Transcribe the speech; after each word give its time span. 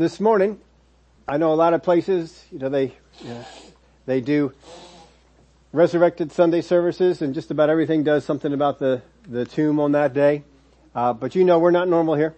this 0.00 0.18
morning, 0.18 0.58
I 1.28 1.36
know 1.36 1.52
a 1.52 1.54
lot 1.54 1.74
of 1.74 1.82
places, 1.82 2.42
you 2.50 2.58
know, 2.58 2.70
they, 2.70 2.96
they 4.06 4.22
do 4.22 4.54
resurrected 5.74 6.32
Sunday 6.32 6.62
services 6.62 7.20
and 7.20 7.34
just 7.34 7.50
about 7.50 7.68
everything 7.68 8.02
does 8.02 8.24
something 8.24 8.54
about 8.54 8.78
the, 8.78 9.02
the 9.28 9.44
tomb 9.44 9.78
on 9.78 9.92
that 9.92 10.14
day. 10.14 10.42
Uh, 10.94 11.12
but 11.12 11.34
you 11.34 11.44
know 11.44 11.58
we're 11.58 11.70
not 11.70 11.86
normal 11.86 12.14
here. 12.14 12.34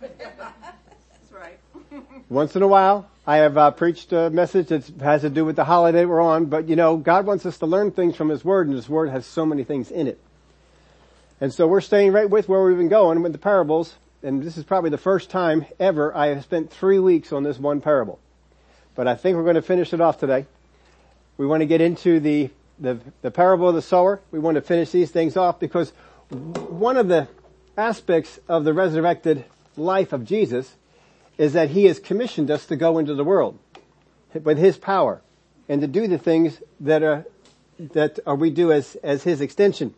That's 0.00 1.32
right. 1.32 1.58
Once 2.28 2.56
in 2.56 2.62
a 2.62 2.68
while, 2.68 3.08
I 3.28 3.36
have 3.36 3.56
uh, 3.56 3.70
preached 3.70 4.12
a 4.12 4.28
message 4.28 4.66
that 4.68 4.84
has 5.00 5.20
to 5.20 5.30
do 5.30 5.44
with 5.44 5.54
the 5.54 5.64
holiday 5.64 6.04
we're 6.04 6.20
on, 6.20 6.46
but 6.46 6.68
you 6.68 6.74
know, 6.74 6.96
God 6.96 7.26
wants 7.26 7.46
us 7.46 7.58
to 7.58 7.66
learn 7.66 7.92
things 7.92 8.16
from 8.16 8.28
His 8.28 8.44
Word, 8.44 8.66
and 8.66 8.74
His 8.74 8.88
Word 8.88 9.08
has 9.10 9.24
so 9.24 9.46
many 9.46 9.62
things 9.62 9.92
in 9.92 10.08
it. 10.08 10.20
And 11.40 11.54
so 11.54 11.68
we're 11.68 11.80
staying 11.80 12.12
right 12.12 12.28
with 12.28 12.48
where 12.48 12.64
we've 12.64 12.76
been 12.76 12.88
going 12.88 13.22
with 13.22 13.32
the 13.32 13.38
parables, 13.38 13.94
and 14.24 14.42
this 14.42 14.56
is 14.56 14.64
probably 14.64 14.88
the 14.88 14.98
first 14.98 15.28
time 15.28 15.66
ever 15.78 16.16
I 16.16 16.28
have 16.28 16.42
spent 16.42 16.72
three 16.72 16.98
weeks 16.98 17.30
on 17.30 17.42
this 17.42 17.58
one 17.58 17.82
parable. 17.82 18.18
But 18.94 19.06
I 19.06 19.16
think 19.16 19.36
we're 19.36 19.42
going 19.42 19.56
to 19.56 19.62
finish 19.62 19.92
it 19.92 20.00
off 20.00 20.18
today. 20.18 20.46
We 21.36 21.46
want 21.46 21.60
to 21.60 21.66
get 21.66 21.82
into 21.82 22.20
the, 22.20 22.48
the, 22.78 22.98
the 23.20 23.30
parable 23.30 23.68
of 23.68 23.74
the 23.74 23.82
sower. 23.82 24.20
We 24.30 24.38
want 24.38 24.54
to 24.54 24.62
finish 24.62 24.90
these 24.90 25.10
things 25.10 25.36
off 25.36 25.60
because 25.60 25.92
one 26.30 26.96
of 26.96 27.08
the 27.08 27.28
aspects 27.76 28.40
of 28.48 28.64
the 28.64 28.72
resurrected 28.72 29.44
life 29.76 30.14
of 30.14 30.24
Jesus 30.24 30.74
is 31.36 31.52
that 31.52 31.70
he 31.70 31.84
has 31.84 31.98
commissioned 31.98 32.50
us 32.50 32.64
to 32.66 32.76
go 32.76 32.98
into 32.98 33.14
the 33.14 33.24
world 33.24 33.58
with 34.32 34.56
his 34.56 34.78
power 34.78 35.20
and 35.68 35.82
to 35.82 35.86
do 35.86 36.08
the 36.08 36.18
things 36.18 36.62
that 36.80 37.02
are, 37.02 37.26
that 37.78 38.20
are 38.26 38.36
we 38.36 38.48
do 38.48 38.72
as, 38.72 38.96
as 39.02 39.22
his 39.22 39.42
extension. 39.42 39.94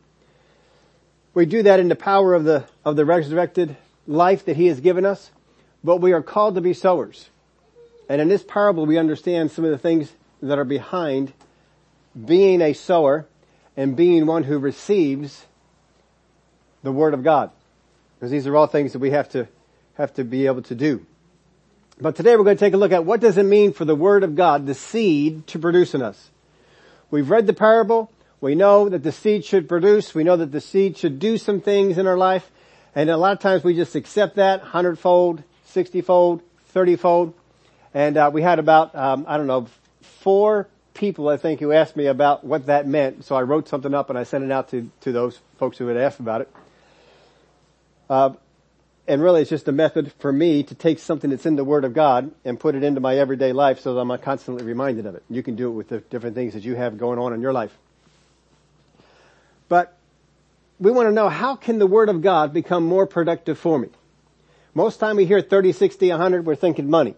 We 1.33 1.47
do 1.47 1.63
that 1.63 1.79
in 1.79 1.89
the 1.89 1.97
power 1.97 2.35
of 2.35 2.43
the, 2.45 2.65
of 2.85 2.97
the 2.97 3.05
resurrected 3.05 3.77
life 4.07 4.45
that 4.45 4.57
he 4.57 4.67
has 4.67 4.81
given 4.81 5.05
us, 5.05 5.31
but 5.83 5.99
we 5.99 6.13
are 6.13 6.23
called 6.23 6.55
to 6.55 6.61
be 6.61 6.73
sowers. 6.73 7.29
And 8.09 8.21
in 8.21 8.29
this 8.29 8.45
parable 8.45 8.87
we 8.87 8.99
understand 8.99 9.51
some 9.51 9.65
of 9.65 9.71
the 9.71 9.79
things 9.79 10.13
that 10.43 10.59
are 10.59 10.65
behind 10.65 11.33
being 12.25 12.63
a 12.63 12.73
sower 12.73 13.27
and 13.77 13.97
being 13.97 14.27
one 14.27 14.45
who 14.45 14.59
receives 14.59 15.47
the 16.83 16.93
word 16.93 17.15
of 17.15 17.23
God. 17.23 17.51
Because 18.19 18.31
these 18.31 18.47
are 18.47 18.57
all 18.57 18.67
things 18.67 18.93
that 18.93 19.01
we 19.01 19.11
have 19.11 19.29
to, 19.31 19.49
have 19.95 20.15
to 20.15 20.25
be 20.25 20.47
able 20.47 20.63
to 20.63 20.75
do. 20.75 21.05
But 22.01 22.17
today 22.17 22.37
we're 22.37 22.45
going 22.45 22.57
to 22.57 22.65
take 22.65 22.75
a 22.75 22.79
look 22.79 22.93
at 22.93 23.05
what 23.05 23.21
does 23.21 23.39
it 23.39 23.45
mean 23.45 23.73
for 23.73 23.85
the 23.85 23.95
word 23.95 24.23
of 24.23 24.35
God, 24.35 24.67
the 24.67 24.75
seed, 24.75 25.47
to 25.49 25.59
produce 25.59 25.95
in 25.95 26.03
us. 26.03 26.31
We've 27.11 27.31
read 27.31 27.47
the 27.47 27.53
parable. 27.53 28.11
We 28.41 28.55
know 28.55 28.89
that 28.89 29.03
the 29.03 29.13
seed 29.13 29.45
should 29.45 29.69
produce. 29.69 30.15
We 30.15 30.25
know 30.25 30.37
that 30.37 30.53
the 30.53 30.61
seed 30.61 30.99
should 30.99 31.19
do 31.19 31.39
some 31.39 31.61
things 31.61 31.99
in 31.99 32.07
our 32.07 32.19
life. 32.19 32.51
And 32.97 33.11
a 33.11 33.17
lot 33.19 33.33
of 33.33 33.41
times 33.41 33.63
we 33.63 33.77
just 33.77 33.95
accept 33.95 34.37
that 34.37 34.63
hundredfold, 34.63 35.43
sixtyfold, 35.67 36.41
thirtyfold. 36.75 37.35
And 37.93 38.17
uh, 38.17 38.31
we 38.33 38.41
had 38.41 38.59
about, 38.59 38.95
um, 38.97 39.27
I 39.29 39.37
don't 39.37 39.47
know, 39.47 39.67
four 40.01 40.67
people 40.95 41.29
I 41.29 41.37
think 41.37 41.61
who 41.61 41.73
asked 41.73 41.95
me 41.95 42.07
about 42.07 42.43
what 42.43 42.67
that 42.67 42.89
meant. 42.89 43.25
So 43.27 43.37
I 43.37 43.43
wrote 43.43 43.69
something 43.69 43.93
up 43.93 44.09
and 44.09 44.19
I 44.19 44.23
sent 44.25 44.45
it 44.45 44.51
out 44.51 44.71
to, 44.71 44.91
to 45.03 45.13
those 45.13 45.39
folks 45.59 45.77
who 45.77 45.89
had 45.89 45.99
asked 45.99 46.21
about 46.21 46.41
it. 46.41 46.51
Uh, 48.09 48.33
and 49.07 49.23
really 49.23 49.43
it's 49.43 49.51
just 49.51 49.69
a 49.69 49.73
method 49.73 50.11
for 50.19 50.33
me 50.33 50.63
to 50.63 50.75
take 50.75 50.99
something 50.99 51.29
that's 51.29 51.45
in 51.45 51.57
the 51.57 51.65
Word 51.65 51.85
of 51.85 51.93
God 51.93 52.33
and 52.47 52.59
put 52.59 52.75
it 52.75 52.83
into 52.83 53.01
my 53.03 53.19
everyday 53.19 53.53
life 53.53 53.79
so 53.79 53.93
that 53.93 54.01
I'm 54.01 54.19
constantly 54.19 54.65
reminded 54.65 55.05
of 55.05 55.15
it. 55.15 55.23
You 55.29 55.43
can 55.43 55.55
do 55.55 55.69
it 55.69 55.73
with 55.73 55.89
the 55.91 55.99
different 55.99 56.35
things 56.35 56.55
that 56.55 56.63
you 56.63 56.77
have 56.77 56.97
going 56.97 57.19
on 57.19 57.35
in 57.35 57.43
your 57.43 57.53
life. 57.53 57.77
But 59.69 59.96
we 60.79 60.91
want 60.91 61.09
to 61.09 61.13
know 61.13 61.29
how 61.29 61.57
can 61.57 61.79
the 61.79 61.87
Word 61.87 62.09
of 62.09 62.23
God 62.23 62.53
become 62.53 62.85
more 62.85 63.07
productive 63.07 63.59
for 63.59 63.79
me? 63.79 63.89
Most 64.75 65.01
time 65.01 65.17
we 65.17 65.25
hear 65.25 65.41
30, 65.41 65.73
60, 65.73 66.11
100, 66.11 66.45
we're 66.45 66.55
thinking 66.55 66.91
money. 66.91 67.15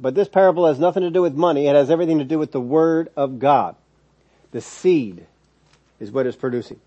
But 0.00 0.14
this 0.14 0.28
parable 0.28 0.66
has 0.66 0.78
nothing 0.78 1.02
to 1.02 1.10
do 1.10 1.22
with 1.22 1.34
money. 1.34 1.66
It 1.66 1.74
has 1.74 1.90
everything 1.90 2.18
to 2.18 2.24
do 2.24 2.38
with 2.38 2.52
the 2.52 2.60
Word 2.60 3.10
of 3.16 3.38
God. 3.38 3.76
The 4.52 4.60
seed 4.60 5.26
is 6.00 6.10
what 6.10 6.26
is 6.26 6.36
producing. 6.36 6.80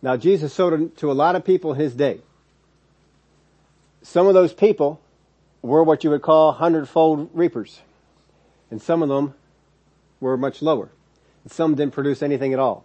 Now 0.00 0.16
Jesus 0.16 0.52
sowed 0.52 0.96
to 0.98 1.10
a 1.10 1.12
lot 1.12 1.36
of 1.36 1.44
people 1.44 1.72
in 1.72 1.80
his 1.80 1.94
day. 1.94 2.20
Some 4.02 4.26
of 4.26 4.34
those 4.34 4.52
people 4.52 5.00
were 5.60 5.82
what 5.82 6.04
you 6.04 6.10
would 6.10 6.22
call 6.22 6.52
hundredfold 6.52 7.30
reapers. 7.34 7.80
And 8.70 8.80
some 8.80 9.02
of 9.02 9.08
them 9.08 9.34
were 10.20 10.36
much 10.36 10.62
lower. 10.62 10.88
And 11.42 11.52
some 11.52 11.74
didn't 11.74 11.94
produce 11.94 12.22
anything 12.22 12.52
at 12.52 12.58
all. 12.58 12.84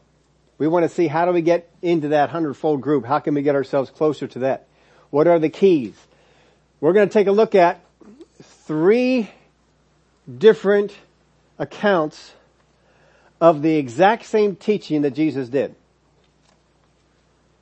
We 0.58 0.68
want 0.68 0.84
to 0.84 0.90
see 0.90 1.08
how 1.08 1.26
do 1.26 1.32
we 1.32 1.42
get 1.42 1.70
into 1.82 2.10
that 2.10 2.30
hundredfold 2.30 2.82
group? 2.82 3.06
How 3.06 3.20
can 3.20 3.34
we 3.34 3.42
get 3.42 3.56
ourselves 3.56 3.90
closer 3.90 4.28
to 4.28 4.40
that? 4.40 4.68
What 5.10 5.28
are 5.28 5.40
the 5.40 5.50
keys? 5.50 5.96
We're 6.80 6.94
going 6.94 7.08
to 7.08 7.14
take 7.14 7.28
a 7.28 7.32
look 7.32 7.56
at 7.56 7.84
three 8.42 9.30
different 10.38 10.94
accounts 11.58 12.34
of 13.42 13.62
the 13.62 13.76
exact 13.76 14.26
same 14.26 14.56
teaching 14.56 15.02
that 15.02 15.12
Jesus 15.12 15.50
did. 15.50 15.76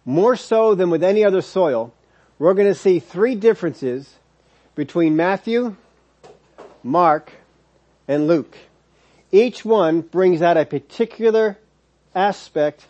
More 0.06 0.36
so 0.36 0.76
than 0.76 0.90
with 0.90 1.04
any 1.04 1.24
other 1.24 1.42
soil, 1.42 1.94
we're 2.40 2.54
going 2.54 2.68
to 2.68 2.76
see 2.76 3.00
three 3.00 3.36
differences 3.36 4.16
between 4.76 5.16
Matthew, 5.16 5.76
Mark, 6.84 7.32
and 8.08 8.28
Luke. 8.28 8.58
Each 9.32 9.64
one 9.64 10.02
brings 10.02 10.42
out 10.42 10.58
a 10.58 10.66
particular 10.66 11.58
aspect 12.16 12.86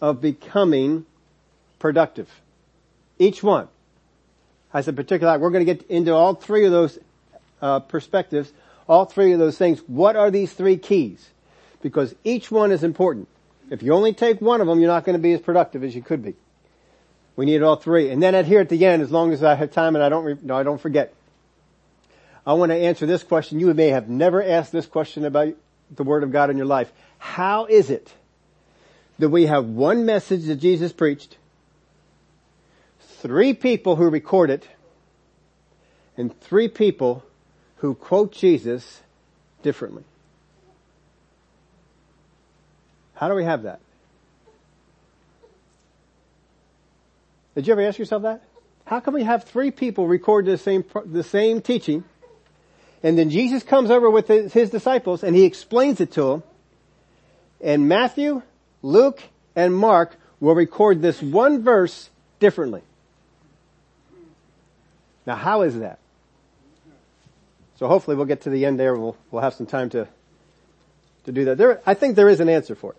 of 0.00 0.20
becoming 0.20 1.06
productive. 1.78 2.28
Each 3.18 3.42
one 3.42 3.68
has 4.70 4.88
a 4.88 4.92
particular, 4.92 5.38
we're 5.38 5.50
going 5.50 5.64
to 5.64 5.74
get 5.74 5.88
into 5.88 6.12
all 6.12 6.34
three 6.34 6.64
of 6.64 6.72
those 6.72 6.98
uh, 7.62 7.80
perspectives, 7.80 8.52
all 8.88 9.04
three 9.04 9.32
of 9.32 9.38
those 9.38 9.56
things. 9.56 9.80
What 9.86 10.16
are 10.16 10.30
these 10.30 10.52
three 10.52 10.76
keys? 10.76 11.30
Because 11.82 12.14
each 12.24 12.50
one 12.50 12.72
is 12.72 12.84
important. 12.84 13.28
If 13.70 13.82
you 13.82 13.92
only 13.94 14.12
take 14.12 14.40
one 14.40 14.60
of 14.60 14.66
them, 14.66 14.80
you're 14.80 14.90
not 14.90 15.04
going 15.04 15.16
to 15.16 15.22
be 15.22 15.32
as 15.32 15.40
productive 15.40 15.82
as 15.82 15.94
you 15.94 16.02
could 16.02 16.22
be. 16.22 16.34
We 17.36 17.46
need 17.46 17.62
all 17.62 17.76
three. 17.76 18.10
And 18.10 18.22
then 18.22 18.34
at 18.34 18.46
here 18.46 18.60
at 18.60 18.68
the 18.68 18.84
end, 18.86 19.02
as 19.02 19.10
long 19.10 19.32
as 19.32 19.42
I 19.42 19.54
have 19.54 19.72
time 19.72 19.94
and 19.94 20.02
I 20.02 20.08
don't, 20.08 20.24
re- 20.24 20.38
no, 20.42 20.56
I 20.56 20.62
don't 20.62 20.80
forget. 20.80 21.12
I 22.46 22.54
want 22.54 22.70
to 22.70 22.76
answer 22.76 23.06
this 23.06 23.22
question. 23.22 23.60
You 23.60 23.72
may 23.74 23.88
have 23.88 24.08
never 24.08 24.42
asked 24.42 24.72
this 24.72 24.86
question 24.86 25.24
about 25.24 25.54
the 25.90 26.04
Word 26.04 26.22
of 26.22 26.32
God 26.32 26.48
in 26.48 26.56
your 26.56 26.66
life. 26.66 26.92
How 27.18 27.66
is 27.66 27.90
it 27.90 28.12
that 29.18 29.28
we 29.28 29.46
have 29.46 29.66
one 29.66 30.04
message 30.04 30.44
that 30.46 30.56
Jesus 30.56 30.92
preached, 30.92 31.36
three 33.00 33.54
people 33.54 33.96
who 33.96 34.08
record 34.08 34.50
it, 34.50 34.68
and 36.16 36.38
three 36.40 36.68
people 36.68 37.24
who 37.76 37.94
quote 37.94 38.32
Jesus 38.32 39.02
differently? 39.62 40.04
How 43.14 43.28
do 43.28 43.34
we 43.34 43.44
have 43.44 43.62
that? 43.62 43.80
Did 47.54 47.66
you 47.66 47.72
ever 47.72 47.82
ask 47.82 47.98
yourself 47.98 48.22
that? 48.22 48.42
How 48.84 49.00
can 49.00 49.14
we 49.14 49.24
have 49.24 49.44
three 49.44 49.70
people 49.70 50.06
record 50.06 50.44
the 50.44 50.58
same, 50.58 50.84
the 51.06 51.22
same 51.22 51.60
teaching 51.60 52.04
and 53.02 53.16
then 53.18 53.30
Jesus 53.30 53.62
comes 53.62 53.90
over 53.90 54.10
with 54.10 54.28
his, 54.28 54.52
his 54.52 54.70
disciples 54.70 55.22
and 55.22 55.36
he 55.36 55.44
explains 55.44 56.00
it 56.00 56.12
to 56.12 56.22
them 56.22 56.42
and 57.60 57.88
Matthew, 57.88 58.42
Luke, 58.86 59.20
and 59.56 59.74
Mark 59.74 60.16
will 60.38 60.54
record 60.54 61.02
this 61.02 61.20
one 61.20 61.64
verse 61.64 62.08
differently. 62.38 62.82
Now 65.26 65.34
how 65.34 65.62
is 65.62 65.80
that? 65.80 65.98
So 67.78 67.88
hopefully 67.88 68.16
we'll 68.16 68.26
get 68.26 68.42
to 68.42 68.50
the 68.50 68.64
end 68.64 68.78
there. 68.78 68.94
We'll, 68.94 69.16
we'll 69.32 69.42
have 69.42 69.54
some 69.54 69.66
time 69.66 69.90
to, 69.90 70.06
to 71.24 71.32
do 71.32 71.46
that. 71.46 71.58
There, 71.58 71.82
I 71.84 71.94
think 71.94 72.14
there 72.14 72.28
is 72.28 72.38
an 72.38 72.48
answer 72.48 72.76
for 72.76 72.92
it. 72.92 72.98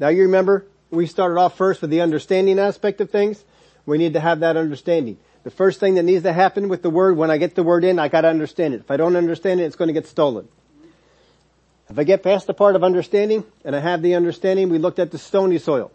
Now 0.00 0.08
you 0.08 0.22
remember 0.22 0.66
we 0.90 1.06
started 1.06 1.38
off 1.38 1.56
first 1.56 1.80
with 1.80 1.90
the 1.90 2.00
understanding 2.00 2.58
aspect 2.58 3.00
of 3.00 3.10
things. 3.10 3.44
We 3.86 3.96
need 3.96 4.14
to 4.14 4.20
have 4.20 4.40
that 4.40 4.56
understanding. 4.56 5.18
The 5.44 5.50
first 5.50 5.78
thing 5.78 5.94
that 5.94 6.02
needs 6.02 6.24
to 6.24 6.32
happen 6.32 6.68
with 6.68 6.82
the 6.82 6.90
word, 6.90 7.16
when 7.16 7.30
I 7.30 7.38
get 7.38 7.54
the 7.54 7.62
word 7.62 7.84
in, 7.84 8.00
I 8.00 8.08
gotta 8.08 8.28
understand 8.28 8.74
it. 8.74 8.80
If 8.80 8.90
I 8.90 8.96
don't 8.96 9.14
understand 9.14 9.60
it, 9.60 9.64
it's 9.64 9.76
going 9.76 9.88
to 9.88 9.94
get 9.94 10.08
stolen. 10.08 10.48
If 11.94 11.98
I 12.00 12.02
get 12.02 12.24
past 12.24 12.48
the 12.48 12.54
part 12.54 12.74
of 12.74 12.82
understanding, 12.82 13.44
and 13.64 13.76
I 13.76 13.78
have 13.78 14.02
the 14.02 14.16
understanding, 14.16 14.68
we 14.68 14.78
looked 14.78 14.98
at 14.98 15.12
the 15.12 15.18
stony 15.18 15.58
soil. 15.58 15.92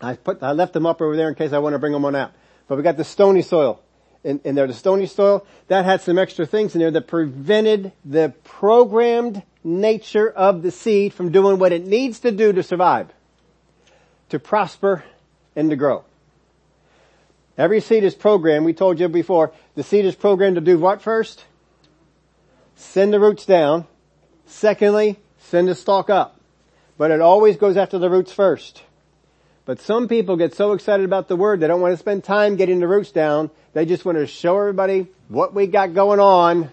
I 0.00 0.14
put, 0.14 0.42
I 0.42 0.52
left 0.52 0.72
them 0.72 0.86
up 0.86 1.02
over 1.02 1.14
there 1.14 1.28
in 1.28 1.34
case 1.34 1.52
I 1.52 1.58
want 1.58 1.74
to 1.74 1.78
bring 1.78 1.92
them 1.92 2.06
on 2.06 2.16
out. 2.16 2.32
But 2.66 2.78
we 2.78 2.82
got 2.82 2.96
the 2.96 3.04
stony 3.04 3.42
soil. 3.42 3.78
In, 4.24 4.40
in 4.42 4.54
there, 4.54 4.66
the 4.66 4.72
stony 4.72 5.04
soil, 5.04 5.46
that 5.68 5.84
had 5.84 6.00
some 6.00 6.16
extra 6.16 6.46
things 6.46 6.74
in 6.74 6.80
there 6.80 6.90
that 6.92 7.08
prevented 7.08 7.92
the 8.06 8.32
programmed 8.42 9.42
nature 9.62 10.30
of 10.30 10.62
the 10.62 10.70
seed 10.70 11.12
from 11.12 11.30
doing 11.30 11.58
what 11.58 11.72
it 11.72 11.86
needs 11.86 12.20
to 12.20 12.30
do 12.30 12.54
to 12.54 12.62
survive 12.62 13.08
to 14.30 14.38
prosper 14.38 15.04
and 15.54 15.68
to 15.68 15.76
grow. 15.76 16.04
Every 17.58 17.82
seed 17.82 18.02
is 18.02 18.14
programmed, 18.14 18.64
we 18.64 18.72
told 18.72 18.98
you 18.98 19.08
before, 19.08 19.52
the 19.74 19.82
seed 19.82 20.06
is 20.06 20.14
programmed 20.14 20.54
to 20.54 20.62
do 20.62 20.78
what 20.78 21.02
first? 21.02 21.44
Send 22.76 23.12
the 23.12 23.20
roots 23.20 23.44
down. 23.44 23.86
Secondly, 24.46 25.18
send 25.38 25.68
the 25.68 25.74
stalk 25.74 26.10
up. 26.10 26.40
But 26.98 27.10
it 27.10 27.20
always 27.20 27.56
goes 27.56 27.76
after 27.76 27.98
the 27.98 28.08
roots 28.08 28.32
first. 28.32 28.82
But 29.66 29.80
some 29.80 30.08
people 30.08 30.36
get 30.36 30.54
so 30.54 30.72
excited 30.72 31.04
about 31.04 31.28
the 31.28 31.36
word, 31.36 31.60
they 31.60 31.66
don't 31.66 31.80
want 31.80 31.92
to 31.92 31.98
spend 31.98 32.24
time 32.24 32.56
getting 32.56 32.78
the 32.78 32.88
roots 32.88 33.10
down. 33.10 33.50
They 33.72 33.84
just 33.84 34.04
want 34.04 34.16
to 34.16 34.26
show 34.26 34.58
everybody 34.58 35.08
what 35.28 35.52
we 35.52 35.66
got 35.66 35.92
going 35.92 36.20
on 36.20 36.70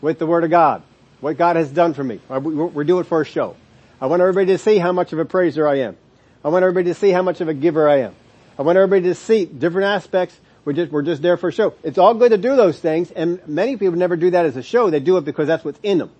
with 0.00 0.18
the 0.18 0.26
word 0.26 0.44
of 0.44 0.50
God. 0.50 0.82
What 1.20 1.38
God 1.38 1.56
has 1.56 1.70
done 1.70 1.94
for 1.94 2.04
me. 2.04 2.20
Uh, 2.28 2.40
we're 2.40 2.84
doing 2.84 3.04
it 3.04 3.06
for 3.06 3.22
a 3.22 3.24
show. 3.24 3.56
I 4.00 4.06
want 4.06 4.20
everybody 4.20 4.48
to 4.48 4.58
see 4.58 4.78
how 4.78 4.92
much 4.92 5.12
of 5.12 5.18
a 5.18 5.24
praiser 5.24 5.66
I 5.66 5.80
am. 5.80 5.96
I 6.44 6.48
want 6.48 6.64
everybody 6.64 6.92
to 6.92 6.94
see 6.94 7.10
how 7.10 7.22
much 7.22 7.40
of 7.40 7.48
a 7.48 7.54
giver 7.54 7.88
I 7.88 8.00
am. 8.00 8.14
I 8.58 8.62
want 8.62 8.76
everybody 8.76 9.04
to 9.04 9.14
see 9.14 9.46
different 9.46 9.86
aspects. 9.86 10.38
We're 10.64 10.72
just, 10.74 10.92
we're 10.92 11.02
just 11.02 11.22
there 11.22 11.36
for 11.36 11.48
a 11.48 11.52
show. 11.52 11.74
It's 11.82 11.98
all 11.98 12.14
good 12.14 12.30
to 12.30 12.38
do 12.38 12.56
those 12.56 12.78
things, 12.78 13.10
and 13.10 13.40
many 13.48 13.76
people 13.76 13.96
never 13.96 14.16
do 14.16 14.30
that 14.30 14.44
as 14.44 14.56
a 14.56 14.62
show. 14.62 14.90
They 14.90 15.00
do 15.00 15.16
it 15.16 15.24
because 15.24 15.46
that's 15.46 15.64
what's 15.64 15.80
in 15.82 15.98
them. 15.98 16.10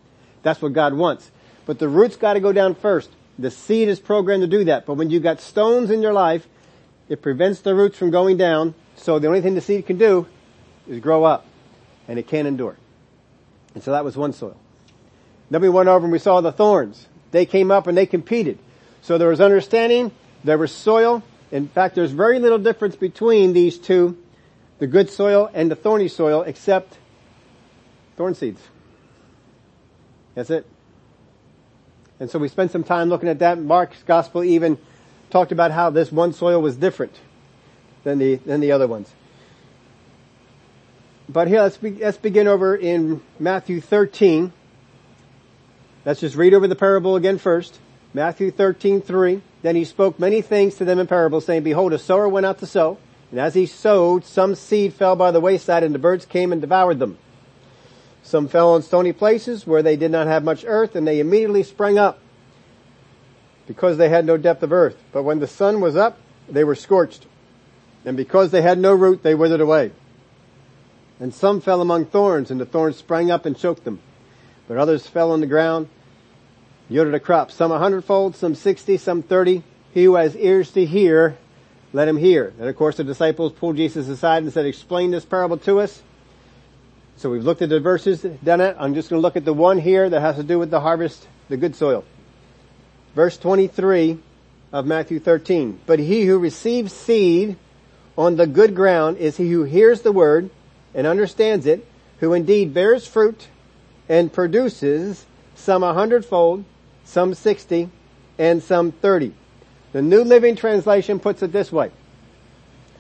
That's 0.43 0.61
what 0.61 0.73
God 0.73 0.95
wants. 0.95 1.31
But 1.67 1.79
the 1.79 1.89
roots 1.89 2.17
gotta 2.17 2.41
go 2.41 2.53
down 2.53 2.75
first. 2.75 3.11
The 3.39 3.51
seed 3.51 3.89
is 3.89 4.01
programmed 4.01 4.43
to 4.43 4.47
do 4.47 4.65
that. 4.65 4.87
But 4.87 4.95
when 4.95 5.11
you've 5.11 5.23
got 5.23 5.41
stones 5.41 5.91
in 5.91 6.03
your 6.03 6.13
life, 6.13 6.47
it 7.09 7.23
prevents 7.23 7.61
the 7.61 7.75
roots 7.75 7.99
from 7.99 8.11
going 8.11 8.37
down. 8.37 8.75
So 8.97 9.19
the 9.19 9.29
only 9.29 9.41
thing 9.41 9.55
the 9.55 9.61
seed 9.61 9.87
can 9.87 9.99
do 9.99 10.27
is 10.89 11.01
grow 11.01 11.25
up. 11.25 11.47
And 12.09 12.19
it 12.19 12.27
can't 12.27 12.49
endure. 12.49 12.77
And 13.75 13.83
so 13.83 13.93
that 13.93 14.05
was 14.05 14.17
one 14.17 14.33
soil. 14.33 14.57
Then 15.51 15.61
we 15.63 15.69
went 15.69 15.89
over 15.89 16.05
and 16.05 16.13
we 16.13 16.19
saw 16.19 16.41
the 16.41 16.53
thorns. 16.53 17.07
They 17.31 17.47
came 17.47 17.71
up 17.71 17.87
and 17.87 17.97
they 17.97 18.07
competed. 18.07 18.59
So 19.03 19.19
there 19.19 19.29
was 19.29 19.41
understanding, 19.41 20.13
there 20.45 20.59
was 20.59 20.73
soil. 20.73 21.23
In 21.51 21.69
fact, 21.69 21.95
there's 21.95 22.13
very 22.13 22.39
little 22.39 22.59
difference 22.59 22.97
between 22.97 23.53
these 23.53 23.79
two, 23.79 24.17
the 24.79 24.87
good 24.87 25.11
soil 25.11 25.51
and 25.53 25.71
the 25.71 25.77
thorny 25.77 26.09
soil, 26.09 26.43
except 26.43 26.99
thorn 28.17 28.35
seeds. 28.35 28.61
That's 30.35 30.51
it. 30.51 30.67
And 32.21 32.31
so 32.31 32.39
we 32.39 32.49
spent 32.49 32.71
some 32.71 32.85
time 32.85 33.09
looking 33.09 33.29
at 33.29 33.41
that. 33.41 33.59
Mark's 33.59 34.03
gospel 34.05 34.45
even 34.45 34.79
talked 35.31 35.53
about 35.53 35.71
how 35.71 35.91
this 35.91 36.13
one 36.13 36.33
soil 36.33 36.61
was 36.61 36.77
different 36.77 37.15
than 38.05 38.19
the, 38.19 38.37
than 38.37 38.61
the 38.61 38.73
other 38.73 38.87
ones. 38.87 39.13
But 41.29 41.49
here, 41.49 41.63
let's, 41.63 41.77
be, 41.77 41.93
let's 41.93 42.19
begin 42.19 42.47
over 42.47 42.77
in 42.77 43.23
Matthew 43.39 43.81
13. 43.81 44.53
Let's 46.05 46.21
just 46.21 46.37
read 46.37 46.53
over 46.53 46.69
the 46.69 46.77
parable 46.77 47.17
again 47.17 47.39
first. 47.39 47.79
Matthew 48.13 48.51
13, 48.51 49.01
3. 49.01 49.41
Then 49.63 49.77
he 49.77 49.85
spoke 49.85 50.19
many 50.19 50.43
things 50.43 50.75
to 50.77 50.85
them 50.85 50.99
in 50.99 51.07
parables, 51.07 51.47
saying, 51.47 51.63
Behold, 51.63 51.93
a 51.93 51.99
sower 51.99 52.29
went 52.29 52.45
out 52.45 52.59
to 52.59 52.67
sow, 52.67 52.99
and 53.31 53.41
as 53.41 53.55
he 53.55 53.67
sowed, 53.67 54.25
some 54.25 54.55
seed 54.55 54.93
fell 54.93 55.17
by 55.17 55.31
the 55.31 55.41
wayside, 55.41 55.83
and 55.83 55.95
the 55.95 55.99
birds 55.99 56.27
came 56.27 56.53
and 56.53 56.61
devoured 56.61 56.99
them. 56.99 57.17
Some 58.23 58.49
fell 58.49 58.75
on 58.75 58.83
stony 58.83 59.13
places 59.13 59.67
where 59.67 59.83
they 59.83 59.97
did 59.97 60.11
not 60.11 60.27
have 60.27 60.45
much 60.45 60.65
earth 60.67 60.95
and 60.95 61.07
they 61.07 61.21
immediately 61.21 61.63
sprang 61.63 61.99
up 61.99 62.19
because 63.67 63.97
they 63.97 64.09
had 64.09 64.25
no 64.25 64.37
depth 64.37 64.63
of 64.63 64.73
earth. 64.73 64.97
But 65.13 65.25
when 65.25 65.41
the 65.41 65.47
sun 65.47 65.81
was 65.81 65.97
up, 65.97 66.19
they 66.49 66.65
were 66.65 66.75
scorched. 66.75 67.27
And 68.05 68.17
because 68.17 68.51
they 68.51 68.63
had 68.63 68.79
no 68.79 68.93
root, 68.93 69.23
they 69.23 69.35
withered 69.35 69.61
away. 69.61 69.93
And 71.21 71.35
some 71.35 71.61
fell 71.61 71.81
among 71.81 72.07
thorns 72.07 72.51
and 72.51 72.61
the 72.61 72.67
thorns 72.67 72.97
sprang 72.97 73.31
up 73.31 73.47
and 73.47 73.57
choked 73.57 73.85
them. 73.85 74.01
But 74.67 74.79
others 74.79 75.07
fell 75.07 75.33
on 75.33 75.41
the 75.41 75.47
ground, 75.47 75.89
yielded 76.89 77.15
a 77.15 77.21
crop, 77.21 77.51
some 77.51 77.71
a 77.71 77.79
hundredfold, 77.79 78.37
some 78.37 78.55
sixty, 78.55 78.97
some 78.97 79.23
thirty. 79.23 79.63
He 79.93 80.05
who 80.05 80.15
has 80.15 80.35
ears 80.37 80.71
to 80.73 80.87
hear, 80.87 81.37
let 81.93 82.09
him 82.09 82.17
hear. 82.17 82.55
And 82.59 82.69
of 82.69 82.77
course 82.77 82.97
the 82.97 83.05
disciples 83.05 83.53
pulled 83.53 83.77
Jesus 83.77 84.09
aside 84.09 84.43
and 84.43 84.53
said, 84.53 84.65
explain 84.65 85.11
this 85.11 85.25
parable 85.25 85.59
to 85.59 85.81
us. 85.81 86.03
So 87.17 87.31
we've 87.31 87.45
looked 87.45 87.63
at 87.63 87.69
the 87.69 87.81
verses, 87.81 88.23
done 88.23 88.61
it. 88.61 88.77
I'm 88.79 88.95
just 88.95 89.09
going 89.09 89.19
to 89.19 89.23
look 89.23 89.37
at 89.37 89.45
the 89.45 89.53
one 89.53 89.79
here 89.79 90.09
that 90.09 90.21
has 90.21 90.37
to 90.37 90.43
do 90.43 90.59
with 90.59 90.71
the 90.71 90.81
harvest, 90.81 91.27
the 91.49 91.57
good 91.57 91.77
soil. 91.77 92.05
Verse 93.15 93.37
23 93.39 94.19
of 94.73 94.87
Matthew 94.87 95.21
13. 95.21 95.81
But 95.87 95.99
he 95.99 96.25
who 96.25 96.39
receives 96.39 96.93
seed 96.93 97.57
on 98.17 98.37
the 98.37 98.47
good 98.47 98.75
ground 98.75 99.19
is 99.19 99.37
he 99.37 99.51
who 99.51 99.65
hears 99.65 100.03
the 100.03 100.13
word 100.13 100.51
and 100.95 101.07
understands 101.07 101.67
it, 101.67 101.87
who 102.21 102.33
indeed 102.33 102.75
bears 102.75 103.07
fruit 103.07 103.49
and 104.09 104.33
produces 104.33 105.27
some 105.55 105.83
a 105.83 105.95
hundredfold, 105.95 106.65
some 107.05 107.35
sixty, 107.35 107.89
and 108.39 108.63
some 108.63 108.93
thirty. 108.93 109.35
The 109.93 110.03
New 110.03 110.25
Living 110.25 110.57
Translation 110.57 111.19
puts 111.19 111.43
it 111.43 111.53
this 111.53 111.71
way. 111.71 111.91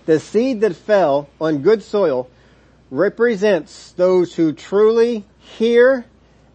The 0.06 0.20
seed 0.20 0.61
that 0.61 0.76
fell 0.76 1.29
on 1.41 1.62
good 1.62 1.82
soil 1.82 2.29
represents 2.93 3.93
those 3.93 4.35
who 4.35 4.53
truly 4.53 5.25
hear 5.39 6.05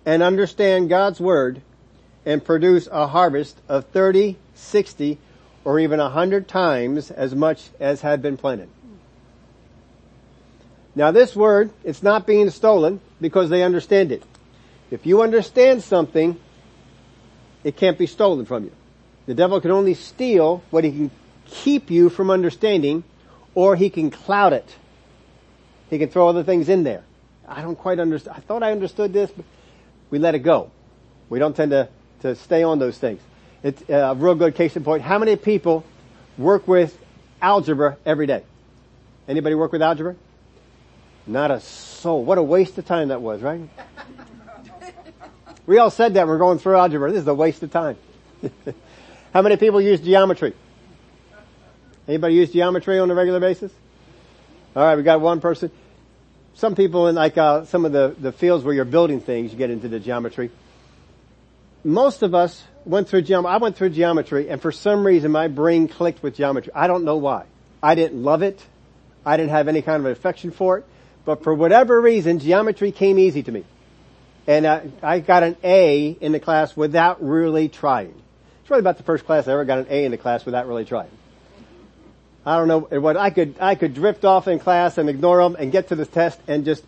and 0.06 0.22
understand 0.22 0.88
God's 0.88 1.20
Word 1.20 1.62
and 2.28 2.46
produce 2.46 2.88
a 2.92 3.08
harvest 3.08 3.58
of 3.68 3.86
30, 3.86 4.38
60, 4.54 5.18
or 5.66 5.80
even 5.80 6.00
100 6.00 6.48
times 6.48 7.10
as 7.10 7.34
much 7.34 7.70
as 7.80 8.02
had 8.02 8.22
been 8.22 8.38
planted. 8.38 8.70
Now 10.96 11.10
this 11.10 11.36
word, 11.36 11.72
it's 11.84 12.04
not 12.04 12.28
being 12.28 12.50
stolen 12.52 13.02
because 13.20 13.50
they 13.50 13.64
understand 13.64 14.12
it. 14.12 14.24
If 14.92 15.06
you 15.06 15.24
understand 15.24 15.84
something, 15.84 16.40
it 17.64 17.78
can't 17.78 17.98
be 17.98 18.08
stolen 18.08 18.46
from 18.46 18.66
you. 18.66 18.72
The 19.26 19.34
devil 19.34 19.60
can 19.60 19.72
only 19.72 19.96
steal 19.96 20.64
what 20.70 20.84
he 20.84 20.92
can 20.92 21.12
keep 21.46 21.90
you 21.90 22.10
from 22.10 22.30
understanding 22.30 23.04
or 23.56 23.76
he 23.76 23.90
can 23.90 24.12
cloud 24.12 24.54
it 24.54 24.76
he 25.90 25.98
can 25.98 26.10
throw 26.10 26.28
other 26.28 26.44
things 26.44 26.70
in 26.70 26.84
there. 26.84 27.04
I 27.48 27.62
don't 27.62 27.78
quite 27.78 28.00
understand. 28.00 28.38
I 28.38 28.42
thought 28.42 28.64
I 28.64 28.72
understood 28.72 29.14
this, 29.14 29.32
but 29.32 29.46
we 30.10 30.20
let 30.20 30.36
it 30.36 30.40
go. 30.40 30.72
We 31.30 31.40
don't 31.40 31.56
tend 31.56 31.72
to, 31.72 31.90
to 32.22 32.36
stay 32.36 32.64
on 32.64 32.80
those 32.80 32.98
things. 32.98 33.22
It's 33.64 33.82
uh, 33.90 33.94
a 33.94 34.16
real 34.16 34.36
good 34.36 34.56
case 34.56 34.76
in 34.76 34.84
point. 34.84 35.02
How 35.02 35.18
many 35.18 35.36
people 35.36 35.86
work 36.38 36.68
with 36.68 36.98
algebra 37.42 37.98
every 38.06 38.28
day? 38.28 38.44
Anybody 39.28 39.56
work 39.56 39.72
with 39.72 39.82
algebra? 39.82 40.16
Not 41.26 41.52
a 41.52 41.60
soul. 41.60 42.24
What 42.24 42.38
a 42.38 42.44
waste 42.44 42.78
of 42.78 42.86
time 42.86 43.10
that 43.10 43.22
was, 43.22 43.42
right? 43.42 43.62
we 45.66 45.78
all 45.78 45.90
said 45.90 46.14
that 46.14 46.28
we're 46.28 46.38
going 46.38 46.60
through 46.60 46.78
algebra. 46.78 47.12
This 47.12 47.22
is 47.22 47.28
a 47.28 47.34
waste 47.34 47.64
of 47.64 47.72
time. 47.72 47.98
How 49.34 49.42
many 49.42 49.58
people 49.58 49.82
use 49.82 50.00
geometry? 50.00 50.54
Anybody 52.08 52.36
use 52.36 52.52
geometry 52.52 53.00
on 53.00 53.12
a 53.12 53.16
regular 53.16 53.42
basis? 53.42 53.72
All 54.78 54.84
right, 54.84 54.96
we 54.96 55.02
got 55.02 55.22
one 55.22 55.42
person. 55.42 55.72
Some 56.54 56.76
people 56.76 57.08
in 57.08 57.16
like 57.16 57.36
uh, 57.36 57.66
some 57.66 57.84
of 57.84 57.94
the 57.94 58.16
the 58.16 58.32
fields 58.32 58.64
where 58.64 58.76
you're 58.76 58.86
building 58.86 59.22
things, 59.22 59.52
you 59.52 59.58
get 59.58 59.72
into 59.72 59.88
the 59.88 60.00
geometry. 60.00 60.52
Most 61.84 62.22
of 62.22 62.36
us 62.36 62.64
went 62.86 63.10
through 63.10 63.24
geometry. 63.24 63.56
I 63.56 63.58
went 63.58 63.76
through 63.76 63.90
geometry, 63.90 64.50
and 64.50 64.62
for 64.62 64.72
some 64.72 65.04
reason, 65.04 65.32
my 65.32 65.48
brain 65.48 65.88
clicked 65.88 66.22
with 66.22 66.36
geometry. 66.36 66.72
I 66.76 66.86
don't 66.86 67.06
know 67.06 67.18
why. 67.18 67.46
I 67.82 67.96
didn't 67.96 68.22
love 68.22 68.44
it. 68.44 68.64
I 69.26 69.36
didn't 69.36 69.50
have 69.50 69.68
any 69.68 69.82
kind 69.82 70.06
of 70.06 70.12
affection 70.12 70.52
for 70.52 70.78
it. 70.78 70.86
But 71.26 71.42
for 71.44 71.56
whatever 71.56 72.00
reason, 72.00 72.38
geometry 72.38 72.92
came 72.92 73.18
easy 73.18 73.42
to 73.42 73.52
me. 73.52 73.66
And 74.46 74.68
uh, 74.68 74.82
I 75.02 75.22
got 75.22 75.42
an 75.42 75.58
A 75.64 76.10
in 76.22 76.34
the 76.34 76.40
class 76.40 76.78
without 76.78 77.18
really 77.26 77.68
trying. 77.68 78.14
It's 78.62 78.70
really 78.70 78.82
about 78.82 78.98
the 78.98 79.04
first 79.04 79.26
class 79.26 79.48
I 79.48 79.54
ever 79.54 79.66
got 79.66 79.80
an 79.80 79.88
A 79.90 80.06
in 80.06 80.12
the 80.12 80.20
class 80.20 80.46
without 80.46 80.68
really 80.68 80.86
trying. 80.86 81.10
I 82.48 82.56
don't 82.56 82.70
know 82.70 83.00
what 83.02 83.18
I 83.18 83.30
could, 83.30 83.56
I 83.60 83.76
could 83.76 83.94
drift 83.94 84.24
off 84.24 84.48
in 84.48 84.60
class 84.60 84.98
and 84.98 85.10
ignore 85.10 85.44
them 85.44 85.58
and 85.60 85.70
get 85.70 85.90
to 85.90 85.96
the 85.96 86.06
test 86.06 86.40
and 86.48 86.64
just 86.64 86.82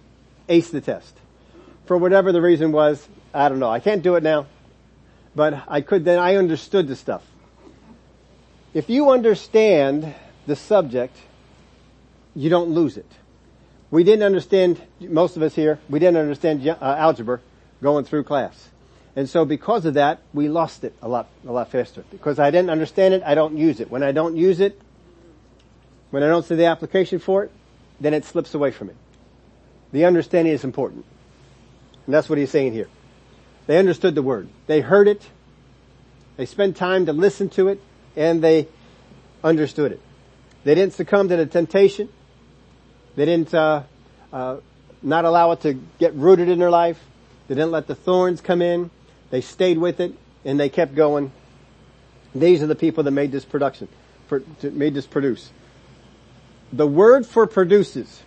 ace 0.47 0.69
the 0.69 0.79
test. 0.79 1.13
For 1.85 1.97
whatever 1.97 2.31
the 2.31 2.41
reason 2.41 2.71
was, 2.71 3.05
I 3.33 3.49
don't 3.49 3.59
know. 3.59 3.69
I 3.69 3.81
can't 3.81 4.01
do 4.01 4.15
it 4.15 4.23
now, 4.23 4.47
but 5.35 5.61
I 5.67 5.81
could 5.81 6.05
then, 6.05 6.17
I 6.17 6.35
understood 6.35 6.87
the 6.87 6.95
stuff. 6.95 7.23
If 8.73 8.89
you 8.89 9.09
understand 9.09 10.15
the 10.47 10.55
subject, 10.55 11.17
you 12.33 12.49
don't 12.49 12.69
lose 12.69 12.95
it. 12.95 13.11
We 13.91 14.05
didn't 14.05 14.23
understand, 14.23 14.81
most 15.01 15.35
of 15.35 15.43
us 15.43 15.55
here, 15.55 15.77
we 15.89 15.99
didn't 15.99 16.21
understand 16.21 16.65
uh, 16.65 16.77
algebra 16.81 17.41
going 17.83 18.05
through 18.05 18.23
class. 18.23 18.69
And 19.13 19.27
so 19.27 19.43
because 19.43 19.85
of 19.85 19.95
that, 19.95 20.21
we 20.33 20.47
lost 20.47 20.85
it 20.85 20.93
a 21.01 21.09
lot, 21.09 21.27
a 21.45 21.51
lot 21.51 21.69
faster. 21.69 22.05
Because 22.11 22.39
I 22.39 22.49
didn't 22.49 22.69
understand 22.69 23.13
it, 23.13 23.23
I 23.25 23.35
don't 23.35 23.57
use 23.57 23.81
it. 23.81 23.91
When 23.91 24.03
I 24.03 24.13
don't 24.13 24.37
use 24.37 24.61
it, 24.61 24.79
when 26.11 26.23
I 26.23 26.27
don't 26.27 26.45
see 26.45 26.55
the 26.55 26.65
application 26.65 27.19
for 27.19 27.43
it, 27.43 27.51
then 27.99 28.13
it 28.13 28.25
slips 28.25 28.53
away 28.53 28.71
from 28.71 28.87
me. 28.87 28.93
The 29.91 30.05
understanding 30.05 30.53
is 30.53 30.63
important. 30.63 31.05
And 32.05 32.13
that's 32.13 32.29
what 32.29 32.37
he's 32.37 32.49
saying 32.49 32.73
here. 32.73 32.87
They 33.67 33.77
understood 33.77 34.15
the 34.15 34.21
word. 34.21 34.49
They 34.67 34.81
heard 34.81 35.07
it. 35.07 35.27
They 36.37 36.45
spent 36.45 36.77
time 36.77 37.05
to 37.05 37.13
listen 37.13 37.49
to 37.49 37.67
it 37.67 37.81
and 38.15 38.43
they 38.43 38.67
understood 39.43 39.91
it. 39.91 40.01
They 40.63 40.75
didn't 40.75 40.93
succumb 40.93 41.29
to 41.29 41.37
the 41.37 41.45
temptation. 41.45 42.09
They 43.15 43.25
didn't, 43.25 43.53
uh, 43.53 43.83
uh, 44.33 44.57
not 45.01 45.25
allow 45.25 45.51
it 45.51 45.61
to 45.61 45.73
get 45.99 46.13
rooted 46.15 46.49
in 46.49 46.59
their 46.59 46.69
life. 46.69 46.99
They 47.47 47.55
didn't 47.55 47.71
let 47.71 47.87
the 47.87 47.95
thorns 47.95 48.41
come 48.41 48.61
in. 48.61 48.89
They 49.29 49.41
stayed 49.41 49.77
with 49.77 49.99
it 49.99 50.13
and 50.45 50.59
they 50.59 50.69
kept 50.69 50.95
going. 50.95 51.31
These 52.33 52.61
are 52.61 52.67
the 52.67 52.75
people 52.75 53.03
that 53.03 53.11
made 53.11 53.31
this 53.31 53.45
production, 53.45 53.87
made 54.61 54.93
this 54.93 55.07
produce. 55.07 55.51
The 56.71 56.87
word 56.87 57.25
for 57.25 57.47
produces. 57.47 58.23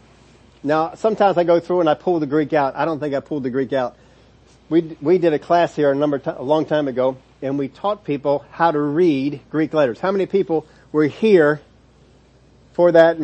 Now, 0.62 0.94
sometimes 0.94 1.38
I 1.38 1.44
go 1.44 1.60
through 1.60 1.80
and 1.80 1.88
I 1.88 1.94
pull 1.94 2.20
the 2.20 2.26
Greek 2.26 2.52
out. 2.52 2.76
I 2.76 2.84
don't 2.84 3.00
think 3.00 3.14
I 3.14 3.20
pulled 3.20 3.42
the 3.42 3.50
Greek 3.50 3.72
out. 3.72 3.96
We, 4.68 4.96
we 5.00 5.18
did 5.18 5.32
a 5.32 5.38
class 5.38 5.74
here 5.74 5.90
a 5.90 5.94
number, 5.94 6.20
a 6.24 6.42
long 6.42 6.64
time 6.66 6.88
ago 6.88 7.16
and 7.42 7.58
we 7.58 7.68
taught 7.68 8.04
people 8.04 8.44
how 8.52 8.70
to 8.70 8.80
read 8.80 9.40
Greek 9.50 9.74
letters. 9.74 9.98
How 9.98 10.12
many 10.12 10.26
people 10.26 10.64
we're 10.92 11.08
here 11.08 11.60
for 12.72 12.92
that. 12.92 13.18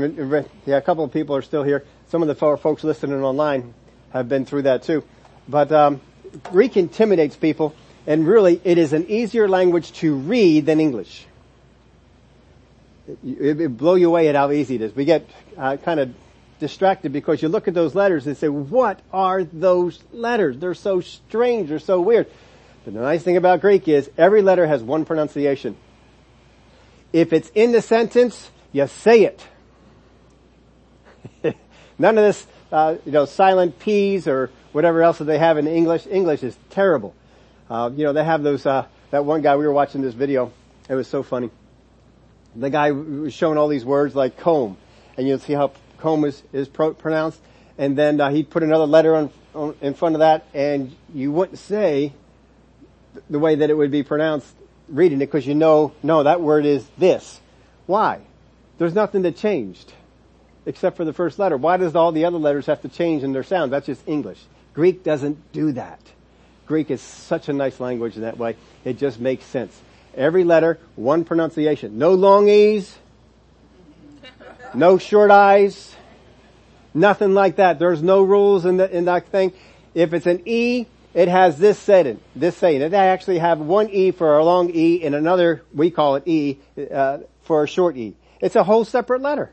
Yeah, 0.66 0.76
a 0.76 0.82
couple 0.82 1.04
of 1.04 1.12
people 1.12 1.36
are 1.36 1.42
still 1.42 1.62
here. 1.62 1.84
Some 2.08 2.22
of 2.22 2.28
the 2.28 2.34
folks 2.34 2.84
listening 2.84 3.22
online 3.22 3.72
have 4.10 4.28
been 4.28 4.44
through 4.44 4.62
that 4.62 4.82
too. 4.82 5.04
But 5.48 5.72
um, 5.72 6.00
Greek 6.42 6.76
intimidates 6.76 7.36
people, 7.36 7.74
and 8.06 8.26
really, 8.26 8.60
it 8.64 8.76
is 8.76 8.92
an 8.92 9.06
easier 9.08 9.48
language 9.48 9.92
to 9.92 10.16
read 10.16 10.66
than 10.66 10.80
English. 10.80 11.26
It, 13.24 13.60
it 13.60 13.76
blow 13.76 13.94
you 13.94 14.08
away 14.08 14.28
at 14.28 14.34
how 14.34 14.50
easy 14.50 14.74
it 14.74 14.82
is. 14.82 14.94
We 14.94 15.04
get 15.04 15.28
uh, 15.56 15.76
kind 15.78 16.00
of 16.00 16.14
distracted 16.60 17.12
because 17.12 17.40
you 17.40 17.48
look 17.48 17.68
at 17.68 17.74
those 17.74 17.94
letters 17.94 18.26
and 18.26 18.36
say, 18.36 18.48
"What 18.48 19.00
are 19.12 19.44
those 19.44 20.02
letters? 20.12 20.58
They're 20.58 20.74
so 20.74 21.00
strange. 21.00 21.68
They're 21.70 21.78
so 21.78 22.00
weird." 22.00 22.30
But 22.84 22.94
the 22.94 23.00
nice 23.00 23.22
thing 23.22 23.36
about 23.36 23.60
Greek 23.60 23.88
is 23.88 24.10
every 24.18 24.42
letter 24.42 24.66
has 24.66 24.82
one 24.82 25.04
pronunciation. 25.04 25.76
If 27.12 27.32
it's 27.32 27.50
in 27.54 27.72
the 27.72 27.82
sentence, 27.82 28.50
you 28.72 28.86
say 28.86 29.24
it. 29.24 29.46
None 31.98 32.18
of 32.18 32.24
this, 32.24 32.46
uh, 32.70 32.96
you 33.04 33.12
know, 33.12 33.24
silent 33.24 33.78
P's 33.78 34.28
or 34.28 34.50
whatever 34.72 35.02
else 35.02 35.18
that 35.18 35.24
they 35.24 35.38
have 35.38 35.58
in 35.58 35.66
English. 35.66 36.06
English 36.06 36.42
is 36.42 36.56
terrible. 36.70 37.14
Uh, 37.70 37.90
you 37.94 38.04
know, 38.04 38.12
they 38.12 38.24
have 38.24 38.42
those, 38.42 38.64
uh, 38.66 38.86
that 39.10 39.24
one 39.24 39.42
guy, 39.42 39.56
we 39.56 39.66
were 39.66 39.72
watching 39.72 40.02
this 40.02 40.14
video. 40.14 40.52
It 40.88 40.94
was 40.94 41.08
so 41.08 41.22
funny. 41.22 41.50
The 42.56 42.70
guy 42.70 42.90
was 42.92 43.34
showing 43.34 43.58
all 43.58 43.68
these 43.68 43.84
words 43.84 44.14
like 44.14 44.36
comb, 44.38 44.76
and 45.16 45.28
you'll 45.28 45.38
see 45.38 45.52
how 45.52 45.72
comb 45.98 46.24
is, 46.24 46.42
is 46.52 46.68
pro- 46.68 46.94
pronounced. 46.94 47.40
And 47.76 47.96
then 47.96 48.20
uh, 48.20 48.30
he 48.30 48.42
put 48.42 48.62
another 48.62 48.86
letter 48.86 49.14
on, 49.14 49.30
on, 49.54 49.74
in 49.80 49.94
front 49.94 50.14
of 50.14 50.20
that, 50.20 50.46
and 50.52 50.94
you 51.14 51.30
wouldn't 51.30 51.58
say 51.58 52.12
the 53.30 53.38
way 53.38 53.56
that 53.56 53.70
it 53.70 53.74
would 53.74 53.90
be 53.90 54.02
pronounced 54.02 54.54
reading 54.88 55.20
it 55.20 55.26
because 55.26 55.46
you 55.46 55.54
know, 55.54 55.92
no, 56.02 56.22
that 56.22 56.40
word 56.40 56.64
is 56.66 56.86
this. 56.98 57.40
Why? 57.86 58.20
There's 58.78 58.94
nothing 58.94 59.22
that 59.22 59.36
changed 59.36 59.92
except 60.66 60.96
for 60.96 61.04
the 61.04 61.12
first 61.12 61.38
letter. 61.38 61.56
Why 61.56 61.76
does 61.76 61.94
all 61.94 62.12
the 62.12 62.24
other 62.24 62.38
letters 62.38 62.66
have 62.66 62.82
to 62.82 62.88
change 62.88 63.22
in 63.22 63.32
their 63.32 63.42
sound? 63.42 63.72
That's 63.72 63.86
just 63.86 64.06
English. 64.06 64.38
Greek 64.74 65.02
doesn't 65.02 65.52
do 65.52 65.72
that. 65.72 66.00
Greek 66.66 66.90
is 66.90 67.00
such 67.00 67.48
a 67.48 67.52
nice 67.52 67.80
language 67.80 68.16
in 68.16 68.22
that 68.22 68.36
way. 68.36 68.56
It 68.84 68.98
just 68.98 69.18
makes 69.18 69.44
sense. 69.46 69.80
Every 70.18 70.42
letter, 70.42 70.80
one 70.96 71.24
pronunciation. 71.24 71.96
No 71.96 72.14
long 72.14 72.48
E's. 72.48 72.98
No 74.74 74.98
short 74.98 75.30
I's. 75.30 75.94
Nothing 76.92 77.34
like 77.34 77.56
that. 77.56 77.78
There's 77.78 78.02
no 78.02 78.22
rules 78.22 78.64
in, 78.64 78.78
the, 78.78 78.90
in 78.94 79.04
that 79.04 79.28
thing. 79.28 79.52
If 79.94 80.12
it's 80.12 80.26
an 80.26 80.42
E, 80.44 80.86
it 81.14 81.28
has 81.28 81.56
this 81.58 81.78
setting, 81.78 82.20
this 82.34 82.56
saying. 82.56 82.82
It 82.82 82.92
actually 82.92 83.38
have 83.38 83.60
one 83.60 83.90
E 83.90 84.10
for 84.10 84.36
a 84.36 84.44
long 84.44 84.70
E 84.74 85.04
and 85.04 85.14
another, 85.14 85.62
we 85.72 85.92
call 85.92 86.16
it 86.16 86.24
E, 86.26 86.58
uh, 86.92 87.18
for 87.44 87.62
a 87.62 87.68
short 87.68 87.96
E. 87.96 88.16
It's 88.40 88.56
a 88.56 88.64
whole 88.64 88.84
separate 88.84 89.22
letter. 89.22 89.52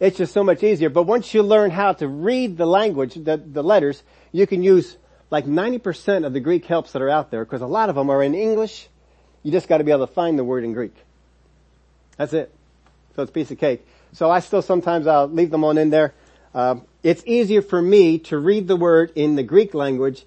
It's 0.00 0.18
just 0.18 0.34
so 0.34 0.42
much 0.42 0.64
easier. 0.64 0.90
But 0.90 1.04
once 1.04 1.32
you 1.32 1.42
learn 1.42 1.70
how 1.70 1.92
to 1.94 2.08
read 2.08 2.56
the 2.56 2.66
language, 2.66 3.14
the, 3.14 3.36
the 3.36 3.62
letters, 3.62 4.02
you 4.32 4.46
can 4.46 4.64
use 4.64 4.96
like 5.30 5.46
90% 5.46 6.26
of 6.26 6.32
the 6.32 6.40
Greek 6.40 6.64
helps 6.66 6.92
that 6.92 7.02
are 7.02 7.10
out 7.10 7.30
there, 7.30 7.44
because 7.44 7.62
a 7.62 7.66
lot 7.66 7.88
of 7.88 7.94
them 7.94 8.10
are 8.10 8.22
in 8.22 8.34
English. 8.34 8.88
You 9.46 9.52
just 9.52 9.68
gotta 9.68 9.84
be 9.84 9.92
able 9.92 10.08
to 10.08 10.12
find 10.12 10.36
the 10.36 10.42
word 10.42 10.64
in 10.64 10.72
Greek. 10.72 10.92
That's 12.16 12.32
it. 12.32 12.52
So 13.14 13.22
it's 13.22 13.30
piece 13.30 13.52
of 13.52 13.58
cake. 13.58 13.86
So 14.12 14.28
I 14.28 14.40
still 14.40 14.60
sometimes 14.60 15.06
I'll 15.06 15.28
leave 15.28 15.52
them 15.52 15.62
on 15.62 15.78
in 15.78 15.90
there. 15.90 16.14
Uh, 16.52 16.80
it's 17.04 17.22
easier 17.26 17.62
for 17.62 17.80
me 17.80 18.18
to 18.18 18.38
read 18.38 18.66
the 18.66 18.74
word 18.74 19.12
in 19.14 19.36
the 19.36 19.44
Greek 19.44 19.72
language, 19.72 20.24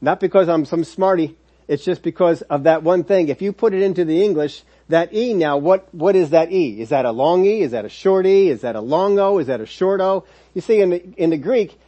not 0.00 0.20
because 0.20 0.48
I'm 0.48 0.64
some 0.64 0.84
smarty, 0.84 1.36
it's 1.68 1.84
just 1.84 2.02
because 2.02 2.40
of 2.40 2.62
that 2.62 2.82
one 2.82 3.04
thing. 3.04 3.28
If 3.28 3.42
you 3.42 3.52
put 3.52 3.74
it 3.74 3.82
into 3.82 4.06
the 4.06 4.24
English, 4.24 4.62
that 4.88 5.12
E 5.12 5.34
now, 5.34 5.58
what, 5.58 5.94
what 5.94 6.16
is 6.16 6.30
that 6.30 6.50
E? 6.50 6.80
Is 6.80 6.88
that 6.88 7.04
a 7.04 7.12
long 7.12 7.44
E? 7.44 7.60
Is 7.60 7.72
that 7.72 7.84
a 7.84 7.90
short 7.90 8.24
E? 8.24 8.48
Is 8.48 8.62
that 8.62 8.74
a 8.74 8.80
long 8.80 9.18
O? 9.18 9.36
Is 9.36 9.48
that 9.48 9.60
a 9.60 9.66
short 9.66 10.00
O? 10.00 10.24
You 10.54 10.62
see 10.62 10.80
in 10.80 10.88
the, 10.88 11.02
in 11.18 11.28
the 11.28 11.36
Greek, 11.36 11.78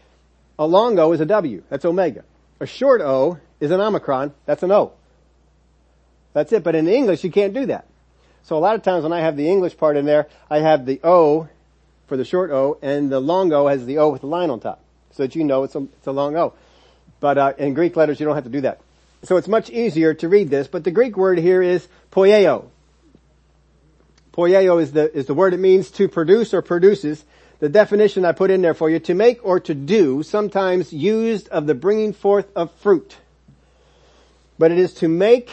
a 0.58 0.66
long 0.66 0.98
O 0.98 1.12
is 1.12 1.22
a 1.22 1.24
W. 1.24 1.62
That's 1.70 1.86
omega. 1.86 2.24
A 2.60 2.66
short 2.66 3.00
O 3.00 3.38
is 3.58 3.70
an 3.70 3.80
omicron. 3.80 4.34
That's 4.44 4.62
an 4.62 4.70
O. 4.70 4.92
That's 6.34 6.52
it. 6.52 6.62
But 6.62 6.74
in 6.74 6.86
English, 6.86 7.24
you 7.24 7.30
can't 7.30 7.54
do 7.54 7.64
that. 7.66 7.86
So 8.42 8.58
a 8.58 8.60
lot 8.60 8.74
of 8.74 8.82
times 8.82 9.04
when 9.04 9.12
I 9.12 9.20
have 9.20 9.38
the 9.38 9.48
English 9.48 9.78
part 9.78 9.96
in 9.96 10.04
there, 10.04 10.28
I 10.50 10.58
have 10.58 10.84
the 10.84 11.00
O 11.02 11.48
for 12.06 12.18
the 12.18 12.24
short 12.26 12.50
O 12.50 12.76
and 12.82 13.10
the 13.10 13.20
long 13.20 13.50
O 13.54 13.66
has 13.66 13.86
the 13.86 13.98
O 13.98 14.10
with 14.10 14.20
the 14.20 14.26
line 14.26 14.50
on 14.50 14.60
top. 14.60 14.80
So 15.12 15.22
that 15.22 15.34
you 15.34 15.44
know 15.44 15.62
it's 15.62 15.74
a, 15.74 15.78
it's 15.78 16.06
a 16.06 16.12
long 16.12 16.36
O. 16.36 16.52
But 17.20 17.38
uh, 17.38 17.52
in 17.56 17.72
Greek 17.72 17.96
letters, 17.96 18.20
you 18.20 18.26
don't 18.26 18.34
have 18.34 18.44
to 18.44 18.50
do 18.50 18.60
that. 18.62 18.80
So 19.22 19.38
it's 19.38 19.48
much 19.48 19.70
easier 19.70 20.12
to 20.12 20.28
read 20.28 20.50
this, 20.50 20.68
but 20.68 20.84
the 20.84 20.90
Greek 20.90 21.16
word 21.16 21.38
here 21.38 21.62
is 21.62 21.88
poieo. 22.12 22.66
Poieo 24.34 24.82
is 24.82 24.92
the, 24.92 25.10
is 25.16 25.24
the 25.24 25.32
word 25.32 25.54
it 25.54 25.60
means 25.60 25.90
to 25.92 26.08
produce 26.08 26.52
or 26.52 26.60
produces. 26.60 27.24
The 27.60 27.70
definition 27.70 28.26
I 28.26 28.32
put 28.32 28.50
in 28.50 28.60
there 28.60 28.74
for 28.74 28.90
you, 28.90 28.98
to 28.98 29.14
make 29.14 29.42
or 29.42 29.60
to 29.60 29.74
do, 29.74 30.22
sometimes 30.22 30.92
used 30.92 31.48
of 31.48 31.66
the 31.66 31.74
bringing 31.74 32.12
forth 32.12 32.46
of 32.54 32.70
fruit. 32.72 33.16
But 34.58 34.72
it 34.72 34.78
is 34.78 34.92
to 34.94 35.08
make 35.08 35.50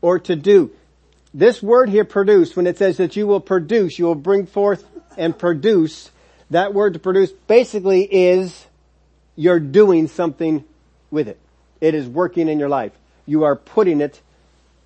or 0.00 0.18
to 0.20 0.36
do. 0.36 0.70
This 1.34 1.62
word 1.62 1.88
here 1.88 2.04
produce, 2.04 2.56
when 2.56 2.66
it 2.66 2.78
says 2.78 2.96
that 2.96 3.16
you 3.16 3.26
will 3.26 3.40
produce, 3.40 3.98
you 3.98 4.06
will 4.06 4.14
bring 4.14 4.46
forth 4.46 4.84
and 5.16 5.38
produce, 5.38 6.10
that 6.50 6.72
word 6.72 6.94
to 6.94 6.98
produce 6.98 7.30
basically 7.30 8.02
is 8.02 8.66
you're 9.36 9.60
doing 9.60 10.08
something 10.08 10.64
with 11.10 11.28
it. 11.28 11.38
It 11.80 11.94
is 11.94 12.08
working 12.08 12.48
in 12.48 12.58
your 12.58 12.68
life 12.68 12.92
you 13.28 13.44
are 13.44 13.54
putting 13.54 14.00
it, 14.00 14.20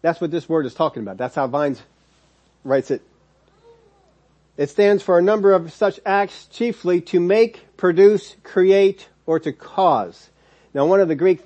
That's 0.03 0.21
what 0.21 0.31
this 0.31 0.49
word 0.49 0.67
is 0.67 0.75
talking 0.75 1.03
about. 1.03 1.17
That's 1.19 1.35
how 1.35 1.47
Vines 1.47 1.83
writes 2.65 2.91
it. 2.91 3.03
It 4.59 4.71
stands 4.71 5.05
for 5.05 5.17
a 5.19 5.23
number 5.23 5.53
of 5.53 5.73
such 5.73 6.01
acts, 6.05 6.47
chiefly 6.47 7.01
to 7.03 7.21
make, 7.21 7.65
produce, 7.77 8.35
create, 8.43 9.09
or 9.25 9.39
to 9.39 9.53
cause. 9.53 10.31
Now 10.75 10.85
one 10.85 11.01
of 11.01 11.07
the 11.07 11.15
Greek 11.15 11.41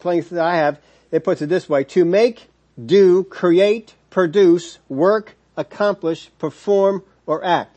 places 0.00 0.30
that 0.30 0.44
I 0.44 0.56
have, 0.56 0.80
it 1.10 1.24
puts 1.24 1.42
it 1.42 1.50
this 1.50 1.68
way, 1.68 1.84
to 1.84 2.06
make, 2.06 2.48
do, 2.84 3.22
create, 3.24 3.92
produce, 4.08 4.78
work, 4.88 5.36
accomplish, 5.58 6.30
perform, 6.38 7.02
or 7.26 7.44
act. 7.44 7.76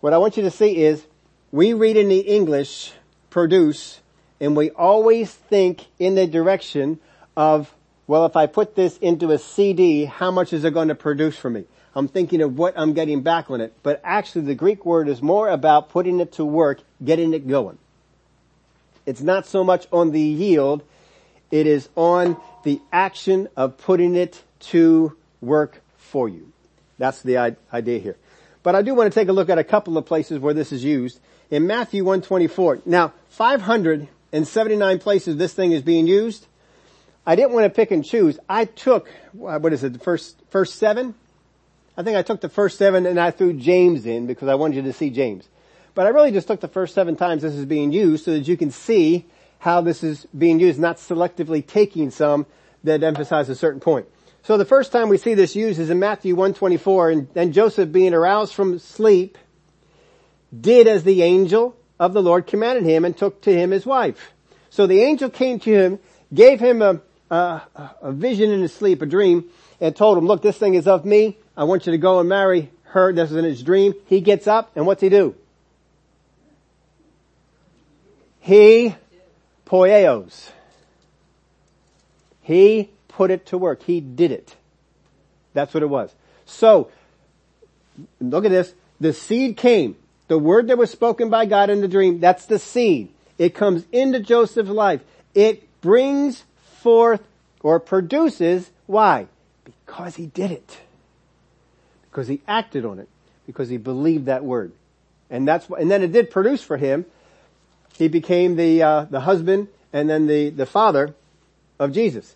What 0.00 0.12
I 0.12 0.18
want 0.18 0.36
you 0.36 0.42
to 0.42 0.50
see 0.50 0.84
is 0.84 1.06
we 1.50 1.72
read 1.72 1.96
in 1.96 2.10
the 2.10 2.20
English 2.20 2.92
produce 3.30 4.02
and 4.40 4.54
we 4.54 4.70
always 4.72 5.32
think 5.32 5.86
in 5.98 6.16
the 6.16 6.26
direction 6.26 7.00
of, 7.34 7.74
well, 8.06 8.26
if 8.26 8.36
I 8.36 8.44
put 8.44 8.74
this 8.74 8.98
into 8.98 9.30
a 9.30 9.38
CD, 9.38 10.04
how 10.04 10.30
much 10.30 10.52
is 10.52 10.64
it 10.64 10.74
going 10.74 10.88
to 10.88 10.94
produce 10.94 11.38
for 11.38 11.48
me? 11.48 11.64
I'm 11.96 12.08
thinking 12.08 12.42
of 12.42 12.58
what 12.58 12.74
I'm 12.76 12.92
getting 12.92 13.22
back 13.22 13.50
on 13.50 13.62
it. 13.62 13.72
But 13.82 14.02
actually 14.04 14.42
the 14.42 14.54
Greek 14.54 14.84
word 14.84 15.08
is 15.08 15.22
more 15.22 15.48
about 15.48 15.88
putting 15.88 16.20
it 16.20 16.32
to 16.32 16.44
work, 16.44 16.80
getting 17.02 17.32
it 17.32 17.48
going. 17.48 17.78
It's 19.06 19.22
not 19.22 19.46
so 19.46 19.64
much 19.64 19.86
on 19.90 20.10
the 20.10 20.20
yield, 20.20 20.82
it 21.50 21.66
is 21.66 21.88
on 21.96 22.36
the 22.64 22.82
action 22.92 23.48
of 23.56 23.78
putting 23.78 24.14
it 24.14 24.42
to 24.58 25.16
work 25.40 25.80
for 25.96 26.28
you. 26.28 26.52
That's 26.98 27.22
the 27.22 27.56
idea 27.72 27.98
here. 27.98 28.16
But 28.62 28.74
I 28.74 28.82
do 28.82 28.94
want 28.94 29.10
to 29.10 29.18
take 29.18 29.28
a 29.28 29.32
look 29.32 29.48
at 29.48 29.58
a 29.58 29.64
couple 29.64 29.96
of 29.96 30.04
places 30.04 30.38
where 30.38 30.52
this 30.52 30.72
is 30.72 30.84
used. 30.84 31.18
In 31.50 31.66
Matthew 31.66 32.04
124. 32.04 32.82
Now, 32.84 33.14
579 33.30 34.98
places 34.98 35.36
this 35.36 35.54
thing 35.54 35.72
is 35.72 35.82
being 35.82 36.06
used. 36.06 36.46
I 37.24 37.36
didn't 37.36 37.52
want 37.52 37.64
to 37.64 37.70
pick 37.70 37.90
and 37.90 38.04
choose. 38.04 38.38
I 38.48 38.66
took, 38.66 39.08
what 39.32 39.72
is 39.72 39.82
it, 39.82 39.94
the 39.94 39.98
first, 39.98 40.36
first 40.50 40.74
seven? 40.74 41.14
I 41.96 42.02
think 42.02 42.16
I 42.16 42.22
took 42.22 42.40
the 42.40 42.48
first 42.48 42.78
seven 42.78 43.06
and 43.06 43.18
I 43.18 43.30
threw 43.30 43.52
James 43.52 44.06
in 44.06 44.26
because 44.26 44.48
I 44.48 44.54
wanted 44.54 44.76
you 44.76 44.82
to 44.82 44.92
see 44.92 45.10
James. 45.10 45.48
But 45.94 46.06
I 46.06 46.10
really 46.10 46.30
just 46.30 46.46
took 46.46 46.60
the 46.60 46.68
first 46.68 46.94
seven 46.94 47.16
times 47.16 47.42
this 47.42 47.54
is 47.54 47.64
being 47.64 47.90
used 47.90 48.24
so 48.24 48.32
that 48.32 48.46
you 48.46 48.56
can 48.56 48.70
see 48.70 49.24
how 49.58 49.80
this 49.80 50.04
is 50.04 50.26
being 50.36 50.60
used, 50.60 50.78
not 50.78 50.98
selectively 50.98 51.66
taking 51.66 52.10
some 52.10 52.46
that 52.84 53.02
emphasize 53.02 53.48
a 53.48 53.54
certain 53.54 53.80
point. 53.80 54.06
So 54.42 54.58
the 54.58 54.64
first 54.64 54.92
time 54.92 55.08
we 55.08 55.18
see 55.18 55.34
this 55.34 55.56
used 55.56 55.80
is 55.80 55.90
in 55.90 55.98
Matthew 55.98 56.34
124 56.34 57.10
and 57.10 57.28
then 57.32 57.52
Joseph 57.52 57.90
being 57.90 58.14
aroused 58.14 58.54
from 58.54 58.78
sleep 58.78 59.38
did 60.58 60.86
as 60.86 61.02
the 61.02 61.22
angel 61.22 61.76
of 61.98 62.12
the 62.12 62.22
Lord 62.22 62.46
commanded 62.46 62.84
him 62.84 63.04
and 63.04 63.16
took 63.16 63.40
to 63.42 63.52
him 63.52 63.70
his 63.70 63.86
wife. 63.86 64.32
So 64.70 64.86
the 64.86 65.02
angel 65.02 65.30
came 65.30 65.58
to 65.60 65.70
him, 65.70 65.98
gave 66.32 66.60
him 66.60 66.82
a, 66.82 67.00
a, 67.30 67.62
a 68.02 68.12
vision 68.12 68.50
in 68.50 68.60
his 68.60 68.72
sleep, 68.72 69.02
a 69.02 69.06
dream, 69.06 69.50
and 69.80 69.96
told 69.96 70.18
him, 70.18 70.26
look, 70.26 70.42
this 70.42 70.58
thing 70.58 70.74
is 70.74 70.86
of 70.86 71.04
me. 71.04 71.38
I 71.56 71.64
want 71.64 71.86
you 71.86 71.92
to 71.92 71.98
go 71.98 72.20
and 72.20 72.28
marry 72.28 72.70
her. 72.84 73.12
This 73.12 73.30
is 73.30 73.36
in 73.36 73.44
his 73.44 73.62
dream. 73.62 73.94
He 74.06 74.20
gets 74.20 74.46
up 74.46 74.70
and 74.76 74.86
what's 74.86 75.00
he 75.00 75.08
do? 75.08 75.34
He 78.40 78.94
poieos. 79.66 80.50
He 82.42 82.90
put 83.08 83.30
it 83.30 83.46
to 83.46 83.58
work. 83.58 83.82
He 83.82 84.00
did 84.00 84.30
it. 84.30 84.54
That's 85.52 85.74
what 85.74 85.82
it 85.82 85.88
was. 85.88 86.14
So, 86.44 86.90
look 88.20 88.44
at 88.44 88.50
this. 88.50 88.72
The 89.00 89.12
seed 89.12 89.56
came. 89.56 89.96
The 90.28 90.38
word 90.38 90.68
that 90.68 90.78
was 90.78 90.90
spoken 90.90 91.28
by 91.30 91.46
God 91.46 91.70
in 91.70 91.80
the 91.80 91.88
dream, 91.88 92.20
that's 92.20 92.46
the 92.46 92.58
seed. 92.58 93.08
It 93.38 93.54
comes 93.54 93.84
into 93.92 94.20
Joseph's 94.20 94.70
life. 94.70 95.00
It 95.34 95.80
brings 95.80 96.44
forth 96.82 97.22
or 97.62 97.80
produces, 97.80 98.70
why? 98.86 99.26
Because 99.64 100.16
he 100.16 100.26
did 100.26 100.50
it. 100.50 100.78
Because 102.16 102.28
he 102.28 102.40
acted 102.48 102.86
on 102.86 102.98
it. 102.98 103.10
Because 103.46 103.68
he 103.68 103.76
believed 103.76 104.24
that 104.24 104.42
word. 104.42 104.72
And 105.28 105.46
that's 105.46 105.68
and 105.68 105.90
then 105.90 106.02
it 106.02 106.12
did 106.12 106.30
produce 106.30 106.62
for 106.62 106.78
him. 106.78 107.04
He 107.98 108.08
became 108.08 108.56
the, 108.56 108.82
uh, 108.82 109.04
the 109.04 109.20
husband 109.20 109.68
and 109.92 110.08
then 110.08 110.26
the, 110.26 110.48
the 110.48 110.64
father 110.64 111.14
of 111.78 111.92
Jesus. 111.92 112.34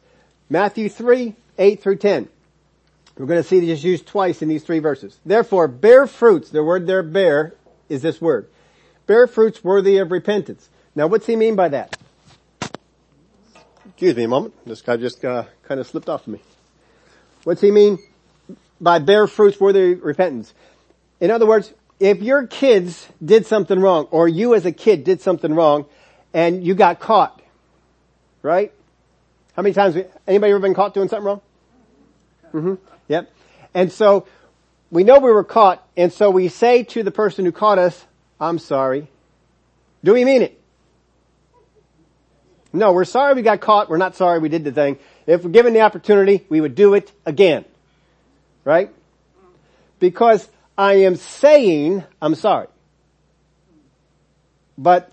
Matthew 0.50 0.90
3, 0.90 1.34
8 1.56 1.82
through 1.82 1.96
10. 1.96 2.28
We're 3.16 3.24
going 3.24 3.42
to 3.42 3.48
see 3.48 3.60
this 3.60 3.82
used 3.82 4.06
twice 4.06 4.42
in 4.42 4.50
these 4.50 4.62
three 4.62 4.80
verses. 4.80 5.18
Therefore, 5.24 5.66
bear 5.66 6.06
fruits, 6.06 6.50
the 6.50 6.62
word 6.62 6.86
there 6.86 7.02
bear 7.02 7.54
is 7.88 8.02
this 8.02 8.20
word. 8.20 8.50
Bear 9.06 9.26
fruits 9.26 9.64
worthy 9.64 9.96
of 9.96 10.10
repentance. 10.10 10.68
Now 10.94 11.06
what's 11.06 11.24
he 11.24 11.36
mean 11.36 11.56
by 11.56 11.68
that? 11.68 11.96
Excuse 13.86 14.14
me 14.14 14.24
a 14.24 14.28
moment. 14.28 14.52
This 14.66 14.82
guy 14.82 14.98
just 14.98 15.24
uh, 15.24 15.44
kind 15.62 15.80
of 15.80 15.86
slipped 15.86 16.10
off 16.10 16.26
of 16.26 16.34
me. 16.34 16.40
What's 17.44 17.62
he 17.62 17.70
mean 17.70 17.98
by 18.80 18.98
bear 18.98 19.26
fruits 19.26 19.60
worthy 19.60 19.94
repentance? 19.94 20.52
In 21.20 21.30
other 21.30 21.46
words, 21.46 21.72
if 21.98 22.22
your 22.22 22.46
kids 22.46 23.06
did 23.22 23.46
something 23.46 23.78
wrong, 23.78 24.06
or 24.10 24.26
you 24.26 24.54
as 24.54 24.64
a 24.64 24.72
kid 24.72 25.04
did 25.04 25.20
something 25.20 25.54
wrong, 25.54 25.86
and 26.32 26.64
you 26.64 26.74
got 26.74 27.00
caught, 27.00 27.42
right? 28.42 28.72
How 29.54 29.62
many 29.62 29.74
times, 29.74 29.96
anybody 30.26 30.52
ever 30.52 30.60
been 30.60 30.74
caught 30.74 30.94
doing 30.94 31.08
something 31.08 31.26
wrong? 31.26 31.40
Mm-hmm. 32.54 32.74
Yep. 33.08 33.30
And 33.74 33.92
so, 33.92 34.26
we 34.90 35.04
know 35.04 35.18
we 35.18 35.30
were 35.30 35.44
caught, 35.44 35.86
and 35.96 36.12
so 36.12 36.30
we 36.30 36.48
say 36.48 36.82
to 36.84 37.02
the 37.02 37.10
person 37.10 37.44
who 37.44 37.52
caught 37.52 37.78
us, 37.78 38.06
I'm 38.40 38.58
sorry. 38.58 39.08
Do 40.02 40.14
we 40.14 40.24
mean 40.24 40.42
it? 40.42 40.60
No, 42.72 42.92
we're 42.92 43.04
sorry 43.04 43.34
we 43.34 43.42
got 43.42 43.60
caught. 43.60 43.90
We're 43.90 43.98
not 43.98 44.16
sorry 44.16 44.38
we 44.38 44.48
did 44.48 44.64
the 44.64 44.72
thing. 44.72 44.98
If 45.26 45.44
we're 45.44 45.50
given 45.50 45.74
the 45.74 45.80
opportunity, 45.80 46.46
we 46.48 46.60
would 46.60 46.74
do 46.74 46.94
it 46.94 47.12
again. 47.26 47.64
Right? 48.64 48.90
Because 49.98 50.48
I 50.76 50.94
am 51.04 51.16
saying 51.16 52.04
I'm 52.20 52.34
sorry. 52.34 52.68
But 54.76 55.12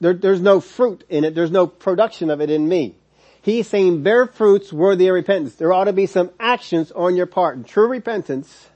there, 0.00 0.14
there's 0.14 0.40
no 0.40 0.60
fruit 0.60 1.04
in 1.08 1.24
it. 1.24 1.34
There's 1.34 1.50
no 1.50 1.66
production 1.66 2.30
of 2.30 2.40
it 2.40 2.50
in 2.50 2.68
me. 2.68 2.94
He's 3.42 3.66
saying 3.68 4.04
bear 4.04 4.26
fruits 4.26 4.72
worthy 4.72 5.08
of 5.08 5.14
repentance. 5.14 5.54
There 5.56 5.72
ought 5.72 5.84
to 5.84 5.92
be 5.92 6.06
some 6.06 6.30
actions 6.38 6.92
on 6.92 7.16
your 7.16 7.26
part. 7.26 7.56
And 7.56 7.66
true 7.66 7.88
repentance 7.88 8.68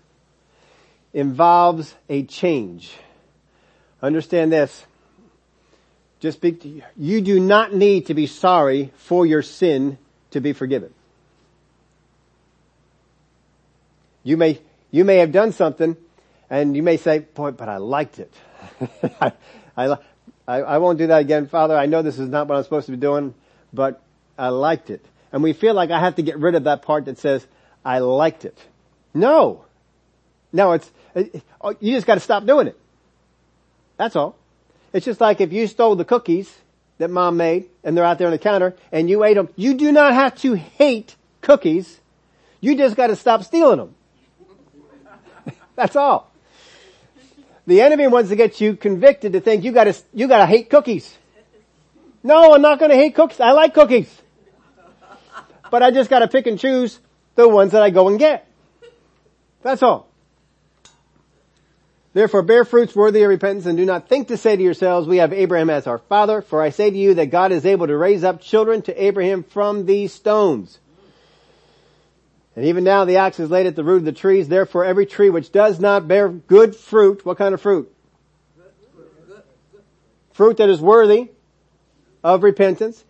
involves 1.12 1.94
a 2.08 2.24
change. 2.24 2.92
Understand 4.02 4.52
this. 4.52 4.84
Just 6.18 6.38
speak 6.38 6.64
you. 6.64 6.82
You 6.96 7.20
do 7.20 7.38
not 7.38 7.74
need 7.74 8.06
to 8.06 8.14
be 8.14 8.26
sorry 8.26 8.92
for 8.96 9.24
your 9.24 9.42
sin 9.42 9.98
to 10.32 10.40
be 10.40 10.52
forgiven. 10.52 10.92
You 14.26 14.36
may, 14.36 14.60
you 14.90 15.04
may 15.04 15.18
have 15.18 15.30
done 15.30 15.52
something 15.52 15.96
and 16.50 16.74
you 16.74 16.82
may 16.82 16.96
say, 16.96 17.20
boy, 17.20 17.52
but 17.52 17.68
I 17.68 17.76
liked 17.76 18.18
it. 18.18 18.34
I, 19.20 19.98
I, 20.48 20.58
I 20.62 20.78
won't 20.78 20.98
do 20.98 21.06
that 21.06 21.20
again. 21.20 21.46
Father, 21.46 21.76
I 21.76 21.86
know 21.86 22.02
this 22.02 22.18
is 22.18 22.28
not 22.28 22.48
what 22.48 22.58
I'm 22.58 22.64
supposed 22.64 22.86
to 22.86 22.92
be 22.92 22.98
doing, 22.98 23.34
but 23.72 24.02
I 24.36 24.48
liked 24.48 24.90
it. 24.90 25.06
And 25.30 25.44
we 25.44 25.52
feel 25.52 25.74
like 25.74 25.92
I 25.92 26.00
have 26.00 26.16
to 26.16 26.22
get 26.22 26.40
rid 26.40 26.56
of 26.56 26.64
that 26.64 26.82
part 26.82 27.04
that 27.04 27.18
says, 27.18 27.46
I 27.84 28.00
liked 28.00 28.44
it. 28.44 28.58
No. 29.14 29.64
No, 30.52 30.72
it's, 30.72 30.90
it, 31.14 31.40
oh, 31.60 31.76
you 31.78 31.94
just 31.94 32.08
gotta 32.08 32.18
stop 32.18 32.46
doing 32.46 32.66
it. 32.66 32.76
That's 33.96 34.16
all. 34.16 34.34
It's 34.92 35.06
just 35.06 35.20
like 35.20 35.40
if 35.40 35.52
you 35.52 35.68
stole 35.68 35.94
the 35.94 36.04
cookies 36.04 36.52
that 36.98 37.10
mom 37.10 37.36
made 37.36 37.66
and 37.84 37.96
they're 37.96 38.04
out 38.04 38.18
there 38.18 38.26
on 38.26 38.32
the 38.32 38.40
counter 38.40 38.74
and 38.90 39.08
you 39.08 39.22
ate 39.22 39.34
them, 39.34 39.50
you 39.54 39.74
do 39.74 39.92
not 39.92 40.14
have 40.14 40.34
to 40.38 40.54
hate 40.54 41.14
cookies. 41.42 42.00
You 42.60 42.76
just 42.76 42.96
gotta 42.96 43.14
stop 43.14 43.44
stealing 43.44 43.78
them. 43.78 43.94
That's 45.76 45.94
all. 45.94 46.32
The 47.66 47.80
enemy 47.80 48.06
wants 48.08 48.30
to 48.30 48.36
get 48.36 48.60
you 48.60 48.76
convicted 48.76 49.32
to 49.34 49.40
think 49.40 49.64
you 49.64 49.72
gotta, 49.72 49.94
you 50.12 50.26
gotta 50.28 50.46
hate 50.46 50.70
cookies. 50.70 51.16
No, 52.22 52.54
I'm 52.54 52.62
not 52.62 52.80
gonna 52.80 52.94
hate 52.94 53.14
cookies. 53.14 53.40
I 53.40 53.52
like 53.52 53.74
cookies 53.74 54.22
but 55.70 55.82
I 55.82 55.90
just 55.90 56.10
gotta 56.10 56.28
pick 56.28 56.46
and 56.46 56.58
choose 56.58 56.98
the 57.34 57.48
ones 57.48 57.72
that 57.72 57.82
I 57.82 57.90
go 57.90 58.08
and 58.08 58.18
get. 58.18 58.48
That's 59.62 59.82
all. 59.82 60.08
Therefore 62.12 62.42
bear 62.42 62.64
fruits 62.64 62.96
worthy 62.96 63.22
of 63.22 63.28
repentance 63.28 63.66
and 63.66 63.76
do 63.76 63.84
not 63.84 64.08
think 64.08 64.28
to 64.28 64.36
say 64.36 64.56
to 64.56 64.62
yourselves, 64.62 65.06
we 65.06 65.18
have 65.18 65.32
Abraham 65.32 65.68
as 65.68 65.86
our 65.86 65.98
father, 65.98 66.40
for 66.40 66.62
I 66.62 66.70
say 66.70 66.90
to 66.90 66.96
you 66.96 67.14
that 67.14 67.26
God 67.26 67.52
is 67.52 67.66
able 67.66 67.86
to 67.86 67.96
raise 67.96 68.24
up 68.24 68.40
children 68.40 68.80
to 68.82 69.04
Abraham 69.04 69.42
from 69.42 69.84
these 69.84 70.14
stones. 70.14 70.78
And 72.56 72.64
even 72.64 72.84
now 72.84 73.04
the 73.04 73.18
axe 73.18 73.38
is 73.38 73.50
laid 73.50 73.66
at 73.66 73.76
the 73.76 73.84
root 73.84 73.98
of 73.98 74.04
the 74.06 74.12
trees, 74.12 74.48
therefore 74.48 74.84
every 74.84 75.06
tree 75.06 75.30
which 75.30 75.52
does 75.52 75.78
not 75.78 76.08
bear 76.08 76.28
good 76.30 76.74
fruit, 76.74 77.24
what 77.24 77.36
kind 77.36 77.54
of 77.54 77.60
fruit? 77.60 77.92
Fruit 80.32 80.56
that 80.56 80.68
is 80.68 80.80
worthy 80.80 81.30
of 82.24 82.42
repentance 82.42 83.04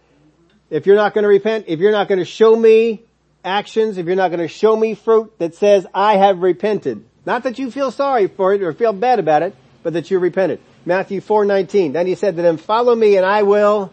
if 0.70 0.86
you're 0.86 0.96
not 0.96 1.14
going 1.14 1.22
to 1.22 1.28
repent, 1.28 1.66
if 1.68 1.80
you're 1.80 1.92
not 1.92 2.08
going 2.08 2.18
to 2.18 2.24
show 2.24 2.54
me 2.54 3.02
actions, 3.44 3.98
if 3.98 4.06
you're 4.06 4.16
not 4.16 4.28
going 4.28 4.40
to 4.40 4.48
show 4.48 4.76
me 4.76 4.94
fruit 4.94 5.32
that 5.38 5.54
says, 5.54 5.86
I 5.94 6.16
have 6.16 6.40
repented. 6.40 7.04
Not 7.24 7.44
that 7.44 7.58
you 7.58 7.70
feel 7.70 7.90
sorry 7.90 8.26
for 8.26 8.52
it 8.54 8.62
or 8.62 8.72
feel 8.72 8.92
bad 8.92 9.18
about 9.18 9.42
it, 9.42 9.54
but 9.82 9.92
that 9.92 10.10
you 10.10 10.18
repented. 10.18 10.60
Matthew 10.84 11.20
4:19. 11.20 11.92
Then 11.92 12.06
he 12.06 12.14
said 12.14 12.36
to 12.36 12.42
them, 12.42 12.56
follow 12.56 12.94
me 12.94 13.16
and 13.16 13.24
I 13.24 13.42
will 13.42 13.92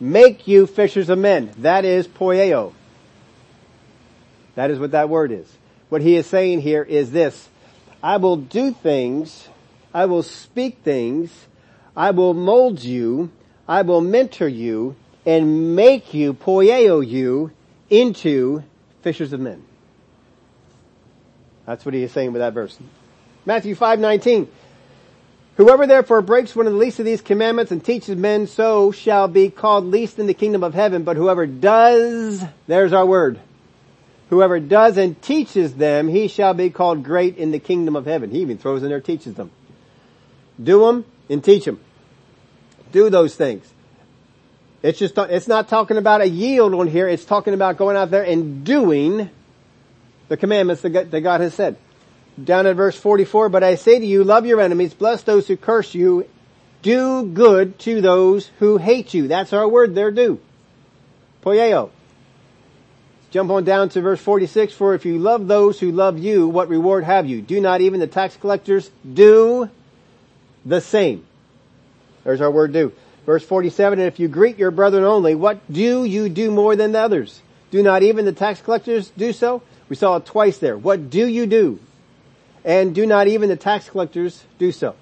make 0.00 0.48
you 0.48 0.66
fishers 0.66 1.08
of 1.08 1.18
men. 1.18 1.52
That 1.58 1.84
is 1.84 2.08
poieo. 2.08 2.72
That 4.54 4.70
is 4.70 4.78
what 4.78 4.92
that 4.92 5.08
word 5.08 5.32
is. 5.32 5.46
What 5.88 6.02
he 6.02 6.16
is 6.16 6.26
saying 6.26 6.60
here 6.60 6.82
is 6.82 7.10
this. 7.10 7.48
I 8.02 8.18
will 8.18 8.36
do 8.36 8.72
things. 8.72 9.48
I 9.92 10.06
will 10.06 10.22
speak 10.22 10.78
things. 10.84 11.30
I 11.96 12.10
will 12.10 12.34
mold 12.34 12.82
you. 12.82 13.30
I 13.68 13.82
will 13.82 14.00
mentor 14.00 14.48
you 14.48 14.96
and 15.26 15.74
make 15.74 16.12
you, 16.12 16.34
poieo 16.34 17.06
you, 17.06 17.50
into 17.88 18.62
fishers 19.02 19.32
of 19.32 19.40
men. 19.40 19.62
That's 21.66 21.84
what 21.84 21.94
he 21.94 22.02
is 22.02 22.12
saying 22.12 22.32
with 22.32 22.40
that 22.40 22.52
verse. 22.52 22.78
Matthew 23.46 23.74
5:19. 23.74 24.48
Whoever 25.56 25.86
therefore 25.86 26.20
breaks 26.20 26.56
one 26.56 26.66
of 26.66 26.72
the 26.72 26.78
least 26.78 26.98
of 26.98 27.04
these 27.04 27.20
commandments 27.20 27.70
and 27.70 27.82
teaches 27.82 28.16
men 28.16 28.48
so 28.48 28.90
shall 28.90 29.28
be 29.28 29.50
called 29.50 29.84
least 29.84 30.18
in 30.18 30.26
the 30.26 30.34
kingdom 30.34 30.64
of 30.64 30.74
heaven, 30.74 31.04
but 31.04 31.16
whoever 31.16 31.46
does, 31.46 32.42
there's 32.66 32.92
our 32.92 33.06
word. 33.06 33.38
Whoever 34.30 34.58
does 34.58 34.96
and 34.96 35.20
teaches 35.20 35.74
them, 35.74 36.08
he 36.08 36.28
shall 36.28 36.54
be 36.54 36.70
called 36.70 37.04
great 37.04 37.36
in 37.36 37.50
the 37.50 37.58
kingdom 37.58 37.94
of 37.94 38.06
heaven. 38.06 38.30
He 38.30 38.40
even 38.40 38.58
throws 38.58 38.82
in 38.82 38.88
there 38.88 39.00
teaches 39.00 39.34
them. 39.34 39.50
Do 40.62 40.86
them 40.86 41.04
and 41.28 41.42
teach 41.44 41.64
them. 41.64 41.80
Do 42.92 43.10
those 43.10 43.34
things. 43.34 43.70
It's 44.82 44.98
just, 44.98 45.16
it's 45.16 45.48
not 45.48 45.68
talking 45.68 45.96
about 45.96 46.20
a 46.20 46.28
yield 46.28 46.74
on 46.74 46.88
here. 46.88 47.08
It's 47.08 47.24
talking 47.24 47.54
about 47.54 47.76
going 47.76 47.96
out 47.96 48.10
there 48.10 48.22
and 48.22 48.64
doing 48.64 49.30
the 50.28 50.36
commandments 50.36 50.82
that 50.82 51.20
God 51.22 51.40
has 51.40 51.54
said. 51.54 51.76
Down 52.42 52.66
at 52.66 52.76
verse 52.76 52.98
44, 52.98 53.48
but 53.48 53.62
I 53.62 53.76
say 53.76 53.98
to 53.98 54.04
you, 54.04 54.24
love 54.24 54.46
your 54.46 54.60
enemies, 54.60 54.92
bless 54.92 55.22
those 55.22 55.46
who 55.46 55.56
curse 55.56 55.94
you, 55.94 56.28
do 56.82 57.24
good 57.26 57.78
to 57.80 58.00
those 58.00 58.50
who 58.58 58.76
hate 58.76 59.14
you. 59.14 59.28
That's 59.28 59.52
our 59.52 59.68
word 59.68 59.94
there, 59.94 60.10
do. 60.10 60.40
Poieo. 61.42 61.90
Jump 63.34 63.50
on 63.50 63.64
down 63.64 63.88
to 63.90 64.00
verse 64.00 64.20
46, 64.20 64.72
for 64.72 64.94
if 64.94 65.04
you 65.04 65.18
love 65.18 65.48
those 65.48 65.80
who 65.80 65.90
love 65.90 66.18
you, 66.18 66.48
what 66.48 66.68
reward 66.68 67.04
have 67.04 67.26
you? 67.26 67.42
Do 67.42 67.60
not 67.60 67.80
even 67.80 67.98
the 68.00 68.06
tax 68.06 68.36
collectors 68.36 68.90
do 69.12 69.68
the 70.64 70.80
same. 70.80 71.26
There's 72.22 72.40
our 72.40 72.50
word 72.50 72.72
do. 72.72 72.92
Verse 73.26 73.44
47, 73.44 73.98
and 73.98 74.06
if 74.06 74.20
you 74.20 74.28
greet 74.28 74.56
your 74.56 74.70
brethren 74.70 75.02
only, 75.02 75.34
what 75.34 75.60
do 75.72 76.04
you 76.04 76.28
do 76.28 76.50
more 76.52 76.76
than 76.76 76.92
the 76.92 77.00
others? 77.00 77.42
Do 77.70 77.82
not 77.82 78.04
even 78.04 78.24
the 78.24 78.32
tax 78.32 78.60
collectors 78.60 79.10
do 79.16 79.32
so? 79.32 79.62
We 79.88 79.96
saw 79.96 80.16
it 80.16 80.26
twice 80.26 80.58
there. 80.58 80.78
What 80.78 81.10
do 81.10 81.26
you 81.26 81.46
do? 81.46 81.80
and 82.64 82.94
do 82.94 83.04
not 83.04 83.28
even 83.28 83.48
the 83.48 83.56
tax 83.56 83.90
collectors 83.90 84.42
do 84.58 84.72
so. 84.72 84.94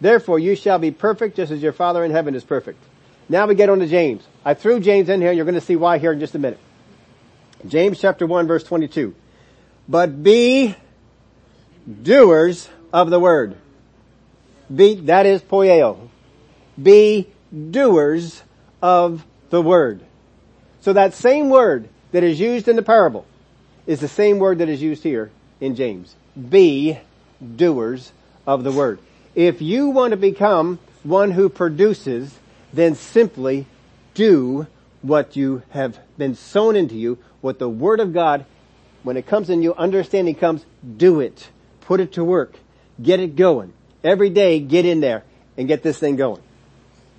Therefore 0.00 0.38
you 0.38 0.54
shall 0.54 0.78
be 0.78 0.90
perfect 0.90 1.36
just 1.36 1.50
as 1.50 1.62
your 1.62 1.72
Father 1.72 2.04
in 2.04 2.10
heaven 2.10 2.34
is 2.34 2.44
perfect. 2.44 2.82
Now 3.28 3.46
we 3.46 3.54
get 3.54 3.70
on 3.70 3.78
to 3.78 3.86
James. 3.86 4.22
I 4.44 4.54
threw 4.54 4.78
James 4.80 5.08
in 5.08 5.20
here, 5.20 5.32
you're 5.32 5.44
going 5.44 5.54
to 5.54 5.60
see 5.60 5.76
why 5.76 5.98
here 5.98 6.12
in 6.12 6.20
just 6.20 6.34
a 6.34 6.38
minute. 6.38 6.58
James 7.66 8.00
chapter 8.00 8.26
1 8.26 8.46
verse 8.46 8.64
22. 8.64 9.14
But 9.88 10.22
be 10.22 10.76
doers 12.02 12.68
of 12.92 13.10
the 13.10 13.20
word. 13.20 13.56
Be, 14.74 14.94
that 14.94 15.26
is 15.26 15.42
poieo. 15.42 16.08
Be 16.80 17.28
doers 17.70 18.42
of 18.80 19.24
the 19.50 19.60
word. 19.60 20.02
So 20.80 20.92
that 20.92 21.14
same 21.14 21.50
word 21.50 21.88
that 22.12 22.24
is 22.24 22.40
used 22.40 22.68
in 22.68 22.76
the 22.76 22.82
parable 22.82 23.26
is 23.86 24.00
the 24.00 24.08
same 24.08 24.38
word 24.38 24.58
that 24.58 24.68
is 24.68 24.80
used 24.80 25.02
here 25.02 25.30
in 25.60 25.74
James. 25.74 26.14
Be 26.48 26.98
doers 27.56 28.12
of 28.46 28.64
the 28.64 28.72
word. 28.72 28.98
If 29.34 29.62
you 29.62 29.88
want 29.88 30.12
to 30.12 30.16
become 30.16 30.78
one 31.02 31.32
who 31.32 31.48
produces, 31.48 32.38
then 32.72 32.94
simply 32.94 33.66
do 34.14 34.66
what 35.00 35.36
you 35.36 35.62
have 35.70 35.98
been 36.16 36.34
sown 36.34 36.76
into 36.76 36.94
you, 36.94 37.18
what 37.42 37.58
the 37.58 37.68
word 37.68 38.00
of 38.00 38.14
God, 38.14 38.46
when 39.02 39.18
it 39.18 39.26
comes 39.26 39.50
in 39.50 39.62
you, 39.62 39.74
understanding 39.74 40.34
comes, 40.34 40.64
do 40.96 41.20
it. 41.20 41.50
Put 41.82 42.00
it 42.00 42.12
to 42.14 42.24
work. 42.24 42.54
Get 43.02 43.20
it 43.20 43.36
going. 43.36 43.74
Every 44.02 44.30
day, 44.30 44.60
get 44.60 44.86
in 44.86 45.00
there 45.00 45.24
and 45.58 45.68
get 45.68 45.82
this 45.82 45.98
thing 45.98 46.16
going. 46.16 46.40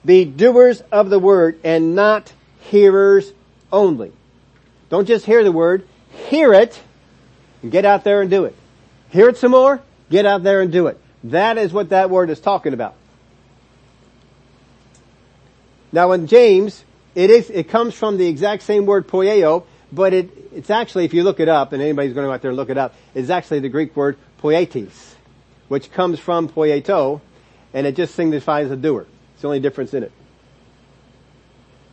Be 0.03 0.25
doers 0.25 0.81
of 0.91 1.09
the 1.09 1.19
word 1.19 1.59
and 1.63 1.95
not 1.95 2.33
hearers 2.61 3.31
only. 3.71 4.11
Don't 4.89 5.07
just 5.07 5.25
hear 5.25 5.43
the 5.43 5.51
word, 5.51 5.87
hear 6.29 6.53
it 6.53 6.81
and 7.61 7.71
get 7.71 7.85
out 7.85 8.03
there 8.03 8.21
and 8.21 8.29
do 8.29 8.45
it. 8.45 8.55
Hear 9.09 9.29
it 9.29 9.37
some 9.37 9.51
more, 9.51 9.81
get 10.09 10.25
out 10.25 10.43
there 10.43 10.61
and 10.61 10.71
do 10.71 10.87
it. 10.87 10.99
That 11.25 11.57
is 11.57 11.71
what 11.71 11.89
that 11.89 12.09
word 12.09 12.29
is 12.29 12.39
talking 12.39 12.73
about. 12.73 12.95
Now 15.91 16.11
in 16.11 16.27
James, 16.27 16.83
it 17.15 17.29
is, 17.29 17.49
it 17.49 17.69
comes 17.69 17.93
from 17.93 18.17
the 18.17 18.27
exact 18.27 18.63
same 18.63 18.85
word 18.85 19.07
poieo, 19.07 19.65
but 19.93 20.13
it, 20.13 20.31
it's 20.53 20.71
actually, 20.71 21.05
if 21.05 21.13
you 21.13 21.23
look 21.23 21.39
it 21.39 21.47
up, 21.47 21.71
and 21.71 21.81
anybody's 21.81 22.13
going 22.13 22.25
to 22.25 22.29
go 22.29 22.33
out 22.33 22.41
there 22.41 22.49
and 22.49 22.57
look 22.57 22.71
it 22.71 22.77
up, 22.77 22.95
it's 23.13 23.29
actually 23.29 23.59
the 23.59 23.69
Greek 23.69 23.95
word 23.95 24.17
poietes, 24.41 25.13
which 25.67 25.91
comes 25.91 26.19
from 26.19 26.49
poieo, 26.49 27.21
and 27.73 27.85
it 27.85 27.95
just 27.95 28.15
signifies 28.15 28.71
a 28.71 28.75
doer. 28.75 29.05
It's 29.33 29.43
the 29.43 29.47
only 29.47 29.59
difference 29.59 29.93
in 29.93 30.01
it. 30.01 30.11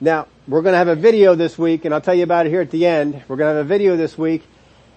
Now, 0.00 0.28
we're 0.48 0.62
going 0.62 0.72
to 0.72 0.78
have 0.78 0.88
a 0.88 0.96
video 0.96 1.34
this 1.34 1.58
week, 1.58 1.84
and 1.84 1.92
I'll 1.92 2.00
tell 2.00 2.14
you 2.14 2.22
about 2.22 2.46
it 2.46 2.48
here 2.48 2.62
at 2.62 2.70
the 2.70 2.86
end. 2.86 3.22
We're 3.28 3.36
going 3.36 3.52
to 3.52 3.56
have 3.58 3.66
a 3.66 3.68
video 3.68 3.98
this 3.98 4.16
week, 4.16 4.44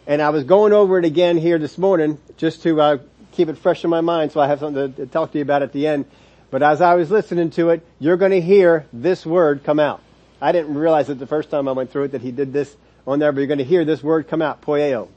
and 0.08 0.22
I 0.22 0.30
was 0.30 0.46
going 0.46 0.72
over 0.72 0.98
it 0.98 1.04
again 1.04 1.38
here 1.38 1.60
this 1.60 1.78
morning 1.78 2.20
just 2.38 2.64
to 2.64 2.80
uh, 2.80 2.98
keep 3.34 3.50
it 3.50 3.58
fresh 3.58 3.84
in 3.84 3.90
my 3.90 4.00
mind, 4.00 4.32
so 4.32 4.40
I 4.40 4.48
have 4.48 4.60
something 4.60 4.94
to, 4.94 5.06
to 5.06 5.08
talk 5.08 5.34
to 5.34 5.40
you 5.40 5.42
about 5.42 5.62
at 5.62 5.74
the 5.74 5.88
end. 5.88 6.06
But 6.52 6.64
as 6.64 6.80
I 6.80 6.96
was 6.96 7.12
listening 7.12 7.50
to 7.52 7.72
it, 7.72 7.86
you're 8.00 8.16
going 8.16 8.32
to 8.32 8.40
hear 8.40 8.86
this 8.94 9.26
word 9.26 9.66
come 9.66 9.80
out. 9.80 10.02
I 10.40 10.54
didn't 10.54 10.76
realize 10.76 11.10
it 11.10 11.20
the 11.20 11.28
first 11.28 11.50
time 11.50 11.68
I 11.68 11.74
went 11.74 11.92
through 11.92 12.04
it 12.04 12.12
that 12.14 12.22
he 12.22 12.32
did 12.32 12.54
this 12.54 12.74
on 13.06 13.20
there, 13.20 13.32
but 13.32 13.40
you're 13.40 13.48
going 13.48 13.58
to 13.58 13.64
hear 13.64 13.86
this 13.86 14.04
word 14.04 14.28
come 14.28 14.42
out, 14.42 14.62
poieo. 14.62 15.10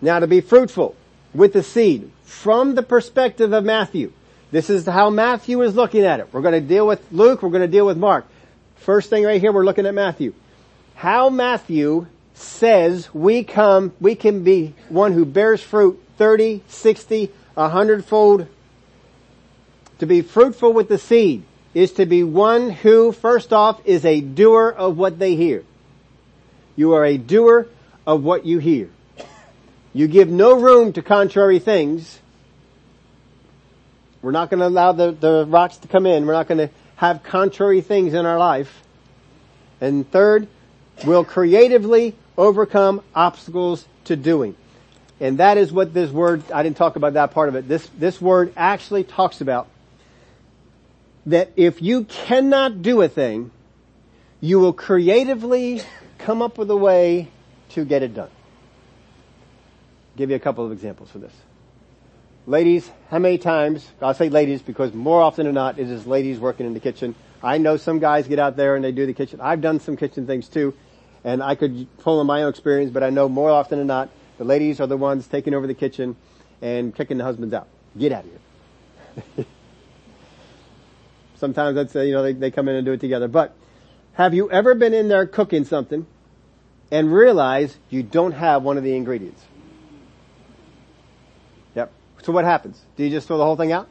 Now 0.00 0.18
to 0.18 0.26
be 0.26 0.40
fruitful 0.40 0.96
with 1.34 1.52
the 1.52 1.62
seed 1.62 2.10
from 2.22 2.74
the 2.74 2.82
perspective 2.82 3.52
of 3.52 3.64
Matthew. 3.64 4.12
This 4.50 4.70
is 4.70 4.86
how 4.86 5.10
Matthew 5.10 5.62
is 5.62 5.74
looking 5.74 6.04
at 6.04 6.20
it. 6.20 6.28
We're 6.32 6.42
going 6.42 6.60
to 6.60 6.60
deal 6.60 6.86
with 6.86 7.04
Luke, 7.10 7.42
we're 7.42 7.50
going 7.50 7.62
to 7.62 7.68
deal 7.68 7.86
with 7.86 7.96
Mark. 7.96 8.26
First 8.76 9.10
thing 9.10 9.24
right 9.24 9.40
here, 9.40 9.52
we're 9.52 9.64
looking 9.64 9.86
at 9.86 9.94
Matthew. 9.94 10.34
How 10.94 11.28
Matthew 11.28 12.06
says 12.34 13.12
we 13.14 13.44
come, 13.44 13.92
we 14.00 14.14
can 14.14 14.44
be 14.44 14.74
one 14.88 15.12
who 15.12 15.24
bears 15.24 15.62
fruit 15.62 16.00
30, 16.18 16.62
60, 16.68 17.30
a 17.56 17.68
hundredfold. 17.68 18.46
To 20.00 20.06
be 20.06 20.22
fruitful 20.22 20.72
with 20.72 20.88
the 20.88 20.98
seed 20.98 21.44
is 21.74 21.92
to 21.92 22.06
be 22.06 22.22
one 22.22 22.70
who, 22.70 23.12
first 23.12 23.52
off, 23.52 23.80
is 23.84 24.04
a 24.04 24.20
doer 24.20 24.68
of 24.68 24.96
what 24.96 25.18
they 25.18 25.34
hear. 25.36 25.64
You 26.76 26.94
are 26.94 27.04
a 27.04 27.18
doer 27.18 27.68
of 28.06 28.22
what 28.22 28.46
you 28.46 28.58
hear. 28.58 28.90
You 29.92 30.08
give 30.08 30.28
no 30.28 30.54
room 30.54 30.92
to 30.94 31.02
contrary 31.02 31.58
things 31.58 32.20
we're 34.24 34.30
not 34.30 34.48
going 34.48 34.60
to 34.60 34.68
allow 34.68 34.92
the, 34.92 35.12
the 35.12 35.44
rocks 35.46 35.76
to 35.76 35.88
come 35.88 36.06
in. 36.06 36.24
We're 36.24 36.32
not 36.32 36.48
going 36.48 36.66
to 36.66 36.70
have 36.96 37.22
contrary 37.22 37.82
things 37.82 38.14
in 38.14 38.24
our 38.24 38.38
life. 38.38 38.82
And 39.82 40.10
third, 40.10 40.48
we'll 41.04 41.26
creatively 41.26 42.16
overcome 42.38 43.02
obstacles 43.14 43.86
to 44.04 44.16
doing. 44.16 44.56
And 45.20 45.38
that 45.38 45.58
is 45.58 45.70
what 45.70 45.92
this 45.92 46.10
word, 46.10 46.50
I 46.50 46.62
didn't 46.62 46.78
talk 46.78 46.96
about 46.96 47.12
that 47.12 47.32
part 47.32 47.50
of 47.50 47.54
it. 47.54 47.68
This, 47.68 47.86
this 47.98 48.18
word 48.18 48.54
actually 48.56 49.04
talks 49.04 49.42
about 49.42 49.68
that 51.26 51.52
if 51.56 51.80
you 51.80 52.04
cannot 52.04 52.82
do 52.82 53.00
a 53.02 53.08
thing, 53.08 53.50
you 54.40 54.60
will 54.60 54.72
creatively 54.72 55.82
come 56.18 56.42
up 56.42 56.58
with 56.58 56.70
a 56.70 56.76
way 56.76 57.28
to 57.70 57.84
get 57.84 58.02
it 58.02 58.14
done. 58.14 58.28
I'll 58.28 60.18
give 60.18 60.30
you 60.30 60.36
a 60.36 60.40
couple 60.40 60.64
of 60.64 60.72
examples 60.72 61.10
for 61.10 61.18
this. 61.18 61.32
Ladies, 62.46 62.90
how 63.08 63.18
many 63.18 63.38
times, 63.38 63.90
I'll 64.02 64.12
say 64.12 64.28
ladies 64.28 64.60
because 64.60 64.92
more 64.92 65.22
often 65.22 65.46
than 65.46 65.54
not 65.54 65.78
it 65.78 65.88
is 65.88 66.06
ladies 66.06 66.38
working 66.38 66.66
in 66.66 66.74
the 66.74 66.80
kitchen. 66.80 67.14
I 67.42 67.56
know 67.56 67.78
some 67.78 68.00
guys 68.00 68.28
get 68.28 68.38
out 68.38 68.56
there 68.56 68.76
and 68.76 68.84
they 68.84 68.92
do 68.92 69.06
the 69.06 69.14
kitchen. 69.14 69.40
I've 69.40 69.62
done 69.62 69.80
some 69.80 69.96
kitchen 69.96 70.26
things 70.26 70.48
too 70.48 70.74
and 71.24 71.42
I 71.42 71.54
could 71.54 71.88
pull 71.98 72.20
on 72.20 72.26
my 72.26 72.42
own 72.42 72.50
experience, 72.50 72.90
but 72.90 73.02
I 73.02 73.08
know 73.08 73.30
more 73.30 73.50
often 73.50 73.78
than 73.78 73.86
not 73.86 74.10
the 74.36 74.44
ladies 74.44 74.78
are 74.78 74.86
the 74.86 74.96
ones 74.96 75.26
taking 75.26 75.54
over 75.54 75.66
the 75.66 75.74
kitchen 75.74 76.16
and 76.60 76.94
kicking 76.94 77.16
the 77.16 77.24
husbands 77.24 77.54
out. 77.54 77.66
Get 77.98 78.12
out 78.12 78.24
of 78.24 78.30
here. 79.36 79.46
Sometimes 81.44 81.74
that's, 81.74 81.94
you 81.94 82.12
know, 82.12 82.22
they, 82.22 82.32
they 82.32 82.50
come 82.50 82.68
in 82.68 82.74
and 82.74 82.86
do 82.86 82.92
it 82.92 83.00
together. 83.00 83.28
But 83.28 83.54
have 84.14 84.32
you 84.32 84.50
ever 84.50 84.74
been 84.74 84.94
in 84.94 85.08
there 85.08 85.26
cooking 85.26 85.66
something 85.66 86.06
and 86.90 87.12
realize 87.12 87.76
you 87.90 88.02
don't 88.02 88.32
have 88.32 88.62
one 88.62 88.78
of 88.78 88.82
the 88.82 88.96
ingredients? 88.96 89.44
Yep. 91.74 91.92
So 92.22 92.32
what 92.32 92.46
happens? 92.46 92.80
Do 92.96 93.04
you 93.04 93.10
just 93.10 93.26
throw 93.26 93.36
the 93.36 93.44
whole 93.44 93.56
thing 93.56 93.72
out? 93.72 93.88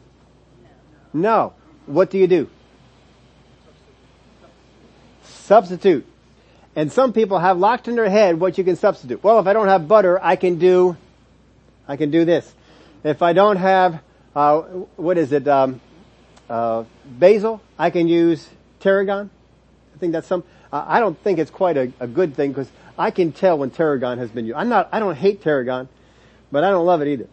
No. 1.14 1.54
What 1.86 2.10
do 2.10 2.18
you 2.18 2.26
do? 2.26 2.50
Substitute. 5.22 6.08
And 6.76 6.92
some 6.92 7.14
people 7.14 7.38
have 7.38 7.60
locked 7.60 7.88
in 7.88 7.96
their 7.96 8.10
head 8.10 8.40
what 8.40 8.58
you 8.58 8.64
can 8.64 8.78
substitute. 8.78 9.24
Well, 9.24 9.38
if 9.38 9.46
I 9.46 9.54
don't 9.54 9.68
have 9.68 9.88
butter, 9.88 10.20
I 10.20 10.38
can 10.38 10.58
do, 10.58 10.98
I 11.88 11.98
can 11.98 12.10
do 12.10 12.26
this. 12.26 12.52
If 13.04 13.22
I 13.22 13.34
don't 13.34 13.58
have, 13.58 14.02
uh, 14.36 14.62
what 14.96 15.20
is 15.20 15.32
it, 15.32 15.48
um, 15.48 15.82
uh, 16.54 16.86
basil, 17.04 17.62
I 17.80 17.90
can 17.90 18.08
use 18.08 18.48
tarragon. 18.80 19.32
I 19.96 19.98
think 19.98 20.14
that's 20.14 20.28
some, 20.28 20.44
uh, 20.72 20.86
I 20.88 21.00
don't 21.00 21.18
think 21.24 21.40
it's 21.40 21.50
quite 21.50 21.78
a, 21.78 21.92
a 22.00 22.06
good 22.06 22.36
thing 22.36 22.52
because 22.52 22.70
I 22.96 23.10
can 23.10 23.32
tell 23.32 23.58
when 23.58 23.72
tarragon 23.72 24.20
has 24.20 24.30
been 24.30 24.46
used. 24.46 24.56
I'm 24.56 24.70
not, 24.70 24.88
I 24.92 25.00
don't 25.00 25.16
hate 25.16 25.42
tarragon, 25.42 25.90
but 26.52 26.64
I 26.64 26.70
don't 26.70 26.86
love 26.86 27.02
it 27.02 27.08
either. 27.08 27.28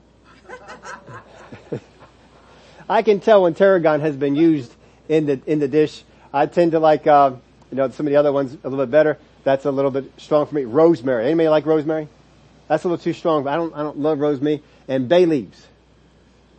I 2.89 3.03
can 3.03 3.21
tell 3.21 3.43
when 3.43 3.53
tarragon 3.53 4.01
has 4.01 4.17
been 4.17 4.37
used 4.37 4.73
in 5.07 5.27
the 5.27 5.39
in 5.47 5.59
the 5.59 5.69
dish. 5.69 6.03
I 6.33 6.47
tend 6.47 6.73
to 6.73 6.79
like 6.81 7.07
uh, 7.07 7.33
you 7.71 7.77
know 7.77 7.91
some 7.91 8.07
of 8.07 8.11
the 8.11 8.17
other 8.17 8.33
ones 8.33 8.57
a 8.65 8.71
little 8.71 8.87
bit 8.87 8.91
better. 8.91 9.19
That's 9.45 9.67
a 9.67 9.71
little 9.71 9.91
bit 9.91 10.11
strong 10.17 10.47
for 10.47 10.55
me. 10.55 10.65
Rosemary. 10.65 11.27
Anybody 11.27 11.49
like 11.51 11.67
rosemary? 11.67 12.09
That's 12.69 12.85
a 12.85 12.89
little 12.89 13.03
too 13.03 13.13
strong. 13.13 13.47
I 13.47 13.57
don't 13.57 13.75
I 13.75 13.83
don't 13.83 13.99
love 13.99 14.19
rosemary 14.19 14.63
and 14.89 15.11
bay 15.11 15.27
leaves. 15.27 15.67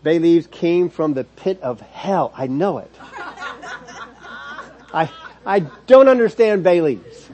Bay 0.04 0.20
leaves 0.20 0.48
came 0.48 0.90
from 0.90 1.14
the 1.14 1.24
pit 1.24 1.62
of 1.62 1.80
hell. 1.82 2.34
I 2.36 2.48
know 2.48 2.80
it. 2.80 2.92
I 4.94 5.10
I 5.46 5.60
don't 5.88 6.08
understand 6.08 6.64
bay 6.64 6.82
leaves. 6.82 7.30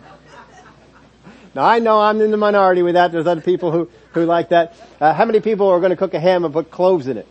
Now 1.55 1.63
I 1.63 1.79
know 1.79 1.99
I'm 1.99 2.21
in 2.21 2.31
the 2.31 2.37
minority 2.37 2.83
with 2.83 2.93
that. 2.95 3.11
There's 3.11 3.27
other 3.27 3.41
people 3.41 3.71
who 3.71 3.89
who 4.11 4.25
like 4.25 4.49
that. 4.49 4.75
Uh, 4.99 5.13
how 5.13 5.25
many 5.25 5.39
people 5.39 5.67
are 5.67 5.79
going 5.79 5.91
to 5.91 5.95
cook 5.95 6.13
a 6.13 6.19
ham 6.19 6.43
and 6.43 6.53
put 6.53 6.71
cloves 6.71 7.07
in 7.07 7.17
it? 7.17 7.27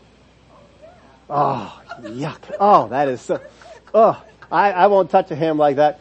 Oh, 1.29 1.83
yuck. 2.01 2.55
Oh, 2.61 2.89
that 2.89 3.09
is 3.09 3.21
so, 3.21 3.41
oh, 3.93 4.23
I, 4.51 4.71
I 4.71 4.87
won't 4.87 5.11
touch 5.11 5.31
a 5.33 5.37
ham 5.37 5.59
like 5.59 5.77
that. 5.77 6.01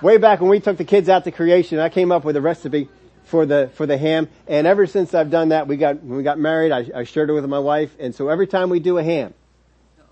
Way 0.00 0.16
back 0.16 0.40
when 0.40 0.48
we 0.48 0.60
took 0.60 0.76
the 0.76 0.84
kids 0.84 1.08
out 1.08 1.24
to 1.24 1.32
creation, 1.32 1.78
I 1.78 1.88
came 1.88 2.12
up 2.12 2.24
with 2.24 2.36
a 2.36 2.40
recipe 2.40 2.88
for 3.24 3.46
the, 3.46 3.70
for 3.74 3.86
the 3.86 3.96
ham. 3.96 4.28
And 4.46 4.66
ever 4.66 4.86
since 4.86 5.14
I've 5.14 5.30
done 5.30 5.50
that, 5.50 5.68
we 5.68 5.76
got, 5.76 6.02
when 6.02 6.16
we 6.16 6.22
got 6.22 6.38
married, 6.38 6.72
I, 6.72 6.86
I 6.94 7.04
shared 7.04 7.30
it 7.30 7.32
with 7.32 7.46
my 7.46 7.58
wife. 7.58 7.94
And 7.98 8.14
so 8.14 8.28
every 8.28 8.46
time 8.46 8.70
we 8.70 8.80
do 8.80 8.98
a 8.98 9.02
ham, 9.02 9.34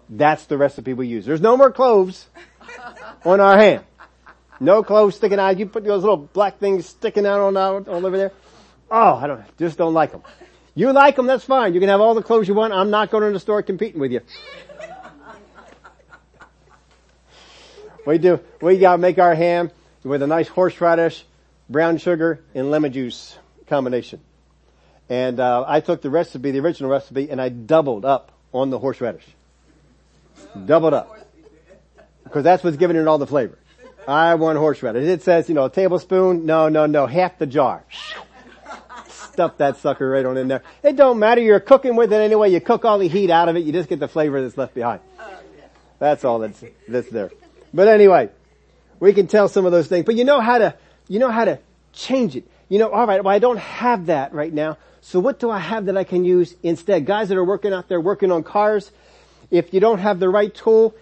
that's 0.08 0.46
the 0.46 0.56
recipe 0.56 0.94
we 0.94 1.06
use. 1.06 1.26
There's 1.26 1.40
no 1.40 1.56
more 1.56 1.70
cloves 1.70 2.26
on 3.24 3.40
our 3.40 3.58
ham. 3.58 3.84
No 4.60 4.82
cloves 4.82 5.16
sticking 5.16 5.38
out. 5.38 5.58
You 5.58 5.66
put 5.66 5.84
those 5.84 6.02
little 6.02 6.16
black 6.16 6.58
things 6.58 6.86
sticking 6.86 7.26
out 7.26 7.40
on, 7.40 7.56
all 7.56 8.06
over 8.06 8.16
there. 8.16 8.32
Oh, 8.90 9.14
I 9.14 9.26
don't, 9.26 9.58
just 9.58 9.78
don't 9.78 9.94
like 9.94 10.12
them. 10.12 10.22
You 10.74 10.92
like 10.92 11.16
them, 11.16 11.26
that's 11.26 11.44
fine. 11.44 11.74
You 11.74 11.80
can 11.80 11.88
have 11.88 12.00
all 12.00 12.14
the 12.14 12.22
clothes 12.22 12.48
you 12.48 12.54
want. 12.54 12.72
I'm 12.72 12.90
not 12.90 13.10
going 13.10 13.24
to 13.24 13.32
the 13.32 13.40
store 13.40 13.62
competing 13.62 14.00
with 14.00 14.12
you. 14.12 14.20
we 18.06 18.18
do, 18.18 18.40
we 18.62 18.78
gotta 18.78 18.98
make 18.98 19.18
our 19.18 19.34
ham 19.34 19.70
with 20.04 20.22
a 20.22 20.26
nice 20.26 20.48
horseradish, 20.48 21.24
brown 21.68 21.98
sugar, 21.98 22.42
and 22.54 22.70
lemon 22.70 22.92
juice 22.92 23.38
combination. 23.66 24.20
And, 25.08 25.40
uh, 25.40 25.64
I 25.66 25.80
took 25.80 26.02
the 26.02 26.10
recipe, 26.10 26.50
the 26.50 26.60
original 26.60 26.90
recipe, 26.90 27.30
and 27.30 27.40
I 27.40 27.48
doubled 27.48 28.04
up 28.04 28.32
on 28.52 28.70
the 28.70 28.78
horseradish. 28.78 29.26
Doubled 30.66 30.94
up. 30.94 31.18
Because 32.24 32.44
that's 32.44 32.62
what's 32.62 32.76
giving 32.76 32.96
it 32.96 33.08
all 33.08 33.18
the 33.18 33.26
flavor. 33.26 33.58
I 34.06 34.34
want 34.36 34.58
horseradish. 34.58 35.04
It 35.04 35.22
says, 35.22 35.48
you 35.48 35.54
know, 35.54 35.64
a 35.64 35.70
tablespoon. 35.70 36.46
No, 36.46 36.68
no, 36.68 36.86
no. 36.86 37.06
Half 37.06 37.38
the 37.38 37.46
jar. 37.46 37.84
Stuff 39.08 39.58
that 39.58 39.76
sucker 39.76 40.08
right 40.08 40.24
on 40.24 40.36
in 40.36 40.48
there. 40.48 40.62
It 40.82 40.96
don't 40.96 41.18
matter. 41.18 41.40
You're 41.40 41.60
cooking 41.60 41.94
with 41.96 42.12
it 42.12 42.16
anyway. 42.16 42.50
You 42.50 42.60
cook 42.60 42.84
all 42.84 42.98
the 42.98 43.08
heat 43.08 43.30
out 43.30 43.48
of 43.48 43.56
it. 43.56 43.64
You 43.64 43.72
just 43.72 43.88
get 43.88 44.00
the 44.00 44.08
flavor 44.08 44.40
that's 44.42 44.56
left 44.56 44.74
behind. 44.74 45.00
That's 45.98 46.24
all 46.24 46.38
that's, 46.38 46.62
that's 46.86 47.08
there. 47.10 47.30
But 47.72 47.88
anyway, 47.88 48.30
we 49.00 49.12
can 49.12 49.26
tell 49.26 49.48
some 49.48 49.66
of 49.66 49.72
those 49.72 49.88
things, 49.88 50.04
but 50.04 50.14
you 50.14 50.24
know 50.24 50.40
how 50.40 50.58
to, 50.58 50.74
you 51.08 51.18
know 51.18 51.30
how 51.30 51.44
to 51.44 51.58
change 51.92 52.36
it. 52.36 52.44
You 52.68 52.78
know, 52.78 52.92
alright, 52.92 53.24
well 53.24 53.34
I 53.34 53.38
don't 53.38 53.58
have 53.58 54.06
that 54.06 54.32
right 54.32 54.52
now. 54.52 54.76
So 55.00 55.20
what 55.20 55.38
do 55.38 55.50
I 55.50 55.58
have 55.58 55.86
that 55.86 55.96
I 55.96 56.04
can 56.04 56.24
use 56.24 56.54
instead? 56.62 57.06
Guys 57.06 57.28
that 57.30 57.38
are 57.38 57.44
working 57.44 57.72
out 57.72 57.88
there 57.88 58.00
working 58.00 58.30
on 58.30 58.42
cars, 58.42 58.90
if 59.50 59.72
you 59.72 59.80
don't 59.80 59.98
have 59.98 60.20
the 60.20 60.28
right 60.28 60.54
tool, 60.54 60.94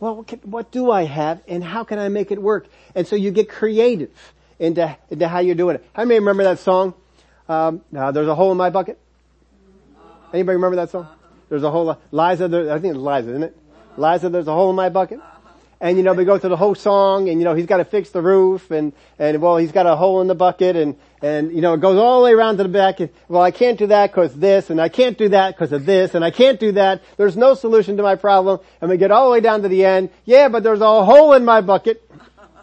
well, 0.00 0.16
what, 0.16 0.26
can, 0.28 0.38
what 0.40 0.70
do 0.70 0.90
I 0.90 1.04
have 1.04 1.42
and 1.48 1.64
how 1.64 1.82
can 1.82 1.98
I 1.98 2.08
make 2.08 2.30
it 2.30 2.40
work? 2.40 2.68
And 2.94 3.06
so 3.06 3.16
you 3.16 3.30
get 3.30 3.48
creative 3.48 4.10
into, 4.58 4.96
into 5.10 5.26
how 5.28 5.40
you're 5.40 5.56
doing 5.56 5.76
it. 5.76 5.84
How 5.92 6.04
many 6.04 6.20
remember 6.20 6.44
that 6.44 6.60
song? 6.60 6.94
Um, 7.48 7.82
uh, 7.96 8.12
there's 8.12 8.28
a 8.28 8.34
hole 8.34 8.52
in 8.52 8.58
my 8.58 8.70
bucket. 8.70 8.98
Anybody 10.32 10.56
remember 10.56 10.76
that 10.76 10.90
song? 10.90 11.08
There's 11.48 11.62
a 11.62 11.70
hole. 11.70 11.98
Liza, 12.12 12.48
there, 12.48 12.72
I 12.72 12.78
think 12.78 12.94
it's 12.94 13.02
Liza, 13.02 13.30
isn't 13.30 13.42
it? 13.42 13.56
Liza, 13.96 14.28
there's 14.28 14.46
a 14.46 14.52
hole 14.52 14.70
in 14.70 14.76
my 14.76 14.90
bucket. 14.90 15.20
And 15.80 15.96
you 15.96 16.02
know, 16.02 16.12
we 16.12 16.24
go 16.24 16.38
through 16.38 16.50
the 16.50 16.56
whole 16.56 16.74
song 16.74 17.28
and 17.28 17.38
you 17.38 17.44
know, 17.44 17.54
he's 17.54 17.66
gotta 17.66 17.84
fix 17.84 18.10
the 18.10 18.20
roof 18.20 18.70
and, 18.72 18.92
and 19.18 19.40
well, 19.40 19.56
he's 19.58 19.70
got 19.70 19.86
a 19.86 19.94
hole 19.94 20.20
in 20.20 20.26
the 20.26 20.34
bucket 20.34 20.74
and, 20.74 20.96
and 21.22 21.52
you 21.52 21.60
know, 21.60 21.74
it 21.74 21.80
goes 21.80 21.96
all 21.96 22.20
the 22.20 22.24
way 22.24 22.32
around 22.32 22.56
to 22.56 22.64
the 22.64 22.68
back. 22.68 22.98
And, 22.98 23.10
well, 23.28 23.42
I 23.42 23.52
can't 23.52 23.78
do 23.78 23.86
that 23.86 24.12
cause 24.12 24.34
this 24.34 24.70
and 24.70 24.80
I 24.80 24.88
can't 24.88 25.16
do 25.16 25.28
that 25.28 25.56
cause 25.56 25.70
of 25.70 25.86
this 25.86 26.16
and 26.16 26.24
I 26.24 26.32
can't 26.32 26.58
do 26.58 26.72
that. 26.72 27.02
There's 27.16 27.36
no 27.36 27.54
solution 27.54 27.96
to 27.98 28.02
my 28.02 28.16
problem. 28.16 28.58
And 28.80 28.90
we 28.90 28.96
get 28.96 29.12
all 29.12 29.26
the 29.26 29.32
way 29.32 29.40
down 29.40 29.62
to 29.62 29.68
the 29.68 29.84
end. 29.84 30.10
Yeah, 30.24 30.48
but 30.48 30.64
there's 30.64 30.80
a 30.80 31.04
hole 31.04 31.32
in 31.34 31.44
my 31.44 31.60
bucket. 31.60 32.02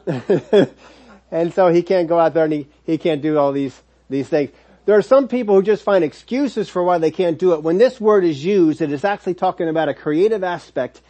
and 1.32 1.54
so 1.54 1.70
he 1.70 1.84
can't 1.84 2.10
go 2.10 2.20
out 2.20 2.34
there 2.34 2.44
and 2.44 2.54
he, 2.54 2.68
he 2.84 2.98
can't 2.98 3.22
do 3.22 3.38
all 3.38 3.54
these, 3.54 3.82
these 4.10 4.28
things. 4.28 4.52
There 4.86 4.98
are 4.98 5.02
some 5.02 5.30
people 5.30 5.56
who 5.56 5.64
just 5.64 5.84
find 5.84 6.04
excuses 6.04 6.70
for 6.70 6.84
why 6.84 7.00
they 7.00 7.12
can't 7.12 7.40
do 7.40 7.54
it. 7.54 7.64
When 7.64 7.78
this 7.78 8.00
word 8.00 8.24
is 8.24 8.44
used, 8.44 8.82
it 8.82 8.92
is 8.92 9.04
actually 9.04 9.34
talking 9.34 9.68
about 9.68 9.90
a 9.90 9.94
creative 9.94 10.44
aspect 10.44 11.02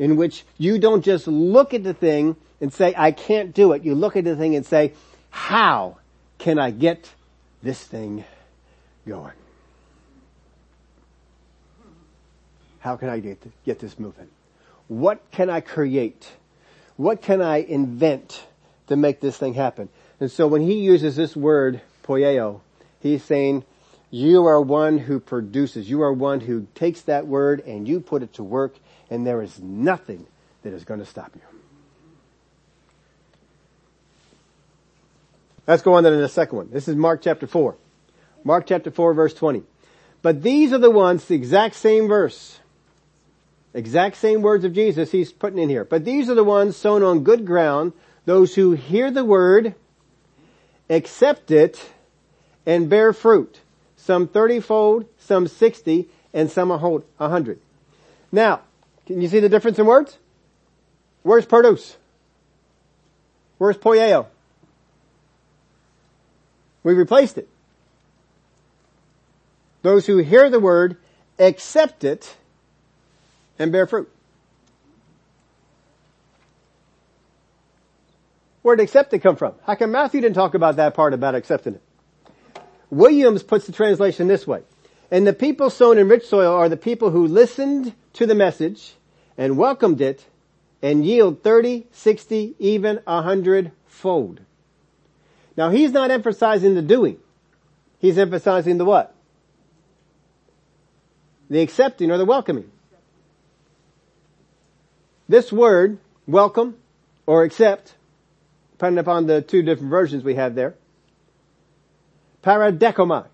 in 0.00 0.16
which 0.16 0.44
you 0.56 0.78
don't 0.78 1.04
just 1.04 1.28
look 1.28 1.74
at 1.74 1.84
the 1.84 1.92
thing 1.92 2.34
and 2.58 2.72
say, 2.72 2.94
I 2.96 3.12
can't 3.12 3.54
do 3.54 3.72
it. 3.72 3.84
You 3.84 3.94
look 3.94 4.16
at 4.16 4.24
the 4.24 4.34
thing 4.34 4.56
and 4.56 4.64
say, 4.64 4.94
how 5.28 5.98
can 6.38 6.58
I 6.58 6.70
get 6.70 7.08
this 7.62 7.78
thing 7.84 8.24
going? 9.06 9.34
How 12.78 12.96
can 12.96 13.10
I 13.10 13.20
get, 13.20 13.46
this 13.78 13.98
moving? 13.98 14.28
What 14.88 15.20
can 15.32 15.50
I 15.50 15.60
create? 15.60 16.26
What 16.96 17.20
can 17.20 17.42
I 17.42 17.58
invent 17.58 18.42
to 18.86 18.96
make 18.96 19.20
this 19.20 19.36
thing 19.36 19.52
happen? 19.52 19.90
And 20.18 20.30
so 20.30 20.46
when 20.46 20.62
he 20.62 20.80
uses 20.80 21.14
this 21.14 21.36
word, 21.36 21.82
poieo, 22.04 22.60
he's 23.00 23.22
saying, 23.22 23.64
you 24.10 24.46
are 24.46 24.62
one 24.62 24.96
who 24.96 25.20
produces. 25.20 25.90
You 25.90 26.00
are 26.02 26.12
one 26.12 26.40
who 26.40 26.68
takes 26.74 27.02
that 27.02 27.26
word 27.26 27.60
and 27.66 27.86
you 27.86 28.00
put 28.00 28.22
it 28.22 28.32
to 28.34 28.42
work 28.42 28.76
and 29.10 29.26
there 29.26 29.42
is 29.42 29.60
nothing 29.60 30.26
that 30.62 30.72
is 30.72 30.84
going 30.84 31.00
to 31.00 31.06
stop 31.06 31.32
you. 31.34 31.42
Let's 35.66 35.82
go 35.82 35.94
on 35.94 36.04
to 36.04 36.10
the 36.10 36.28
second 36.28 36.56
one. 36.56 36.70
This 36.70 36.88
is 36.88 36.96
Mark 36.96 37.22
chapter 37.22 37.46
4. 37.46 37.76
Mark 38.44 38.66
chapter 38.66 38.90
4 38.90 39.14
verse 39.14 39.34
20. 39.34 39.62
But 40.22 40.42
these 40.42 40.72
are 40.72 40.78
the 40.78 40.90
ones, 40.90 41.24
the 41.24 41.34
exact 41.34 41.74
same 41.76 42.08
verse, 42.08 42.58
exact 43.72 44.16
same 44.16 44.42
words 44.42 44.64
of 44.64 44.72
Jesus 44.72 45.10
he's 45.10 45.32
putting 45.32 45.58
in 45.58 45.68
here. 45.68 45.84
But 45.84 46.04
these 46.04 46.28
are 46.28 46.34
the 46.34 46.44
ones 46.44 46.76
sown 46.76 47.02
on 47.02 47.24
good 47.24 47.46
ground, 47.46 47.92
those 48.26 48.54
who 48.54 48.72
hear 48.72 49.10
the 49.10 49.24
word, 49.24 49.74
accept 50.88 51.50
it, 51.50 51.90
and 52.66 52.90
bear 52.90 53.12
fruit. 53.12 53.60
Some 53.96 54.28
thirty-fold, 54.28 55.06
some 55.18 55.46
sixty, 55.46 56.08
and 56.34 56.50
some 56.50 56.70
a 56.70 56.78
hundred. 57.18 57.60
Now, 58.32 58.60
can 59.10 59.20
you 59.20 59.26
see 59.26 59.40
the 59.40 59.48
difference 59.48 59.76
in 59.76 59.86
words? 59.86 60.16
Where's 61.24 61.44
produce? 61.44 61.96
Where's 63.58 63.76
poieo? 63.76 64.26
We 66.84 66.94
replaced 66.94 67.36
it. 67.36 67.48
Those 69.82 70.06
who 70.06 70.18
hear 70.18 70.48
the 70.48 70.60
word, 70.60 70.96
accept 71.40 72.04
it, 72.04 72.36
and 73.58 73.72
bear 73.72 73.88
fruit. 73.88 74.08
Where 78.62 78.76
did 78.76 78.84
accept 78.84 79.12
it 79.12 79.18
come 79.18 79.34
from? 79.34 79.54
How 79.66 79.74
come 79.74 79.90
Matthew 79.90 80.20
didn't 80.20 80.36
talk 80.36 80.54
about 80.54 80.76
that 80.76 80.94
part 80.94 81.14
about 81.14 81.34
accepting 81.34 81.74
it? 81.74 81.82
Williams 82.90 83.42
puts 83.42 83.66
the 83.66 83.72
translation 83.72 84.28
this 84.28 84.46
way. 84.46 84.62
And 85.10 85.26
the 85.26 85.32
people 85.32 85.68
sown 85.68 85.98
in 85.98 86.08
rich 86.08 86.28
soil 86.28 86.52
are 86.52 86.68
the 86.68 86.76
people 86.76 87.10
who 87.10 87.26
listened 87.26 87.92
to 88.12 88.26
the 88.26 88.36
message 88.36 88.94
and 89.40 89.56
welcomed 89.56 90.02
it 90.02 90.26
and 90.82 91.04
yield 91.04 91.42
30, 91.42 91.86
60, 91.92 92.56
even 92.58 93.00
a 93.06 93.22
hundred 93.22 93.72
fold. 93.86 94.38
Now 95.56 95.70
he's 95.70 95.92
not 95.92 96.10
emphasizing 96.10 96.74
the 96.74 96.82
doing. 96.82 97.18
He's 97.98 98.18
emphasizing 98.18 98.76
the 98.76 98.84
what? 98.84 99.14
The 101.48 101.62
accepting 101.62 102.10
or 102.10 102.18
the 102.18 102.26
welcoming. 102.26 102.70
This 105.26 105.50
word, 105.50 105.96
welcome 106.26 106.76
or 107.24 107.42
accept, 107.42 107.94
depending 108.72 108.98
upon 108.98 109.26
the 109.26 109.40
two 109.40 109.62
different 109.62 109.88
versions 109.88 110.22
we 110.22 110.34
have 110.34 110.54
there, 110.54 110.74
paradechomai. 112.44 113.26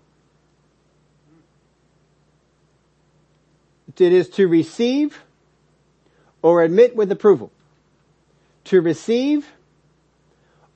It 3.97 4.13
is 4.13 4.29
to 4.29 4.47
receive 4.47 5.23
or 6.47 6.63
admit 6.63 6.95
with 6.95 7.11
approval. 7.11 7.51
To 8.65 8.79
receive 8.79 9.51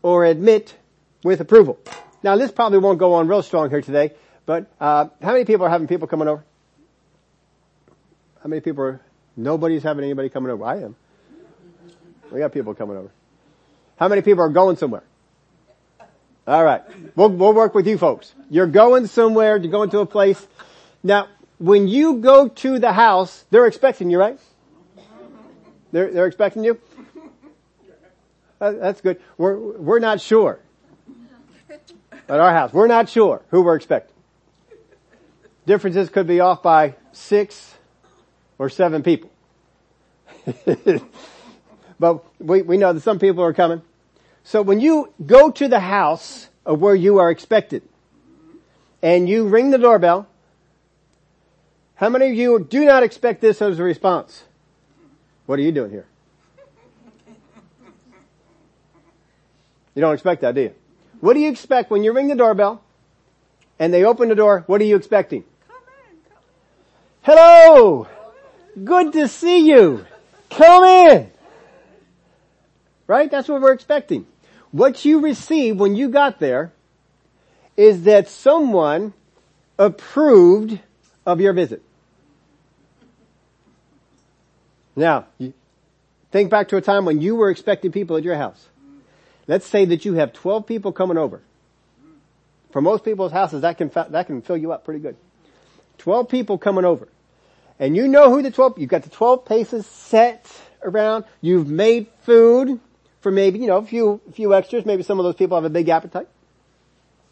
or 0.02 0.26
admit 0.26 0.76
with 1.24 1.40
approval. 1.40 1.80
Now 2.24 2.36
this 2.36 2.52
probably 2.52 2.80
won't 2.80 3.00
go 3.00 3.14
on 3.14 3.30
real 3.30 3.42
strong 3.42 3.70
here 3.70 3.82
today, 3.82 4.12
but 4.46 4.70
uh, 4.82 5.08
how 5.22 5.32
many 5.32 5.46
people 5.46 5.66
are 5.66 5.70
having 5.70 5.88
people 5.88 6.10
coming 6.10 6.28
over? 6.28 6.44
How 8.44 8.50
many 8.50 8.60
people 8.60 8.84
are, 8.84 9.00
nobody's 9.38 9.82
having 9.82 10.04
anybody 10.04 10.28
coming 10.28 10.52
over? 10.52 10.66
I 10.66 10.82
am. 10.82 10.98
We 12.34 12.40
got 12.40 12.52
people 12.52 12.74
coming 12.74 12.98
over. 12.98 13.10
How 13.96 14.10
many 14.10 14.22
people 14.24 14.44
are 14.44 14.50
going 14.50 14.76
somewhere? 14.76 15.04
Alright. 16.46 16.82
We'll, 17.16 17.30
we'll 17.30 17.54
work 17.54 17.74
with 17.74 17.88
you 17.88 17.98
folks. 17.98 18.34
You're 18.50 18.68
going 18.68 19.08
somewhere, 19.08 19.56
you're 19.56 19.72
going 19.72 19.92
to 19.92 20.00
a 20.00 20.06
place. 20.06 20.46
Now, 21.02 21.30
when 21.60 21.88
you 21.88 22.16
go 22.16 22.50
to 22.50 22.78
the 22.78 22.92
house, 22.92 23.46
they're 23.52 23.68
expecting 23.68 24.10
you, 24.10 24.20
right? 24.20 24.38
They're, 25.92 26.12
they're 26.12 26.28
expecting 26.28 26.64
you? 26.64 26.80
That's 28.60 29.02
good. 29.02 29.20
We're, 29.38 29.58
we're 29.58 30.00
not 30.00 30.22
sure. 30.22 30.60
At 32.30 32.40
our 32.40 32.54
house, 32.54 32.72
we're 32.72 32.88
not 32.88 33.10
sure 33.10 33.42
who 33.50 33.62
we're 33.62 33.76
expecting. 33.76 34.16
Differences 35.66 36.10
could 36.10 36.28
be 36.28 36.40
off 36.40 36.64
by 36.64 36.96
six 37.12 37.76
or 38.58 38.70
seven 38.70 39.04
people. 39.04 39.30
but 42.00 42.24
we, 42.40 42.62
we 42.62 42.78
know 42.78 42.94
that 42.94 43.02
some 43.02 43.20
people 43.20 43.44
are 43.44 43.54
coming. 43.54 43.82
So 44.44 44.62
when 44.62 44.80
you 44.80 45.14
go 45.26 45.52
to 45.52 45.68
the 45.68 45.80
house 45.80 46.48
of 46.66 46.80
where 46.80 46.96
you 46.96 47.20
are 47.20 47.30
expected 47.30 47.84
and 49.02 49.28
you 49.28 49.48
ring 49.48 49.72
the 49.72 49.78
doorbell, 49.78 50.28
how 51.96 52.10
many 52.10 52.30
of 52.30 52.36
you 52.36 52.60
do 52.60 52.86
not 52.86 53.04
expect 53.04 53.42
this 53.42 53.62
as 53.62 53.78
a 53.78 53.84
response? 53.84 54.44
What 55.52 55.60
are 55.60 55.64
you 55.64 55.74
doing 55.74 55.92
here? 55.92 56.06
You 59.94 60.00
don't 60.00 60.14
expect 60.14 60.44
that, 60.44 60.56
do 60.56 60.62
you? 60.62 60.76
What 61.20 61.34
do 61.34 61.42
you 61.42 61.50
expect 61.50 61.92
when 61.92 62.06
you 62.06 62.14
ring 62.14 62.30
the 62.30 62.38
doorbell 62.38 62.82
and 63.78 63.94
they 63.94 64.06
open 64.06 64.30
the 64.30 64.36
door? 64.36 64.64
What 64.68 64.80
are 64.80 64.86
you 64.86 64.96
expecting? 64.96 65.44
Come 65.68 65.82
in, 66.10 66.18
come 66.30 66.38
in. 66.38 67.36
Hello! 67.36 68.08
Good 68.82 69.12
to 69.12 69.28
see 69.28 69.68
you. 69.68 70.06
Come 70.52 70.86
in. 70.86 71.30
Right? 73.06 73.30
That's 73.30 73.50
what 73.50 73.62
we're 73.62 73.74
expecting. 73.74 74.28
What 74.72 75.04
you 75.04 75.20
received 75.20 75.78
when 75.80 75.98
you 75.98 76.08
got 76.08 76.40
there 76.40 76.72
is 77.76 78.04
that 78.04 78.30
someone 78.30 79.12
approved 79.78 80.80
of 81.26 81.42
your 81.42 81.52
visit. 81.52 81.84
Now, 84.96 85.26
think 86.32 86.50
back 86.50 86.70
to 86.70 86.78
a 86.78 86.82
time 86.82 87.06
when 87.06 87.22
you 87.22 87.36
were 87.36 87.50
expecting 87.50 87.92
people 87.92 88.18
at 88.18 88.24
your 88.24 88.36
house. 88.36 88.68
Let's 89.48 89.66
say 89.66 89.86
that 89.86 90.06
you 90.06 90.14
have 90.16 90.34
12 90.34 90.66
people 90.66 90.92
coming 90.92 91.18
over. 91.18 91.42
For 92.72 92.82
most 92.82 93.04
people's 93.04 93.32
houses, 93.32 93.62
that 93.62 93.78
can, 93.78 93.90
that 93.90 94.28
can 94.28 94.42
fill 94.42 94.58
you 94.58 94.72
up 94.72 94.86
pretty 94.86 95.00
good. 95.00 95.16
12 95.98 96.30
people 96.30 96.58
coming 96.58 96.86
over. 96.86 97.08
And 97.80 97.96
you 97.96 98.08
know 98.08 98.30
who 98.30 98.42
the 98.42 98.52
12, 98.52 98.80
you've 98.80 98.90
got 98.90 99.04
the 99.04 99.10
12 99.10 99.46
paces 99.46 99.86
set 99.86 100.46
around. 100.84 101.26
You've 101.42 101.68
made 101.68 102.08
food 102.22 102.80
for 103.22 103.32
maybe, 103.32 103.60
you 103.60 103.68
know, 103.68 103.78
a 103.78 103.86
few, 103.86 104.22
few 104.34 104.54
extras. 104.54 104.86
Maybe 104.86 105.04
some 105.04 105.20
of 105.20 105.26
those 105.26 105.36
people 105.36 105.58
have 105.58 105.66
a 105.66 105.70
big 105.70 105.90
appetite. 105.90 106.28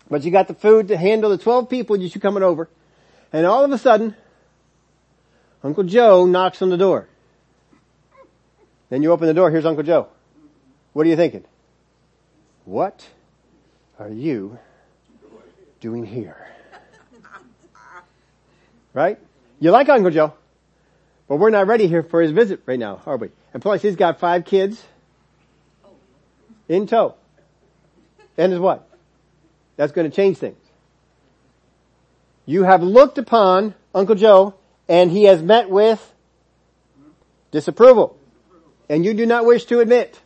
But 0.09 0.23
you 0.23 0.31
got 0.31 0.47
the 0.47 0.55
food 0.55 0.87
to 0.87 0.97
handle 0.97 1.29
the 1.29 1.37
12 1.37 1.69
people 1.69 1.95
that 1.95 2.01
you 2.01 2.09
should 2.09 2.21
coming 2.21 2.43
over. 2.43 2.67
And 3.31 3.45
all 3.45 3.63
of 3.63 3.71
a 3.71 3.77
sudden, 3.77 4.15
Uncle 5.63 5.83
Joe 5.83 6.25
knocks 6.25 6.61
on 6.61 6.69
the 6.69 6.77
door. 6.77 7.07
Then 8.89 9.03
you 9.03 9.11
open 9.11 9.27
the 9.27 9.33
door, 9.33 9.51
here's 9.51 9.65
Uncle 9.65 9.83
Joe. 9.83 10.07
What 10.93 11.05
are 11.05 11.09
you 11.09 11.15
thinking? 11.15 11.43
What 12.65 13.07
are 13.99 14.09
you 14.09 14.57
doing 15.79 16.05
here? 16.05 16.47
Right? 18.91 19.19
You 19.59 19.69
like 19.69 19.87
Uncle 19.87 20.09
Joe, 20.09 20.33
but 21.27 21.35
we're 21.35 21.51
not 21.51 21.67
ready 21.67 21.87
here 21.87 22.01
for 22.01 22.23
his 22.23 22.31
visit 22.31 22.61
right 22.65 22.79
now, 22.79 23.01
are 23.05 23.17
we? 23.17 23.29
And 23.53 23.61
plus 23.61 23.83
he's 23.83 23.95
got 23.95 24.19
five 24.19 24.45
kids 24.45 24.83
in 26.67 26.87
tow. 26.87 27.13
And 28.35 28.51
his 28.51 28.59
what? 28.59 28.89
That's 29.75 29.91
going 29.91 30.09
to 30.09 30.15
change 30.15 30.37
things. 30.37 30.57
You 32.47 32.63
have 32.63 32.81
looked 32.81 33.19
upon 33.19 33.75
Uncle 33.93 34.15
Joe 34.15 34.55
and 34.87 35.11
he 35.11 35.25
has 35.25 35.41
met 35.41 35.69
with 35.69 36.13
disapproval. 37.51 38.18
And 38.89 39.05
you 39.05 39.13
do 39.13 39.25
not 39.25 39.45
wish 39.45 39.65
to 39.65 39.79
admit 39.79 40.19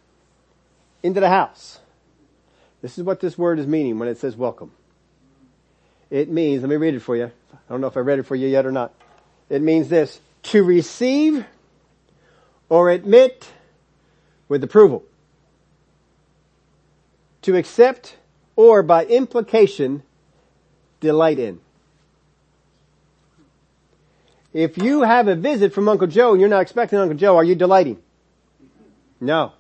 into 1.04 1.20
the 1.20 1.30
house. 1.30 1.80
This 2.82 2.98
is 2.98 3.04
what 3.04 3.20
this 3.20 3.38
word 3.38 3.60
is 3.60 3.68
meaning 3.68 4.00
when 4.00 4.08
it 4.08 4.18
says 4.18 4.36
welcome. 4.36 4.72
It 6.10 6.30
means, 6.30 6.62
let 6.62 6.70
me 6.70 6.78
read 6.78 6.96
it 6.96 7.02
for 7.02 7.16
you. 7.16 7.32
I 7.54 7.58
don't 7.70 7.82
know 7.82 7.88
if 7.88 7.98
I 7.98 8.02
read 8.02 8.20
it 8.20 8.24
for 8.24 8.36
you 8.36 8.48
yet 8.48 8.66
or 8.66 8.72
not. 8.72 8.94
It 9.50 9.62
means 9.62 9.90
this, 9.90 10.20
to 10.44 10.64
receive 10.64 11.46
or 12.70 12.90
admit 12.90 13.50
with 14.48 14.64
approval. 14.64 15.04
To 17.44 17.56
accept 17.58 18.16
or 18.56 18.84
by 18.84 19.06
implication 19.06 20.04
delight 21.00 21.40
in. 21.40 21.60
If 24.54 24.78
you 24.78 25.02
have 25.02 25.28
a 25.28 25.36
visit 25.36 25.74
from 25.74 25.90
Uncle 25.90 26.08
Joe 26.08 26.32
and 26.32 26.40
you're 26.40 26.50
not 26.50 26.62
expecting 26.62 27.00
Uncle 27.00 27.18
Joe, 27.18 27.36
are 27.36 27.44
you 27.44 27.56
delighting? 27.56 28.02
No. 29.24 29.54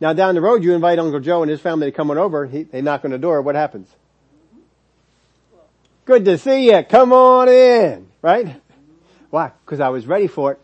Now 0.00 0.12
down 0.12 0.36
the 0.36 0.40
road 0.40 0.62
you 0.62 0.72
invite 0.72 0.98
Uncle 0.98 1.20
Joe 1.20 1.42
and 1.42 1.50
his 1.50 1.60
family 1.60 1.90
to 1.90 1.92
come 1.92 2.10
on 2.10 2.18
over, 2.18 2.46
he, 2.46 2.62
they 2.62 2.80
knock 2.80 3.04
on 3.04 3.10
the 3.10 3.18
door, 3.18 3.42
what 3.42 3.56
happens? 3.56 3.88
Good 6.04 6.24
to 6.24 6.38
see 6.38 6.70
you, 6.70 6.82
come 6.88 7.12
on 7.12 7.48
in, 7.48 8.08
right? 8.22 8.60
Why? 9.30 9.52
Because 9.64 9.80
I 9.80 9.88
was 9.88 10.06
ready 10.06 10.28
for 10.28 10.52
it. 10.52 10.60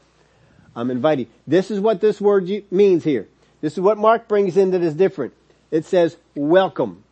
I'm 0.74 0.90
inviting. 0.90 1.26
This 1.46 1.70
is 1.70 1.80
what 1.80 2.00
this 2.00 2.20
word 2.20 2.48
means 2.70 3.04
here. 3.04 3.28
This 3.60 3.74
is 3.74 3.80
what 3.80 3.98
Mark 3.98 4.28
brings 4.28 4.56
in 4.56 4.70
that 4.70 4.82
is 4.82 4.94
different. 4.94 5.34
It 5.70 5.84
says 5.84 6.16
welcome. 6.34 7.02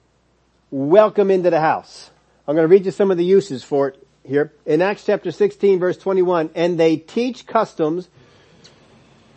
Welcome 0.70 1.31
into 1.31 1.51
the 1.51 1.61
house. 1.61 2.11
I'm 2.47 2.55
going 2.55 2.68
to 2.68 2.73
read 2.73 2.85
you 2.85 2.90
some 2.90 3.11
of 3.11 3.16
the 3.16 3.25
uses 3.25 3.64
for 3.64 3.88
it 3.88 4.07
here. 4.25 4.53
In 4.66 4.83
Acts 4.83 5.05
chapter 5.05 5.31
16 5.31 5.79
verse 5.81 5.97
21, 5.97 6.51
and 6.55 6.79
they 6.79 6.97
teach 6.97 7.47
customs 7.47 8.09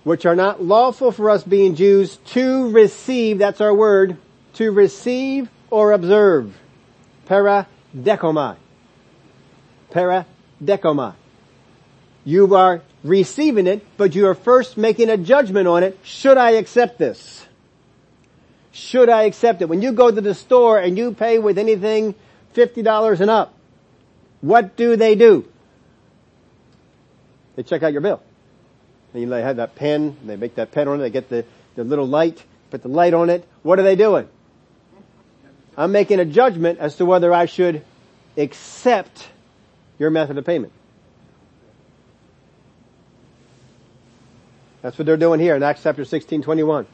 which 0.07 0.25
are 0.25 0.37
not 0.37 0.63
lawful 0.63 1.11
for 1.11 1.29
us 1.29 1.43
being 1.43 1.75
Jews 1.75 2.15
to 2.27 2.71
receive, 2.71 3.39
that's 3.39 3.59
our 3.59 3.75
word, 3.75 4.15
to 4.53 4.71
receive 4.71 5.49
or 5.69 5.91
observe. 5.91 6.57
Paradekomai. 7.25 8.55
Paradekomai. 9.91 11.13
You 12.23 12.55
are 12.55 12.81
receiving 13.03 13.67
it, 13.67 13.85
but 13.97 14.15
you 14.15 14.27
are 14.27 14.33
first 14.33 14.77
making 14.77 15.09
a 15.09 15.17
judgment 15.17 15.67
on 15.67 15.83
it. 15.83 15.99
Should 16.03 16.37
I 16.37 16.51
accept 16.51 16.97
this? 16.97 17.45
Should 18.71 19.09
I 19.09 19.23
accept 19.23 19.61
it? 19.61 19.67
When 19.67 19.81
you 19.81 19.91
go 19.91 20.09
to 20.09 20.21
the 20.21 20.33
store 20.33 20.79
and 20.79 20.97
you 20.97 21.15
pay 21.15 21.37
with 21.37 21.57
anything 21.57 22.15
$50 22.55 23.19
and 23.19 23.29
up, 23.29 23.53
what 24.39 24.77
do 24.77 24.95
they 24.95 25.15
do? 25.15 25.45
They 27.57 27.63
check 27.63 27.83
out 27.83 27.91
your 27.91 27.99
bill. 27.99 28.21
They 29.25 29.41
have 29.41 29.57
that 29.57 29.75
pen, 29.75 30.17
they 30.25 30.35
make 30.35 30.55
that 30.55 30.71
pen 30.71 30.87
on 30.87 30.99
it, 30.99 31.03
they 31.03 31.09
get 31.09 31.29
the, 31.29 31.45
the 31.75 31.83
little 31.83 32.07
light, 32.07 32.43
put 32.69 32.81
the 32.83 32.89
light 32.89 33.13
on 33.13 33.29
it. 33.29 33.47
What 33.63 33.79
are 33.79 33.83
they 33.83 33.95
doing? 33.95 34.27
I'm 35.77 35.91
making 35.91 36.19
a 36.19 36.25
judgment 36.25 36.79
as 36.79 36.95
to 36.97 37.05
whether 37.05 37.33
I 37.33 37.45
should 37.45 37.83
accept 38.35 39.29
your 39.99 40.09
method 40.09 40.37
of 40.37 40.45
payment. 40.45 40.73
That's 44.81 44.97
what 44.97 45.05
they're 45.05 45.17
doing 45.17 45.39
here 45.39 45.55
in 45.55 45.63
Acts 45.63 45.83
chapter 45.83 46.05
16, 46.05 46.43
21. 46.43 46.87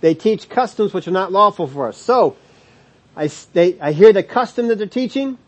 They 0.00 0.14
teach 0.14 0.48
customs 0.48 0.92
which 0.92 1.06
are 1.06 1.12
not 1.12 1.32
lawful 1.32 1.66
for 1.66 1.88
us. 1.88 1.96
So, 1.96 2.36
I, 3.16 3.30
they, 3.52 3.80
I 3.80 3.92
hear 3.92 4.12
the 4.12 4.22
custom 4.22 4.68
that 4.68 4.76
they're 4.76 4.86
teaching. 4.86 5.38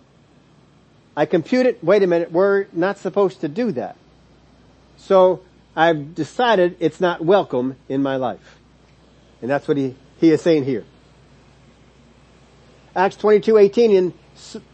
I 1.17 1.27
compute 1.27 1.67
it. 1.67 1.83
Wait 1.83 2.03
a 2.03 2.07
minute. 2.07 2.33
We're 2.33 2.67
not 2.73 2.99
supposed 2.99 3.41
to 3.41 3.49
do 3.49 3.73
that. 3.73 3.97
So, 4.97 5.43
I've 5.79 6.13
decided 6.17 6.77
it's 6.81 7.01
not 7.01 7.25
welcome 7.25 7.77
in 7.89 8.03
my 8.03 8.17
life. 8.17 8.59
And 9.41 9.49
that's 9.49 9.69
what 9.69 9.77
he, 9.77 9.95
he 10.21 10.33
is 10.33 10.43
saying 10.43 10.65
here. 10.65 10.85
Acts 12.97 13.15
22, 13.15 13.57
18, 13.57 13.97
and 13.97 14.13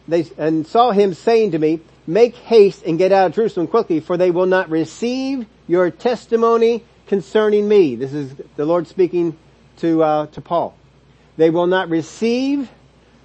they, 0.09 0.27
and 0.39 0.67
saw 0.67 0.93
him 0.93 1.13
saying 1.13 1.51
to 1.51 1.59
me, 1.59 1.81
make 2.07 2.35
haste 2.37 2.85
and 2.87 2.97
get 2.97 3.13
out 3.13 3.27
of 3.27 3.35
Jerusalem 3.35 3.67
quickly, 3.67 4.01
for 4.01 4.17
they 4.17 4.31
will 4.31 4.47
not 4.47 4.71
receive 4.71 5.45
your 5.69 5.91
testimony 5.91 6.83
concerning 7.07 7.69
me. 7.69 7.97
This 7.97 8.15
is 8.15 8.35
the 8.57 8.65
Lord 8.65 8.87
speaking 8.87 9.37
to, 9.81 10.03
uh, 10.03 10.27
to 10.29 10.41
Paul. 10.41 10.75
They 11.37 11.51
will 11.51 11.67
not 11.67 11.91
receive 11.91 12.71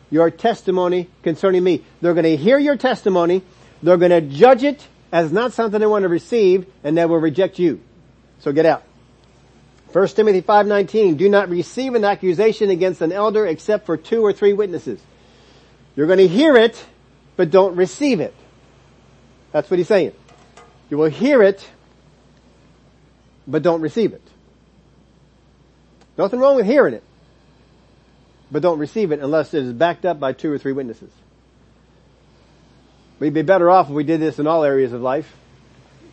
your 0.09 0.29
testimony 0.29 1.09
concerning 1.23 1.63
me. 1.63 1.85
They're 2.01 2.13
going 2.13 2.25
to 2.25 2.35
hear 2.35 2.59
your 2.59 2.75
testimony. 2.75 3.41
They're 3.81 3.95
going 3.95 4.11
to 4.11 4.19
judge 4.19 4.65
it 4.65 4.85
as 5.12 5.32
not 5.32 5.54
something 5.54 5.80
they 5.80 5.88
want 5.88 6.04
to 6.04 6.10
receive 6.10 6.65
and 6.84 6.98
they 6.98 7.06
will 7.06 7.17
reject 7.17 7.60
you. 7.60 7.82
So 8.39 8.52
get 8.52 8.65
out. 8.65 8.84
1 9.91 10.08
Timothy 10.10 10.41
5.19, 10.41 11.17
do 11.17 11.30
not 11.30 11.50
receive 11.50 11.95
an 11.95 12.06
accusation 12.06 12.69
against 12.69 13.02
an 13.02 13.12
elder 13.12 13.45
except 13.48 13.88
for 13.88 13.98
two 13.98 14.24
or 14.24 14.32
three 14.32 14.54
witnesses. 14.54 15.00
You're 15.95 16.06
going 16.06 16.19
to 16.19 16.28
hear 16.28 16.56
it, 16.56 16.84
but 17.36 17.50
don't 17.50 17.76
receive 17.76 18.19
it. 18.19 18.36
That's 19.52 19.69
what 19.69 19.80
he's 19.80 19.88
saying. 19.88 20.13
You 20.91 20.98
will 20.98 21.10
hear 21.10 21.41
it, 21.41 21.67
but 23.48 23.63
don't 23.63 23.82
receive 23.82 24.13
it. 24.13 24.22
Nothing 26.17 26.39
wrong 26.39 26.56
with 26.56 26.65
hearing 26.65 26.93
it, 26.93 27.04
but 28.52 28.62
don't 28.62 28.78
receive 28.78 29.12
it 29.12 29.22
unless 29.22 29.54
it 29.54 29.63
is 29.63 29.74
backed 29.74 30.06
up 30.06 30.19
by 30.19 30.34
two 30.34 30.52
or 30.52 30.58
three 30.58 30.74
witnesses. 30.74 31.12
We'd 33.19 33.34
be 33.34 33.41
better 33.41 33.69
off 33.69 33.88
if 33.88 33.93
we 33.93 34.03
did 34.03 34.19
this 34.19 34.39
in 34.39 34.47
all 34.47 34.63
areas 34.63 34.93
of 34.93 35.01
life. 35.01 35.36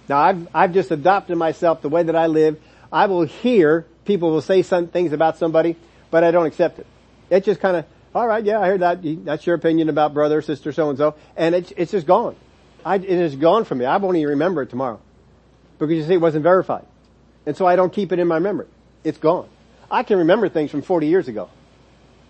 Now 0.09 0.19
I've, 0.19 0.49
I've 0.55 0.75
just 0.75 0.90
adopted 0.90 1.37
myself 1.37 1.83
the 1.83 1.88
way 1.88 2.03
that 2.03 2.16
I 2.16 2.27
live. 2.27 2.61
I 2.92 3.07
will 3.07 3.23
hear 3.23 3.87
people 4.05 4.31
will 4.31 4.42
say 4.42 4.62
some 4.62 4.88
things 4.88 5.12
about 5.12 5.37
somebody, 5.37 5.77
but 6.11 6.25
I 6.25 6.31
don't 6.31 6.47
accept 6.47 6.79
it. 6.79 6.87
It's 7.31 7.47
just 7.47 7.61
kind 7.61 7.77
of, 7.77 7.85
alright, 8.14 8.45
yeah, 8.45 8.61
I 8.61 8.69
heard 8.69 8.81
that. 8.81 9.01
That's 9.25 9.47
your 9.47 9.57
opinion 9.57 9.88
about 9.88 10.14
brother, 10.14 10.40
sister, 10.42 10.73
so 10.73 10.90
and 10.90 10.99
so. 10.99 11.14
And 11.37 11.55
it's, 11.55 11.73
it's 11.77 11.92
just 11.92 12.07
gone. 12.07 12.37
I, 12.85 12.97
it 12.97 13.05
is 13.05 13.35
gone 13.35 13.64
from 13.64 13.79
me. 13.79 13.85
I 13.85 13.97
won't 13.97 14.16
even 14.16 14.31
remember 14.31 14.62
it 14.62 14.71
tomorrow. 14.71 15.01
Because 15.79 15.97
you 15.97 16.05
see, 16.05 16.14
it 16.14 16.21
wasn't 16.21 16.45
verified. 16.45 16.87
And 17.45 17.57
so 17.57 17.66
I 17.66 17.77
don't 17.77 17.92
keep 17.92 18.12
it 18.12 18.19
in 18.19 18.29
my 18.29 18.38
memory. 18.38 18.66
It's 19.05 19.19
gone. 19.19 19.49
I 19.90 20.03
can 20.03 20.19
remember 20.19 20.49
things 20.49 20.71
from 20.71 20.83
40 20.83 21.07
years 21.07 21.29
ago. 21.29 21.49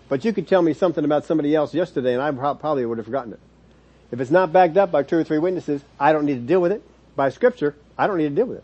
But 0.09 0.25
you 0.25 0.33
could 0.33 0.47
tell 0.47 0.61
me 0.61 0.73
something 0.73 1.03
about 1.03 1.25
somebody 1.25 1.55
else 1.55 1.73
yesterday 1.73 2.13
and 2.13 2.21
I 2.21 2.31
probably 2.31 2.85
would 2.85 2.97
have 2.97 3.05
forgotten 3.05 3.33
it. 3.33 3.39
If 4.11 4.21
it's 4.21 4.31
not 4.31 4.53
backed 4.53 4.77
up 4.77 4.91
by 4.91 5.03
two 5.03 5.17
or 5.17 5.23
three 5.23 5.39
witnesses, 5.39 5.81
I 5.99 6.13
don't 6.13 6.25
need 6.25 6.35
to 6.35 6.47
deal 6.47 6.61
with 6.61 6.71
it. 6.71 6.81
By 7.15 7.29
scripture, 7.29 7.75
I 7.97 8.07
don't 8.07 8.17
need 8.17 8.29
to 8.29 8.35
deal 8.35 8.45
with 8.45 8.59
it. 8.59 8.63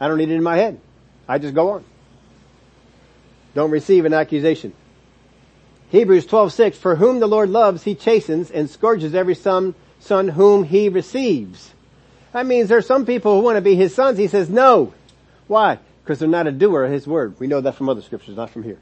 I 0.00 0.08
don't 0.08 0.18
need 0.18 0.30
it 0.30 0.34
in 0.34 0.42
my 0.42 0.56
head. 0.56 0.80
I 1.28 1.38
just 1.38 1.54
go 1.54 1.70
on. 1.70 1.84
Don't 3.54 3.70
receive 3.70 4.04
an 4.04 4.12
accusation. 4.12 4.72
Hebrews 5.90 6.26
12:6 6.26 6.74
For 6.76 6.96
whom 6.96 7.20
the 7.20 7.28
Lord 7.28 7.50
loves 7.50 7.84
he 7.84 7.94
chastens 7.94 8.50
and 8.50 8.68
scourges 8.68 9.14
every 9.14 9.34
son 9.34 9.74
son 10.00 10.28
whom 10.28 10.64
he 10.64 10.88
receives. 10.88 11.72
That 12.32 12.46
means 12.46 12.68
there's 12.68 12.86
some 12.86 13.06
people 13.06 13.36
who 13.36 13.44
want 13.44 13.56
to 13.56 13.62
be 13.62 13.74
his 13.74 13.94
sons. 13.94 14.18
He 14.18 14.26
says 14.26 14.50
no. 14.50 14.92
Why? 15.46 15.78
Because 16.02 16.18
they're 16.18 16.28
not 16.28 16.46
a 16.46 16.52
doer 16.52 16.84
of 16.84 16.92
his 16.92 17.06
word. 17.06 17.38
We 17.38 17.46
know 17.46 17.60
that 17.60 17.76
from 17.76 17.88
other 17.88 18.02
scriptures, 18.02 18.36
not 18.36 18.50
from 18.50 18.64
here. 18.64 18.78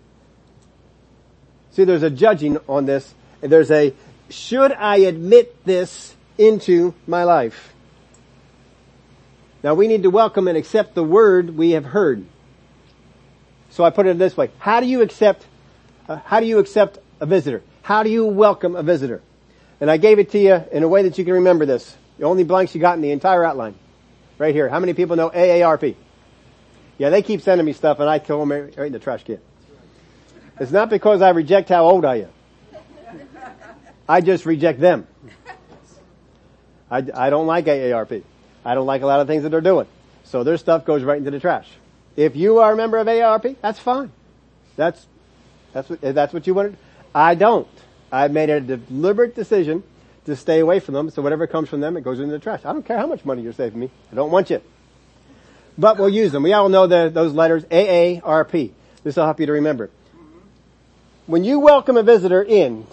See, 1.72 1.84
there's 1.84 2.02
a 2.02 2.10
judging 2.10 2.58
on 2.68 2.86
this. 2.86 3.14
There's 3.40 3.70
a 3.70 3.94
should 4.32 4.72
I 4.72 4.96
admit 4.98 5.64
this 5.64 6.14
into 6.38 6.94
my 7.06 7.24
life? 7.24 7.72
Now 9.62 9.74
we 9.74 9.86
need 9.86 10.02
to 10.02 10.10
welcome 10.10 10.48
and 10.48 10.58
accept 10.58 10.94
the 10.94 11.04
word 11.04 11.56
we 11.56 11.70
have 11.70 11.84
heard. 11.84 12.24
So 13.70 13.84
I 13.84 13.90
put 13.90 14.06
it 14.06 14.18
this 14.18 14.36
way. 14.36 14.50
How 14.58 14.80
do 14.80 14.86
you 14.86 15.02
accept, 15.02 15.46
uh, 16.08 16.16
how 16.24 16.40
do 16.40 16.46
you 16.46 16.58
accept 16.58 16.98
a 17.20 17.26
visitor? 17.26 17.62
How 17.82 18.02
do 18.02 18.10
you 18.10 18.26
welcome 18.26 18.76
a 18.76 18.82
visitor? 18.82 19.22
And 19.80 19.90
I 19.90 19.96
gave 19.96 20.18
it 20.18 20.30
to 20.32 20.38
you 20.38 20.62
in 20.72 20.82
a 20.82 20.88
way 20.88 21.02
that 21.04 21.16
you 21.16 21.24
can 21.24 21.34
remember 21.34 21.64
this. 21.64 21.96
The 22.18 22.24
only 22.24 22.44
blanks 22.44 22.74
you 22.74 22.80
got 22.80 22.96
in 22.96 23.02
the 23.02 23.12
entire 23.12 23.44
outline. 23.44 23.74
Right 24.38 24.54
here. 24.54 24.68
How 24.68 24.80
many 24.80 24.94
people 24.94 25.16
know 25.16 25.30
AARP? 25.30 25.94
Yeah, 26.98 27.10
they 27.10 27.22
keep 27.22 27.40
sending 27.40 27.64
me 27.64 27.72
stuff 27.72 27.98
and 28.00 28.08
I 28.08 28.18
throw 28.18 28.40
them 28.40 28.50
right 28.52 28.86
in 28.86 28.92
the 28.92 28.98
trash 28.98 29.24
can. 29.24 29.38
It's 30.60 30.72
not 30.72 30.90
because 30.90 31.22
I 31.22 31.30
reject 31.30 31.68
how 31.68 31.84
old 31.84 32.04
I 32.04 32.16
am. 32.16 32.28
I 34.08 34.20
just 34.20 34.46
reject 34.46 34.80
them. 34.80 35.06
I, 36.90 37.06
I 37.14 37.30
don't 37.30 37.46
like 37.46 37.66
AARP. 37.66 38.22
I 38.64 38.74
don't 38.74 38.86
like 38.86 39.02
a 39.02 39.06
lot 39.06 39.20
of 39.20 39.26
things 39.26 39.42
that 39.44 39.48
they're 39.48 39.60
doing. 39.60 39.86
So 40.24 40.44
their 40.44 40.56
stuff 40.56 40.84
goes 40.84 41.02
right 41.02 41.18
into 41.18 41.30
the 41.30 41.40
trash. 41.40 41.68
If 42.16 42.36
you 42.36 42.58
are 42.58 42.72
a 42.72 42.76
member 42.76 42.98
of 42.98 43.06
AARP, 43.06 43.56
that's 43.62 43.78
fine. 43.78 44.12
That's, 44.76 45.06
that's 45.72 45.88
what, 45.88 46.00
that's 46.00 46.32
what 46.32 46.46
you 46.46 46.54
wanted. 46.54 46.76
I 47.14 47.34
don't. 47.34 47.68
I've 48.10 48.32
made 48.32 48.50
a 48.50 48.60
deliberate 48.60 49.34
decision 49.34 49.82
to 50.26 50.36
stay 50.36 50.60
away 50.60 50.80
from 50.80 50.94
them. 50.94 51.10
So 51.10 51.22
whatever 51.22 51.46
comes 51.46 51.68
from 51.68 51.80
them, 51.80 51.96
it 51.96 52.02
goes 52.02 52.20
into 52.20 52.32
the 52.32 52.38
trash. 52.38 52.60
I 52.64 52.72
don't 52.72 52.84
care 52.84 52.98
how 52.98 53.06
much 53.06 53.24
money 53.24 53.42
you're 53.42 53.52
saving 53.52 53.80
me. 53.80 53.90
I 54.10 54.14
don't 54.14 54.30
want 54.30 54.50
you. 54.50 54.60
But 55.78 55.98
we'll 55.98 56.10
use 56.10 56.32
them. 56.32 56.42
We 56.42 56.52
all 56.52 56.68
know 56.68 56.86
the, 56.86 57.10
those 57.12 57.32
letters, 57.32 57.64
AARP. 57.64 58.72
This 59.02 59.16
will 59.16 59.24
help 59.24 59.40
you 59.40 59.46
to 59.46 59.52
remember. 59.52 59.90
When 61.26 61.44
you 61.44 61.60
welcome 61.60 61.96
a 61.96 62.02
visitor 62.02 62.42
in, 62.42 62.86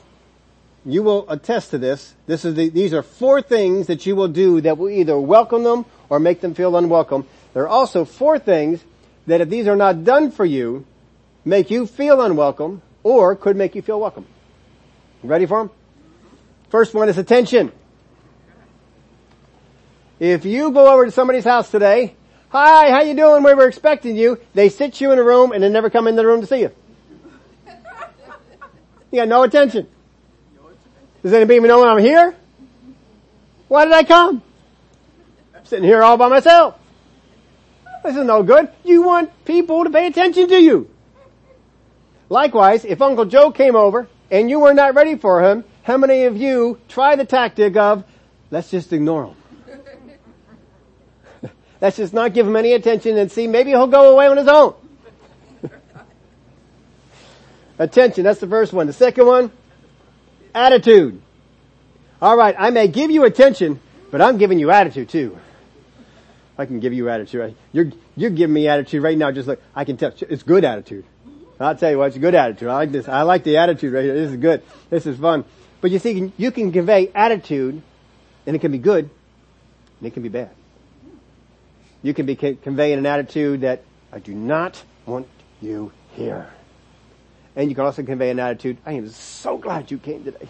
you 0.85 1.03
will 1.03 1.29
attest 1.29 1.71
to 1.71 1.77
this. 1.77 2.13
This 2.25 2.45
is 2.45 2.55
the, 2.55 2.69
these 2.69 2.93
are 2.93 3.03
four 3.03 3.41
things 3.41 3.87
that 3.87 4.05
you 4.05 4.15
will 4.15 4.27
do 4.27 4.61
that 4.61 4.77
will 4.77 4.89
either 4.89 5.19
welcome 5.19 5.63
them 5.63 5.85
or 6.09 6.19
make 6.19 6.41
them 6.41 6.53
feel 6.53 6.75
unwelcome. 6.75 7.27
There 7.53 7.63
are 7.63 7.69
also 7.69 8.05
four 8.05 8.39
things 8.39 8.83
that 9.27 9.41
if 9.41 9.49
these 9.49 9.67
are 9.67 9.75
not 9.75 10.03
done 10.03 10.31
for 10.31 10.45
you, 10.45 10.85
make 11.45 11.69
you 11.69 11.85
feel 11.85 12.21
unwelcome 12.21 12.81
or 13.03 13.35
could 13.35 13.55
make 13.55 13.75
you 13.75 13.81
feel 13.81 13.99
welcome. 13.99 14.25
ready 15.23 15.45
for 15.45 15.59
them? 15.59 15.71
First 16.69 16.93
one 16.93 17.09
is 17.09 17.17
attention. 17.17 17.71
If 20.19 20.45
you 20.45 20.71
go 20.71 20.93
over 20.93 21.05
to 21.05 21.11
somebody's 21.11 21.45
house 21.45 21.71
today, 21.71 22.15
hi, 22.49 22.91
how 22.91 23.01
you 23.01 23.15
doing? 23.15 23.43
We 23.43 23.53
were 23.53 23.67
expecting 23.67 24.15
you. 24.15 24.39
They 24.53 24.69
sit 24.69 24.99
you 24.99 25.11
in 25.11 25.19
a 25.19 25.23
room 25.23 25.51
and 25.51 25.63
they 25.63 25.69
never 25.69 25.89
come 25.89 26.07
in 26.07 26.15
the 26.15 26.25
room 26.25 26.41
to 26.41 26.47
see 26.47 26.61
you. 26.61 26.71
You 29.11 29.19
got 29.19 29.27
no 29.27 29.43
attention. 29.43 29.87
Does 31.21 31.33
anybody 31.33 31.59
know 31.59 31.85
I'm 31.85 31.99
here? 31.99 32.35
Why 33.67 33.85
did 33.85 33.93
I 33.93 34.03
come? 34.03 34.41
I'm 35.55 35.65
sitting 35.65 35.85
here 35.85 36.01
all 36.01 36.17
by 36.17 36.29
myself. 36.29 36.75
This 38.03 38.15
is 38.15 38.25
no 38.25 38.43
good. 38.43 38.69
You 38.83 39.03
want 39.03 39.45
people 39.45 39.83
to 39.83 39.89
pay 39.89 40.07
attention 40.07 40.47
to 40.47 40.61
you. 40.61 40.89
Likewise, 42.29 42.85
if 42.85 43.01
Uncle 43.01 43.25
Joe 43.25 43.51
came 43.51 43.75
over 43.75 44.07
and 44.31 44.49
you 44.49 44.59
were 44.59 44.73
not 44.73 44.95
ready 44.95 45.15
for 45.15 45.43
him, 45.43 45.65
how 45.83 45.97
many 45.97 46.23
of 46.23 46.37
you 46.37 46.79
try 46.87 47.15
the 47.15 47.25
tactic 47.25 47.75
of, 47.75 48.03
let's 48.51 48.69
just 48.69 48.93
ignore 48.93 49.25
him? 49.25 49.35
let's 51.81 51.97
just 51.97 52.13
not 52.13 52.33
give 52.33 52.47
him 52.47 52.55
any 52.55 52.73
attention 52.73 53.17
and 53.17 53.31
see, 53.31 53.47
maybe 53.47 53.71
he'll 53.71 53.87
go 53.87 54.13
away 54.13 54.27
on 54.27 54.37
his 54.37 54.47
own. 54.47 54.75
attention, 57.79 58.23
that's 58.23 58.39
the 58.39 58.47
first 58.47 58.71
one. 58.71 58.87
The 58.87 58.93
second 58.93 59.25
one, 59.25 59.51
attitude. 60.53 61.21
Alright, 62.21 62.55
I 62.57 62.69
may 62.69 62.87
give 62.87 63.11
you 63.11 63.23
attention, 63.25 63.79
but 64.11 64.21
I'm 64.21 64.37
giving 64.37 64.59
you 64.59 64.71
attitude 64.71 65.09
too. 65.09 65.37
I 66.57 66.65
can 66.65 66.79
give 66.81 66.91
you 66.91 67.09
attitude. 67.09 67.55
You're, 67.71 67.91
you're 68.17 68.29
giving 68.29 68.53
me 68.53 68.67
attitude 68.67 69.01
right 69.01 69.17
now, 69.17 69.31
just 69.31 69.47
like, 69.47 69.61
I 69.73 69.85
can 69.85 69.95
tell, 69.95 70.13
it's 70.19 70.43
good 70.43 70.65
attitude. 70.65 71.05
I'll 71.59 71.75
tell 71.75 71.91
you 71.91 71.97
what, 71.97 72.07
it's 72.07 72.15
a 72.17 72.19
good 72.19 72.35
attitude. 72.35 72.69
I 72.69 72.73
like 72.73 72.91
this. 72.91 73.07
I 73.07 73.21
like 73.23 73.43
the 73.43 73.57
attitude 73.57 73.93
right 73.93 74.03
here. 74.03 74.13
This 74.13 74.31
is 74.31 74.37
good. 74.37 74.61
This 74.89 75.05
is 75.05 75.17
fun. 75.19 75.45
But 75.81 75.91
you 75.91 75.99
see, 75.99 76.33
you 76.37 76.51
can 76.51 76.71
convey 76.71 77.09
attitude, 77.13 77.81
and 78.45 78.55
it 78.55 78.59
can 78.59 78.71
be 78.71 78.77
good, 78.77 79.09
and 79.99 80.07
it 80.07 80.13
can 80.13 80.23
be 80.23 80.29
bad. 80.29 80.51
You 82.01 82.13
can 82.13 82.25
be 82.25 82.35
conveying 82.35 82.97
an 82.97 83.05
attitude 83.05 83.61
that, 83.61 83.83
I 84.11 84.19
do 84.19 84.33
not 84.33 84.81
want 85.05 85.27
you 85.61 85.91
here. 86.11 86.49
And 87.59 87.69
you 87.69 87.75
can 87.75 87.83
also 87.83 88.03
convey 88.03 88.29
an 88.29 88.39
attitude, 88.39 88.77
I 88.85 88.93
am 88.93 89.09
so 89.09 89.57
glad 89.57 89.91
you 89.91 89.97
came 89.97 90.23
today. 90.23 90.47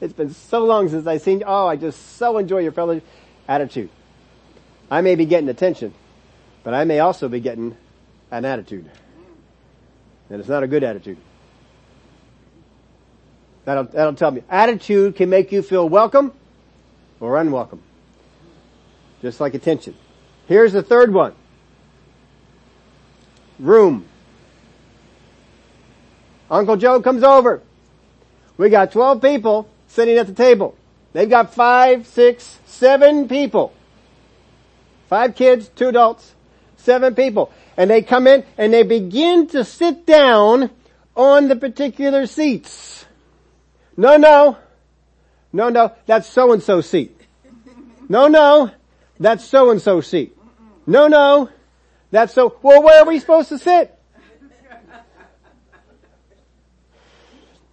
It's 0.00 0.14
been 0.14 0.32
so 0.32 0.64
long 0.64 0.88
since 0.88 1.06
I've 1.06 1.20
seen 1.20 1.40
you. 1.40 1.44
Oh, 1.46 1.66
I 1.66 1.76
just 1.76 2.16
so 2.16 2.38
enjoy 2.38 2.60
your 2.60 2.72
fellowship. 2.72 3.04
Attitude. 3.46 3.90
I 4.90 5.02
may 5.02 5.16
be 5.16 5.26
getting 5.26 5.50
attention, 5.50 5.92
but 6.64 6.72
I 6.72 6.84
may 6.84 7.00
also 7.00 7.28
be 7.28 7.40
getting 7.40 7.76
an 8.30 8.46
attitude. 8.46 8.90
And 10.30 10.40
it's 10.40 10.48
not 10.48 10.62
a 10.62 10.66
good 10.66 10.82
attitude. 10.82 11.18
That'll, 13.66 13.84
that'll 13.84 14.14
tell 14.14 14.30
me. 14.30 14.42
Attitude 14.48 15.16
can 15.16 15.28
make 15.28 15.52
you 15.52 15.60
feel 15.60 15.86
welcome 15.90 16.32
or 17.20 17.36
unwelcome. 17.36 17.82
Just 19.20 19.40
like 19.40 19.52
attention. 19.52 19.94
Here's 20.46 20.72
the 20.72 20.82
third 20.82 21.12
one. 21.12 21.34
Room. 23.58 24.06
Uncle 26.50 26.76
Joe 26.76 27.00
comes 27.00 27.22
over. 27.22 27.62
We 28.56 28.68
got 28.68 28.92
12 28.92 29.22
people 29.22 29.68
sitting 29.88 30.16
at 30.18 30.26
the 30.26 30.34
table. 30.34 30.76
They've 31.12 31.30
got 31.30 31.54
five, 31.54 32.06
six, 32.06 32.58
seven 32.66 33.28
people. 33.28 33.72
Five 35.08 35.34
kids, 35.34 35.68
two 35.68 35.88
adults, 35.88 36.34
seven 36.76 37.14
people. 37.14 37.52
And 37.76 37.90
they 37.90 38.02
come 38.02 38.26
in 38.26 38.44
and 38.58 38.72
they 38.72 38.82
begin 38.82 39.46
to 39.48 39.64
sit 39.64 40.06
down 40.06 40.70
on 41.16 41.48
the 41.48 41.56
particular 41.56 42.26
seats. 42.26 43.06
No, 43.96 44.16
no. 44.16 44.58
No, 45.52 45.68
no. 45.68 45.92
That's 46.06 46.28
so 46.28 46.52
and 46.52 46.62
so 46.62 46.80
seat. 46.80 47.16
No, 48.08 48.28
no. 48.28 48.70
That's 49.18 49.44
so 49.44 49.70
and 49.70 49.80
so 49.80 50.00
seat. 50.00 50.36
No, 50.86 51.08
no. 51.08 51.48
That's 52.10 52.32
so, 52.32 52.56
well 52.62 52.82
where 52.82 53.02
are 53.02 53.06
we 53.06 53.18
supposed 53.18 53.48
to 53.50 53.58
sit? 53.58 53.99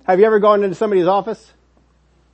Have 0.07 0.21
you 0.21 0.25
ever 0.25 0.39
gone 0.39 0.63
into 0.63 0.73
somebody's 0.73 1.05
office 1.05 1.51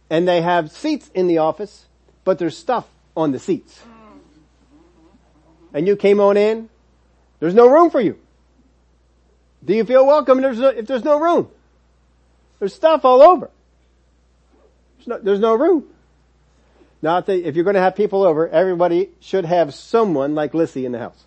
and 0.08 0.28
they 0.28 0.42
have 0.42 0.72
seats 0.72 1.10
in 1.16 1.26
the 1.26 1.40
office, 1.40 1.88
but 2.24 2.38
there's 2.38 2.56
stuff 2.56 2.88
on 3.18 3.32
the 3.32 3.40
seats? 3.40 3.82
And 5.74 5.88
you 5.88 5.96
came 5.96 6.20
on 6.20 6.38
in, 6.38 6.70
there's 7.40 7.56
no 7.56 7.68
room 7.68 7.90
for 7.90 8.00
you. 8.00 8.20
Do 9.66 9.74
you 9.74 9.86
feel 9.86 10.06
welcome 10.06 10.40
there's 10.40 10.60
no, 10.60 10.68
if 10.68 10.86
there's 10.86 11.04
no 11.04 11.20
room? 11.20 11.50
There's 12.60 12.76
stuff 12.76 13.04
all 13.06 13.24
over. 13.24 13.50
There's 14.98 15.08
no, 15.08 15.18
there's 15.18 15.40
no 15.40 15.56
room. 15.56 15.86
Now, 17.02 17.24
if 17.26 17.56
you're 17.56 17.66
going 17.66 17.74
to 17.74 17.82
have 17.82 17.96
people 17.96 18.22
over, 18.22 18.48
everybody 18.48 19.10
should 19.20 19.46
have 19.46 19.74
someone 19.74 20.36
like 20.36 20.54
Lissy 20.54 20.86
in 20.86 20.92
the 20.92 21.00
house. 21.00 21.24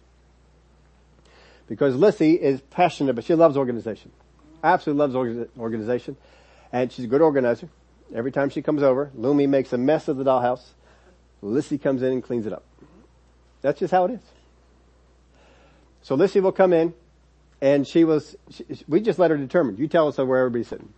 Because 1.67 1.97
Lissy 1.97 2.35
is 2.35 2.61
passionate, 2.61 3.15
but 3.15 3.25
she 3.25 3.35
loves 3.35 3.57
organization. 3.57 4.13
Absolutely 4.67 5.07
loves 5.07 5.49
organization. 5.57 6.17
And 6.73 6.91
she's 6.91 7.05
a 7.05 7.09
good 7.09 7.23
organizer. 7.23 7.69
Every 8.13 8.33
time 8.33 8.51
she 8.51 8.63
comes 8.63 8.83
over, 8.83 9.13
Lumi 9.17 9.49
makes 9.49 9.73
a 9.73 9.79
mess 9.79 10.09
of 10.09 10.17
the 10.17 10.25
dollhouse. 10.25 10.63
Lissy 11.41 11.79
comes 11.79 12.03
in 12.03 12.13
and 12.13 12.23
cleans 12.23 12.47
it 12.47 12.53
up. 12.53 12.65
That's 13.63 13.79
just 13.79 13.93
how 13.93 14.07
it 14.07 14.13
is. 14.13 14.21
So 16.03 16.17
Lissy 16.17 16.41
will 16.41 16.51
come 16.51 16.73
in 16.73 16.95
and 17.61 17.87
she 17.87 18.03
was, 18.03 18.35
she, 18.51 18.65
we 18.89 19.01
just 19.01 19.21
let 19.21 19.31
her 19.31 19.37
determine. 19.37 19.77
You 19.77 19.87
tell 19.87 20.09
us 20.09 20.19
where 20.19 20.39
everybody's 20.39 20.67
sitting. 20.67 20.93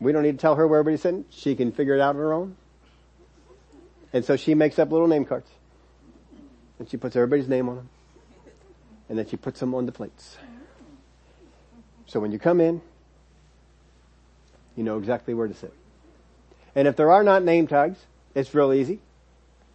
We 0.00 0.12
don't 0.12 0.22
need 0.22 0.32
to 0.32 0.38
tell 0.38 0.56
her 0.56 0.66
where 0.66 0.80
everybody's 0.80 1.02
sitting. 1.02 1.26
She 1.28 1.54
can 1.54 1.70
figure 1.70 1.94
it 1.94 2.00
out 2.00 2.16
on 2.16 2.16
her 2.16 2.32
own. 2.32 2.56
And 4.14 4.24
so 4.24 4.36
she 4.36 4.54
makes 4.54 4.78
up 4.78 4.90
little 4.90 5.06
name 5.06 5.26
cards. 5.26 5.50
And 6.78 6.88
she 6.88 6.96
puts 6.96 7.14
everybody's 7.14 7.48
name 7.48 7.68
on 7.68 7.76
them. 7.76 7.88
And 9.10 9.18
then 9.18 9.28
she 9.28 9.36
puts 9.36 9.60
them 9.60 9.74
on 9.74 9.84
the 9.84 9.92
plates. 9.92 10.38
So 12.10 12.18
when 12.18 12.32
you 12.32 12.40
come 12.40 12.60
in, 12.60 12.82
you 14.74 14.82
know 14.82 14.98
exactly 14.98 15.32
where 15.32 15.46
to 15.46 15.54
sit. 15.54 15.72
And 16.74 16.88
if 16.88 16.96
there 16.96 17.12
are 17.12 17.22
not 17.22 17.44
name 17.44 17.68
tags, 17.68 17.98
it's 18.34 18.52
real 18.52 18.72
easy. 18.72 18.98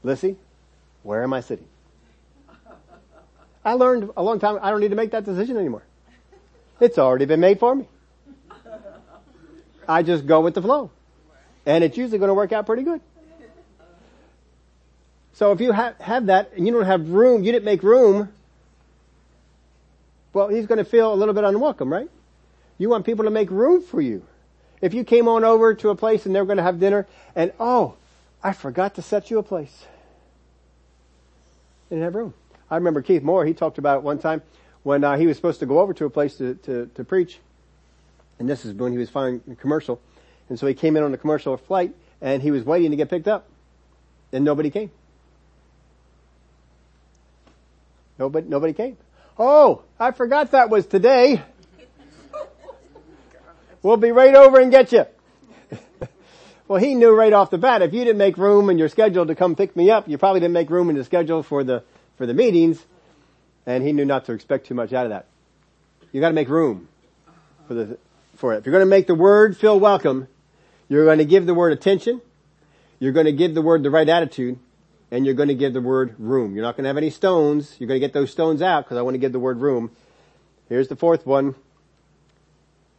Lissy, 0.03 0.35
where 1.03 1.23
am 1.23 1.31
I 1.31 1.39
sitting? 1.39 1.65
I 3.63 3.73
learned 3.73 4.09
a 4.17 4.21
long 4.21 4.39
time, 4.39 4.59
I 4.61 4.69
don't 4.69 4.81
need 4.81 4.89
to 4.89 4.97
make 4.97 5.11
that 5.11 5.23
decision 5.23 5.55
anymore. 5.55 5.83
It's 6.81 6.97
already 6.97 7.23
been 7.23 7.39
made 7.39 7.57
for 7.57 7.73
me. 7.73 7.87
I 9.87 10.03
just 10.03 10.27
go 10.27 10.41
with 10.41 10.55
the 10.55 10.61
flow. 10.61 10.91
And 11.65 11.85
it's 11.85 11.95
usually 11.95 12.17
going 12.17 12.27
to 12.27 12.33
work 12.33 12.51
out 12.51 12.65
pretty 12.65 12.83
good. 12.83 12.99
So 15.31 15.53
if 15.53 15.61
you 15.61 15.71
have, 15.71 15.97
have 15.99 16.25
that 16.25 16.51
and 16.57 16.67
you 16.67 16.73
don't 16.73 16.85
have 16.85 17.09
room, 17.09 17.45
you 17.45 17.53
didn't 17.53 17.65
make 17.65 17.81
room, 17.81 18.27
well, 20.33 20.49
he's 20.49 20.65
going 20.65 20.79
to 20.79 20.85
feel 20.85 21.13
a 21.13 21.15
little 21.15 21.33
bit 21.33 21.45
unwelcome, 21.45 21.91
right? 21.91 22.09
You 22.77 22.89
want 22.89 23.05
people 23.05 23.25
to 23.25 23.31
make 23.31 23.49
room 23.49 23.81
for 23.81 24.01
you. 24.01 24.25
If 24.81 24.93
you 24.93 25.03
came 25.03 25.27
on 25.27 25.43
over 25.43 25.73
to 25.75 25.89
a 25.89 25.95
place 25.95 26.25
and 26.25 26.35
they 26.35 26.39
were 26.39 26.45
going 26.45 26.57
to 26.57 26.63
have 26.63 26.79
dinner 26.79 27.07
and, 27.35 27.53
oh, 27.59 27.95
I 28.43 28.53
forgot 28.53 28.95
to 28.95 29.01
set 29.01 29.31
you 29.31 29.39
a 29.39 29.43
place. 29.43 29.85
They 31.89 31.95
didn't 31.95 32.05
have 32.05 32.15
room. 32.15 32.33
I 32.69 32.75
remember 32.75 33.01
Keith 33.01 33.23
Moore, 33.23 33.45
he 33.45 33.53
talked 33.53 33.77
about 33.77 33.97
it 33.97 34.03
one 34.03 34.19
time 34.19 34.41
when 34.83 35.03
uh, 35.03 35.17
he 35.17 35.27
was 35.27 35.37
supposed 35.37 35.59
to 35.61 35.65
go 35.65 35.79
over 35.79 35.93
to 35.93 36.05
a 36.05 36.09
place 36.09 36.35
to, 36.37 36.55
to, 36.55 36.87
to 36.95 37.03
preach. 37.03 37.39
And 38.37 38.49
this 38.49 38.65
is 38.65 38.73
when 38.73 38.91
he 38.91 38.97
was 38.97 39.09
finding 39.09 39.41
a 39.51 39.55
commercial. 39.55 40.01
And 40.49 40.59
so 40.59 40.67
he 40.67 40.73
came 40.73 40.97
in 40.97 41.03
on 41.03 41.13
a 41.13 41.17
commercial 41.17 41.55
flight 41.57 41.95
and 42.21 42.41
he 42.41 42.51
was 42.51 42.63
waiting 42.63 42.91
to 42.91 42.97
get 42.97 43.09
picked 43.09 43.27
up 43.27 43.47
and 44.31 44.43
nobody 44.43 44.69
came. 44.69 44.91
Nobody, 48.19 48.47
nobody 48.47 48.73
came. 48.73 48.97
Oh, 49.37 49.81
I 49.99 50.11
forgot 50.11 50.51
that 50.51 50.69
was 50.69 50.85
today. 50.85 51.41
We'll 53.85 53.97
be 53.97 54.11
right 54.11 54.33
over 54.33 54.59
and 54.59 54.71
get 54.71 54.91
you. 54.91 55.05
well, 56.67 56.81
he 56.81 56.95
knew 56.95 57.15
right 57.15 57.31
off 57.31 57.51
the 57.51 57.59
bat, 57.59 57.83
if 57.83 57.93
you 57.93 58.03
didn't 58.03 58.17
make 58.17 58.35
room 58.35 58.71
in 58.71 58.79
your 58.79 58.89
schedule 58.89 59.27
to 59.27 59.35
come 59.35 59.55
pick 59.55 59.75
me 59.75 59.91
up, 59.91 60.09
you 60.09 60.17
probably 60.17 60.39
didn't 60.39 60.53
make 60.53 60.71
room 60.71 60.89
in 60.89 60.95
the 60.95 61.03
schedule 61.03 61.43
for 61.43 61.63
the, 61.63 61.83
for 62.17 62.25
the 62.25 62.33
meetings, 62.33 62.83
and 63.67 63.83
he 63.83 63.93
knew 63.93 64.03
not 64.03 64.25
to 64.25 64.31
expect 64.31 64.65
too 64.65 64.73
much 64.73 64.91
out 64.91 65.05
of 65.05 65.11
that. 65.11 65.27
You 66.11 66.19
gotta 66.19 66.33
make 66.33 66.49
room 66.49 66.87
for 67.67 67.75
the, 67.75 67.99
for 68.37 68.55
it. 68.55 68.57
If 68.57 68.65
you're 68.65 68.73
gonna 68.73 68.87
make 68.87 69.05
the 69.05 69.13
word 69.13 69.55
feel 69.55 69.79
welcome, 69.79 70.29
you're 70.89 71.05
gonna 71.05 71.23
give 71.23 71.45
the 71.45 71.53
word 71.53 71.71
attention, 71.71 72.23
you're 72.97 73.13
gonna 73.13 73.33
give 73.33 73.53
the 73.53 73.61
word 73.61 73.83
the 73.83 73.91
right 73.91 74.09
attitude, 74.09 74.57
and 75.11 75.27
you're 75.27 75.35
gonna 75.35 75.53
give 75.53 75.73
the 75.73 75.81
word 75.81 76.15
room. 76.17 76.55
You're 76.55 76.65
not 76.65 76.75
gonna 76.75 76.89
have 76.89 76.97
any 76.97 77.11
stones, 77.11 77.75
you're 77.77 77.87
gonna 77.87 77.99
get 77.99 78.13
those 78.13 78.31
stones 78.31 78.63
out 78.63 78.85
because 78.85 78.97
I 78.97 79.03
want 79.03 79.13
to 79.13 79.19
give 79.19 79.31
the 79.31 79.39
word 79.39 79.59
room. 79.59 79.91
Here's 80.69 80.87
the 80.87 80.95
fourth 80.95 81.27
one. 81.27 81.53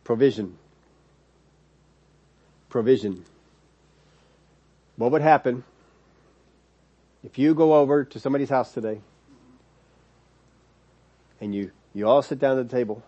Provision. 0.05 0.57
Provision. 2.69 3.25
What 4.97 5.13
would 5.13 5.23
happen 5.23 5.65
if 7.25 7.39
you 7.39 7.55
go 7.55 7.75
over 7.75 8.05
to 8.05 8.21
somebody's 8.21 8.49
house 8.49 8.73
today 8.73 9.01
and 11.41 11.55
you, 11.55 11.71
you 11.95 12.07
all 12.09 12.23
sit 12.23 12.39
down 12.39 12.59
at 12.59 12.69
the 12.69 12.77
table 12.77 13.03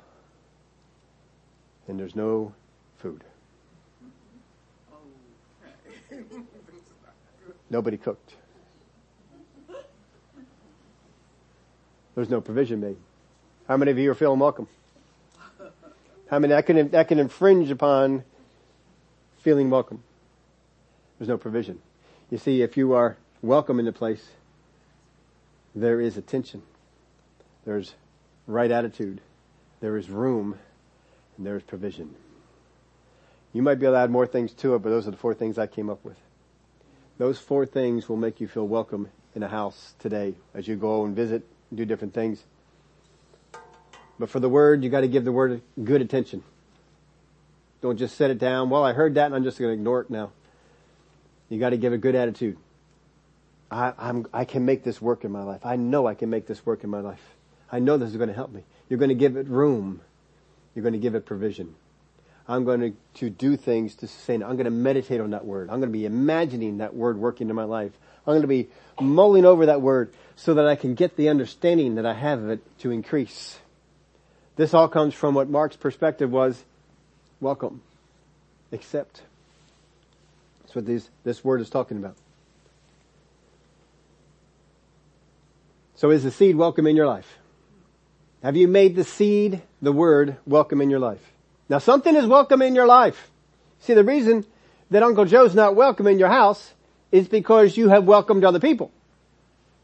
and 1.87 1.99
there's 1.99 2.15
no 2.17 2.53
food? 2.99 3.25
Nobody 7.71 7.97
cooked. 7.97 8.35
There's 12.15 12.31
no 12.31 12.41
provision 12.41 12.81
made. 12.81 12.97
How 13.69 13.77
many 13.77 13.91
of 13.91 13.99
you 13.99 14.11
are 14.11 14.15
feeling 14.15 14.41
welcome? 14.41 14.67
How 16.31 16.39
many 16.39 16.53
that 16.53 16.67
can 16.67 16.91
that 16.91 17.09
can 17.09 17.19
infringe 17.19 17.71
upon 17.71 18.25
feeling 19.39 19.71
welcome? 19.71 20.03
There's 21.19 21.29
no 21.29 21.39
provision. 21.39 21.81
You 22.31 22.39
see, 22.39 22.63
if 22.63 22.77
you 22.77 22.93
are 22.93 23.17
welcome 23.43 23.79
in 23.79 23.85
the 23.85 23.93
place, 23.93 24.25
there 25.75 26.01
is 26.01 26.17
attention. 26.17 26.63
There's 27.65 27.95
right 28.47 28.71
attitude. 28.71 29.21
There 29.81 29.97
is 29.97 30.11
room 30.11 30.59
and 31.37 31.47
there 31.47 31.57
is 31.57 31.63
provision. 31.63 32.15
You 33.53 33.63
might 33.63 33.77
be 33.77 33.87
able 33.87 33.95
to 33.95 34.01
add 34.01 34.11
more 34.11 34.27
things 34.27 34.53
to 34.55 34.75
it, 34.75 34.81
but 34.81 34.91
those 34.91 35.09
are 35.09 35.13
the 35.13 35.17
four 35.17 35.35
things 35.35 35.59
I 35.59 35.67
came 35.67 35.89
up 35.89 36.05
with. 36.05 36.17
Those 37.17 37.39
four 37.39 37.67
things 37.67 38.09
will 38.09 38.17
make 38.17 38.41
you 38.41 38.49
feel 38.49 38.67
welcome 38.67 39.09
in 39.35 39.43
a 39.43 39.49
house 39.49 39.95
today 39.99 40.35
as 40.55 40.69
you 40.69 40.77
go 40.77 41.05
and 41.05 41.17
visit, 41.17 41.45
do 41.75 41.85
different 41.85 42.15
things. 42.15 42.43
But 44.19 44.31
for 44.31 44.41
the 44.41 44.49
word, 44.49 44.83
you 44.83 44.91
got 44.91 45.03
to 45.03 45.09
give 45.09 45.25
the 45.25 45.33
word 45.33 45.63
good 45.83 46.03
attention. 46.03 46.43
Don't 47.81 47.97
just 47.97 48.17
set 48.17 48.31
it 48.31 48.39
down. 48.39 48.71
Well, 48.71 48.85
I 48.85 48.93
heard 48.93 49.15
that 49.15 49.27
and 49.27 49.35
I'm 49.35 49.45
just 49.45 49.59
going 49.59 49.71
to 49.71 49.75
ignore 49.75 50.01
it 50.01 50.11
now. 50.11 50.31
You 51.49 51.59
got 51.59 51.71
to 51.71 51.77
give 51.77 51.93
a 51.93 51.99
good 51.99 52.15
attitude. 52.15 52.59
I, 53.71 53.93
I'm, 53.99 54.27
I 54.33 54.45
can 54.45 54.65
make 54.65 54.83
this 54.83 55.01
work 55.01 55.25
in 55.25 55.33
my 55.33 55.43
life. 55.43 55.65
I 55.65 55.77
know 55.77 56.07
I 56.07 56.15
can 56.15 56.31
make 56.31 56.47
this 56.47 56.65
work 56.65 56.85
in 56.85 56.91
my 56.91 57.01
life. 57.01 57.23
I 57.71 57.79
know 57.81 57.97
this 57.99 58.11
is 58.11 58.17
going 58.17 58.29
to 58.29 58.35
help 58.35 58.53
me. 58.53 58.65
You're 58.89 58.99
going 58.99 59.11
to 59.11 59.15
give 59.15 59.37
it 59.37 59.47
room. 59.49 60.01
You're 60.75 60.83
going 60.83 60.95
to 60.95 60.99
give 60.99 61.15
it 61.15 61.27
provision. 61.27 61.75
I'm 62.47 62.65
going 62.65 62.81
to, 62.81 62.93
to 63.21 63.31
do 63.31 63.57
things 63.57 63.95
to 63.97 64.07
sustain 64.07 64.41
it. 64.41 64.47
I'm 64.47 64.57
going 64.57 64.65
to 64.65 64.71
meditate 64.71 65.21
on 65.21 65.31
that 65.31 65.45
word. 65.45 65.69
I'm 65.69 65.81
going 65.81 65.93
to 65.93 65.99
be 65.99 66.07
imagining 66.07 66.79
that 66.79 66.95
word 66.95 67.19
working 67.19 67.51
in 67.51 67.55
my 67.55 67.65
life. 67.65 67.93
I'm 68.27 68.33
going 68.33 68.43
to 68.43 68.49
be 68.49 68.69
mulling 69.01 69.45
over 69.45 69.67
that 69.67 69.83
word 69.83 70.13
so 70.37 70.55
that 70.55 70.67
I 70.67 70.77
can 70.77 70.95
get 70.95 71.17
the 71.17 71.29
understanding 71.29 71.97
that 71.97 72.07
I 72.07 72.15
have 72.15 72.43
of 72.43 72.51
it 72.51 72.79
to 72.81 72.91
increase. 72.91 73.59
This 74.57 74.73
all 74.73 74.89
comes 74.89 75.15
from 75.15 75.35
what 75.35 75.49
Mark's 75.51 75.77
perspective 75.77 76.31
was, 76.31 76.63
welcome, 77.41 77.83
accept. 78.73 79.23
That's 80.63 80.75
what 80.75 80.87
these, 80.87 81.09
this 81.25 81.45
word 81.45 81.61
is 81.61 81.71
talking 81.71 81.97
about. 81.99 82.17
So 85.97 86.11
is 86.11 86.23
the 86.23 86.31
seed 86.31 86.57
welcome 86.57 86.87
in 86.87 86.95
your 86.95 87.07
life? 87.07 87.39
Have 88.43 88.57
you 88.57 88.69
made 88.69 88.95
the 88.95 89.05
seed, 89.05 89.63
the 89.83 89.91
word, 89.91 90.37
welcome 90.47 90.81
in 90.81 90.91
your 90.91 91.01
life? 91.01 91.33
Now 91.69 91.79
something 91.79 92.15
is 92.15 92.27
welcome 92.27 92.63
in 92.63 92.75
your 92.75 92.87
life. 92.87 93.31
See, 93.81 93.95
the 93.95 94.05
reason 94.05 94.45
that 94.91 95.03
Uncle 95.03 95.25
Joe's 95.25 95.55
not 95.55 95.75
welcome 95.75 96.07
in 96.07 96.19
your 96.19 96.29
house 96.29 96.73
is 97.11 97.29
because 97.29 97.77
you 97.77 97.89
have 97.89 98.05
welcomed 98.05 98.45
other 98.45 98.61
people. 98.61 98.93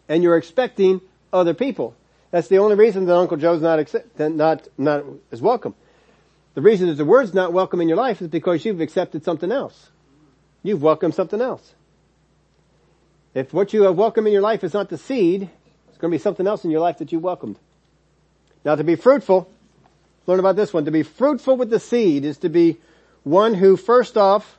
And 0.09 0.22
you're 0.22 0.36
expecting 0.36 1.00
other 1.32 1.55
people. 1.55 1.94
That's 2.30 2.48
the 2.48 2.59
only 2.59 2.76
reason 2.76 3.07
that 3.07 3.16
Uncle 3.16 3.36
Joe's 3.36 3.62
not, 3.62 3.86
not, 4.18 4.68
not 4.76 5.05
is 5.30 5.40
welcome. 5.40 5.74
The 6.55 6.62
reason 6.62 6.86
that 6.86 6.94
the 6.94 7.05
word's 7.05 7.34
not 7.34 7.52
welcome 7.52 7.80
in 7.80 7.88
your 7.88 7.96
life 7.96 8.22
is 8.22 8.28
because 8.28 8.64
you've 8.64 8.80
accepted 8.80 9.24
something 9.24 9.50
else. 9.50 9.90
You've 10.62 10.82
welcomed 10.82 11.14
something 11.14 11.40
else. 11.40 11.74
If 13.34 13.52
what 13.52 13.72
you 13.72 13.82
have 13.82 13.96
welcomed 13.96 14.28
in 14.28 14.32
your 14.32 14.42
life 14.42 14.62
is 14.62 14.72
not 14.72 14.88
the 14.88 14.96
seed, 14.96 15.50
it's 15.88 15.98
going 15.98 16.12
to 16.12 16.16
be 16.16 16.22
something 16.22 16.46
else 16.46 16.64
in 16.64 16.70
your 16.70 16.80
life 16.80 16.98
that 16.98 17.11
you 17.11 17.18
welcomed. 17.18 17.59
Now 18.64 18.76
to 18.76 18.84
be 18.84 18.94
fruitful, 18.94 19.50
learn 20.26 20.38
about 20.38 20.55
this 20.55 20.72
one. 20.72 20.84
To 20.84 20.92
be 20.92 21.02
fruitful 21.02 21.57
with 21.57 21.70
the 21.70 21.80
seed 21.80 22.24
is 22.24 22.38
to 22.38 22.48
be 22.48 22.78
one 23.24 23.55
who 23.55 23.76
first 23.76 24.16
off, 24.16 24.59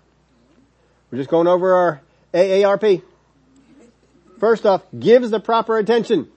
we're 1.10 1.20
just 1.20 1.30
going 1.30 1.48
over 1.48 1.74
our 1.74 2.02
AARP. 2.34 3.02
First 4.38 4.66
off, 4.66 4.84
gives 4.98 5.32
the 5.32 5.40
proper 5.40 5.78
attention. 5.78 6.28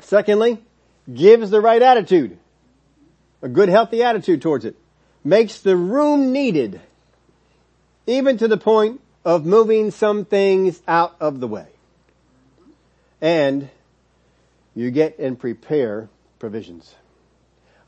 Secondly, 0.00 0.60
gives 1.12 1.50
the 1.50 1.60
right 1.60 1.80
attitude. 1.80 2.36
A 3.42 3.48
good 3.48 3.68
healthy 3.68 4.02
attitude 4.02 4.42
towards 4.42 4.64
it. 4.64 4.76
Makes 5.24 5.60
the 5.60 5.76
room 5.76 6.32
needed. 6.32 6.80
Even 8.06 8.38
to 8.38 8.48
the 8.48 8.56
point 8.56 9.00
of 9.24 9.44
moving 9.44 9.90
some 9.90 10.24
things 10.24 10.80
out 10.88 11.16
of 11.20 11.40
the 11.40 11.48
way. 11.48 11.66
And 13.20 13.68
you 14.74 14.90
get 14.90 15.18
and 15.18 15.38
prepare 15.38 16.08
provisions. 16.38 16.94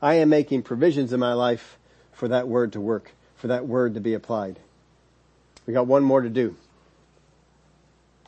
I 0.01 0.15
am 0.15 0.29
making 0.29 0.63
provisions 0.63 1.13
in 1.13 1.19
my 1.19 1.33
life 1.33 1.77
for 2.11 2.27
that 2.27 2.47
word 2.47 2.73
to 2.73 2.81
work, 2.81 3.11
for 3.35 3.47
that 3.47 3.67
word 3.67 3.95
to 3.95 3.99
be 3.99 4.13
applied. 4.13 4.59
We 5.65 5.73
got 5.73 5.87
one 5.87 6.03
more 6.03 6.21
to 6.21 6.29
do. 6.29 6.55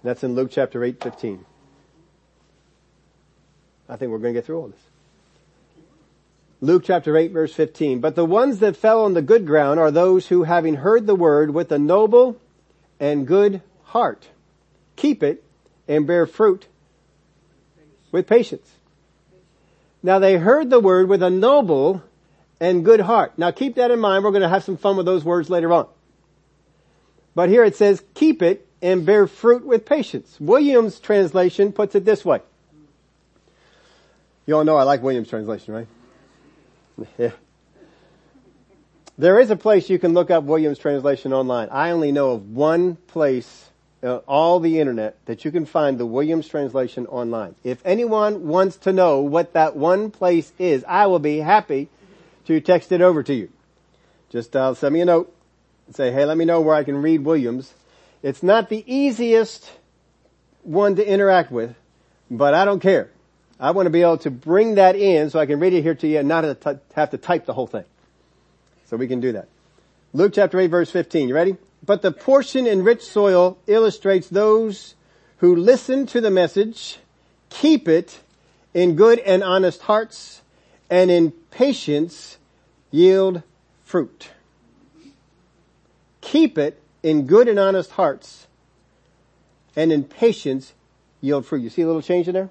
That's 0.04 0.24
in 0.24 0.36
Luke 0.36 0.50
chapter 0.52 0.84
8, 0.84 1.04
15. 1.04 1.46
I 3.90 3.96
think 3.98 4.12
we're 4.12 4.20
going 4.20 4.34
to 4.34 4.38
get 4.40 4.46
through 4.46 4.60
all 4.60 4.68
this. 4.68 4.80
Luke 6.66 6.84
chapter 6.86 7.16
8 7.16 7.32
verse 7.32 7.54
15. 7.54 8.00
But 8.00 8.16
the 8.16 8.26
ones 8.26 8.60
that 8.60 8.76
fell 8.76 9.04
on 9.04 9.14
the 9.14 9.22
good 9.22 9.46
ground 9.46 9.80
are 9.80 9.92
those 9.92 10.28
who 10.28 10.44
having 10.44 10.76
heard 10.76 11.06
the 11.06 11.16
word 11.16 11.52
with 11.52 11.72
a 11.72 11.80
noble 11.80 12.40
and 13.00 13.28
good 13.28 13.62
heart, 13.84 14.30
keep 14.96 15.22
it 15.22 15.44
and 15.88 16.08
bear 16.08 16.26
fruit 16.26 16.68
with 18.12 18.28
patience. 18.28 18.70
Now 20.02 20.20
they 20.20 20.38
heard 20.38 20.70
the 20.70 20.80
word 20.80 21.08
with 21.08 21.22
a 21.22 21.30
noble 21.30 22.04
and 22.60 22.84
good 22.84 23.02
heart. 23.02 23.38
Now 23.38 23.52
keep 23.52 23.76
that 23.76 23.92
in 23.92 24.00
mind. 24.00 24.24
We're 24.24 24.32
going 24.32 24.42
to 24.42 24.50
have 24.50 24.64
some 24.64 24.78
fun 24.78 24.98
with 24.98 25.06
those 25.06 25.24
words 25.24 25.50
later 25.50 25.72
on. 25.72 25.88
But 27.36 27.50
here 27.50 27.64
it 27.64 27.76
says, 27.76 28.04
keep 28.14 28.42
it 28.42 28.68
and 28.82 29.06
bear 29.06 29.28
fruit 29.28 29.66
with 29.66 29.86
patience. 29.86 30.38
Williams 30.40 31.00
translation 31.00 31.72
puts 31.74 31.96
it 31.96 32.06
this 32.06 32.24
way. 32.24 32.42
You 34.46 34.58
all 34.58 34.64
know 34.64 34.78
I 34.78 34.84
like 34.84 35.02
Williams 35.02 35.28
translation, 35.28 35.74
right? 35.74 35.88
There 39.18 39.40
is 39.40 39.50
a 39.50 39.56
place 39.56 39.90
you 39.90 39.98
can 39.98 40.14
look 40.14 40.30
up 40.30 40.44
Williams 40.44 40.78
translation 40.78 41.32
online. 41.32 41.70
I 41.72 41.92
only 41.92 42.12
know 42.12 42.32
of 42.32 42.50
one 42.52 42.98
place 42.98 43.70
uh, 44.04 44.18
all 44.28 44.60
the 44.60 44.80
internet 44.82 45.18
that 45.26 45.46
you 45.46 45.52
can 45.52 45.66
find 45.66 45.98
the 45.98 46.06
Williams 46.06 46.50
translation 46.50 47.08
online. 47.08 47.56
If 47.64 47.82
anyone 47.86 48.48
wants 48.48 48.76
to 48.80 48.92
know 48.92 49.22
what 49.22 49.54
that 49.54 49.78
one 49.78 50.12
place 50.12 50.52
is, 50.60 50.84
I 50.86 51.08
will 51.08 51.20
be 51.20 51.38
happy 51.38 51.88
to 52.48 52.60
text 52.60 52.92
it 52.92 53.02
over 53.02 53.24
to 53.24 53.34
you. 53.34 53.50
Just 54.30 54.54
uh, 54.54 54.74
send 54.74 54.94
me 54.94 55.00
a 55.00 55.06
note 55.06 55.34
and 55.88 55.96
say, 55.96 56.12
hey, 56.12 56.26
let 56.26 56.38
me 56.38 56.44
know 56.44 56.60
where 56.60 56.76
I 56.76 56.84
can 56.84 57.02
read 57.02 57.24
Williams. 57.24 57.74
It's 58.22 58.44
not 58.44 58.68
the 58.68 58.84
easiest 58.86 59.72
one 60.64 60.98
to 60.98 61.08
interact 61.08 61.52
with, 61.52 61.74
but 62.30 62.54
I 62.54 62.66
don't 62.66 62.82
care. 62.82 63.10
I 63.60 63.72
want 63.72 63.86
to 63.86 63.90
be 63.90 64.02
able 64.02 64.18
to 64.20 64.32
bring 64.32 64.76
that 64.76 64.96
in 64.96 65.30
so 65.30 65.40
I 65.40 65.46
can 65.46 65.60
read 65.60 65.74
it 65.74 65.82
here 65.82 65.96
to 65.96 66.08
you 66.08 66.20
and 66.20 66.28
not 66.28 66.44
have 66.44 67.12
to 67.12 67.18
type 67.18 67.46
the 67.46 67.54
whole 67.54 67.68
thing. 67.68 67.86
So 68.88 68.98
we 68.98 69.08
can 69.08 69.22
do 69.22 69.32
that. 69.32 69.48
Luke 70.14 70.34
chapter 70.36 70.60
8 70.60 70.68
verse 70.68 70.92
15. 70.92 71.30
You 71.30 71.36
ready? 71.36 71.58
But 71.86 72.02
the 72.02 72.12
portion 72.12 72.68
in 72.68 72.84
rich 72.84 73.04
soil 73.04 73.58
illustrates 73.68 74.28
those 74.28 74.96
who 75.38 75.56
listen 75.56 76.06
to 76.08 76.22
the 76.22 76.32
message, 76.32 76.98
keep 77.50 77.88
it 77.88 78.20
in 78.74 78.96
good 78.96 79.20
and 79.20 79.44
honest 79.44 79.82
hearts, 79.84 80.42
and 80.90 81.12
in 81.12 81.32
patience 81.52 82.38
yield 82.92 83.44
fruit. 83.84 84.30
keep 86.22 86.58
it 86.58 86.82
in 87.04 87.28
good 87.28 87.48
and 87.48 87.60
honest 87.60 87.92
hearts, 87.92 88.48
and 89.76 89.92
in 89.92 90.04
patience 90.04 90.74
yield 91.22 91.46
fruit. 91.46 91.62
You 91.62 91.70
see 91.70 91.84
a 91.84 91.88
little 91.88 92.02
change 92.02 92.28
in 92.28 92.34
there? 92.34 92.50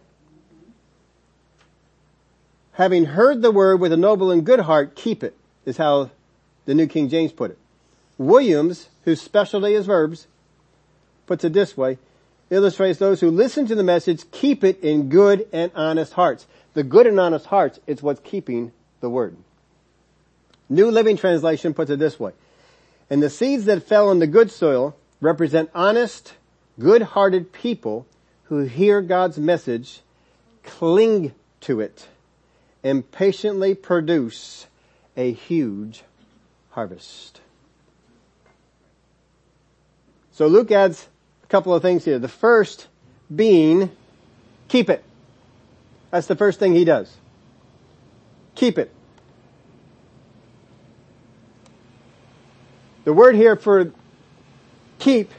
Having 2.74 3.06
heard 3.06 3.40
the 3.40 3.52
word 3.52 3.80
with 3.80 3.92
a 3.92 3.96
noble 3.96 4.30
and 4.30 4.44
good 4.44 4.60
heart, 4.60 4.96
keep 4.96 5.22
it, 5.22 5.36
is 5.64 5.76
how 5.76 6.10
the 6.64 6.74
New 6.74 6.86
King 6.86 7.08
James 7.08 7.32
put 7.32 7.52
it. 7.52 7.58
Williams, 8.18 8.88
whose 9.04 9.20
specialty 9.20 9.74
is 9.74 9.86
verbs, 9.86 10.26
puts 11.26 11.44
it 11.44 11.52
this 11.52 11.76
way, 11.76 11.98
illustrates 12.50 12.98
those 12.98 13.20
who 13.20 13.30
listen 13.30 13.66
to 13.66 13.74
the 13.74 13.82
message, 13.82 14.30
keep 14.32 14.64
it 14.64 14.80
in 14.80 15.08
good 15.08 15.46
and 15.52 15.70
honest 15.74 16.14
hearts. 16.14 16.46
The 16.74 16.82
good 16.82 17.06
and 17.06 17.18
honest 17.18 17.46
hearts 17.46 17.78
is 17.86 18.02
what's 18.02 18.20
keeping 18.20 18.72
the 19.00 19.08
word. 19.08 19.36
New 20.68 20.90
Living 20.90 21.16
Translation 21.16 21.74
puts 21.74 21.90
it 21.90 21.98
this 21.98 22.18
way. 22.18 22.32
And 23.08 23.22
the 23.22 23.30
seeds 23.30 23.66
that 23.66 23.86
fell 23.86 24.10
in 24.10 24.18
the 24.18 24.26
good 24.26 24.50
soil 24.50 24.96
represent 25.20 25.70
honest, 25.74 26.34
good-hearted 26.78 27.52
people 27.52 28.06
who 28.44 28.60
hear 28.60 29.00
God's 29.00 29.38
message, 29.38 30.00
cling 30.64 31.34
to 31.60 31.80
it, 31.80 32.08
and 32.84 33.10
patiently 33.10 33.74
produce 33.74 34.66
a 35.16 35.32
huge 35.32 36.04
harvest. 36.70 37.40
So 40.32 40.46
Luke 40.46 40.70
adds 40.70 41.08
a 41.42 41.46
couple 41.46 41.74
of 41.74 41.80
things 41.80 42.04
here. 42.04 42.18
The 42.18 42.28
first 42.28 42.88
being, 43.34 43.90
keep 44.68 44.90
it. 44.90 45.02
That's 46.10 46.26
the 46.26 46.36
first 46.36 46.58
thing 46.60 46.74
he 46.74 46.84
does. 46.84 47.12
Keep 48.54 48.78
it. 48.78 48.92
The 53.04 53.12
word 53.12 53.34
here 53.34 53.56
for 53.56 53.92
keep 54.98 55.30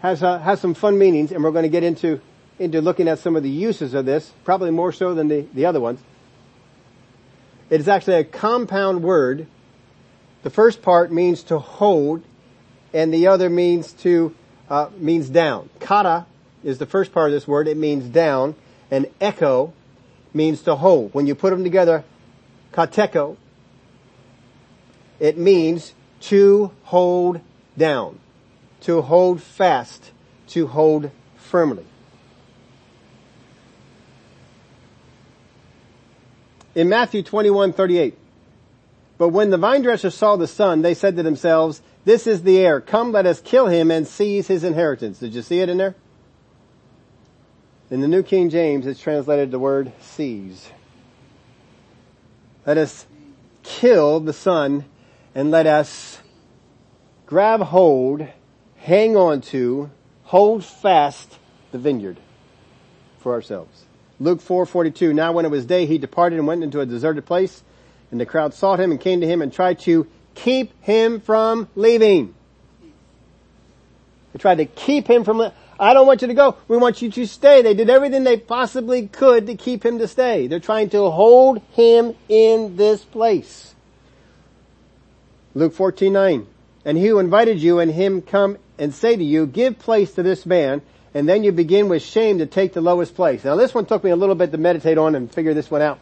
has, 0.00 0.22
uh, 0.22 0.38
has 0.38 0.60
some 0.60 0.74
fun 0.74 0.98
meanings 0.98 1.32
and 1.32 1.44
we're 1.44 1.50
going 1.50 1.64
to 1.64 1.68
get 1.68 1.82
into, 1.82 2.20
into 2.60 2.82
looking 2.82 3.08
at 3.08 3.18
some 3.18 3.36
of 3.36 3.42
the 3.42 3.50
uses 3.50 3.94
of 3.94 4.04
this, 4.04 4.32
probably 4.44 4.70
more 4.70 4.92
so 4.92 5.14
than 5.14 5.28
the, 5.28 5.46
the 5.54 5.64
other 5.64 5.80
ones. 5.80 5.98
It 7.70 7.80
is 7.80 7.88
actually 7.88 8.16
a 8.16 8.24
compound 8.24 9.02
word. 9.02 9.46
The 10.42 10.50
first 10.50 10.82
part 10.82 11.10
means 11.10 11.42
to 11.44 11.58
hold 11.58 12.22
and 12.92 13.14
the 13.14 13.28
other 13.28 13.48
means 13.48 13.92
to, 13.92 14.34
uh, 14.68 14.90
means 14.98 15.30
down. 15.30 15.70
Kata 15.80 16.26
is 16.62 16.76
the 16.76 16.84
first 16.84 17.12
part 17.12 17.30
of 17.30 17.32
this 17.32 17.48
word. 17.48 17.66
It 17.66 17.78
means 17.78 18.04
down 18.04 18.54
and 18.90 19.06
echo 19.22 19.72
means 20.34 20.60
to 20.62 20.76
hold. 20.76 21.14
When 21.14 21.26
you 21.26 21.34
put 21.34 21.50
them 21.50 21.64
together, 21.64 22.04
kateko, 22.72 23.38
it 25.18 25.38
means 25.38 25.94
to 26.22 26.72
hold 26.82 27.40
down, 27.78 28.18
to 28.82 29.00
hold 29.00 29.40
fast, 29.40 30.10
to 30.48 30.66
hold 30.66 31.10
firmly. 31.36 31.86
In 36.74 36.88
Matthew 36.88 37.22
21, 37.22 37.72
38, 37.72 38.16
but 39.18 39.28
when 39.28 39.50
the 39.50 39.58
vine 39.58 39.82
dressers 39.82 40.14
saw 40.14 40.36
the 40.36 40.46
son, 40.46 40.82
they 40.82 40.94
said 40.94 41.16
to 41.16 41.22
themselves, 41.22 41.82
this 42.04 42.26
is 42.26 42.42
the 42.42 42.58
heir. 42.58 42.80
Come, 42.80 43.12
let 43.12 43.26
us 43.26 43.40
kill 43.40 43.66
him 43.66 43.90
and 43.90 44.06
seize 44.06 44.46
his 44.46 44.64
inheritance. 44.64 45.18
Did 45.18 45.34
you 45.34 45.42
see 45.42 45.60
it 45.60 45.68
in 45.68 45.76
there? 45.76 45.94
In 47.90 48.00
the 48.00 48.08
New 48.08 48.22
King 48.22 48.50
James, 48.50 48.86
it's 48.86 49.00
translated 49.00 49.50
the 49.50 49.58
word 49.58 49.92
seize. 50.00 50.70
Let 52.64 52.78
us 52.78 53.06
kill 53.62 54.20
the 54.20 54.32
son 54.32 54.84
and 55.34 55.50
let 55.50 55.66
us 55.66 56.20
grab 57.26 57.60
hold, 57.60 58.26
hang 58.76 59.16
on 59.16 59.40
to, 59.40 59.90
hold 60.24 60.64
fast 60.64 61.38
the 61.72 61.78
vineyard 61.78 62.18
for 63.18 63.32
ourselves. 63.32 63.84
Luke 64.20 64.40
4:42 64.40 65.14
Now 65.14 65.32
when 65.32 65.44
it 65.44 65.50
was 65.50 65.64
day 65.64 65.86
he 65.86 65.98
departed 65.98 66.38
and 66.38 66.46
went 66.46 66.62
into 66.62 66.80
a 66.80 66.86
deserted 66.86 67.24
place 67.24 67.62
and 68.10 68.20
the 68.20 68.26
crowd 68.26 68.54
sought 68.54 68.78
him 68.78 68.90
and 68.90 69.00
came 69.00 69.20
to 69.22 69.26
him 69.26 69.42
and 69.42 69.52
tried 69.52 69.78
to 69.80 70.06
keep 70.34 70.72
him 70.82 71.20
from 71.20 71.68
leaving. 71.74 72.34
They 74.32 74.38
tried 74.38 74.58
to 74.58 74.66
keep 74.66 75.08
him 75.08 75.24
from 75.24 75.50
I 75.78 75.94
don't 75.94 76.06
want 76.06 76.20
you 76.20 76.28
to 76.28 76.34
go. 76.34 76.56
We 76.68 76.76
want 76.76 77.00
you 77.00 77.10
to 77.10 77.26
stay. 77.26 77.62
They 77.62 77.72
did 77.72 77.88
everything 77.88 78.22
they 78.22 78.36
possibly 78.36 79.08
could 79.08 79.46
to 79.46 79.54
keep 79.54 79.84
him 79.84 79.98
to 79.98 80.06
stay. 80.06 80.46
They're 80.46 80.60
trying 80.60 80.90
to 80.90 81.08
hold 81.10 81.62
him 81.72 82.14
in 82.28 82.76
this 82.76 83.02
place. 83.02 83.74
Luke 85.54 85.72
14, 85.72 86.12
9. 86.12 86.46
And 86.84 86.98
he 86.98 87.06
who 87.06 87.18
invited 87.18 87.60
you 87.60 87.78
and 87.78 87.90
him 87.90 88.20
come 88.20 88.58
and 88.78 88.94
say 88.94 89.16
to 89.16 89.24
you, 89.24 89.46
give 89.46 89.78
place 89.78 90.12
to 90.12 90.22
this 90.22 90.44
man, 90.44 90.82
and 91.14 91.28
then 91.28 91.42
you 91.42 91.52
begin 91.52 91.88
with 91.88 92.02
shame 92.02 92.38
to 92.38 92.46
take 92.46 92.72
the 92.72 92.80
lowest 92.80 93.14
place. 93.14 93.44
Now 93.44 93.56
this 93.56 93.74
one 93.74 93.86
took 93.86 94.04
me 94.04 94.10
a 94.10 94.16
little 94.16 94.34
bit 94.34 94.52
to 94.52 94.58
meditate 94.58 94.98
on 94.98 95.14
and 95.14 95.32
figure 95.32 95.54
this 95.54 95.70
one 95.70 95.82
out. 95.82 95.98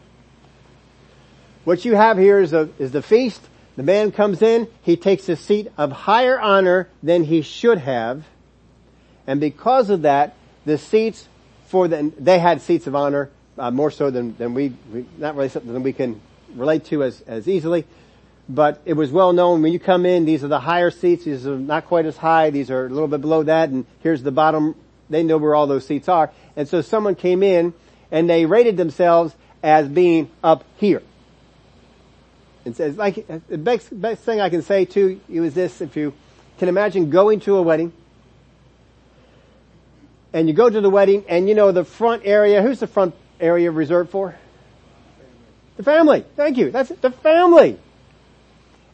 What 1.63 1.85
you 1.85 1.95
have 1.95 2.17
here 2.17 2.39
is, 2.39 2.53
is 2.53 2.91
the 2.91 3.01
feast. 3.01 3.41
The 3.75 3.83
man 3.83 4.11
comes 4.11 4.41
in, 4.41 4.67
he 4.81 4.97
takes 4.97 5.29
a 5.29 5.35
seat 5.35 5.71
of 5.77 5.91
higher 5.91 6.39
honor 6.39 6.89
than 7.01 7.23
he 7.23 7.41
should 7.41 7.77
have, 7.77 8.25
and 9.25 9.39
because 9.39 9.89
of 9.89 10.01
that, 10.01 10.35
the 10.65 10.77
seats 10.77 11.27
for 11.67 11.87
the, 11.87 12.11
they 12.19 12.39
had 12.39 12.61
seats 12.61 12.87
of 12.87 12.95
honor, 12.95 13.29
uh, 13.57 13.71
more 13.71 13.91
so 13.91 14.09
than, 14.09 14.35
than 14.35 14.53
we, 14.53 14.73
we, 14.91 15.05
not 15.17 15.35
really 15.35 15.49
something 15.49 15.71
that 15.71 15.79
we 15.79 15.93
can 15.93 16.19
relate 16.55 16.85
to 16.85 17.03
as, 17.03 17.21
as 17.21 17.47
easily 17.47 17.85
but 18.49 18.81
it 18.83 18.93
was 18.93 19.11
well 19.11 19.31
known 19.31 19.61
when 19.61 19.71
you 19.71 19.79
come 19.79 20.05
in, 20.07 20.25
these 20.25 20.43
are 20.43 20.47
the 20.47 20.59
higher 20.59 20.89
seats, 20.89 21.23
these 21.23 21.45
are 21.45 21.55
not 21.55 21.85
quite 21.85 22.07
as 22.07 22.17
high, 22.17 22.49
these 22.49 22.71
are 22.71 22.87
a 22.87 22.89
little 22.89 23.07
bit 23.07 23.21
below 23.21 23.43
that, 23.43 23.69
and 23.69 23.85
here's 24.01 24.23
the 24.23 24.31
bottom, 24.31 24.75
they 25.09 25.23
know 25.23 25.37
where 25.37 25.55
all 25.55 25.67
those 25.67 25.85
seats 25.85 26.07
are. 26.07 26.31
And 26.55 26.67
so 26.67 26.81
someone 26.81 27.15
came 27.15 27.43
in 27.43 27.73
and 28.11 28.29
they 28.29 28.45
rated 28.45 28.77
themselves 28.77 29.33
as 29.63 29.87
being 29.87 30.29
up 30.43 30.63
here. 30.77 31.01
And 32.65 32.75
says, 32.75 32.97
like, 32.97 33.25
the 33.47 33.57
best, 33.57 33.99
best 33.99 34.23
thing 34.23 34.41
I 34.41 34.49
can 34.49 34.61
say 34.61 34.85
to 34.85 35.19
you 35.27 35.43
is 35.43 35.53
this, 35.53 35.81
if 35.81 35.95
you 35.95 36.13
can 36.57 36.69
imagine 36.69 37.09
going 37.09 37.39
to 37.41 37.55
a 37.55 37.61
wedding, 37.61 37.93
and 40.33 40.47
you 40.47 40.53
go 40.53 40.69
to 40.69 40.81
the 40.81 40.89
wedding, 40.89 41.25
and 41.27 41.49
you 41.49 41.55
know 41.55 41.71
the 41.71 41.85
front 41.85 42.23
area, 42.25 42.61
who's 42.61 42.79
the 42.79 42.87
front 42.87 43.15
area 43.39 43.71
reserved 43.71 44.11
for? 44.11 44.35
The 45.77 45.83
family. 45.83 46.25
Thank 46.35 46.57
you. 46.57 46.71
That's 46.71 46.91
it. 46.91 47.01
The 47.01 47.11
family. 47.11 47.79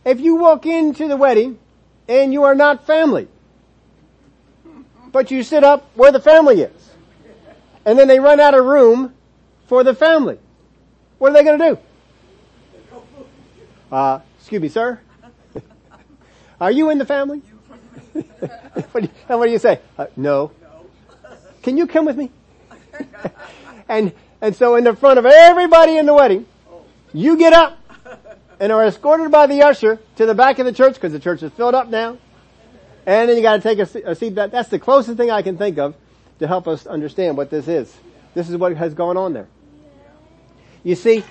If 0.05 0.19
you 0.19 0.35
walk 0.35 0.67
into 0.67 1.07
the 1.07 1.17
wedding 1.17 1.57
and 2.07 2.31
you 2.31 2.43
are 2.43 2.53
not 2.53 2.85
family, 2.85 3.27
but 5.15 5.31
you 5.31 5.43
sit 5.43 5.63
up 5.63 5.89
where 5.95 6.11
the 6.11 6.19
family 6.19 6.59
is, 6.59 6.89
and 7.85 7.97
then 7.97 8.09
they 8.09 8.19
run 8.19 8.41
out 8.41 8.53
of 8.53 8.65
room 8.65 9.13
for 9.65 9.81
the 9.81 9.95
family, 9.95 10.37
what 11.19 11.29
are 11.29 11.33
they 11.35 11.43
going 11.45 11.57
to 11.57 11.69
do? 11.69 12.97
Uh, 13.89 14.19
excuse 14.37 14.61
me, 14.61 14.67
sir. 14.67 14.99
Are 16.59 16.69
you 16.69 16.89
in 16.89 16.97
the 16.97 17.05
family? 17.05 17.41
and 18.13 18.25
what 18.91 19.45
do 19.45 19.51
you 19.51 19.57
say? 19.57 19.79
Uh, 19.97 20.07
no. 20.17 20.51
Can 21.63 21.77
you 21.77 21.87
come 21.87 22.03
with 22.03 22.17
me? 22.17 22.29
and 23.87 24.11
and 24.41 24.53
so 24.53 24.75
in 24.75 24.83
the 24.83 24.97
front 24.97 25.17
of 25.17 25.25
everybody 25.25 25.95
in 25.97 26.05
the 26.07 26.13
wedding, 26.13 26.45
you 27.13 27.37
get 27.37 27.53
up 27.53 27.79
and 28.59 28.69
are 28.69 28.85
escorted 28.85 29.31
by 29.31 29.47
the 29.47 29.61
usher 29.61 29.97
to 30.17 30.25
the 30.25 30.35
back 30.35 30.59
of 30.59 30.65
the 30.65 30.73
church 30.73 30.95
because 30.95 31.13
the 31.13 31.21
church 31.21 31.41
is 31.41 31.53
filled 31.53 31.73
up 31.73 31.87
now. 31.87 32.17
And 33.05 33.29
then 33.29 33.37
you 33.37 33.43
got 33.43 33.61
to 33.61 33.61
take 33.61 33.79
a, 33.79 34.11
a 34.11 34.15
seat. 34.15 34.35
That, 34.35 34.51
that's 34.51 34.69
the 34.69 34.79
closest 34.79 35.17
thing 35.17 35.29
I 35.29 35.41
can 35.41 35.57
think 35.57 35.77
of 35.77 35.95
to 36.39 36.47
help 36.47 36.67
us 36.67 36.87
understand 36.87 37.37
what 37.37 37.49
this 37.49 37.67
is. 37.67 37.95
This 38.33 38.49
is 38.49 38.57
what 38.57 38.75
has 38.75 38.93
gone 38.93 39.15
on 39.17 39.33
there. 39.33 39.47
You 40.83 40.95
see, 40.95 41.23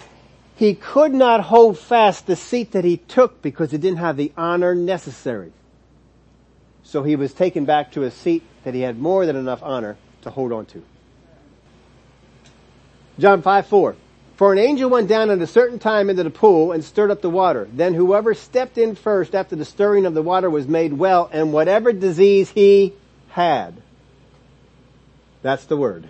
he 0.57 0.75
could 0.75 1.12
not 1.12 1.43
hold 1.43 1.79
fast 1.79 2.27
the 2.27 2.37
seat 2.37 2.72
that 2.72 2.85
he 2.85 2.97
took 2.97 3.43
because 3.43 3.70
he 3.72 3.79
didn't 3.79 3.99
have 3.99 4.16
the 4.16 4.33
honor 4.37 4.75
necessary. 4.75 5.53
So 6.83 7.03
he 7.03 7.16
was 7.16 7.33
taken 7.33 7.64
back 7.64 7.93
to 7.93 8.05
a 8.05 8.11
seat 8.11 8.43
that 8.62 8.75
he 8.75 8.81
had 8.83 8.99
more 8.99 9.27
than 9.27 9.37
enough 9.37 9.62
honor 9.62 9.97
to 10.22 10.31
hold 10.31 10.53
on 10.53 10.66
to. 10.66 10.83
John 13.18 13.43
5, 13.43 13.66
4. 13.66 13.97
For 14.37 14.53
an 14.53 14.59
angel 14.59 14.91
went 14.91 15.09
down 15.09 15.30
at 15.30 15.41
a 15.41 15.47
certain 15.47 15.78
time 15.78 16.11
into 16.11 16.24
the 16.24 16.30
pool 16.30 16.72
and 16.72 16.85
stirred 16.85 17.12
up 17.12 17.20
the 17.20 17.30
water. 17.30 17.68
Then 17.72 17.95
whoever 17.95 18.35
stepped 18.35 18.78
in 18.78 18.97
first 18.97 19.35
after 19.35 19.55
the 19.55 19.64
stirring 19.64 20.07
of 20.07 20.14
the 20.14 20.22
water 20.22 20.51
was 20.51 20.66
made 20.66 20.93
well, 20.93 21.30
and 21.32 21.53
whatever 21.53 21.93
disease 21.93 22.51
he 22.51 22.95
had. 23.28 23.80
That's 25.43 25.64
the 25.66 25.76
word. 25.76 26.09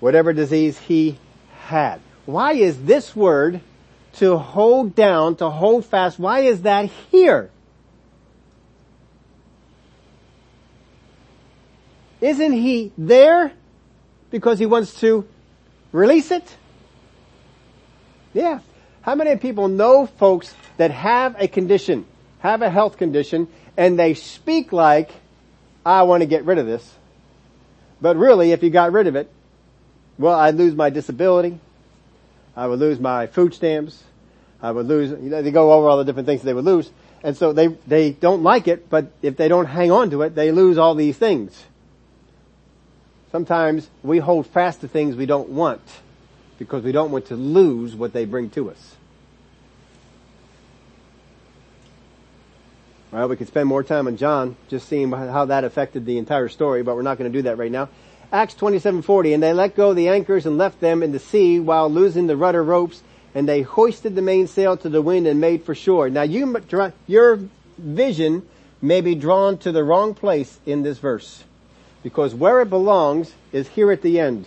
Whatever 0.00 0.32
disease 0.32 0.76
he 0.78 1.18
had. 1.66 2.00
Why 2.24 2.54
is 2.54 2.82
this 2.84 3.14
word 3.14 3.60
to 4.14 4.36
hold 4.36 4.96
down, 4.96 5.36
to 5.36 5.50
hold 5.50 5.84
fast, 5.84 6.18
why 6.18 6.40
is 6.40 6.62
that 6.62 6.86
here? 7.10 7.50
Isn't 12.20 12.52
he 12.52 12.92
there 12.98 13.52
because 14.30 14.58
he 14.58 14.66
wants 14.66 14.98
to 15.00 15.28
Release 15.96 16.30
it? 16.30 16.56
Yeah. 18.34 18.60
How 19.00 19.14
many 19.14 19.34
people 19.36 19.68
know 19.68 20.04
folks 20.04 20.54
that 20.76 20.90
have 20.90 21.36
a 21.38 21.48
condition, 21.48 22.04
have 22.40 22.60
a 22.60 22.68
health 22.68 22.98
condition, 22.98 23.48
and 23.78 23.98
they 23.98 24.12
speak 24.12 24.74
like, 24.74 25.10
I 25.86 26.02
want 26.02 26.20
to 26.20 26.26
get 26.26 26.44
rid 26.44 26.58
of 26.58 26.66
this. 26.66 26.94
But 27.98 28.18
really, 28.18 28.52
if 28.52 28.62
you 28.62 28.68
got 28.68 28.92
rid 28.92 29.06
of 29.06 29.16
it, 29.16 29.32
well, 30.18 30.38
I'd 30.38 30.56
lose 30.56 30.74
my 30.74 30.90
disability. 30.90 31.58
I 32.54 32.66
would 32.66 32.78
lose 32.78 33.00
my 33.00 33.26
food 33.26 33.54
stamps. 33.54 34.04
I 34.60 34.72
would 34.72 34.86
lose, 34.86 35.10
you 35.12 35.30
know, 35.30 35.40
they 35.40 35.50
go 35.50 35.72
over 35.72 35.88
all 35.88 35.96
the 35.96 36.04
different 36.04 36.26
things 36.26 36.42
they 36.42 36.52
would 36.52 36.66
lose. 36.66 36.90
And 37.22 37.38
so 37.38 37.54
they, 37.54 37.68
they 37.68 38.10
don't 38.10 38.42
like 38.42 38.68
it, 38.68 38.90
but 38.90 39.12
if 39.22 39.38
they 39.38 39.48
don't 39.48 39.64
hang 39.64 39.90
on 39.90 40.10
to 40.10 40.20
it, 40.22 40.34
they 40.34 40.52
lose 40.52 40.76
all 40.76 40.94
these 40.94 41.16
things. 41.16 41.64
Sometimes 43.36 43.90
we 44.02 44.16
hold 44.16 44.46
fast 44.46 44.80
to 44.80 44.88
things 44.88 45.14
we 45.14 45.26
don't 45.26 45.50
want 45.50 45.82
because 46.58 46.82
we 46.82 46.90
don't 46.90 47.10
want 47.10 47.26
to 47.26 47.36
lose 47.36 47.94
what 47.94 48.14
they 48.14 48.24
bring 48.24 48.48
to 48.48 48.70
us. 48.70 48.96
Well, 53.12 53.28
we 53.28 53.36
could 53.36 53.48
spend 53.48 53.68
more 53.68 53.82
time 53.82 54.06
on 54.06 54.16
John, 54.16 54.56
just 54.68 54.88
seeing 54.88 55.12
how 55.12 55.44
that 55.44 55.64
affected 55.64 56.06
the 56.06 56.16
entire 56.16 56.48
story, 56.48 56.82
but 56.82 56.96
we're 56.96 57.02
not 57.02 57.18
going 57.18 57.30
to 57.30 57.38
do 57.38 57.42
that 57.42 57.58
right 57.58 57.70
now. 57.70 57.90
Acts 58.32 58.54
27:40, 58.54 59.34
and 59.34 59.42
they 59.42 59.52
let 59.52 59.76
go 59.76 59.92
the 59.92 60.08
anchors 60.08 60.46
and 60.46 60.56
left 60.56 60.80
them 60.80 61.02
in 61.02 61.12
the 61.12 61.18
sea 61.18 61.60
while 61.60 61.90
losing 61.90 62.28
the 62.28 62.38
rudder 62.38 62.64
ropes, 62.64 63.02
and 63.34 63.46
they 63.46 63.60
hoisted 63.60 64.14
the 64.14 64.22
mainsail 64.22 64.78
to 64.78 64.88
the 64.88 65.02
wind 65.02 65.26
and 65.26 65.42
made 65.42 65.62
for 65.62 65.74
shore. 65.74 66.08
Now 66.08 66.22
you, 66.22 66.56
your 67.06 67.40
vision 67.76 68.48
may 68.80 69.02
be 69.02 69.14
drawn 69.14 69.58
to 69.58 69.72
the 69.72 69.84
wrong 69.84 70.14
place 70.14 70.58
in 70.64 70.84
this 70.84 70.96
verse, 70.96 71.44
because 72.06 72.32
where 72.32 72.60
it 72.60 72.70
belongs 72.70 73.32
is 73.50 73.66
here 73.66 73.90
at 73.90 74.00
the 74.00 74.20
end. 74.20 74.46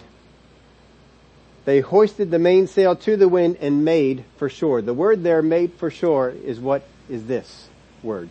They 1.65 1.81
hoisted 1.81 2.31
the 2.31 2.39
mainsail 2.39 2.95
to 2.95 3.17
the 3.17 3.27
wind 3.27 3.57
and 3.59 3.83
made 3.83 4.23
for 4.37 4.47
shore. 4.47 4.81
The 4.81 4.93
word 4.93 5.23
there, 5.23 5.41
made 5.41 5.73
for 5.73 5.91
shore, 5.91 6.29
is 6.29 6.57
what 6.57 6.83
is 7.09 7.25
this 7.25 7.67
word. 8.01 8.29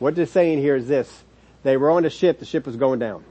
What 0.00 0.16
they're 0.16 0.26
saying 0.26 0.58
here 0.58 0.74
is 0.74 0.88
this. 0.88 1.22
They 1.62 1.76
were 1.76 1.92
on 1.92 2.04
a 2.04 2.10
ship, 2.10 2.40
the 2.40 2.44
ship 2.44 2.66
was 2.66 2.74
going 2.74 2.98
down. 2.98 3.22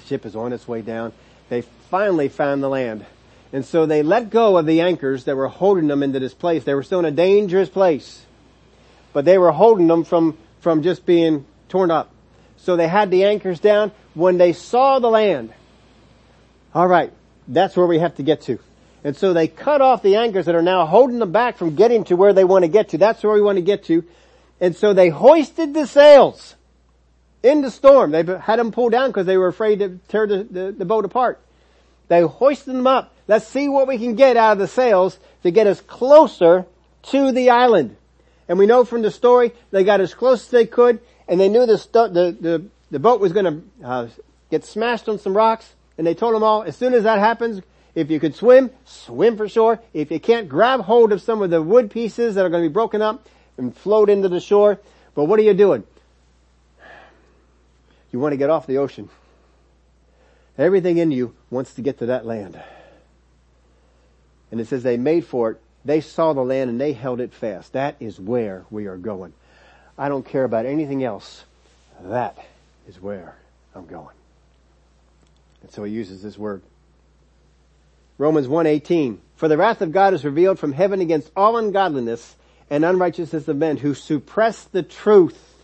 The 0.00 0.06
ship 0.06 0.26
is 0.26 0.34
on 0.34 0.52
its 0.52 0.66
way 0.66 0.82
down. 0.82 1.12
They 1.48 1.62
finally 1.88 2.28
found 2.28 2.64
the 2.64 2.68
land. 2.68 3.06
And 3.52 3.64
so 3.64 3.86
they 3.86 4.02
let 4.02 4.30
go 4.30 4.56
of 4.56 4.66
the 4.66 4.80
anchors 4.80 5.26
that 5.26 5.36
were 5.36 5.46
holding 5.46 5.86
them 5.86 6.02
into 6.02 6.18
this 6.18 6.34
place. 6.34 6.64
They 6.64 6.74
were 6.74 6.82
still 6.82 6.98
in 6.98 7.04
a 7.04 7.12
dangerous 7.12 7.68
place. 7.68 8.26
But 9.12 9.24
they 9.24 9.38
were 9.38 9.52
holding 9.52 9.86
them 9.86 10.02
from, 10.02 10.36
from 10.58 10.82
just 10.82 11.06
being 11.06 11.46
torn 11.68 11.92
up. 11.92 12.10
So 12.58 12.76
they 12.76 12.88
had 12.88 13.10
the 13.10 13.24
anchors 13.24 13.60
down. 13.60 13.92
When 14.14 14.38
they 14.38 14.52
saw 14.52 14.98
the 14.98 15.10
land, 15.10 15.52
alright, 16.74 17.12
that's 17.46 17.76
where 17.76 17.86
we 17.86 17.98
have 17.98 18.16
to 18.16 18.22
get 18.22 18.42
to. 18.42 18.58
And 19.04 19.16
so 19.16 19.32
they 19.32 19.46
cut 19.46 19.80
off 19.80 20.02
the 20.02 20.16
anchors 20.16 20.46
that 20.46 20.54
are 20.54 20.62
now 20.62 20.84
holding 20.86 21.18
them 21.18 21.32
back 21.32 21.58
from 21.58 21.76
getting 21.76 22.04
to 22.04 22.16
where 22.16 22.32
they 22.32 22.44
want 22.44 22.64
to 22.64 22.68
get 22.68 22.88
to. 22.88 22.98
That's 22.98 23.22
where 23.22 23.34
we 23.34 23.40
want 23.40 23.56
to 23.56 23.62
get 23.62 23.84
to. 23.84 24.04
And 24.60 24.74
so 24.74 24.94
they 24.94 25.10
hoisted 25.10 25.74
the 25.74 25.86
sails 25.86 26.56
in 27.42 27.60
the 27.60 27.70
storm. 27.70 28.10
They 28.10 28.24
had 28.24 28.58
them 28.58 28.72
pulled 28.72 28.92
down 28.92 29.10
because 29.10 29.26
they 29.26 29.36
were 29.36 29.48
afraid 29.48 29.78
to 29.78 30.00
tear 30.08 30.26
the, 30.26 30.44
the, 30.44 30.72
the, 30.72 30.84
boat 30.84 31.04
apart. 31.04 31.40
They 32.08 32.22
hoisted 32.22 32.74
them 32.74 32.86
up. 32.86 33.14
Let's 33.28 33.46
see 33.46 33.68
what 33.68 33.86
we 33.86 33.98
can 33.98 34.16
get 34.16 34.36
out 34.36 34.52
of 34.52 34.58
the 34.58 34.68
sails 34.68 35.18
to 35.42 35.50
get 35.50 35.66
us 35.66 35.80
closer 35.80 36.66
to 37.10 37.32
the 37.32 37.50
island. 37.50 37.96
And 38.48 38.58
we 38.58 38.66
know 38.66 38.84
from 38.84 39.02
the 39.02 39.10
story 39.10 39.52
they 39.70 39.84
got 39.84 40.00
as 40.00 40.14
close 40.14 40.44
as 40.44 40.50
they 40.50 40.66
could, 40.66 41.00
and 41.28 41.40
they 41.40 41.48
knew 41.48 41.66
the 41.66 41.76
the 41.92 42.36
the, 42.40 42.64
the 42.90 42.98
boat 42.98 43.20
was 43.20 43.32
going 43.32 43.44
to 43.44 43.86
uh, 43.86 44.08
get 44.50 44.64
smashed 44.64 45.08
on 45.08 45.18
some 45.18 45.36
rocks. 45.36 45.74
And 45.98 46.06
they 46.06 46.14
told 46.14 46.34
them 46.34 46.42
all, 46.42 46.62
as 46.62 46.76
soon 46.76 46.92
as 46.92 47.04
that 47.04 47.18
happens, 47.18 47.62
if 47.94 48.10
you 48.10 48.20
could 48.20 48.34
swim, 48.34 48.70
swim 48.84 49.36
for 49.36 49.48
shore. 49.48 49.80
If 49.94 50.10
you 50.10 50.20
can't, 50.20 50.48
grab 50.48 50.80
hold 50.80 51.12
of 51.12 51.22
some 51.22 51.40
of 51.40 51.50
the 51.50 51.62
wood 51.62 51.90
pieces 51.90 52.34
that 52.34 52.44
are 52.44 52.50
going 52.50 52.62
to 52.62 52.68
be 52.68 52.72
broken 52.72 53.00
up 53.00 53.26
and 53.56 53.74
float 53.74 54.10
into 54.10 54.28
the 54.28 54.40
shore. 54.40 54.78
But 55.14 55.24
what 55.24 55.38
are 55.38 55.42
you 55.42 55.54
doing? 55.54 55.84
You 58.12 58.20
want 58.20 58.32
to 58.32 58.36
get 58.36 58.50
off 58.50 58.66
the 58.66 58.78
ocean. 58.78 59.10
Everything 60.56 60.96
in 60.96 61.10
you 61.10 61.34
wants 61.50 61.74
to 61.74 61.82
get 61.82 61.98
to 61.98 62.06
that 62.06 62.24
land. 62.24 62.58
And 64.50 64.60
it 64.60 64.68
says 64.68 64.82
they 64.82 64.96
made 64.96 65.26
for 65.26 65.50
it. 65.50 65.60
They 65.84 66.00
saw 66.00 66.32
the 66.32 66.40
land 66.40 66.70
and 66.70 66.80
they 66.80 66.92
held 66.92 67.20
it 67.20 67.34
fast. 67.34 67.72
That 67.72 67.96
is 68.00 68.18
where 68.18 68.64
we 68.70 68.86
are 68.86 68.96
going. 68.96 69.34
I 69.98 70.08
don't 70.08 70.24
care 70.24 70.44
about 70.44 70.66
anything 70.66 71.02
else. 71.04 71.44
That 72.02 72.36
is 72.88 73.00
where 73.00 73.34
I'm 73.74 73.86
going. 73.86 74.14
And 75.62 75.70
so 75.70 75.84
he 75.84 75.92
uses 75.92 76.22
this 76.22 76.36
word. 76.36 76.62
Romans 78.18 78.46
1:18 78.48 79.18
For 79.36 79.48
the 79.48 79.56
wrath 79.56 79.82
of 79.82 79.92
God 79.92 80.14
is 80.14 80.24
revealed 80.24 80.58
from 80.58 80.72
heaven 80.72 81.00
against 81.00 81.30
all 81.36 81.56
ungodliness 81.56 82.36
and 82.70 82.84
unrighteousness 82.84 83.48
of 83.48 83.56
men 83.56 83.76
who 83.76 83.94
suppress 83.94 84.64
the 84.64 84.82
truth 84.82 85.54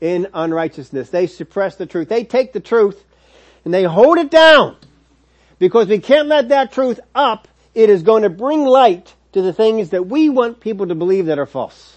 in 0.00 0.28
unrighteousness. 0.34 1.10
They 1.10 1.26
suppress 1.26 1.76
the 1.76 1.86
truth. 1.86 2.08
They 2.08 2.24
take 2.24 2.52
the 2.52 2.60
truth 2.60 3.02
and 3.64 3.72
they 3.72 3.84
hold 3.84 4.18
it 4.18 4.30
down 4.30 4.76
because 5.58 5.88
we 5.88 5.98
can't 5.98 6.28
let 6.28 6.50
that 6.50 6.72
truth 6.72 7.00
up. 7.14 7.48
It 7.74 7.90
is 7.90 8.02
going 8.02 8.22
to 8.22 8.30
bring 8.30 8.64
light 8.64 9.14
to 9.32 9.42
the 9.42 9.52
things 9.52 9.90
that 9.90 10.06
we 10.06 10.28
want 10.28 10.60
people 10.60 10.86
to 10.86 10.94
believe 10.94 11.26
that 11.26 11.38
are 11.38 11.46
false. 11.46 11.96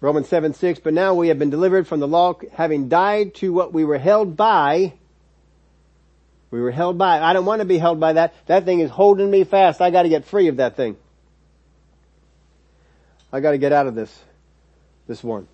Romans 0.00 0.28
7, 0.28 0.54
6, 0.54 0.80
but 0.80 0.92
now 0.94 1.14
we 1.14 1.28
have 1.28 1.38
been 1.38 1.50
delivered 1.50 1.86
from 1.86 2.00
the 2.00 2.08
law 2.08 2.34
having 2.52 2.88
died 2.88 3.34
to 3.36 3.52
what 3.52 3.72
we 3.72 3.84
were 3.84 3.98
held 3.98 4.36
by 4.36 4.92
we 6.50 6.60
were 6.60 6.70
held 6.70 6.96
by. 6.96 7.20
I 7.20 7.32
don't 7.32 7.44
want 7.44 7.60
to 7.60 7.66
be 7.66 7.78
held 7.78 7.98
by 8.00 8.14
that. 8.14 8.34
That 8.46 8.64
thing 8.64 8.80
is 8.80 8.90
holding 8.90 9.30
me 9.30 9.44
fast. 9.44 9.80
I 9.80 9.90
got 9.90 10.02
to 10.02 10.08
get 10.08 10.24
free 10.24 10.48
of 10.48 10.56
that 10.56 10.76
thing. 10.76 10.96
I 13.32 13.40
got 13.40 13.50
to 13.50 13.58
get 13.58 13.72
out 13.72 13.86
of 13.86 13.94
this, 13.94 14.16
this 15.06 15.22
one. 15.22 15.46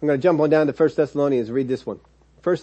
I'm 0.00 0.08
going 0.08 0.18
to 0.18 0.22
jump 0.22 0.40
on 0.40 0.50
down 0.50 0.66
to 0.66 0.72
1 0.72 0.90
Thessalonians. 0.96 1.50
Read 1.50 1.68
this 1.68 1.84
one. 1.84 2.00
1 2.42 2.56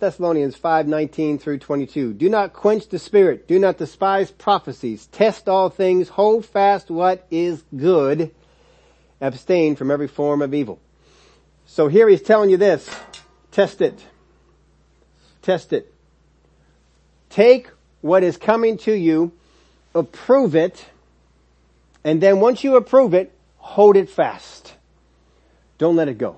Thessalonians 0.00 0.56
5, 0.56 0.86
19 0.86 1.38
through 1.38 1.58
22. 1.58 2.14
Do 2.14 2.28
not 2.28 2.52
quench 2.52 2.88
the 2.88 2.98
spirit. 2.98 3.48
Do 3.48 3.58
not 3.58 3.78
despise 3.78 4.30
prophecies. 4.30 5.06
Test 5.06 5.48
all 5.48 5.70
things. 5.70 6.08
Hold 6.10 6.46
fast 6.46 6.90
what 6.90 7.26
is 7.30 7.64
good. 7.76 8.30
Abstain 9.20 9.76
from 9.76 9.90
every 9.90 10.08
form 10.08 10.42
of 10.42 10.52
evil. 10.54 10.78
So 11.66 11.88
here 11.88 12.08
he's 12.08 12.22
telling 12.22 12.50
you 12.50 12.56
this. 12.56 12.88
Test 13.50 13.80
it. 13.80 13.98
Test 15.42 15.72
it. 15.72 15.92
Take 17.30 17.68
what 18.00 18.22
is 18.22 18.36
coming 18.36 18.78
to 18.78 18.92
you, 18.92 19.32
approve 19.94 20.54
it, 20.54 20.86
and 22.04 22.20
then 22.20 22.40
once 22.40 22.62
you 22.62 22.76
approve 22.76 23.14
it, 23.14 23.32
hold 23.58 23.96
it 23.96 24.08
fast. 24.08 24.74
Don't 25.78 25.96
let 25.96 26.08
it 26.08 26.18
go. 26.18 26.36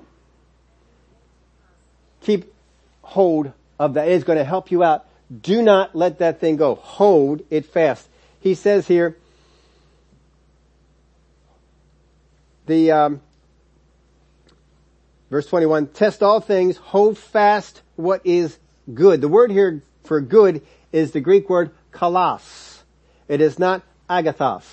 Keep 2.23 2.53
hold 3.03 3.53
of 3.79 3.95
that. 3.95 4.09
It's 4.09 4.25
going 4.25 4.39
to 4.39 4.45
help 4.45 4.71
you 4.71 4.83
out. 4.83 5.07
Do 5.43 5.63
not 5.63 5.95
let 5.95 6.19
that 6.21 6.41
thing 6.41 6.57
go. 6.57 6.75
Hold 6.77 7.43
it 7.51 7.67
fast. 7.67 8.09
He 8.41 8.55
says 8.55 8.87
here, 8.87 9.17
the 12.69 12.93
um, 12.93 13.21
verse 15.31 15.47
21, 15.47 15.89
test 15.89 16.23
all 16.23 16.41
things, 16.41 16.77
hold 16.77 17.19
fast 17.19 17.83
what 17.97 18.25
is 18.25 18.59
good. 18.95 19.21
The 19.21 19.29
word 19.29 19.51
here 19.51 19.83
for 20.05 20.21
good 20.21 20.63
is 20.93 21.11
the 21.11 21.21
Greek 21.21 21.51
word 21.51 21.71
kalos. 21.93 22.79
It 23.27 23.41
is 23.41 23.59
not 23.59 23.83
agathos. 24.09 24.65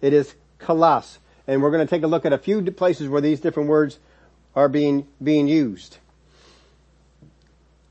It 0.00 0.12
is 0.12 0.34
kalos. 0.58 1.18
And 1.46 1.62
we're 1.62 1.70
going 1.70 1.86
to 1.86 1.90
take 1.90 2.02
a 2.02 2.06
look 2.06 2.26
at 2.26 2.32
a 2.32 2.38
few 2.38 2.62
places 2.70 3.08
where 3.08 3.20
these 3.20 3.40
different 3.40 3.68
words 3.68 3.98
are 4.54 4.68
being, 4.68 5.06
being 5.22 5.48
used. 5.48 5.98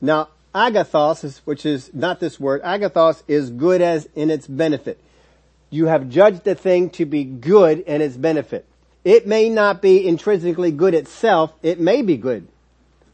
Now, 0.02 0.30
agathos, 0.54 1.24
is, 1.24 1.40
which 1.40 1.66
is 1.66 1.94
not 1.94 2.20
this 2.20 2.40
word, 2.40 2.62
agathos 2.64 3.24
is 3.28 3.50
good 3.50 3.82
as 3.82 4.08
in 4.16 4.30
its 4.30 4.48
benefit. 4.48 5.00
You 5.70 5.86
have 5.86 6.10
judged 6.10 6.44
the 6.44 6.56
thing 6.56 6.90
to 6.92 7.06
be 7.06 7.24
good 7.24 7.80
in 7.80 8.02
its 8.02 8.16
benefit. 8.16 8.66
It 9.10 9.26
may 9.26 9.50
not 9.50 9.82
be 9.82 10.08
intrinsically 10.08 10.72
good 10.72 10.94
itself, 10.94 11.54
it 11.64 11.80
may 11.80 12.02
be 12.02 12.18
good 12.18 12.48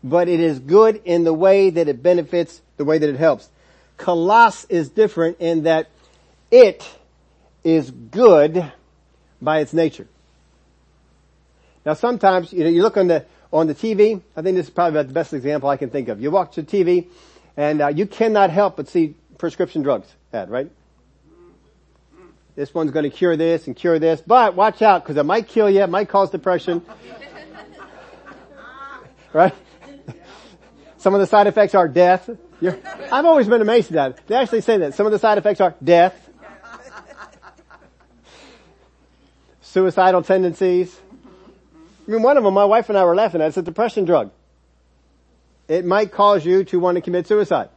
but 0.06 0.30
it 0.30 0.40
is 0.40 0.60
good 0.60 1.02
in 1.04 1.24
the 1.24 1.34
way 1.34 1.72
that 1.72 1.88
it 1.88 2.04
benefits, 2.04 2.62
the 2.78 2.86
way 2.86 3.00
that 3.00 3.10
it 3.10 3.16
helps. 3.16 3.50
Kalos 3.98 4.68
is 4.70 4.90
different 4.90 5.38
in 5.40 5.64
that 5.64 5.90
it 6.52 6.88
is 7.64 7.90
good 7.90 8.72
by 9.42 9.60
its 9.60 9.74
nature. 9.74 10.08
Now 11.88 11.96
sometimes, 11.96 12.54
you 12.54 12.64
know, 12.64 12.70
you 12.70 12.84
look 12.84 12.98
on 12.98 13.08
the, 13.08 13.26
on 13.52 13.66
the 13.66 13.74
TV, 13.74 14.22
I 14.38 14.44
think 14.44 14.58
this 14.58 14.68
is 14.68 14.70
probably 14.70 15.00
about 15.00 15.08
the 15.08 15.14
best 15.14 15.34
example 15.34 15.70
I 15.70 15.78
can 15.78 15.90
think 15.90 16.08
of. 16.08 16.22
You 16.22 16.30
watch 16.30 16.56
the 16.56 16.64
TV 16.64 17.08
and 17.58 17.82
uh, 17.82 17.88
you 17.88 18.06
cannot 18.06 18.52
help 18.52 18.76
but 18.76 18.88
see 18.88 19.16
prescription 19.40 19.82
drugs 19.82 20.08
ad, 20.32 20.52
right? 20.52 20.70
This 22.56 22.74
one's 22.74 22.92
going 22.92 23.04
to 23.04 23.10
cure 23.10 23.36
this 23.36 23.68
and 23.68 23.76
cure 23.76 24.00
this, 24.00 24.22
but 24.22 24.56
watch 24.56 24.82
out 24.82 25.04
because 25.04 25.18
it 25.18 25.26
might 25.26 25.48
kill 25.48 25.70
you, 25.70 25.82
it 25.82 25.90
might 25.90 26.08
cause 26.08 26.30
depression. 26.30 26.82
right? 29.34 29.54
Some 30.98 31.14
of 31.14 31.20
the 31.20 31.28
side 31.28 31.48
effects 31.48 31.76
are 31.76 31.88
death. 31.88 32.30
You're, 32.62 32.80
I've 33.12 33.26
always 33.26 33.48
been 33.48 33.62
amazed 33.62 33.94
at 33.94 34.16
that. 34.16 34.28
They 34.28 34.36
actually 34.36 34.62
say 34.62 34.78
that. 34.78 34.94
Some 34.94 35.06
of 35.06 35.12
the 35.12 35.20
side 35.20 35.38
effects 35.38 35.60
are 35.60 35.76
death, 35.84 36.30
suicidal 39.62 40.24
tendencies. 40.24 40.98
I 42.08 42.12
mean, 42.12 42.22
one 42.22 42.38
of 42.38 42.44
them, 42.44 42.54
my 42.54 42.66
wife 42.66 42.88
and 42.88 42.98
I 42.98 43.04
were 43.04 43.16
laughing 43.16 43.42
at, 43.42 43.50
it's 43.50 43.58
a 43.58 43.62
depression 43.62 44.06
drug. 44.06 44.32
It 45.68 45.84
might 45.84 46.12
cause 46.12 46.46
you 46.46 46.64
to 46.66 46.80
want 46.80 46.96
to 46.96 47.02
commit 47.02 47.28
suicide. 47.28 47.70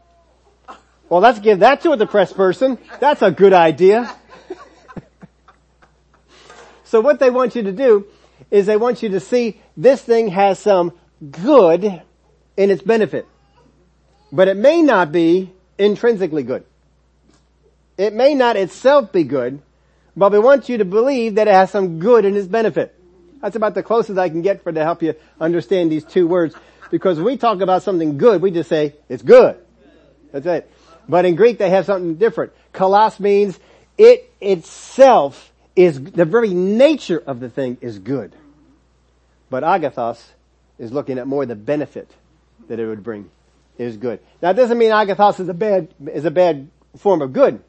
Well, 1.09 1.21
let's 1.21 1.41
give 1.41 1.61
that 1.61 1.81
to 1.83 1.93
a 1.93 1.97
depressed 1.97 2.37
person. 2.37 2.79
That's 3.01 3.23
a 3.23 3.31
good 3.31 3.53
idea. 3.53 4.15
So 6.89 7.03
what 7.03 7.21
they 7.21 7.29
want 7.29 7.55
you 7.55 7.63
to 7.65 7.73
do 7.73 8.07
is 8.51 8.65
they 8.65 8.79
want 8.79 9.03
you 9.03 9.11
to 9.11 9.21
see 9.21 9.61
this 9.77 10.01
thing 10.01 10.29
has 10.29 10.59
some 10.59 10.93
good 11.31 12.03
in 12.57 12.71
its 12.71 12.83
benefit. 12.83 13.27
But 14.33 14.49
it 14.49 14.57
may 14.57 14.81
not 14.81 15.13
be 15.13 15.53
intrinsically 15.77 16.45
good. 16.45 16.65
It 17.99 18.15
may 18.15 18.35
not 18.35 18.57
itself 18.57 19.13
be 19.13 19.25
good, 19.25 19.61
but 20.17 20.33
we 20.33 20.39
want 20.39 20.71
you 20.71 20.79
to 20.79 20.87
believe 20.87 21.35
that 21.35 21.47
it 21.47 21.53
has 21.53 21.71
some 21.71 21.99
good 21.99 22.25
in 22.25 22.35
its 22.37 22.47
benefit. 22.47 22.95
That's 23.43 23.57
about 23.57 23.75
the 23.75 23.83
closest 23.83 24.19
I 24.19 24.31
can 24.31 24.41
get 24.41 24.63
for 24.63 24.73
to 24.73 24.83
help 24.83 25.03
you 25.03 25.15
understand 25.39 25.93
these 25.93 26.05
two 26.05 26.27
words. 26.27 26.55
Because 26.91 27.19
when 27.19 27.27
we 27.27 27.37
talk 27.37 27.61
about 27.61 27.83
something 27.83 28.17
good, 28.17 28.41
we 28.41 28.51
just 28.51 28.71
say, 28.71 28.95
it's 29.11 29.23
good. 29.23 29.59
That's 30.33 30.47
it. 30.47 30.73
But 31.07 31.27
in 31.27 31.35
Greek 31.35 31.59
they 31.59 31.69
have 31.69 31.85
something 31.85 32.15
different. 32.15 32.53
Kalos 32.73 33.21
means 33.21 33.59
it 33.99 34.33
itself 34.41 35.48
is, 35.79 36.03
the 36.03 36.25
very 36.25 36.53
nature 36.53 37.23
of 37.25 37.39
the 37.39 37.49
thing 37.49 37.79
is 37.81 38.01
good. 38.01 38.35
But 39.49 39.63
agathos 39.63 40.21
is 40.77 40.91
looking 40.91 41.19
at 41.19 41.29
more 41.29 41.47
the 41.47 41.55
benefit 41.55 42.11
that 42.67 42.81
it 42.81 42.87
would 42.87 43.05
bring 43.05 43.31
is 43.79 43.97
good. 43.97 44.19
Now 44.43 44.51
it 44.51 44.55
doesn't 44.55 44.77
mean 44.77 44.91
agathos 44.91 45.39
is 45.39 45.49
a 45.49 45.55
bad, 45.55 45.95
is 46.13 46.25
a 46.25 46.33
bad 46.33 46.69
form 46.97 47.23
of 47.23 47.33
good. 47.33 47.63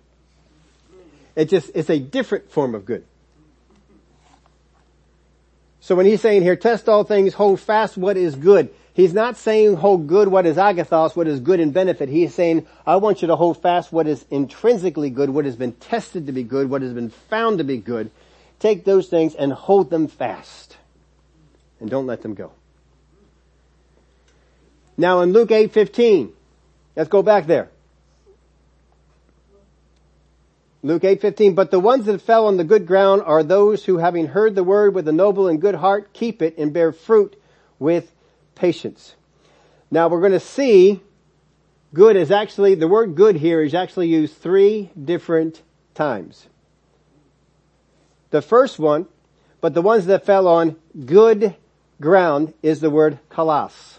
It 1.35 1.49
just, 1.49 1.69
it's 1.75 1.91
a 1.91 1.99
different 1.99 2.51
form 2.51 2.73
of 2.73 2.83
good. 2.83 3.05
So 5.79 5.93
when 5.93 6.07
he's 6.07 6.19
saying 6.19 6.41
here, 6.41 6.55
test 6.55 6.89
all 6.89 7.03
things, 7.03 7.35
hold 7.35 7.59
fast 7.59 7.95
what 7.95 8.17
is 8.17 8.35
good, 8.35 8.73
he's 8.99 9.13
not 9.13 9.37
saying 9.37 9.75
hold 9.75 10.07
good 10.07 10.27
what 10.27 10.45
is 10.45 10.57
agathos, 10.57 11.15
what 11.15 11.27
is 11.27 11.39
good 11.39 11.59
and 11.59 11.73
benefit. 11.73 12.09
He's 12.09 12.33
saying, 12.33 12.67
I 12.85 12.97
want 12.97 13.21
you 13.21 13.27
to 13.27 13.35
hold 13.35 13.61
fast 13.61 13.91
what 13.91 14.07
is 14.07 14.25
intrinsically 14.29 15.09
good, 15.09 15.29
what 15.29 15.45
has 15.45 15.55
been 15.55 15.73
tested 15.73 16.25
to 16.25 16.31
be 16.31 16.43
good, 16.43 16.69
what 16.69 16.81
has 16.81 16.93
been 16.93 17.09
found 17.09 17.59
to 17.59 17.63
be 17.63 17.77
good. 17.77 18.11
Take 18.59 18.85
those 18.85 19.07
things 19.07 19.35
and 19.35 19.53
hold 19.53 19.89
them 19.89 20.07
fast. 20.07 20.77
And 21.79 21.89
don't 21.89 22.07
let 22.07 22.21
them 22.21 22.33
go. 22.33 22.51
Now 24.97 25.21
in 25.21 25.31
Luke 25.31 25.49
8:15, 25.49 26.31
let's 26.95 27.09
go 27.09 27.23
back 27.23 27.47
there. 27.47 27.69
Luke 30.83 31.03
8:15, 31.03 31.55
but 31.55 31.71
the 31.71 31.79
ones 31.79 32.05
that 32.05 32.21
fell 32.21 32.47
on 32.47 32.57
the 32.57 32.63
good 32.65 32.85
ground 32.85 33.21
are 33.21 33.43
those 33.43 33.85
who 33.85 33.97
having 33.97 34.27
heard 34.27 34.55
the 34.55 34.63
word 34.63 34.93
with 34.93 35.07
a 35.07 35.13
noble 35.13 35.47
and 35.47 35.61
good 35.61 35.75
heart 35.75 36.11
keep 36.11 36.41
it 36.41 36.57
and 36.57 36.73
bear 36.73 36.91
fruit 36.91 37.41
with 37.79 38.11
patience. 38.59 39.15
Now 39.89 40.09
we're 40.09 40.19
going 40.19 40.33
to 40.33 40.39
see 40.39 41.01
good 41.93 42.15
is 42.15 42.29
actually, 42.29 42.75
the 42.75 42.87
word 42.87 43.15
good 43.15 43.37
here 43.37 43.63
is 43.63 43.73
actually 43.73 44.09
used 44.09 44.37
three 44.37 44.91
different 45.01 45.63
times. 45.95 46.47
The 48.29 48.41
first 48.41 48.77
one, 48.77 49.07
but 49.61 49.73
the 49.73 49.81
ones 49.81 50.05
that 50.05 50.25
fell 50.25 50.47
on 50.47 50.75
good 51.05 51.55
ground 51.99 52.53
is 52.61 52.79
the 52.79 52.89
word 52.89 53.17
kalos. 53.31 53.97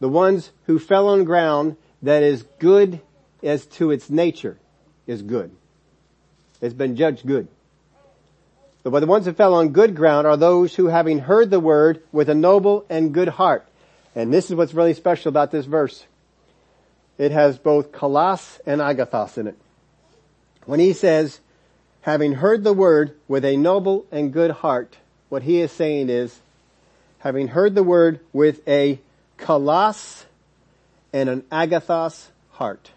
The 0.00 0.08
ones 0.08 0.50
who 0.66 0.78
fell 0.78 1.08
on 1.08 1.24
ground 1.24 1.76
that 2.02 2.22
is 2.22 2.44
good 2.58 3.00
as 3.42 3.66
to 3.66 3.90
its 3.90 4.10
nature 4.10 4.58
is 5.06 5.22
good. 5.22 5.50
It's 6.60 6.74
been 6.74 6.96
judged 6.96 7.26
good. 7.26 7.48
But 8.82 9.00
the 9.00 9.06
ones 9.06 9.26
that 9.26 9.36
fell 9.36 9.54
on 9.54 9.70
good 9.70 9.94
ground 9.94 10.26
are 10.26 10.36
those 10.36 10.74
who 10.74 10.86
having 10.86 11.18
heard 11.18 11.50
the 11.50 11.60
word 11.60 12.02
with 12.12 12.28
a 12.30 12.34
noble 12.34 12.86
and 12.88 13.12
good 13.12 13.28
heart. 13.28 13.66
And 14.14 14.32
this 14.32 14.46
is 14.46 14.56
what's 14.56 14.74
really 14.74 14.94
special 14.94 15.28
about 15.28 15.50
this 15.50 15.66
verse. 15.66 16.04
It 17.18 17.32
has 17.32 17.58
both 17.58 17.92
kalos 17.92 18.58
and 18.64 18.80
agathos 18.80 19.36
in 19.36 19.46
it. 19.46 19.56
When 20.64 20.80
he 20.80 20.94
says, 20.94 21.40
having 22.00 22.32
heard 22.32 22.64
the 22.64 22.72
word 22.72 23.14
with 23.28 23.44
a 23.44 23.56
noble 23.56 24.06
and 24.10 24.32
good 24.32 24.50
heart, 24.50 24.96
what 25.28 25.42
he 25.42 25.60
is 25.60 25.70
saying 25.70 26.08
is, 26.08 26.40
having 27.18 27.48
heard 27.48 27.74
the 27.74 27.82
word 27.82 28.20
with 28.32 28.66
a 28.66 28.98
kalos 29.36 30.24
and 31.12 31.28
an 31.28 31.42
agathos 31.52 32.28
heart. 32.52 32.90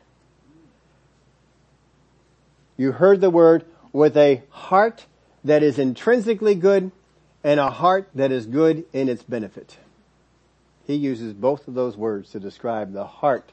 You 2.78 2.94
heard 2.94 3.20
the 3.20 3.30
word 3.30 3.66
with 3.92 4.16
a 4.16 4.44
heart 4.50 5.06
that 5.44 5.64
is 5.64 5.78
intrinsically 5.78 6.56
good 6.56 6.92
and 7.44 7.60
a 7.60 7.70
heart 7.70 8.10
that 8.16 8.32
is 8.32 8.46
good 8.46 8.86
in 8.94 9.10
its 9.10 9.24
benefit. 9.24 9.78
He 10.86 10.96
uses 10.96 11.34
both 11.34 11.68
of 11.68 11.74
those 11.74 11.98
words 11.98 12.32
to 12.32 12.40
describe 12.40 12.94
the 12.94 13.06
heart 13.06 13.52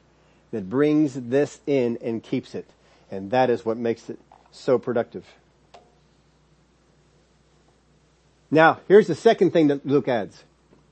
that 0.51 0.69
brings 0.69 1.13
this 1.13 1.59
in 1.65 1.97
and 2.01 2.21
keeps 2.21 2.55
it. 2.55 2.69
And 3.09 3.31
that 3.31 3.49
is 3.49 3.65
what 3.65 3.77
makes 3.77 4.09
it 4.09 4.19
so 4.51 4.77
productive. 4.77 5.25
Now, 8.49 8.79
here's 8.87 9.07
the 9.07 9.15
second 9.15 9.51
thing 9.51 9.67
that 9.67 9.85
Luke 9.85 10.09
adds. 10.09 10.43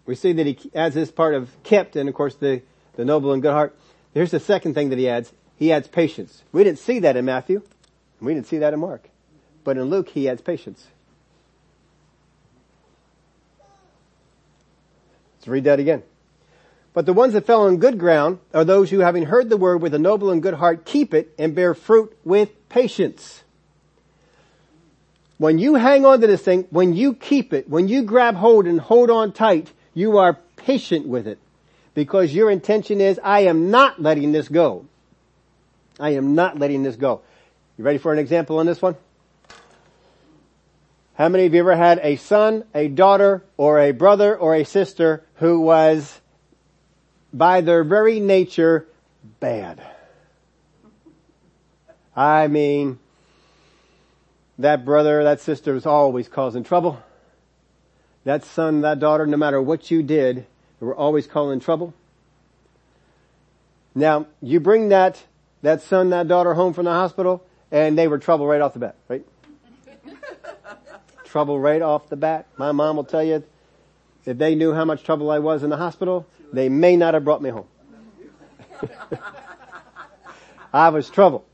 We 0.05 0.15
see 0.15 0.31
that 0.33 0.45
he 0.45 0.57
adds 0.73 0.95
this 0.95 1.11
part 1.11 1.35
of 1.35 1.51
kept 1.63 1.95
and 1.95 2.07
of 2.07 2.15
course 2.15 2.35
the, 2.35 2.61
the 2.95 3.03
noble 3.03 3.33
and 3.33 3.41
good 3.41 3.51
heart. 3.51 3.77
Here's 4.13 4.31
the 4.31 4.39
second 4.39 4.73
thing 4.73 4.89
that 4.89 4.97
he 4.97 5.09
adds. 5.09 5.33
He 5.57 5.71
adds 5.71 5.87
patience. 5.87 6.41
We 6.53 6.63
didn't 6.63 6.79
see 6.79 6.99
that 6.99 7.17
in 7.17 7.25
Matthew. 7.25 7.61
We 8.21 8.33
didn't 8.33 8.47
see 8.47 8.59
that 8.59 8.73
in 8.73 8.79
Mark. 8.79 9.09
But 9.63 9.77
in 9.77 9.83
Luke, 9.83 10.09
he 10.09 10.29
adds 10.29 10.41
patience. 10.41 10.87
Let's 15.37 15.47
read 15.47 15.63
that 15.65 15.79
again. 15.79 16.03
But 16.93 17.05
the 17.05 17.13
ones 17.13 17.33
that 17.33 17.45
fell 17.45 17.61
on 17.61 17.77
good 17.77 17.97
ground 17.97 18.39
are 18.53 18.65
those 18.65 18.89
who 18.89 18.99
having 18.99 19.23
heard 19.23 19.49
the 19.49 19.57
word 19.57 19.81
with 19.81 19.93
a 19.93 19.99
noble 19.99 20.31
and 20.31 20.41
good 20.41 20.55
heart 20.55 20.85
keep 20.85 21.13
it 21.13 21.33
and 21.37 21.55
bear 21.55 21.73
fruit 21.73 22.17
with 22.25 22.49
patience. 22.67 23.43
When 25.37 25.59
you 25.59 25.75
hang 25.75 26.05
on 26.05 26.19
to 26.19 26.27
this 26.27 26.41
thing, 26.41 26.67
when 26.71 26.93
you 26.93 27.13
keep 27.13 27.53
it, 27.53 27.69
when 27.69 27.87
you 27.87 28.03
grab 28.03 28.35
hold 28.35 28.67
and 28.67 28.81
hold 28.81 29.09
on 29.09 29.31
tight, 29.31 29.71
you 29.93 30.17
are 30.17 30.37
patient 30.57 31.07
with 31.07 31.27
it 31.27 31.39
because 31.93 32.33
your 32.33 32.51
intention 32.51 32.99
is, 32.99 33.19
I 33.23 33.41
am 33.41 33.71
not 33.71 34.01
letting 34.01 34.33
this 34.33 34.49
go. 34.49 34.85
I 35.99 36.11
am 36.11 36.35
not 36.35 36.59
letting 36.59 36.83
this 36.83 36.95
go. 36.95 37.21
You 37.77 37.85
ready 37.85 37.97
for 37.97 38.11
an 38.11 38.19
example 38.19 38.59
on 38.59 38.65
this 38.65 38.81
one? 38.81 38.97
How 41.19 41.27
many 41.27 41.45
of 41.45 41.53
you 41.53 41.59
ever 41.59 41.75
had 41.75 41.99
a 42.01 42.15
son, 42.15 42.63
a 42.73 42.87
daughter, 42.87 43.43
or 43.57 43.77
a 43.77 43.91
brother, 43.91 44.37
or 44.37 44.55
a 44.55 44.63
sister 44.63 45.25
who 45.35 45.59
was, 45.59 46.21
by 47.33 47.59
their 47.59 47.83
very 47.83 48.21
nature, 48.21 48.87
bad? 49.41 49.81
I 52.15 52.47
mean, 52.47 52.99
that 54.59 54.85
brother, 54.85 55.25
that 55.25 55.41
sister 55.41 55.73
was 55.73 55.85
always 55.85 56.29
causing 56.29 56.63
trouble. 56.63 57.03
That 58.23 58.45
son, 58.45 58.79
that 58.81 58.99
daughter, 58.99 59.25
no 59.27 59.35
matter 59.35 59.61
what 59.61 59.91
you 59.91 60.01
did, 60.01 60.45
they 60.79 60.85
were 60.85 60.95
always 60.95 61.27
causing 61.27 61.59
trouble. 61.59 61.93
Now, 63.93 64.27
you 64.41 64.61
bring 64.61 64.87
that, 64.87 65.21
that 65.63 65.81
son, 65.81 66.11
that 66.11 66.29
daughter 66.29 66.53
home 66.53 66.71
from 66.71 66.85
the 66.85 66.91
hospital, 66.91 67.43
and 67.73 67.97
they 67.97 68.07
were 68.07 68.19
trouble 68.19 68.47
right 68.47 68.61
off 68.61 68.71
the 68.71 68.79
bat, 68.79 68.95
right? 69.09 69.25
Trouble 71.29 71.59
right 71.59 71.81
off 71.81 72.09
the 72.09 72.15
bat. 72.15 72.47
My 72.57 72.71
mom 72.71 72.95
will 72.95 73.03
tell 73.03 73.23
you, 73.23 73.43
if 74.25 74.37
they 74.37 74.55
knew 74.55 74.73
how 74.73 74.85
much 74.85 75.03
trouble 75.03 75.31
I 75.31 75.39
was 75.39 75.63
in 75.63 75.69
the 75.69 75.77
hospital, 75.77 76.25
they 76.51 76.69
may 76.69 76.95
not 76.95 77.13
have 77.13 77.23
brought 77.23 77.41
me 77.41 77.49
home. 77.49 77.67
I 80.73 80.89
was 80.89 81.09
trouble. 81.09 81.45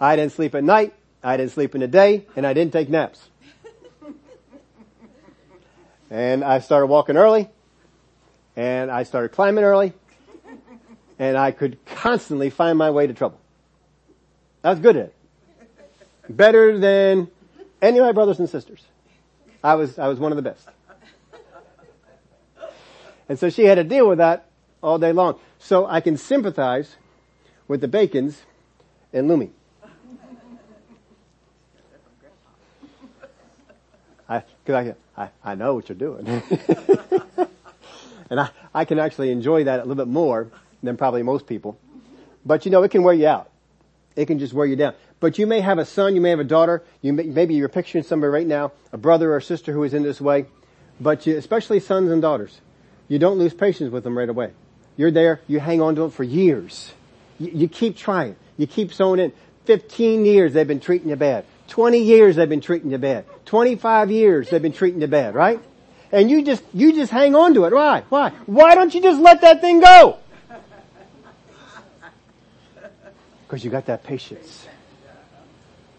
I 0.00 0.16
didn't 0.16 0.32
sleep 0.32 0.54
at 0.54 0.64
night, 0.64 0.94
I 1.22 1.36
didn't 1.36 1.52
sleep 1.52 1.74
in 1.74 1.80
the 1.80 1.88
day, 1.88 2.26
and 2.36 2.46
I 2.46 2.54
didn't 2.54 2.72
take 2.72 2.88
naps. 2.88 3.28
And 6.10 6.42
I 6.42 6.58
started 6.60 6.86
walking 6.86 7.16
early, 7.16 7.48
and 8.56 8.90
I 8.90 9.04
started 9.04 9.30
climbing 9.30 9.62
early, 9.64 9.92
and 11.18 11.36
I 11.36 11.50
could 11.52 11.84
constantly 11.84 12.50
find 12.50 12.76
my 12.78 12.90
way 12.90 13.06
to 13.06 13.14
trouble. 13.14 13.38
I 14.64 14.70
was 14.70 14.80
good 14.80 14.96
at 14.96 15.06
it 15.06 15.14
better 16.30 16.78
than 16.78 17.28
any 17.82 17.98
of 17.98 18.04
my 18.04 18.12
brothers 18.12 18.38
and 18.38 18.48
sisters. 18.48 18.84
I 19.62 19.74
was, 19.74 19.98
I 19.98 20.08
was 20.08 20.18
one 20.18 20.32
of 20.32 20.36
the 20.36 20.42
best. 20.42 20.68
And 23.28 23.38
so 23.38 23.48
she 23.48 23.64
had 23.64 23.76
to 23.76 23.84
deal 23.84 24.08
with 24.08 24.18
that 24.18 24.46
all 24.82 24.98
day 24.98 25.12
long. 25.12 25.38
So 25.58 25.86
I 25.86 26.00
can 26.00 26.16
sympathize 26.16 26.96
with 27.68 27.80
the 27.80 27.88
Bacons 27.88 28.42
and 29.12 29.30
Lumi. 29.30 29.50
I, 34.28 34.42
cause 34.64 34.74
I, 34.74 34.94
I, 35.16 35.30
I 35.44 35.54
know 35.54 35.74
what 35.74 35.88
you're 35.88 35.98
doing. 35.98 36.26
and 38.30 38.40
I, 38.40 38.50
I 38.74 38.84
can 38.84 38.98
actually 38.98 39.30
enjoy 39.30 39.64
that 39.64 39.78
a 39.78 39.82
little 39.82 39.94
bit 39.94 40.08
more 40.08 40.48
than 40.82 40.96
probably 40.96 41.22
most 41.22 41.46
people. 41.46 41.78
But 42.44 42.64
you 42.64 42.70
know, 42.70 42.82
it 42.82 42.90
can 42.90 43.02
wear 43.02 43.14
you 43.14 43.26
out. 43.26 43.50
It 44.16 44.26
can 44.26 44.38
just 44.38 44.52
wear 44.52 44.66
you 44.66 44.76
down. 44.76 44.94
But 45.20 45.38
you 45.38 45.46
may 45.46 45.60
have 45.60 45.78
a 45.78 45.84
son, 45.84 46.14
you 46.14 46.20
may 46.20 46.30
have 46.30 46.40
a 46.40 46.44
daughter, 46.44 46.82
you 47.02 47.12
may, 47.12 47.24
maybe 47.24 47.54
you're 47.54 47.68
picturing 47.68 48.04
somebody 48.04 48.30
right 48.30 48.46
now, 48.46 48.72
a 48.90 48.96
brother 48.96 49.34
or 49.34 49.40
sister 49.40 49.72
who 49.72 49.84
is 49.84 49.92
in 49.92 50.02
this 50.02 50.20
way. 50.20 50.46
But 50.98 51.26
you, 51.26 51.36
especially 51.36 51.80
sons 51.80 52.10
and 52.10 52.22
daughters, 52.22 52.60
you 53.06 53.18
don't 53.18 53.38
lose 53.38 53.52
patience 53.52 53.92
with 53.92 54.02
them 54.02 54.16
right 54.16 54.28
away. 54.28 54.52
You're 54.96 55.10
there, 55.10 55.40
you 55.46 55.60
hang 55.60 55.82
on 55.82 55.94
to 55.94 56.02
them 56.02 56.10
for 56.10 56.24
years. 56.24 56.92
You, 57.38 57.50
you 57.52 57.68
keep 57.68 57.96
trying. 57.96 58.36
You 58.56 58.66
keep 58.66 58.92
sowing 58.92 59.20
in. 59.20 59.32
15 59.66 60.24
years 60.24 60.54
they've 60.54 60.66
been 60.66 60.80
treating 60.80 61.10
you 61.10 61.16
bad. 61.16 61.44
20 61.68 61.98
years 61.98 62.36
they've 62.36 62.48
been 62.48 62.62
treating 62.62 62.90
you 62.90 62.98
bad. 62.98 63.24
25 63.44 64.10
years 64.10 64.50
they've 64.50 64.62
been 64.62 64.72
treating 64.72 65.00
you 65.00 65.06
bad, 65.06 65.34
right? 65.34 65.60
And 66.12 66.30
you 66.30 66.42
just, 66.42 66.64
you 66.72 66.92
just 66.92 67.12
hang 67.12 67.34
on 67.34 67.54
to 67.54 67.66
it. 67.66 67.72
Why? 67.72 68.02
Why? 68.08 68.30
Why 68.46 68.74
don't 68.74 68.92
you 68.92 69.00
just 69.00 69.20
let 69.20 69.42
that 69.42 69.60
thing 69.60 69.80
go? 69.80 70.18
Because 73.46 73.64
you 73.64 73.70
got 73.70 73.86
that 73.86 74.02
patience. 74.02 74.66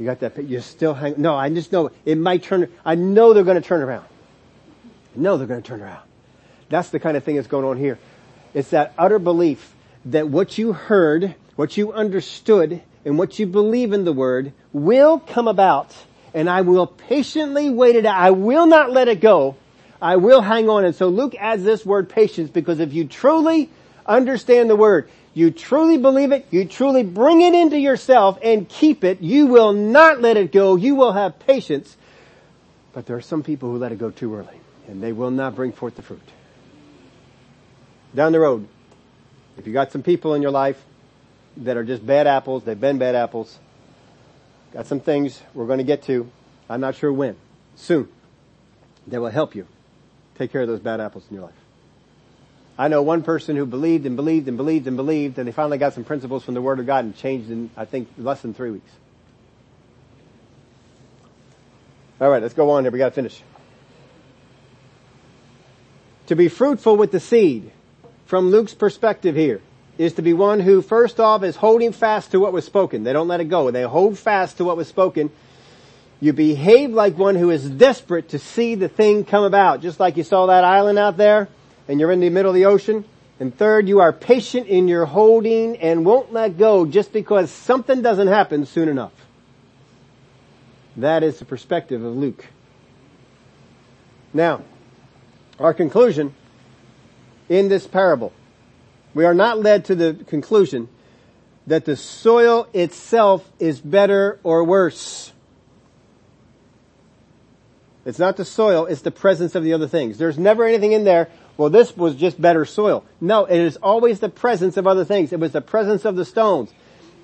You 0.02 0.08
got 0.08 0.20
that, 0.22 0.50
You're 0.50 0.62
still 0.62 0.96
hang, 0.96 1.14
no, 1.18 1.36
I 1.36 1.50
just 1.50 1.72
know 1.72 1.92
it 2.06 2.18
might 2.18 2.42
turn, 2.42 2.72
I 2.84 2.96
know 2.96 3.34
they're 3.34 3.44
going 3.44 3.62
to 3.62 3.68
turn 3.68 3.82
around. 3.82 4.06
I 5.16 5.20
know 5.20 5.38
they're 5.38 5.46
going 5.46 5.62
to 5.62 5.68
turn 5.68 5.80
around. 5.80 6.02
That's 6.70 6.90
the 6.90 7.00
kind 7.00 7.16
of 7.16 7.24
thing 7.24 7.36
that's 7.36 7.48
going 7.48 7.66
on 7.66 7.78
here. 7.78 8.00
It's 8.56 8.72
that 8.72 8.96
utter 8.98 9.20
belief 9.20 9.76
that 10.06 10.28
what 10.28 10.58
you 10.58 10.74
heard, 10.74 11.36
what 11.56 11.78
you 11.78 11.94
understood, 11.94 12.82
and 13.06 13.20
what 13.20 13.38
you 13.38 13.46
believe 13.46 13.94
in 13.94 14.04
the 14.04 14.12
word 14.12 14.54
will 14.74 15.20
come 15.20 15.48
about 15.48 15.96
and 16.34 16.50
I 16.50 16.62
will 16.62 16.88
patiently 16.88 17.70
wait 17.70 17.96
it 17.96 18.08
out. 18.08 18.16
I 18.16 18.32
will 18.32 18.66
not 18.66 18.92
let 18.92 19.08
it 19.08 19.22
go. 19.22 19.56
I 20.02 20.16
will 20.16 20.42
hang 20.42 20.68
on. 20.68 20.84
And 20.84 20.96
so 20.96 21.10
Luke 21.10 21.36
adds 21.38 21.64
this 21.64 21.86
word 21.86 22.10
patience 22.10 22.50
because 22.50 22.80
if 22.80 22.92
you 22.92 23.06
truly 23.06 23.70
understand 24.08 24.68
the 24.68 24.76
word, 24.76 25.12
you 25.34 25.52
truly 25.52 25.98
believe 25.98 26.32
it, 26.32 26.48
you 26.52 26.66
truly 26.66 27.04
bring 27.04 27.42
it 27.42 27.54
into 27.54 27.80
yourself 27.80 28.38
and 28.44 28.68
keep 28.68 29.04
it, 29.04 29.22
you 29.22 29.48
will 29.48 29.74
not 29.74 30.22
let 30.22 30.38
it 30.38 30.52
go. 30.52 30.76
You 30.76 30.96
will 30.96 31.14
have 31.14 31.40
patience. 31.40 31.96
But 32.94 33.06
there 33.06 33.16
are 33.16 33.22
some 33.22 33.42
people 33.42 33.72
who 33.72 33.78
let 33.78 33.92
it 33.92 33.98
go 33.98 34.12
too 34.12 34.36
early 34.36 34.60
and 34.88 35.02
they 35.02 35.14
will 35.14 35.32
not 35.32 35.56
bring 35.56 35.72
forth 35.72 35.96
the 35.96 36.02
fruit. 36.02 36.22
Down 38.14 38.34
the 38.34 38.40
road, 38.40 38.68
if 39.58 39.66
you 39.66 39.72
got 39.72 39.92
some 39.92 40.04
people 40.04 40.34
in 40.34 40.42
your 40.42 40.52
life 40.52 40.84
that 41.58 41.78
are 41.78 41.84
just 41.84 42.06
bad 42.06 42.28
apples, 42.28 42.64
they've 42.64 42.80
been 42.80 42.98
bad 42.98 43.16
apples, 43.16 43.58
got 44.74 44.88
some 44.88 45.00
things 45.00 45.42
we're 45.54 45.68
going 45.68 45.78
to 45.78 45.86
get 45.86 46.04
to, 46.04 46.30
I'm 46.70 46.82
not 46.82 46.96
sure 46.96 47.12
when, 47.12 47.38
soon, 47.76 48.10
that 49.08 49.22
will 49.22 49.30
help 49.30 49.56
you 49.56 49.66
take 50.38 50.52
care 50.52 50.62
of 50.62 50.68
those 50.68 50.80
bad 50.80 51.00
apples 51.00 51.26
in 51.30 51.36
your 51.36 51.46
life. 51.46 51.61
I 52.78 52.88
know 52.88 53.02
one 53.02 53.22
person 53.24 53.56
who 53.56 53.66
believed 53.66 54.06
and 54.06 54.16
believed 54.16 54.48
and 54.48 54.58
believed 54.58 54.88
and 54.88 54.98
believed 54.98 55.38
and 55.38 55.48
they 55.48 55.52
finally 55.52 55.78
got 55.78 55.94
some 55.94 56.04
principles 56.04 56.44
from 56.44 56.54
the 56.54 56.62
Word 56.62 56.80
of 56.80 56.86
God 56.86 57.06
and 57.06 57.16
changed 57.16 57.52
in, 57.52 57.70
I 57.76 57.86
think, 57.86 58.10
less 58.18 58.42
than 58.42 58.54
three 58.54 58.72
weeks. 58.72 58.92
Alright, 62.20 62.42
let's 62.42 62.54
go 62.54 62.70
on 62.72 62.84
here. 62.84 62.92
We 62.92 63.00
gotta 63.00 63.12
finish. 63.12 63.42
To 66.28 66.36
be 66.36 66.48
fruitful 66.48 66.96
with 66.96 67.12
the 67.12 67.20
seed, 67.20 67.72
from 68.26 68.52
Luke's 68.52 68.74
perspective 68.74 69.36
here, 69.36 69.62
is 69.98 70.14
to 70.14 70.22
be 70.22 70.34
one 70.34 70.60
who 70.60 70.82
first 70.82 71.20
off 71.20 71.44
is 71.44 71.56
holding 71.56 71.92
fast 71.92 72.32
to 72.32 72.40
what 72.40 72.54
was 72.54 72.66
spoken. 72.66 73.04
They 73.04 73.12
don't 73.12 73.28
let 73.28 73.42
it 73.42 73.46
go. 73.46 73.70
They 73.72 73.84
hold 73.84 74.18
fast 74.18 74.58
to 74.58 74.64
what 74.64 74.78
was 74.78 74.88
spoken. 74.88 75.32
You 76.22 76.32
behave 76.32 76.92
like 76.92 77.18
one 77.18 77.36
who 77.36 77.50
is 77.50 77.70
desperate 77.70 78.30
to 78.30 78.40
see 78.40 78.76
the 78.76 78.88
thing 78.88 79.26
come 79.26 79.44
about, 79.44 79.82
just 79.82 80.00
like 80.00 80.16
you 80.16 80.24
saw 80.24 80.46
that 80.46 80.64
island 80.64 80.98
out 80.98 81.18
there 81.18 81.50
and 81.92 82.00
you're 82.00 82.14
in 82.14 82.22
the 82.22 82.30
middle 82.30 82.52
of 82.52 82.56
the 82.56 82.64
ocean. 82.68 83.04
And 83.42 83.54
third, 83.54 83.90
you 83.90 84.00
are 84.00 84.14
patient 84.14 84.68
in 84.68 84.88
your 84.88 85.06
holding 85.06 85.76
and 85.76 86.06
won't 86.06 86.32
let 86.32 86.58
go 86.58 86.86
just 86.86 87.12
because 87.12 87.52
something 87.52 88.02
doesn't 88.02 88.30
happen 88.30 88.66
soon 88.66 88.88
enough. 88.88 89.12
That 90.96 91.22
is 91.22 91.40
the 91.40 91.44
perspective 91.44 92.02
of 92.02 92.16
Luke. 92.16 92.46
Now, 94.34 94.64
our 95.60 95.74
conclusion 95.74 96.34
in 97.50 97.68
this 97.68 97.86
parable. 97.88 98.32
We 99.14 99.26
are 99.26 99.34
not 99.34 99.60
led 99.60 99.84
to 99.86 99.96
the 99.96 100.14
conclusion 100.28 100.88
that 101.68 101.84
the 101.84 101.98
soil 101.98 102.70
itself 102.72 103.46
is 103.60 103.82
better 103.82 104.40
or 104.44 104.64
worse. 104.64 105.34
It's 108.06 108.18
not 108.18 108.38
the 108.38 108.46
soil, 108.46 108.86
it's 108.86 109.02
the 109.02 109.12
presence 109.12 109.56
of 109.56 109.66
the 109.66 109.74
other 109.74 109.90
things. 109.90 110.18
There's 110.18 110.40
never 110.40 110.64
anything 110.64 110.94
in 110.94 111.04
there 111.04 111.28
well, 111.62 111.70
this 111.70 111.96
was 111.96 112.16
just 112.16 112.42
better 112.42 112.66
soil. 112.66 113.06
No, 113.22 113.46
it 113.46 113.60
is 113.60 113.78
always 113.78 114.20
the 114.20 114.30
presence 114.30 114.78
of 114.78 114.88
other 114.88 115.06
things. 115.06 115.32
It 115.32 115.40
was 115.40 115.52
the 115.52 115.62
presence 115.62 116.06
of 116.06 116.16
the 116.16 116.26
stones. 116.26 116.74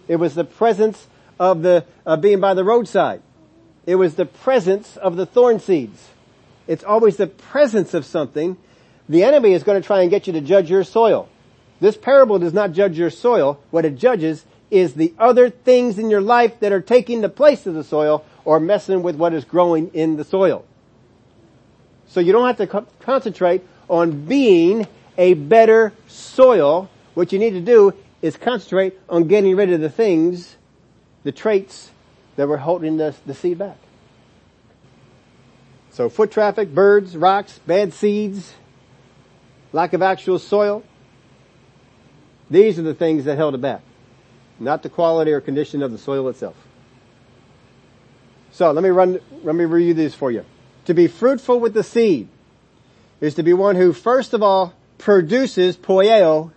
It 0.07 0.17
was 0.17 0.35
the 0.35 0.43
presence 0.43 1.07
of 1.39 1.63
the 1.63 1.85
uh, 2.05 2.17
being 2.17 2.39
by 2.39 2.53
the 2.53 2.63
roadside. 2.63 3.23
It 3.87 3.95
was 3.95 4.13
the 4.13 4.27
presence 4.27 4.95
of 4.95 5.15
the 5.15 5.25
thorn 5.25 5.59
seeds. 5.59 6.09
It's 6.67 6.83
always 6.83 7.17
the 7.17 7.25
presence 7.25 7.95
of 7.95 8.05
something. 8.05 8.57
The 9.09 9.23
enemy 9.23 9.53
is 9.53 9.63
going 9.63 9.81
to 9.81 9.87
try 9.87 10.01
and 10.01 10.11
get 10.11 10.27
you 10.27 10.33
to 10.33 10.41
judge 10.41 10.69
your 10.69 10.83
soil. 10.83 11.29
This 11.79 11.97
parable 11.97 12.37
does 12.37 12.53
not 12.53 12.73
judge 12.73 12.95
your 12.95 13.09
soil. 13.09 13.59
What 13.71 13.85
it 13.85 13.95
judges 13.95 14.45
is 14.69 14.93
the 14.93 15.15
other 15.17 15.49
things 15.49 15.97
in 15.97 16.11
your 16.11 16.21
life 16.21 16.59
that 16.59 16.71
are 16.71 16.81
taking 16.81 17.21
the 17.21 17.29
place 17.29 17.65
of 17.65 17.73
the 17.73 17.83
soil 17.83 18.23
or 18.45 18.59
messing 18.59 19.01
with 19.01 19.15
what 19.15 19.33
is 19.33 19.45
growing 19.45 19.87
in 19.95 20.15
the 20.15 20.23
soil. 20.23 20.63
So 22.05 22.19
you 22.19 22.33
don't 22.33 22.45
have 22.45 22.57
to 22.57 22.67
co- 22.67 22.85
concentrate 22.99 23.63
on 23.89 24.25
being 24.25 24.87
a 25.17 25.33
better 25.33 25.93
soil, 26.07 26.89
what 27.13 27.31
you 27.31 27.39
need 27.39 27.51
to 27.51 27.61
do 27.61 27.93
is 28.21 28.37
concentrate 28.37 28.99
on 29.09 29.27
getting 29.27 29.55
rid 29.55 29.71
of 29.71 29.81
the 29.81 29.89
things, 29.89 30.55
the 31.23 31.31
traits 31.31 31.91
that 32.35 32.47
were 32.47 32.57
holding 32.57 32.97
the, 32.97 33.15
the 33.25 33.33
seed 33.33 33.57
back. 33.57 33.77
So 35.91 36.09
foot 36.09 36.31
traffic, 36.31 36.73
birds, 36.73 37.17
rocks, 37.17 37.59
bad 37.65 37.93
seeds, 37.93 38.53
lack 39.73 39.93
of 39.93 40.01
actual 40.01 40.37
soil. 40.37 40.83
These 42.49 42.77
are 42.79 42.83
the 42.83 42.93
things 42.93 43.25
that 43.25 43.37
held 43.37 43.55
it 43.55 43.61
back. 43.61 43.81
Not 44.59 44.83
the 44.83 44.89
quality 44.89 45.31
or 45.31 45.41
condition 45.41 45.81
of 45.81 45.91
the 45.91 45.97
soil 45.97 46.29
itself. 46.29 46.55
So 48.51 48.71
let 48.71 48.83
me 48.83 48.89
run, 48.89 49.19
let 49.43 49.55
me 49.55 49.65
review 49.65 49.93
these 49.93 50.15
for 50.15 50.31
you. 50.31 50.45
To 50.85 50.93
be 50.93 51.07
fruitful 51.07 51.59
with 51.59 51.73
the 51.73 51.83
seed 51.83 52.27
is 53.19 53.35
to 53.35 53.43
be 53.43 53.53
one 53.53 53.75
who 53.75 53.93
first 53.93 54.33
of 54.33 54.43
all 54.43 54.73
produces 54.97 55.77
poieo 55.77 56.51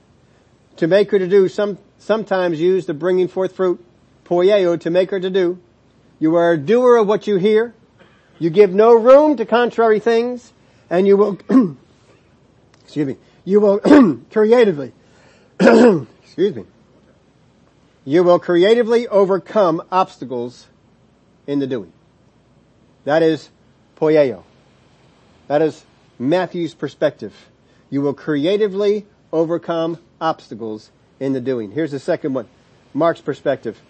to 0.76 0.86
make 0.86 1.10
her 1.10 1.18
to 1.18 1.28
do 1.28 1.48
some, 1.48 1.78
sometimes 1.98 2.60
use 2.60 2.86
the 2.86 2.94
bringing 2.94 3.28
forth 3.28 3.54
fruit, 3.56 3.84
poieo 4.24 4.78
to 4.80 4.90
make 4.90 5.10
her 5.10 5.20
to 5.20 5.30
do. 5.30 5.58
You 6.18 6.34
are 6.36 6.52
a 6.52 6.58
doer 6.58 6.96
of 6.96 7.06
what 7.06 7.26
you 7.26 7.36
hear. 7.36 7.74
You 8.38 8.50
give 8.50 8.72
no 8.72 8.94
room 8.94 9.36
to 9.36 9.46
contrary 9.46 10.00
things 10.00 10.52
and 10.88 11.06
you 11.06 11.16
will, 11.16 11.38
excuse 12.82 13.06
me, 13.06 13.16
you 13.44 13.60
will 13.60 13.78
creatively, 14.30 14.92
excuse 15.60 16.54
me, 16.54 16.64
you 18.04 18.22
will 18.24 18.38
creatively 18.38 19.06
overcome 19.08 19.82
obstacles 19.92 20.66
in 21.46 21.58
the 21.58 21.66
doing. 21.66 21.92
That 23.04 23.22
is 23.22 23.50
poieo. 23.96 24.42
That 25.48 25.62
is 25.62 25.84
Matthew's 26.20 26.74
perspective. 26.74 27.34
You 27.88 28.02
will 28.02 28.12
creatively 28.12 29.06
overcome 29.32 29.98
obstacles 30.20 30.90
in 31.18 31.32
the 31.32 31.40
doing. 31.40 31.72
Here's 31.72 31.90
the 31.90 31.98
second 31.98 32.34
one. 32.34 32.46
Mark's 32.92 33.22
perspective. 33.22 33.80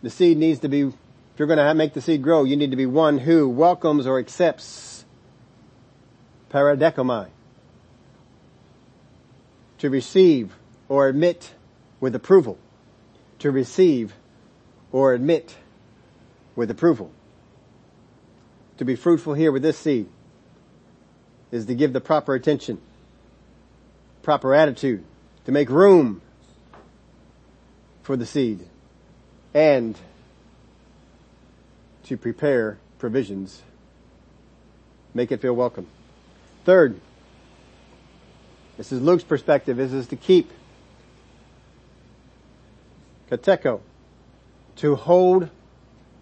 The 0.00 0.10
seed 0.10 0.38
needs 0.38 0.60
to 0.60 0.68
be, 0.68 0.82
if 0.82 0.94
you're 1.38 1.48
going 1.48 1.58
to 1.58 1.74
make 1.74 1.92
the 1.92 2.00
seed 2.00 2.22
grow, 2.22 2.44
you 2.44 2.56
need 2.56 2.70
to 2.70 2.76
be 2.76 2.86
one 2.86 3.18
who 3.18 3.48
welcomes 3.48 4.06
or 4.06 4.20
accepts 4.20 5.04
paradechomai. 6.50 7.28
To 9.78 9.90
receive 9.90 10.54
or 10.88 11.08
admit 11.08 11.52
with 11.98 12.14
approval. 12.14 12.58
To 13.40 13.50
receive 13.50 14.14
or 14.92 15.14
admit 15.14 15.56
with 16.54 16.70
approval 16.70 17.10
to 18.78 18.84
be 18.84 18.94
fruitful 18.94 19.34
here 19.34 19.52
with 19.52 19.62
this 19.62 19.76
seed 19.76 20.08
is 21.50 21.66
to 21.66 21.74
give 21.74 21.92
the 21.92 22.00
proper 22.00 22.34
attention, 22.34 22.80
proper 24.22 24.54
attitude, 24.54 25.04
to 25.44 25.52
make 25.52 25.68
room 25.68 26.22
for 28.02 28.16
the 28.16 28.26
seed 28.26 28.66
and 29.52 29.98
to 32.04 32.16
prepare 32.16 32.78
provisions. 32.98 33.62
Make 35.12 35.32
it 35.32 35.40
feel 35.40 35.54
welcome. 35.54 35.88
Third, 36.64 37.00
this 38.76 38.92
is 38.92 39.00
Luke's 39.02 39.24
perspective, 39.24 39.76
this 39.76 39.92
is 39.92 40.06
to 40.08 40.16
keep 40.16 40.52
katecho, 43.28 43.80
to 44.76 44.94
hold 44.94 45.48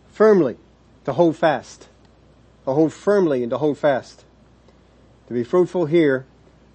firmly, 0.09 0.57
to 1.05 1.13
hold 1.13 1.37
fast 1.37 1.89
to 2.67 2.73
hold 2.73 2.93
firmly 2.93 3.43
and 3.43 3.51
to 3.51 3.59
hold 3.59 3.79
fast. 3.79 4.25
To 5.29 5.35
be 5.35 5.45
fruitful 5.45 5.87
here 5.87 6.27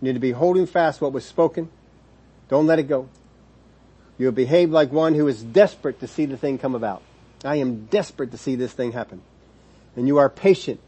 You 0.01 0.07
need 0.07 0.13
to 0.13 0.19
be 0.19 0.31
holding 0.31 0.65
fast 0.65 0.99
what 0.99 1.13
was 1.13 1.23
spoken. 1.23 1.69
Don't 2.49 2.65
let 2.65 2.79
it 2.79 2.87
go. 2.87 3.07
You'll 4.17 4.31
behave 4.31 4.71
like 4.71 4.91
one 4.91 5.13
who 5.13 5.27
is 5.27 5.43
desperate 5.43 5.99
to 5.99 6.07
see 6.07 6.25
the 6.25 6.37
thing 6.37 6.57
come 6.57 6.75
about. 6.75 7.03
I 7.43 7.57
am 7.57 7.85
desperate 7.85 8.31
to 8.31 8.37
see 8.37 8.55
this 8.55 8.73
thing 8.73 8.93
happen. 8.93 9.21
And 9.95 10.07
you 10.07 10.17
are 10.17 10.29
patient 10.29 10.79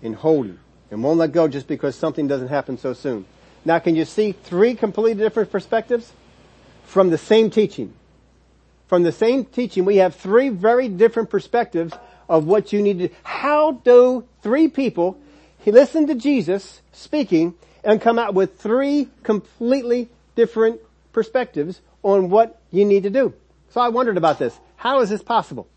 in 0.00 0.14
holding 0.14 0.58
and 0.90 1.02
won't 1.02 1.18
let 1.18 1.32
go 1.32 1.48
just 1.48 1.66
because 1.66 1.94
something 1.94 2.28
doesn't 2.28 2.48
happen 2.48 2.78
so 2.78 2.94
soon. 2.94 3.26
Now 3.64 3.78
can 3.80 3.96
you 3.96 4.04
see 4.04 4.32
three 4.32 4.74
completely 4.74 5.22
different 5.22 5.50
perspectives 5.50 6.12
from 6.84 7.10
the 7.10 7.18
same 7.18 7.50
teaching? 7.50 7.92
From 8.86 9.02
the 9.02 9.12
same 9.12 9.44
teaching, 9.44 9.84
we 9.84 9.96
have 9.96 10.14
three 10.14 10.48
very 10.48 10.88
different 10.88 11.28
perspectives 11.28 11.92
of 12.28 12.46
what 12.46 12.72
you 12.72 12.82
need 12.82 12.98
to 12.98 13.08
do. 13.08 13.14
How 13.22 13.72
do 13.72 14.24
three 14.42 14.68
people 14.68 15.18
listen 15.66 16.06
to 16.06 16.14
Jesus 16.14 16.80
speaking 16.92 17.54
and 17.84 18.00
come 18.00 18.18
out 18.18 18.34
with 18.34 18.58
three 18.58 19.08
completely 19.22 20.08
different 20.34 20.80
perspectives 21.12 21.80
on 22.02 22.30
what 22.30 22.60
you 22.70 22.84
need 22.84 23.02
to 23.02 23.10
do? 23.10 23.34
So 23.70 23.80
I 23.80 23.88
wondered 23.88 24.16
about 24.16 24.38
this. 24.38 24.58
How 24.76 25.00
is 25.00 25.10
this 25.10 25.22
possible? 25.22 25.68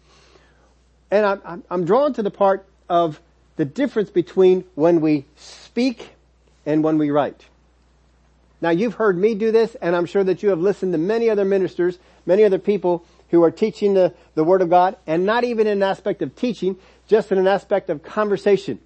And 1.09 1.25
I'm, 1.25 1.63
I'm 1.69 1.85
drawn 1.85 2.13
to 2.13 2.23
the 2.23 2.31
part 2.31 2.65
of 2.87 3.19
the 3.57 3.65
difference 3.65 4.09
between 4.09 4.63
when 4.75 5.01
we 5.01 5.25
speak 5.35 6.11
and 6.65 6.83
when 6.83 6.97
we 6.97 7.11
write. 7.11 7.45
Now 8.61 8.69
you've 8.69 8.93
heard 8.93 9.17
me 9.17 9.33
do 9.33 9.51
this 9.51 9.75
and 9.75 9.95
I'm 9.95 10.05
sure 10.05 10.23
that 10.23 10.43
you 10.43 10.49
have 10.49 10.59
listened 10.59 10.93
to 10.93 10.97
many 10.97 11.29
other 11.29 11.43
ministers, 11.43 11.97
many 12.25 12.43
other 12.43 12.59
people 12.59 13.03
who 13.31 13.43
are 13.43 13.51
teaching 13.51 13.93
the, 13.93 14.13
the 14.35 14.43
Word 14.43 14.61
of 14.61 14.69
God 14.69 14.95
and 15.07 15.25
not 15.25 15.43
even 15.43 15.65
in 15.65 15.73
an 15.73 15.83
aspect 15.83 16.21
of 16.21 16.35
teaching, 16.35 16.77
just 17.07 17.31
in 17.31 17.37
an 17.37 17.47
aspect 17.47 17.89
of 17.89 18.03
conversation. 18.03 18.79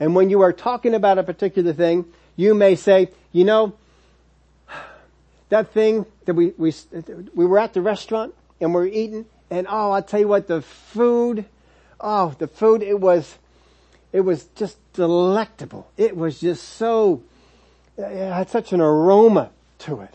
And 0.00 0.14
when 0.14 0.30
you 0.30 0.40
are 0.40 0.52
talking 0.52 0.94
about 0.94 1.18
a 1.18 1.22
particular 1.22 1.72
thing, 1.72 2.06
you 2.36 2.54
may 2.54 2.76
say, 2.76 3.10
you 3.32 3.44
know, 3.44 3.74
that 5.48 5.72
thing 5.72 6.06
that 6.24 6.34
we, 6.34 6.52
we, 6.56 6.72
we 7.34 7.44
were 7.44 7.58
at 7.58 7.74
the 7.74 7.82
restaurant 7.82 8.34
and 8.60 8.74
we 8.74 8.80
are 8.80 8.86
eating 8.86 9.26
and 9.52 9.66
oh, 9.68 9.90
I'll 9.90 10.02
tell 10.02 10.18
you 10.18 10.28
what, 10.28 10.46
the 10.46 10.62
food, 10.62 11.44
oh, 12.00 12.34
the 12.38 12.46
food, 12.46 12.82
it 12.82 12.98
was, 12.98 13.36
it 14.10 14.22
was 14.22 14.44
just 14.56 14.78
delectable. 14.94 15.90
It 15.98 16.16
was 16.16 16.40
just 16.40 16.66
so, 16.66 17.22
it 17.98 18.32
had 18.32 18.48
such 18.48 18.72
an 18.72 18.80
aroma 18.80 19.50
to 19.80 20.00
it. 20.00 20.14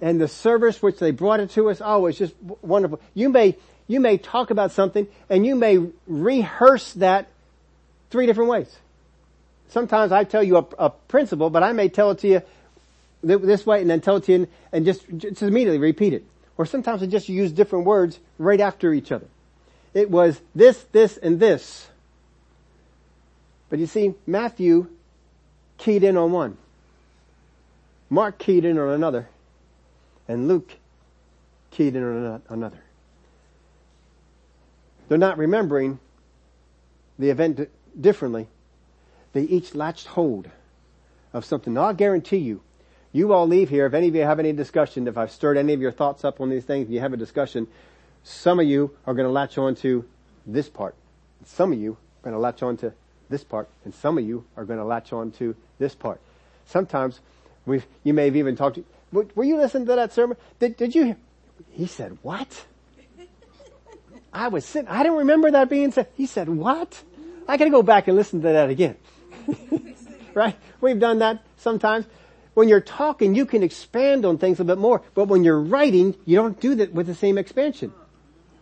And 0.00 0.20
the 0.20 0.28
service 0.28 0.82
which 0.82 0.98
they 0.98 1.10
brought 1.10 1.40
it 1.40 1.50
to 1.50 1.70
us, 1.70 1.80
oh, 1.82 2.06
it's 2.06 2.18
just 2.18 2.34
wonderful. 2.62 3.00
You 3.14 3.28
may, 3.28 3.56
you 3.86 4.00
may 4.00 4.18
talk 4.18 4.50
about 4.50 4.72
something 4.72 5.06
and 5.30 5.46
you 5.46 5.54
may 5.54 5.78
rehearse 6.06 6.92
that 6.94 7.28
three 8.10 8.26
different 8.26 8.50
ways. 8.50 8.76
Sometimes 9.68 10.12
I 10.12 10.24
tell 10.24 10.42
you 10.42 10.58
a, 10.58 10.66
a 10.78 10.90
principle, 10.90 11.50
but 11.50 11.62
I 11.62 11.72
may 11.72 11.88
tell 11.88 12.10
it 12.10 12.18
to 12.18 12.28
you 12.28 12.42
this 13.22 13.66
way 13.66 13.80
and 13.80 13.90
then 13.90 14.00
tell 14.00 14.16
it 14.16 14.24
to 14.24 14.32
you 14.32 14.48
and 14.70 14.84
just, 14.84 15.04
just 15.16 15.42
immediately 15.42 15.78
repeat 15.78 16.12
it. 16.12 16.24
Or 16.58 16.66
sometimes 16.66 17.02
I 17.02 17.06
just 17.06 17.28
use 17.28 17.52
different 17.52 17.84
words 17.84 18.18
right 18.38 18.60
after 18.60 18.92
each 18.92 19.12
other. 19.12 19.26
It 19.94 20.10
was 20.10 20.40
this, 20.54 20.84
this, 20.92 21.16
and 21.16 21.40
this. 21.40 21.88
But 23.70 23.78
you 23.78 23.86
see, 23.86 24.14
Matthew 24.26 24.88
keyed 25.78 26.04
in 26.04 26.16
on 26.16 26.32
one. 26.32 26.56
Mark 28.08 28.38
keyed 28.38 28.64
in 28.64 28.78
on 28.78 28.90
another. 28.90 29.28
And 30.28 30.48
Luke 30.48 30.72
keyed 31.70 31.94
in 31.94 32.02
on 32.02 32.42
another. 32.48 32.82
They're 35.08 35.18
not 35.18 35.38
remembering 35.38 35.98
the 37.18 37.30
event 37.30 37.68
differently. 37.98 38.48
They 39.32 39.42
each 39.42 39.74
latched 39.74 40.08
hold 40.08 40.50
of 41.32 41.44
something. 41.44 41.74
Now 41.74 41.82
I'll 41.82 41.94
guarantee 41.94 42.38
you, 42.38 42.62
you 43.12 43.32
all 43.32 43.46
leave 43.46 43.70
here, 43.70 43.86
if 43.86 43.94
any 43.94 44.08
of 44.08 44.14
you 44.14 44.22
have 44.22 44.38
any 44.38 44.52
discussion, 44.52 45.06
if 45.06 45.16
I've 45.16 45.30
stirred 45.30 45.56
any 45.56 45.72
of 45.72 45.80
your 45.80 45.92
thoughts 45.92 46.24
up 46.24 46.40
on 46.40 46.50
these 46.50 46.64
things, 46.64 46.88
if 46.88 46.92
you 46.92 47.00
have 47.00 47.12
a 47.12 47.16
discussion, 47.16 47.66
some 48.24 48.58
of 48.60 48.66
you 48.66 48.96
are 49.06 49.14
going 49.14 49.26
to 49.26 49.32
latch 49.32 49.56
on 49.58 49.74
to 49.76 50.04
this 50.46 50.68
part. 50.68 50.94
Some 51.44 51.72
of 51.72 51.78
you 51.78 51.92
are 51.92 52.30
going 52.30 52.34
to 52.34 52.40
latch 52.40 52.62
on 52.62 52.76
to 52.78 52.92
this 53.28 53.44
part, 53.44 53.68
and 53.84 53.94
some 53.94 54.18
of 54.18 54.24
you 54.24 54.44
are 54.56 54.64
going 54.64 54.78
to 54.78 54.84
latch 54.84 55.12
on 55.12 55.30
to 55.32 55.54
this 55.78 55.94
part. 55.94 56.20
Sometimes 56.66 57.20
we 57.64 57.82
you 58.04 58.12
may 58.12 58.26
have 58.26 58.36
even 58.36 58.56
talked 58.56 58.78
were 59.12 59.44
you 59.44 59.56
listening 59.56 59.86
to 59.86 59.96
that 59.96 60.12
sermon? 60.12 60.36
Did, 60.58 60.76
did 60.76 60.94
you, 60.94 61.16
he 61.72 61.86
said, 61.86 62.18
what? 62.22 62.64
I 64.32 64.48
was 64.48 64.64
sitting, 64.64 64.88
I 64.88 65.02
didn't 65.02 65.18
remember 65.18 65.50
that 65.50 65.68
being 65.68 65.92
said. 65.92 66.08
He 66.16 66.26
said, 66.26 66.48
what? 66.48 67.02
I 67.48 67.56
gotta 67.56 67.70
go 67.70 67.82
back 67.82 68.08
and 68.08 68.16
listen 68.16 68.42
to 68.42 68.48
that 68.48 68.70
again. 68.70 68.96
right? 70.34 70.56
We've 70.80 70.98
done 70.98 71.20
that 71.20 71.44
sometimes. 71.56 72.06
When 72.54 72.68
you're 72.68 72.80
talking, 72.80 73.34
you 73.34 73.46
can 73.46 73.62
expand 73.62 74.24
on 74.24 74.38
things 74.38 74.60
a 74.60 74.64
bit 74.64 74.78
more, 74.78 75.02
but 75.14 75.28
when 75.28 75.44
you're 75.44 75.60
writing, 75.60 76.16
you 76.24 76.36
don't 76.36 76.58
do 76.58 76.74
that 76.76 76.92
with 76.92 77.06
the 77.06 77.14
same 77.14 77.36
expansion. 77.38 77.92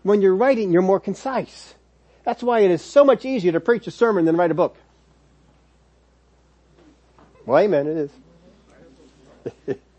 When 0.03 0.21
you're 0.21 0.35
writing, 0.35 0.73
you're 0.73 0.83
more 0.83 1.01
concise. 1.01 1.75
That's 2.25 2.43
why 2.43 2.61
it 2.61 2.71
is 2.71 2.83
so 2.83 3.05
much 3.05 3.25
easier 3.25 3.53
to 3.53 3.61
preach 3.61 3.87
a 3.87 3.91
sermon 3.91 4.25
than 4.25 4.37
write 4.37 4.51
a 4.51 4.55
book. 4.55 4.77
Well, 7.47 7.59
amen, 7.59 7.87
it 7.87 8.11
is. 9.69 9.77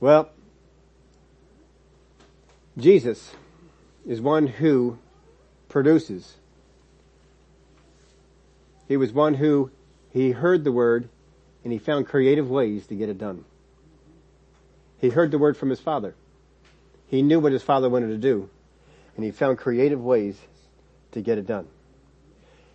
well, 0.00 0.30
Jesus 2.76 3.32
is 4.06 4.20
one 4.20 4.46
who 4.46 4.98
produces 5.68 6.36
he 8.90 8.96
was 8.96 9.12
one 9.12 9.34
who, 9.34 9.70
he 10.12 10.32
heard 10.32 10.64
the 10.64 10.72
word 10.72 11.08
and 11.62 11.72
he 11.72 11.78
found 11.78 12.08
creative 12.08 12.50
ways 12.50 12.88
to 12.88 12.96
get 12.96 13.08
it 13.08 13.18
done. 13.18 13.44
He 15.00 15.10
heard 15.10 15.30
the 15.30 15.38
word 15.38 15.56
from 15.56 15.70
his 15.70 15.78
father. 15.78 16.16
He 17.06 17.22
knew 17.22 17.38
what 17.38 17.52
his 17.52 17.62
father 17.62 17.88
wanted 17.88 18.08
to 18.08 18.16
do 18.16 18.50
and 19.14 19.24
he 19.24 19.30
found 19.30 19.58
creative 19.58 20.02
ways 20.02 20.40
to 21.12 21.20
get 21.20 21.38
it 21.38 21.46
done. 21.46 21.68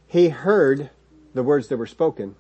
He 0.07 0.30
heard 0.30 0.89
the 1.34 1.43
words 1.43 1.67
that 1.67 1.76
were 1.76 1.86
spoken 1.86 2.38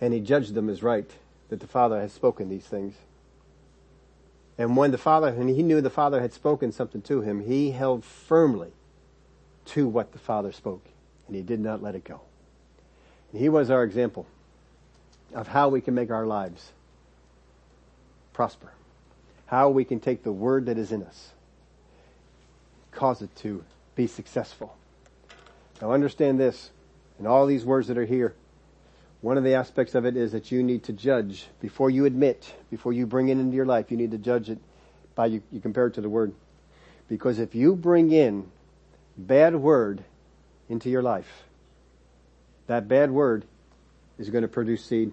and 0.00 0.14
he 0.14 0.20
judged 0.20 0.54
them 0.54 0.70
as 0.70 0.82
right 0.82 1.10
that 1.50 1.60
the 1.60 1.66
father 1.66 2.00
had 2.00 2.12
spoken 2.12 2.48
these 2.48 2.64
things. 2.64 2.94
And 4.58 4.76
when 4.76 4.90
the 4.90 4.98
father, 4.98 5.28
and 5.28 5.50
he 5.50 5.62
knew 5.62 5.80
the 5.80 5.90
father 5.90 6.20
had 6.20 6.32
spoken 6.32 6.72
something 6.72 7.02
to 7.02 7.20
him, 7.20 7.40
he 7.40 7.72
held 7.72 8.04
firmly 8.04 8.72
to 9.66 9.86
what 9.86 10.12
the 10.12 10.18
father 10.18 10.52
spoke 10.52 10.82
and 11.26 11.36
he 11.36 11.42
did 11.42 11.60
not 11.60 11.82
let 11.82 11.94
it 11.94 12.04
go. 12.04 12.20
He 13.32 13.48
was 13.48 13.70
our 13.70 13.82
example 13.82 14.26
of 15.34 15.48
how 15.48 15.68
we 15.68 15.80
can 15.80 15.94
make 15.94 16.10
our 16.10 16.26
lives 16.26 16.72
prosper. 18.32 18.72
How 19.46 19.68
we 19.68 19.84
can 19.84 20.00
take 20.00 20.22
the 20.22 20.32
word 20.32 20.66
that 20.66 20.78
is 20.78 20.90
in 20.92 21.02
us, 21.02 21.30
cause 22.90 23.22
it 23.22 23.34
to 23.36 23.64
be 23.94 24.06
successful. 24.06 24.76
Now 25.80 25.92
understand 25.92 26.40
this, 26.40 26.70
and 27.18 27.26
all 27.26 27.46
these 27.46 27.64
words 27.64 27.88
that 27.88 27.98
are 27.98 28.04
here, 28.04 28.34
one 29.26 29.36
of 29.36 29.42
the 29.42 29.54
aspects 29.54 29.96
of 29.96 30.06
it 30.06 30.16
is 30.16 30.30
that 30.30 30.52
you 30.52 30.62
need 30.62 30.84
to 30.84 30.92
judge 30.92 31.48
before 31.60 31.90
you 31.90 32.04
admit, 32.04 32.54
before 32.70 32.92
you 32.92 33.08
bring 33.08 33.28
it 33.28 33.32
into 33.32 33.56
your 33.56 33.66
life, 33.66 33.90
you 33.90 33.96
need 33.96 34.12
to 34.12 34.18
judge 34.18 34.48
it 34.48 34.58
by 35.16 35.26
you, 35.26 35.42
you 35.50 35.58
compare 35.60 35.88
it 35.88 35.94
to 35.94 36.00
the 36.00 36.08
word. 36.08 36.32
Because 37.08 37.40
if 37.40 37.52
you 37.52 37.74
bring 37.74 38.12
in 38.12 38.46
bad 39.18 39.56
word 39.56 40.04
into 40.68 40.88
your 40.88 41.02
life, 41.02 41.42
that 42.68 42.86
bad 42.86 43.10
word 43.10 43.44
is 44.16 44.30
going 44.30 44.42
to 44.42 44.48
produce 44.48 44.84
seed 44.84 45.12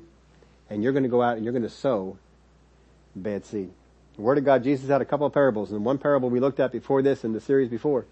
and 0.69 0.83
you're 0.83 0.93
going 0.93 1.01
to 1.01 1.09
go 1.09 1.23
out 1.23 1.37
and 1.37 1.43
you're 1.43 1.51
going 1.51 1.63
to 1.63 1.67
sow 1.67 2.15
bad 3.15 3.43
seed. 3.47 3.71
The 4.15 4.21
Word 4.21 4.37
of 4.37 4.45
God, 4.45 4.63
Jesus 4.63 4.89
had 4.89 5.01
a 5.01 5.05
couple 5.05 5.25
of 5.25 5.33
parables 5.33 5.71
and 5.71 5.83
one 5.83 5.97
parable 5.97 6.29
we 6.29 6.39
looked 6.39 6.59
at 6.59 6.71
before 6.71 7.01
this 7.01 7.23
in 7.23 7.33
the 7.33 7.41
series 7.41 7.67
before 7.67 8.05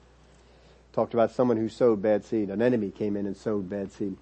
talked 0.93 1.13
about 1.13 1.29
someone 1.29 1.57
who 1.57 1.69
sowed 1.69 2.01
bad 2.01 2.25
seed. 2.25 2.49
An 2.49 2.59
enemy 2.59 2.89
came 2.89 3.15
in 3.15 3.27
and 3.27 3.37
sowed 3.37 3.69
bad 3.69 3.91
seed. 3.91 4.17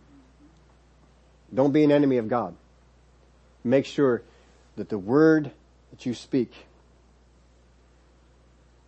Don't 1.53 1.71
be 1.71 1.84
an 1.84 1.91
enemy 1.91 2.17
of 2.17 2.27
God. 2.27 2.55
Make 3.63 3.85
sure 3.85 4.21
that 4.76 4.89
the 4.89 4.97
word 4.97 5.51
that 5.91 6.05
you 6.05 6.13
speak 6.13 6.53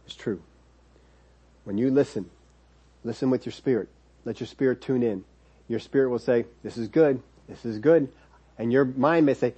is 0.07 0.15
true. 0.15 0.41
When 1.63 1.77
you 1.77 1.91
listen, 1.91 2.29
listen 3.03 3.29
with 3.29 3.45
your 3.45 3.53
spirit. 3.53 3.89
Let 4.25 4.39
your 4.39 4.47
spirit 4.47 4.81
tune 4.81 5.03
in 5.03 5.23
your 5.71 5.79
spirit 5.79 6.09
will 6.09 6.19
say, 6.19 6.45
this 6.63 6.77
is 6.77 6.89
good, 6.89 7.21
this 7.47 7.65
is 7.65 7.79
good. 7.79 8.09
And 8.57 8.71
your 8.71 8.85
mind 8.85 9.25
may 9.25 9.33
say, 9.33 9.53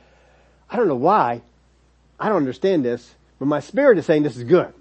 I 0.70 0.78
don't 0.78 0.88
know 0.88 0.96
why, 0.96 1.42
I 2.20 2.30
don't 2.30 2.38
understand 2.38 2.86
this, 2.86 3.16
but 3.40 3.48
my 3.48 3.60
spirit 3.60 3.98
is 3.98 4.06
saying 4.06 4.24
this 4.24 4.38
is 4.38 4.44
good. 4.44 4.72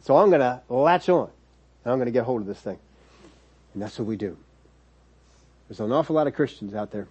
So 0.00 0.16
I'm 0.16 0.30
gonna 0.30 0.62
latch 0.68 1.08
on. 1.08 1.30
And 1.84 1.92
I'm 1.92 1.98
gonna 1.98 2.10
get 2.10 2.24
hold 2.24 2.40
of 2.40 2.46
this 2.46 2.60
thing. 2.60 2.78
And 3.74 3.82
that's 3.82 3.98
what 3.98 4.08
we 4.08 4.16
do. 4.16 4.36
There's 5.68 5.80
an 5.80 5.92
awful 5.92 6.16
lot 6.16 6.26
of 6.26 6.34
Christians 6.34 6.74
out 6.74 6.90
there, 6.90 7.08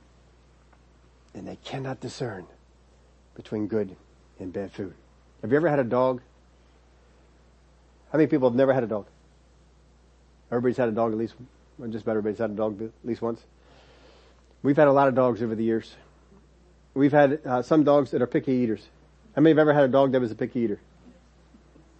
and 1.34 1.48
they 1.48 1.58
cannot 1.58 2.00
discern 2.00 2.46
between 3.36 3.68
good 3.68 3.96
and 4.40 4.54
bad 4.54 4.72
food. 4.72 4.94
Have 5.42 5.52
you 5.52 5.58
ever 5.58 5.70
had 5.70 5.80
a 5.80 5.84
dog? 5.84 6.22
How 8.12 8.18
many 8.18 8.28
people 8.28 8.50
have 8.50 8.56
never 8.56 8.74
had 8.74 8.84
a 8.84 8.88
dog? 8.88 9.08
Everybody's 10.52 10.78
had 10.78 10.90
a 10.90 10.92
dog 10.92 11.12
at 11.12 11.18
least 11.18 11.34
Well, 11.78 11.90
just 11.90 12.04
about 12.04 12.12
everybody's 12.12 12.38
had 12.38 12.52
a 12.52 12.54
dog 12.54 12.82
at 12.82 12.92
least 13.04 13.22
once. 13.22 13.42
We've 14.62 14.78
had 14.78 14.88
a 14.88 14.94
lot 14.94 15.08
of 15.08 15.16
dogs 15.16 15.42
over 15.42 15.56
the 15.56 15.64
years. 15.64 15.96
We've 16.94 17.12
had 17.12 17.42
uh, 17.46 17.62
some 17.64 17.84
dogs 17.84 18.12
that 18.12 18.22
are 18.22 18.28
picky 18.28 18.54
eaters. 18.54 18.88
How 19.36 19.42
many 19.42 19.52
have 19.52 19.60
ever 19.60 19.74
had 19.74 19.84
a 19.84 19.88
dog 19.88 20.12
that 20.12 20.22
was 20.22 20.32
a 20.32 20.36
picky 20.36 20.62
eater? 20.62 20.80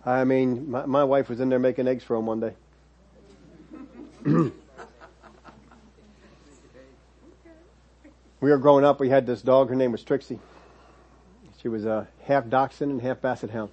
I 0.06 0.24
mean, 0.24 0.70
my, 0.70 0.86
my 0.86 1.04
wife 1.04 1.30
was 1.30 1.40
in 1.40 1.50
there 1.50 1.60
making 1.60 1.88
eggs 1.88 2.04
for 2.04 2.16
him 2.16 2.28
one 2.28 2.40
day. 2.40 2.54
we 8.44 8.50
were 8.50 8.58
growing 8.58 8.84
up, 8.84 9.00
we 9.00 9.08
had 9.08 9.26
this 9.26 9.42
dog, 9.42 9.70
her 9.70 9.76
name 9.76 9.94
was 9.94 10.04
Trixie. 10.04 10.38
She 11.62 11.70
was 11.70 11.86
a 11.86 12.10
half 12.24 12.50
dachshund 12.50 12.92
and 12.92 13.02
half 13.02 13.22
basset 13.22 13.50
hound. 13.50 13.72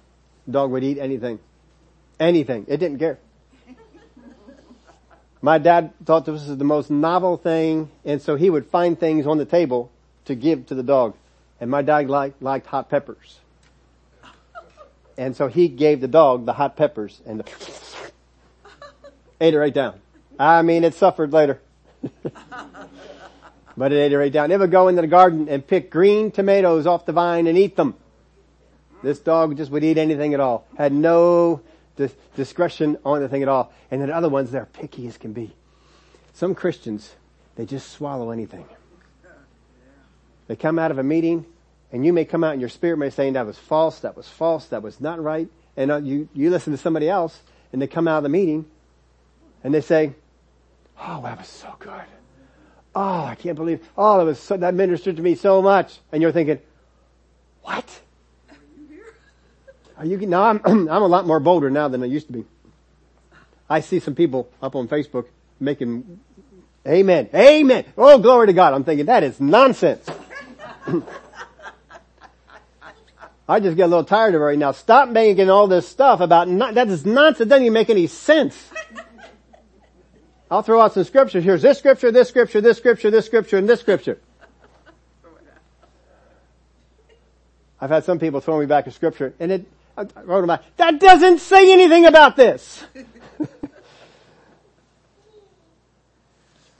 Dog 0.49 0.71
would 0.71 0.81
eat 0.81 0.97
anything. 0.97 1.39
Anything. 2.21 2.65
It 2.69 2.77
didn't 2.77 2.97
care. 2.97 3.19
My 5.41 5.57
dad 5.57 5.91
thought 6.05 6.23
this 6.23 6.47
was 6.47 6.57
the 6.57 6.63
most 6.63 6.89
novel 6.89 7.35
thing, 7.35 7.91
and 8.05 8.21
so 8.21 8.37
he 8.37 8.49
would 8.49 8.65
find 8.65 8.97
things 8.97 9.27
on 9.27 9.37
the 9.37 9.43
table 9.43 9.91
to 10.23 10.35
give 10.35 10.67
to 10.67 10.75
the 10.75 10.83
dog. 10.83 11.17
And 11.59 11.69
my 11.69 11.81
dad 11.81 12.09
liked, 12.09 12.41
liked 12.41 12.65
hot 12.67 12.89
peppers. 12.89 13.39
And 15.17 15.35
so 15.35 15.49
he 15.49 15.67
gave 15.67 15.99
the 15.99 16.07
dog 16.07 16.45
the 16.45 16.53
hot 16.53 16.77
peppers 16.77 17.19
and 17.25 17.43
ate 19.41 19.53
it 19.53 19.57
right 19.57 19.73
down. 19.73 19.99
I 20.39 20.61
mean, 20.61 20.85
it 20.85 20.93
suffered 20.93 21.33
later. 21.33 21.59
but 23.77 23.91
it 23.91 23.97
ate 23.97 24.11
it 24.11 24.17
right 24.17 24.31
down. 24.31 24.49
Would 24.49 24.71
go 24.71 24.87
into 24.87 25.01
the 25.01 25.07
garden 25.07 25.47
and 25.49 25.65
pick 25.65 25.89
green 25.89 26.31
tomatoes 26.31 26.87
off 26.87 27.05
the 27.05 27.13
vine 27.13 27.47
and 27.47 27.57
eat 27.57 27.75
them. 27.75 27.95
This 29.03 29.19
dog 29.19 29.57
just 29.57 29.71
would 29.71 29.83
eat 29.83 29.97
anything 29.97 30.33
at 30.33 30.39
all. 30.39 30.65
Had 30.77 30.93
no 30.93 31.61
dis- 31.95 32.15
discretion 32.35 32.97
on 33.03 33.19
anything 33.19 33.41
at 33.41 33.47
all. 33.47 33.73
And 33.89 34.01
then 34.01 34.11
other 34.11 34.29
ones, 34.29 34.51
they're 34.51 34.65
picky 34.65 35.07
as 35.07 35.17
can 35.17 35.33
be. 35.33 35.53
Some 36.33 36.55
Christians, 36.55 37.13
they 37.55 37.65
just 37.65 37.91
swallow 37.91 38.31
anything. 38.31 38.65
They 40.47 40.55
come 40.55 40.79
out 40.79 40.91
of 40.91 40.97
a 40.97 41.03
meeting 41.03 41.45
and 41.91 42.05
you 42.05 42.13
may 42.13 42.25
come 42.25 42.43
out 42.43 42.53
and 42.53 42.61
your 42.61 42.69
spirit 42.69 42.97
may 42.97 43.09
say 43.09 43.29
that 43.29 43.45
was 43.45 43.57
false, 43.57 43.99
that 43.99 44.15
was 44.15 44.27
false, 44.27 44.65
that 44.67 44.81
was 44.81 44.99
not 45.01 45.21
right. 45.21 45.47
And 45.77 45.91
uh, 45.91 45.97
you, 45.97 46.29
you 46.33 46.49
listen 46.49 46.71
to 46.73 46.77
somebody 46.77 47.09
else 47.09 47.39
and 47.71 47.81
they 47.81 47.87
come 47.87 48.07
out 48.07 48.17
of 48.17 48.23
the 48.23 48.29
meeting 48.29 48.65
and 49.63 49.73
they 49.73 49.81
say, 49.81 50.13
oh, 50.99 51.21
that 51.23 51.37
was 51.37 51.47
so 51.47 51.73
good. 51.79 52.03
Oh, 52.93 53.23
I 53.23 53.35
can't 53.35 53.55
believe, 53.55 53.87
oh, 53.97 54.17
that 54.17 54.25
was 54.25 54.39
so, 54.39 54.57
that 54.57 54.73
ministered 54.73 55.15
to 55.15 55.21
me 55.21 55.35
so 55.35 55.61
much. 55.61 55.99
And 56.11 56.21
you're 56.21 56.33
thinking, 56.33 56.59
what? 57.61 58.01
Are 58.49 58.55
you, 58.77 58.87
here? 58.89 59.13
Are 59.97 60.05
you 60.05 60.17
now 60.27 60.43
I'm, 60.43 60.61
I'm 60.65 60.89
a 60.89 61.07
lot 61.07 61.25
more 61.25 61.39
bolder 61.39 61.69
now 61.69 61.87
than 61.87 62.03
I 62.03 62.07
used 62.07 62.27
to 62.27 62.33
be. 62.33 62.45
I 63.69 63.79
see 63.79 63.99
some 63.99 64.15
people 64.15 64.49
up 64.61 64.75
on 64.75 64.89
Facebook 64.89 65.27
making, 65.59 66.19
amen, 66.85 67.29
amen, 67.33 67.85
oh 67.97 68.19
glory 68.19 68.47
to 68.47 68.53
God. 68.53 68.73
I'm 68.73 68.83
thinking 68.83 69.05
that 69.05 69.23
is 69.23 69.39
nonsense. 69.39 70.05
I 73.47 73.59
just 73.59 73.77
get 73.77 73.83
a 73.83 73.87
little 73.87 74.03
tired 74.03 74.35
of 74.35 74.41
it 74.41 74.43
right 74.43 74.57
now. 74.57 74.71
Stop 74.71 75.09
making 75.09 75.49
all 75.49 75.67
this 75.67 75.87
stuff 75.87 76.19
about, 76.21 76.47
that 76.73 76.87
is 76.89 77.05
nonsense. 77.05 77.41
It 77.41 77.49
doesn't 77.49 77.63
even 77.63 77.73
make 77.73 77.89
any 77.89 78.07
sense. 78.07 78.71
I'll 80.51 80.61
throw 80.61 80.81
out 80.81 80.93
some 80.93 81.05
scriptures. 81.05 81.45
Here's 81.45 81.61
this 81.61 81.79
scripture, 81.79 82.11
this 82.11 82.27
scripture, 82.27 82.59
this 82.59 82.75
scripture, 82.75 83.09
this 83.09 83.25
scripture, 83.25 83.57
and 83.57 83.69
this 83.69 83.79
scripture. 83.79 84.19
I've 87.79 87.89
had 87.89 88.03
some 88.03 88.19
people 88.19 88.41
throw 88.41 88.59
me 88.59 88.65
back 88.65 88.85
a 88.85 88.91
scripture, 88.91 89.33
and 89.39 89.49
it, 89.49 89.65
I 89.97 90.03
wrote 90.23 90.41
them 90.41 90.49
out, 90.49 90.63
that 90.75 90.99
doesn't 90.99 91.39
say 91.39 91.71
anything 91.71 92.05
about 92.05 92.35
this. 92.35 92.83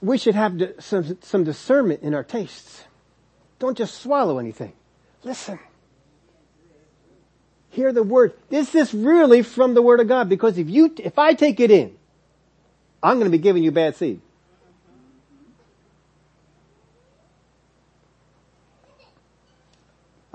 we 0.02 0.18
should 0.18 0.34
have 0.34 0.60
some, 0.78 1.18
some 1.22 1.42
discernment 1.42 2.02
in 2.02 2.12
our 2.12 2.22
tastes. 2.22 2.84
Don't 3.58 3.76
just 3.76 4.02
swallow 4.02 4.38
anything. 4.38 4.74
Listen. 5.24 5.58
Hear 7.70 7.90
the 7.92 8.02
word. 8.02 8.34
Is 8.50 8.70
this 8.70 8.92
really 8.92 9.42
from 9.42 9.72
the 9.72 9.80
word 9.80 10.00
of 10.00 10.08
God? 10.08 10.28
Because 10.28 10.58
if 10.58 10.68
you, 10.68 10.94
if 10.98 11.18
I 11.18 11.32
take 11.32 11.58
it 11.58 11.70
in, 11.70 11.96
I'm 13.02 13.18
going 13.18 13.30
to 13.30 13.36
be 13.36 13.42
giving 13.42 13.62
you 13.64 13.72
bad 13.72 13.96
seed. 13.96 14.20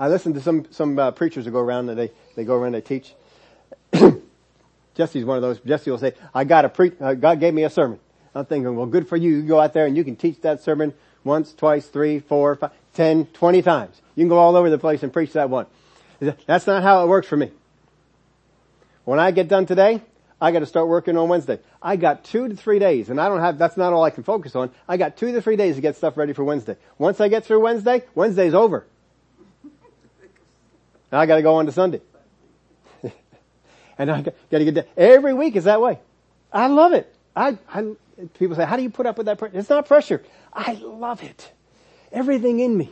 I 0.00 0.08
listen 0.08 0.34
to 0.34 0.40
some 0.40 0.66
some 0.70 0.98
uh, 0.98 1.10
preachers 1.10 1.44
that 1.44 1.50
go 1.50 1.58
around 1.58 1.88
and 1.88 1.98
they 1.98 2.12
they 2.36 2.44
go 2.44 2.54
around 2.54 2.74
and 2.74 2.76
they 2.76 2.80
teach. 2.80 3.14
Jesse's 4.94 5.24
one 5.24 5.36
of 5.36 5.42
those. 5.42 5.58
Jesse 5.60 5.90
will 5.90 5.98
say, 5.98 6.14
"I 6.32 6.44
got 6.44 6.64
a 6.64 6.68
pre. 6.68 6.92
Uh, 7.00 7.14
God 7.14 7.40
gave 7.40 7.52
me 7.52 7.64
a 7.64 7.70
sermon." 7.70 7.98
I'm 8.34 8.46
thinking, 8.46 8.76
well, 8.76 8.86
good 8.86 9.08
for 9.08 9.16
you. 9.16 9.36
You 9.36 9.42
go 9.42 9.60
out 9.60 9.72
there 9.72 9.86
and 9.86 9.96
you 9.96 10.04
can 10.04 10.14
teach 10.14 10.40
that 10.42 10.62
sermon 10.62 10.94
once, 11.24 11.52
twice, 11.52 11.86
three, 11.86 12.20
four, 12.20 12.54
five, 12.54 12.70
ten, 12.94 13.26
twenty 13.26 13.62
times. 13.62 14.00
You 14.14 14.22
can 14.22 14.28
go 14.28 14.38
all 14.38 14.54
over 14.56 14.70
the 14.70 14.78
place 14.78 15.02
and 15.02 15.12
preach 15.12 15.32
that 15.32 15.50
one. 15.50 15.66
That's 16.46 16.66
not 16.66 16.82
how 16.82 17.02
it 17.04 17.08
works 17.08 17.26
for 17.26 17.36
me. 17.36 17.50
When 19.04 19.18
I 19.18 19.30
get 19.30 19.48
done 19.48 19.66
today, 19.66 20.02
I 20.40 20.52
got 20.52 20.60
to 20.60 20.66
start 20.66 20.86
working 20.86 21.16
on 21.16 21.28
Wednesday. 21.28 21.58
I 21.82 21.96
got 21.96 22.24
two 22.24 22.48
to 22.48 22.54
three 22.54 22.78
days, 22.78 23.10
and 23.10 23.20
I 23.20 23.28
don't 23.28 23.40
have, 23.40 23.58
that's 23.58 23.76
not 23.76 23.92
all 23.92 24.04
I 24.04 24.10
can 24.10 24.22
focus 24.22 24.54
on. 24.54 24.70
I 24.86 24.96
got 24.96 25.16
two 25.16 25.32
to 25.32 25.42
three 25.42 25.56
days 25.56 25.74
to 25.74 25.80
get 25.80 25.96
stuff 25.96 26.16
ready 26.16 26.32
for 26.32 26.44
Wednesday. 26.44 26.76
Once 26.96 27.20
I 27.20 27.28
get 27.28 27.44
through 27.44 27.60
Wednesday, 27.60 28.04
Wednesday's 28.14 28.54
over. 28.54 28.86
Now 31.10 31.20
I 31.20 31.26
got 31.26 31.36
to 31.36 31.42
go 31.42 31.56
on 31.56 31.66
to 31.66 31.72
Sunday. 31.72 32.00
and 33.98 34.10
I 34.10 34.22
got 34.22 34.34
to 34.50 34.64
get 34.64 34.74
that. 34.74 34.88
Every 34.96 35.34
week 35.34 35.56
is 35.56 35.64
that 35.64 35.80
way. 35.80 35.98
I 36.52 36.68
love 36.68 36.92
it. 36.92 37.12
I, 37.34 37.58
I, 37.68 37.94
people 38.38 38.54
say, 38.54 38.64
how 38.64 38.76
do 38.76 38.82
you 38.82 38.90
put 38.90 39.06
up 39.06 39.18
with 39.18 39.26
that 39.26 39.38
pressure? 39.38 39.58
It's 39.58 39.70
not 39.70 39.86
pressure. 39.86 40.22
I 40.52 40.74
love 40.74 41.22
it. 41.22 41.50
Everything 42.12 42.60
in 42.60 42.76
me 42.76 42.90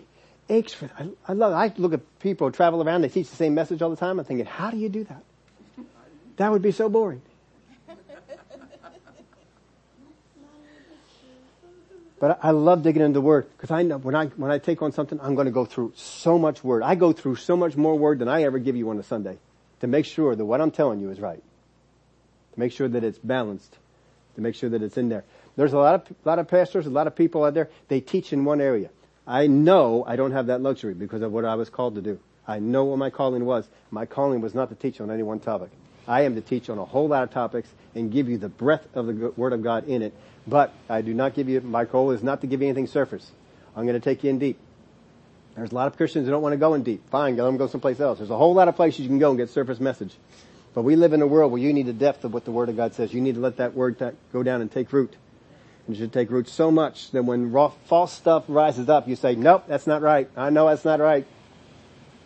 aches 0.49 0.73
for 0.73 0.87
it. 0.87 0.91
I, 0.99 1.09
I 1.29 1.33
love 1.33 1.53
it. 1.53 1.57
I 1.57 1.81
look 1.81 1.93
at 1.93 2.19
people 2.19 2.51
travel 2.51 2.83
around, 2.83 3.03
they 3.03 3.09
teach 3.09 3.31
the 3.31 3.37
same 3.37 3.55
message 3.55 3.83
all 3.83 3.91
the 3.91 3.97
time. 3.97 4.19
I'm 4.19 4.25
thinking, 4.25 4.47
how 4.47 4.71
do 4.71 4.77
you 4.77 4.89
do 4.89 5.05
that? 5.05 5.23
That 6.37 6.53
would 6.53 6.63
be 6.63 6.73
so 6.73 6.89
boring. 6.89 7.23
But 12.19 12.39
I 12.43 12.51
love 12.51 12.83
digging 12.83 13.03
into 13.03 13.15
the 13.15 13.21
Word 13.21 13.47
because 13.57 13.71
I 13.71 13.83
know 13.83 13.99
when 13.99 14.15
I 14.15 14.27
when 14.27 14.51
I 14.51 14.59
take 14.59 14.81
on 14.81 14.93
something, 14.93 15.21
I'm 15.21 15.35
going 15.35 15.47
to 15.47 15.53
go 15.53 15.65
through 15.65 15.93
so 15.97 16.39
much 16.39 16.65
Word. 16.65 16.83
I 16.83 16.95
go 16.95 17.13
through 17.13 17.37
so 17.37 17.57
much 17.57 17.77
more 17.77 17.97
Word 17.99 18.19
than 18.21 18.29
I 18.29 18.45
ever 18.45 18.59
give 18.59 18.77
you 18.77 18.89
on 18.91 18.99
a 18.99 19.03
Sunday 19.03 19.39
to 19.81 19.87
make 19.87 20.07
sure 20.07 20.35
that 20.35 20.45
what 20.45 20.61
I'm 20.61 20.71
telling 20.71 21.01
you 21.01 21.11
is 21.11 21.21
right, 21.21 21.43
to 22.55 22.61
make 22.61 22.73
sure 22.73 22.89
that 22.89 23.05
it's 23.05 23.19
balanced, 23.19 23.77
to 24.37 24.41
make 24.41 24.55
sure 24.55 24.71
that 24.71 24.83
it's 24.83 24.97
in 24.97 25.11
there. 25.11 25.25
There's 25.57 25.75
a 25.75 25.79
lot 25.79 25.95
of 25.95 26.11
a 26.11 26.29
lot 26.29 26.39
of 26.39 26.49
pastors, 26.49 26.87
a 26.87 26.91
lot 26.91 27.07
of 27.07 27.15
people 27.15 27.45
out 27.45 27.53
there. 27.53 27.69
They 27.89 28.01
teach 28.01 28.33
in 28.33 28.45
one 28.45 28.63
area. 28.63 28.89
I 29.27 29.47
know 29.47 30.05
I 30.07 30.17
don't 30.17 30.33
have 30.33 30.47
that 30.47 30.63
luxury 30.63 30.95
because 30.95 31.21
of 31.21 31.33
what 31.33 31.45
I 31.45 31.57
was 31.57 31.69
called 31.69 31.97
to 31.97 32.03
do. 32.03 32.19
I 32.49 32.61
know 32.61 32.85
what 32.85 32.99
my 32.99 33.11
calling 33.11 33.45
was. 33.45 33.69
My 33.91 34.07
calling 34.07 34.41
was 34.41 34.55
not 34.55 34.69
to 34.71 34.75
teach 34.75 35.01
on 35.01 35.11
any 35.11 35.23
one 35.23 35.41
topic. 35.41 35.71
I 36.09 36.23
am 36.23 36.35
to 36.37 36.41
teach 36.41 36.71
on 36.71 36.79
a 36.79 36.85
whole 36.85 37.09
lot 37.09 37.23
of 37.23 37.31
topics 37.31 37.69
and 37.95 38.13
give 38.13 38.29
you 38.29 38.39
the 38.39 38.49
breadth 38.49 38.87
of 38.95 39.07
the 39.07 39.33
Word 39.37 39.53
of 39.53 39.63
God 39.63 39.89
in 39.89 40.03
it. 40.03 40.15
But 40.47 40.73
I 40.89 41.03
do 41.03 41.13
not 41.13 41.35
give 41.35 41.49
you, 41.49 41.61
my 41.61 41.85
goal 41.85 42.13
is 42.13 42.23
not 42.23 42.43
to 42.43 42.47
give 42.47 42.61
you 42.61 42.69
anything 42.69 42.87
surface. 42.87 43.31
I'm 43.75 43.87
going 43.87 44.01
to 44.01 44.05
take 44.05 44.23
you 44.23 44.31
in 44.31 44.39
deep. 44.39 44.59
There's 45.57 45.73
a 45.73 45.75
lot 45.75 45.87
of 45.87 45.97
Christians 45.97 46.27
that 46.27 46.33
don't 46.33 46.43
want 46.43 46.53
to 46.53 46.59
go 46.59 46.75
in 46.75 46.83
deep. 46.83 47.09
Fine, 47.09 47.37
let 47.37 47.45
them 47.45 47.57
go 47.57 47.67
someplace 47.67 47.99
else. 47.99 48.19
There's 48.19 48.31
a 48.31 48.37
whole 48.37 48.55
lot 48.55 48.69
of 48.69 48.77
places 48.77 49.01
you 49.01 49.09
can 49.09 49.19
go 49.19 49.31
and 49.31 49.39
get 49.39 49.51
surface 49.51 49.81
message. 49.81 50.15
But 50.75 50.83
we 50.83 50.95
live 50.95 51.15
in 51.15 51.23
a 51.23 51.27
world 51.27 51.51
where 51.51 51.61
you 51.61 51.73
need 51.73 51.87
the 51.87 51.95
depth 51.95 52.25
of 52.25 52.35
what 52.35 52.45
the 52.45 52.51
Word 52.51 52.69
of 52.69 52.77
God 52.77 52.95
says. 52.95 53.13
You 53.13 53.23
need 53.23 53.37
to 53.37 53.41
let 53.41 53.57
that 53.57 53.75
Word 53.75 53.97
go 54.33 54.43
down 54.43 54.61
and 54.61 54.71
take 54.71 54.93
root. 54.93 55.17
And 55.87 55.97
it 55.97 55.99
should 55.99 56.13
take 56.13 56.31
root 56.31 56.49
so 56.49 56.71
much 56.71 57.11
that 57.13 57.25
when 57.25 57.51
raw, 57.51 57.73
false 57.87 58.13
stuff 58.13 58.45
rises 58.49 58.89
up, 58.89 59.09
you 59.09 59.17
say, 59.17 59.35
nope, 59.35 59.65
that's 59.67 59.87
not 59.87 60.03
right. 60.03 60.29
I 60.37 60.51
know 60.51 60.69
that's 60.69 60.85
not 60.85 61.01
right. 61.01 61.27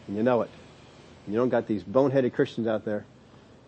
And 0.08 0.16
you 0.16 0.22
know 0.24 0.42
it. 0.42 0.50
And 1.24 1.34
you 1.34 1.38
don't 1.38 1.50
got 1.50 1.68
these 1.68 1.84
boneheaded 1.84 2.32
Christians 2.32 2.66
out 2.66 2.84
there 2.84 3.04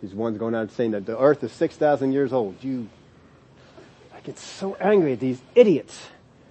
these 0.03 0.13
ones 0.13 0.37
going 0.37 0.53
out 0.53 0.63
and 0.63 0.71
saying 0.71 0.91
that 0.91 1.05
the 1.05 1.17
earth 1.17 1.43
is 1.45 1.51
6,000 1.53 2.11
years 2.11 2.33
old. 2.33 2.61
You, 2.61 2.89
I 4.13 4.19
get 4.19 4.37
so 4.37 4.75
angry 4.75 5.13
at 5.13 5.21
these 5.21 5.41
idiots 5.55 5.97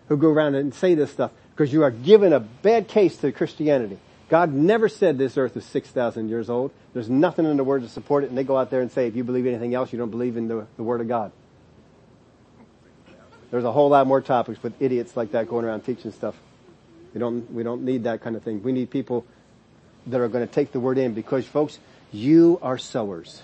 who 0.08 0.16
go 0.16 0.30
around 0.30 0.54
and 0.54 0.74
say 0.74 0.94
this 0.94 1.12
stuff 1.12 1.32
because 1.50 1.70
you 1.70 1.82
are 1.82 1.90
giving 1.90 2.32
a 2.32 2.40
bad 2.40 2.88
case 2.88 3.18
to 3.18 3.30
Christianity. 3.30 3.98
God 4.30 4.54
never 4.54 4.88
said 4.88 5.18
this 5.18 5.36
earth 5.36 5.54
is 5.54 5.66
6,000 5.66 6.30
years 6.30 6.48
old. 6.48 6.70
There's 6.94 7.10
nothing 7.10 7.44
in 7.44 7.58
the 7.58 7.64
Word 7.64 7.82
to 7.82 7.90
support 7.90 8.24
it, 8.24 8.30
and 8.30 8.38
they 8.38 8.44
go 8.44 8.56
out 8.56 8.70
there 8.70 8.80
and 8.80 8.90
say, 8.90 9.06
if 9.06 9.14
you 9.14 9.22
believe 9.22 9.44
anything 9.44 9.74
else, 9.74 9.92
you 9.92 9.98
don't 9.98 10.10
believe 10.10 10.38
in 10.38 10.48
the, 10.48 10.66
the 10.78 10.82
Word 10.82 11.02
of 11.02 11.08
God. 11.08 11.30
There's 13.50 13.64
a 13.64 13.72
whole 13.72 13.90
lot 13.90 14.06
more 14.06 14.22
topics 14.22 14.62
with 14.62 14.72
idiots 14.80 15.14
like 15.14 15.32
that 15.32 15.46
going 15.46 15.66
around 15.66 15.82
teaching 15.82 16.12
stuff. 16.12 16.34
We 17.12 17.20
don't, 17.20 17.52
we 17.52 17.62
don't 17.62 17.82
need 17.82 18.04
that 18.04 18.22
kind 18.22 18.34
of 18.34 18.42
thing. 18.42 18.62
We 18.62 18.72
need 18.72 18.88
people 18.88 19.26
that 20.06 20.22
are 20.22 20.28
going 20.28 20.48
to 20.48 20.52
take 20.52 20.72
the 20.72 20.80
Word 20.80 20.96
in 20.96 21.12
because 21.12 21.44
folks, 21.44 21.78
you 22.12 22.58
are 22.62 22.78
sowers. 22.78 23.42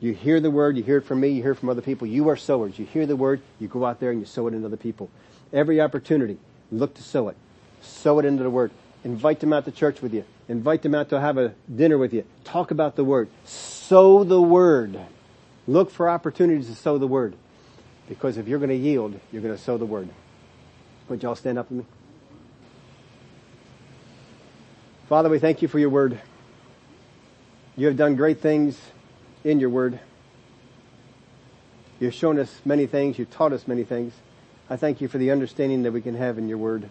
You 0.00 0.12
hear 0.12 0.38
the 0.38 0.50
word, 0.50 0.76
you 0.76 0.82
hear 0.82 0.98
it 0.98 1.06
from 1.06 1.20
me, 1.20 1.28
you 1.28 1.42
hear 1.42 1.52
it 1.52 1.56
from 1.56 1.70
other 1.70 1.80
people. 1.80 2.06
You 2.06 2.28
are 2.28 2.36
sowers. 2.36 2.78
You 2.78 2.84
hear 2.84 3.06
the 3.06 3.16
word, 3.16 3.40
you 3.58 3.68
go 3.68 3.86
out 3.86 4.00
there 4.00 4.10
and 4.10 4.20
you 4.20 4.26
sow 4.26 4.46
it 4.46 4.54
into 4.54 4.66
other 4.66 4.76
people. 4.76 5.08
Every 5.52 5.80
opportunity, 5.80 6.36
look 6.70 6.94
to 6.94 7.02
sow 7.02 7.28
it. 7.28 7.36
Sow 7.80 8.18
it 8.18 8.24
into 8.26 8.42
the 8.42 8.50
word. 8.50 8.70
Invite 9.02 9.40
them 9.40 9.52
out 9.52 9.64
to 9.64 9.70
church 9.70 10.02
with 10.02 10.12
you. 10.12 10.24
Invite 10.48 10.82
them 10.82 10.94
out 10.94 11.08
to 11.10 11.20
have 11.20 11.38
a 11.38 11.54
dinner 11.74 11.96
with 11.96 12.12
you. 12.12 12.24
Talk 12.44 12.70
about 12.70 12.96
the 12.96 13.04
word. 13.04 13.28
Sow 13.44 14.24
the 14.24 14.40
word. 14.40 14.98
Look 15.66 15.90
for 15.90 16.08
opportunities 16.08 16.68
to 16.68 16.74
sow 16.74 16.98
the 16.98 17.06
word. 17.06 17.34
Because 18.08 18.36
if 18.36 18.46
you're 18.46 18.58
going 18.58 18.70
to 18.70 18.76
yield, 18.76 19.18
you're 19.32 19.42
going 19.42 19.56
to 19.56 19.62
sow 19.62 19.78
the 19.78 19.86
word. 19.86 20.08
Would 21.08 21.22
y'all 21.22 21.34
stand 21.34 21.58
up 21.58 21.70
with 21.70 21.80
me? 21.80 21.86
Father, 25.08 25.28
we 25.28 25.38
thank 25.38 25.62
you 25.62 25.68
for 25.68 25.78
your 25.78 25.90
word. 25.90 26.20
You 27.76 27.88
have 27.88 27.96
done 27.96 28.14
great 28.14 28.40
things 28.40 28.78
in 29.42 29.58
your 29.58 29.70
word. 29.70 29.98
You've 31.98 32.14
shown 32.14 32.38
us 32.38 32.60
many 32.64 32.86
things. 32.86 33.18
You've 33.18 33.30
taught 33.30 33.52
us 33.52 33.66
many 33.66 33.82
things. 33.82 34.12
I 34.70 34.76
thank 34.76 35.00
you 35.00 35.08
for 35.08 35.18
the 35.18 35.30
understanding 35.32 35.82
that 35.82 35.92
we 35.92 36.00
can 36.00 36.14
have 36.14 36.38
in 36.38 36.48
your 36.48 36.58
word. 36.58 36.88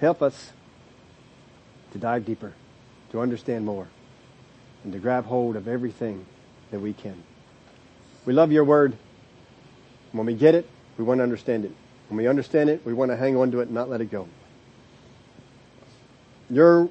Help 0.00 0.22
us 0.22 0.52
to 1.92 1.98
dive 1.98 2.24
deeper, 2.24 2.54
to 3.12 3.20
understand 3.20 3.66
more, 3.66 3.88
and 4.84 4.92
to 4.92 4.98
grab 4.98 5.26
hold 5.26 5.56
of 5.56 5.68
everything 5.68 6.24
that 6.70 6.80
we 6.80 6.92
can. 6.92 7.22
We 8.24 8.32
love 8.32 8.52
your 8.52 8.64
word. 8.64 8.96
When 10.12 10.26
we 10.26 10.34
get 10.34 10.54
it, 10.54 10.68
we 10.96 11.04
want 11.04 11.18
to 11.18 11.22
understand 11.22 11.64
it. 11.64 11.72
When 12.08 12.16
we 12.16 12.26
understand 12.26 12.70
it, 12.70 12.84
we 12.86 12.94
want 12.94 13.10
to 13.10 13.16
hang 13.16 13.36
on 13.36 13.50
to 13.50 13.60
it 13.60 13.64
and 13.64 13.72
not 13.72 13.90
let 13.90 14.00
it 14.00 14.10
go. 14.10 14.28
Your 16.48 16.88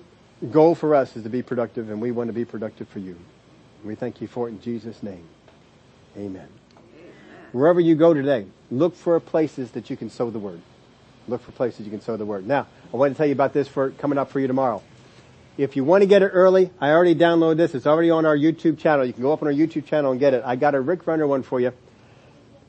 goal 0.51 0.75
for 0.75 0.95
us 0.95 1.15
is 1.15 1.23
to 1.23 1.29
be 1.29 1.41
productive 1.41 1.89
and 1.89 2.01
we 2.01 2.11
want 2.11 2.27
to 2.27 2.33
be 2.33 2.45
productive 2.45 2.87
for 2.89 2.99
you. 2.99 3.17
We 3.83 3.95
thank 3.95 4.21
you 4.21 4.27
for 4.27 4.47
it 4.47 4.51
in 4.51 4.61
Jesus' 4.61 5.01
name. 5.01 5.23
Amen. 6.17 6.47
Wherever 7.51 7.79
you 7.79 7.95
go 7.95 8.13
today, 8.13 8.45
look 8.69 8.95
for 8.95 9.19
places 9.19 9.71
that 9.71 9.89
you 9.89 9.97
can 9.97 10.09
sow 10.09 10.29
the 10.29 10.39
word. 10.39 10.61
Look 11.27 11.41
for 11.41 11.51
places 11.51 11.85
you 11.85 11.91
can 11.91 12.01
sow 12.01 12.17
the 12.17 12.25
word. 12.25 12.47
Now, 12.47 12.67
I 12.93 12.97
want 12.97 13.13
to 13.13 13.17
tell 13.17 13.25
you 13.25 13.33
about 13.33 13.53
this 13.53 13.67
for 13.67 13.91
coming 13.91 14.17
up 14.17 14.31
for 14.31 14.39
you 14.39 14.47
tomorrow. 14.47 14.81
If 15.57 15.75
you 15.75 15.83
want 15.83 16.03
to 16.03 16.07
get 16.07 16.21
it 16.21 16.27
early, 16.27 16.71
I 16.79 16.91
already 16.91 17.15
downloaded 17.15 17.57
this. 17.57 17.73
It's 17.73 17.87
already 17.87 18.11
on 18.11 18.25
our 18.25 18.37
YouTube 18.37 18.77
channel. 18.77 19.05
You 19.05 19.13
can 19.13 19.23
go 19.23 19.33
up 19.33 19.41
on 19.41 19.47
our 19.47 19.53
YouTube 19.53 19.85
channel 19.85 20.11
and 20.11 20.19
get 20.19 20.33
it. 20.33 20.43
I 20.45 20.55
got 20.55 20.75
a 20.75 20.81
Rick 20.81 21.07
Renner 21.07 21.25
one 21.25 21.43
for 21.43 21.59
you. 21.59 21.73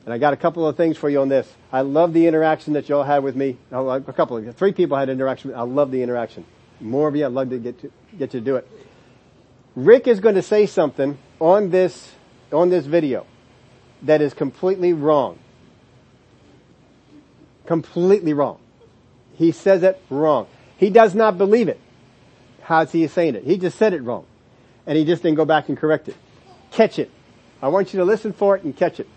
And 0.05 0.13
I 0.13 0.17
got 0.17 0.33
a 0.33 0.37
couple 0.37 0.67
of 0.67 0.75
things 0.75 0.97
for 0.97 1.09
you 1.09 1.21
on 1.21 1.29
this. 1.29 1.47
I 1.71 1.81
love 1.81 2.13
the 2.13 2.25
interaction 2.25 2.73
that 2.73 2.89
y'all 2.89 3.03
had 3.03 3.23
with 3.23 3.35
me. 3.35 3.57
A 3.71 4.01
couple 4.15 4.37
of, 4.37 4.55
three 4.55 4.71
people 4.71 4.97
had 4.97 5.09
interaction. 5.09 5.53
I 5.53 5.61
love 5.61 5.91
the 5.91 6.01
interaction. 6.01 6.45
More 6.79 7.07
of 7.07 7.15
you, 7.15 7.25
I'd 7.25 7.31
love 7.31 7.49
to 7.49 7.57
get 7.57 7.79
to, 7.81 7.91
get 8.17 8.31
to 8.31 8.41
do 8.41 8.55
it. 8.55 8.67
Rick 9.75 10.07
is 10.07 10.19
going 10.19 10.35
to 10.35 10.41
say 10.41 10.65
something 10.65 11.17
on 11.39 11.69
this, 11.69 12.11
on 12.51 12.69
this 12.69 12.85
video 12.85 13.25
that 14.03 14.21
is 14.21 14.33
completely 14.33 14.93
wrong. 14.93 15.37
Completely 17.65 18.33
wrong. 18.33 18.59
He 19.35 19.51
says 19.51 19.83
it 19.83 20.01
wrong. 20.09 20.47
He 20.77 20.89
does 20.89 21.13
not 21.13 21.37
believe 21.37 21.67
it. 21.67 21.79
How's 22.61 22.91
he 22.91 23.07
saying 23.07 23.35
it? 23.35 23.43
He 23.43 23.57
just 23.57 23.77
said 23.77 23.93
it 23.93 24.01
wrong. 24.01 24.25
And 24.85 24.97
he 24.97 25.05
just 25.05 25.21
didn't 25.21 25.37
go 25.37 25.45
back 25.45 25.69
and 25.69 25.77
correct 25.77 26.07
it. 26.07 26.15
Catch 26.71 26.99
it. 26.99 27.11
I 27.61 27.67
want 27.67 27.93
you 27.93 27.99
to 27.99 28.05
listen 28.05 28.33
for 28.33 28.55
it 28.55 28.63
and 28.63 28.75
catch 28.75 28.99
it. 28.99 29.07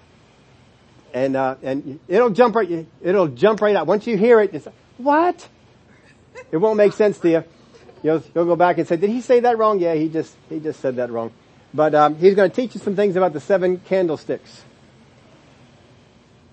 And, 1.14 1.36
uh, 1.36 1.56
and 1.62 2.01
it'll 2.09 2.30
jump 2.30 2.56
right, 2.56 2.86
it'll 3.02 3.28
jump 3.28 3.60
right 3.60 3.76
out. 3.76 3.86
Once 3.86 4.06
you 4.06 4.16
hear 4.16 4.40
it, 4.40 4.55
it's 4.55 4.66
like, 4.66 4.74
what? 4.97 5.48
It 6.51 6.56
won't 6.56 6.77
make 6.77 6.93
sense 6.93 7.19
to 7.20 7.31
you. 7.31 7.44
You'll, 8.02 8.23
you'll 8.35 8.44
go 8.44 8.56
back 8.56 8.78
and 8.78 8.86
say, 8.86 8.97
did 8.97 9.10
he 9.10 9.20
say 9.20 9.40
that 9.40 9.59
wrong? 9.59 9.78
Yeah, 9.78 9.94
he 9.94 10.09
just, 10.09 10.35
he 10.48 10.59
just 10.59 10.81
said 10.81 10.97
that 10.97 11.10
wrong. 11.10 11.32
But, 11.73 11.94
um, 11.94 12.16
he's 12.16 12.35
going 12.35 12.51
to 12.51 12.55
teach 12.55 12.74
you 12.74 12.81
some 12.81 12.97
things 12.97 13.16
about 13.16 13.32
the 13.32 13.40
seven 13.40 13.78
candlesticks. 13.78 14.62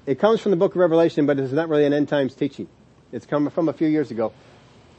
It 0.05 0.19
comes 0.19 0.39
from 0.41 0.51
the 0.51 0.57
book 0.57 0.71
of 0.71 0.77
Revelation, 0.77 1.25
but 1.25 1.39
it's 1.39 1.51
not 1.51 1.69
really 1.69 1.85
an 1.85 1.93
end 1.93 2.07
times 2.07 2.33
teaching. 2.35 2.67
It's 3.11 3.25
come 3.25 3.49
from 3.49 3.67
a 3.67 3.73
few 3.73 3.87
years 3.87 4.11
ago. 4.11 4.31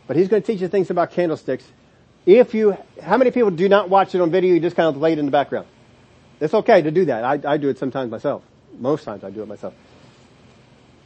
But 0.07 0.17
he's 0.17 0.29
going 0.29 0.43
to 0.43 0.47
teach 0.47 0.61
you 0.61 0.69
things 0.69 0.91
about 0.91 1.13
candlesticks. 1.13 1.65
If 2.27 2.53
you, 2.53 2.77
how 3.03 3.17
many 3.17 3.31
people 3.31 3.51
do 3.51 3.69
not 3.69 3.89
watch 3.89 4.15
it 4.15 4.21
on 4.21 4.31
video? 4.31 4.53
You 4.53 4.61
just 4.61 4.77
kind 4.77 4.89
of 4.89 5.01
lay 5.01 5.13
it 5.13 5.19
in 5.19 5.25
the 5.25 5.31
background. 5.31 5.67
It's 6.41 6.53
okay 6.53 6.83
to 6.83 6.91
do 6.91 7.05
that. 7.07 7.25
I, 7.25 7.53
I 7.53 7.57
do 7.57 7.69
it 7.69 7.79
sometimes 7.79 8.11
myself. 8.11 8.43
Most 8.79 9.05
times 9.05 9.25
I 9.25 9.31
do 9.31 9.43
it 9.43 9.47
myself. 9.47 9.75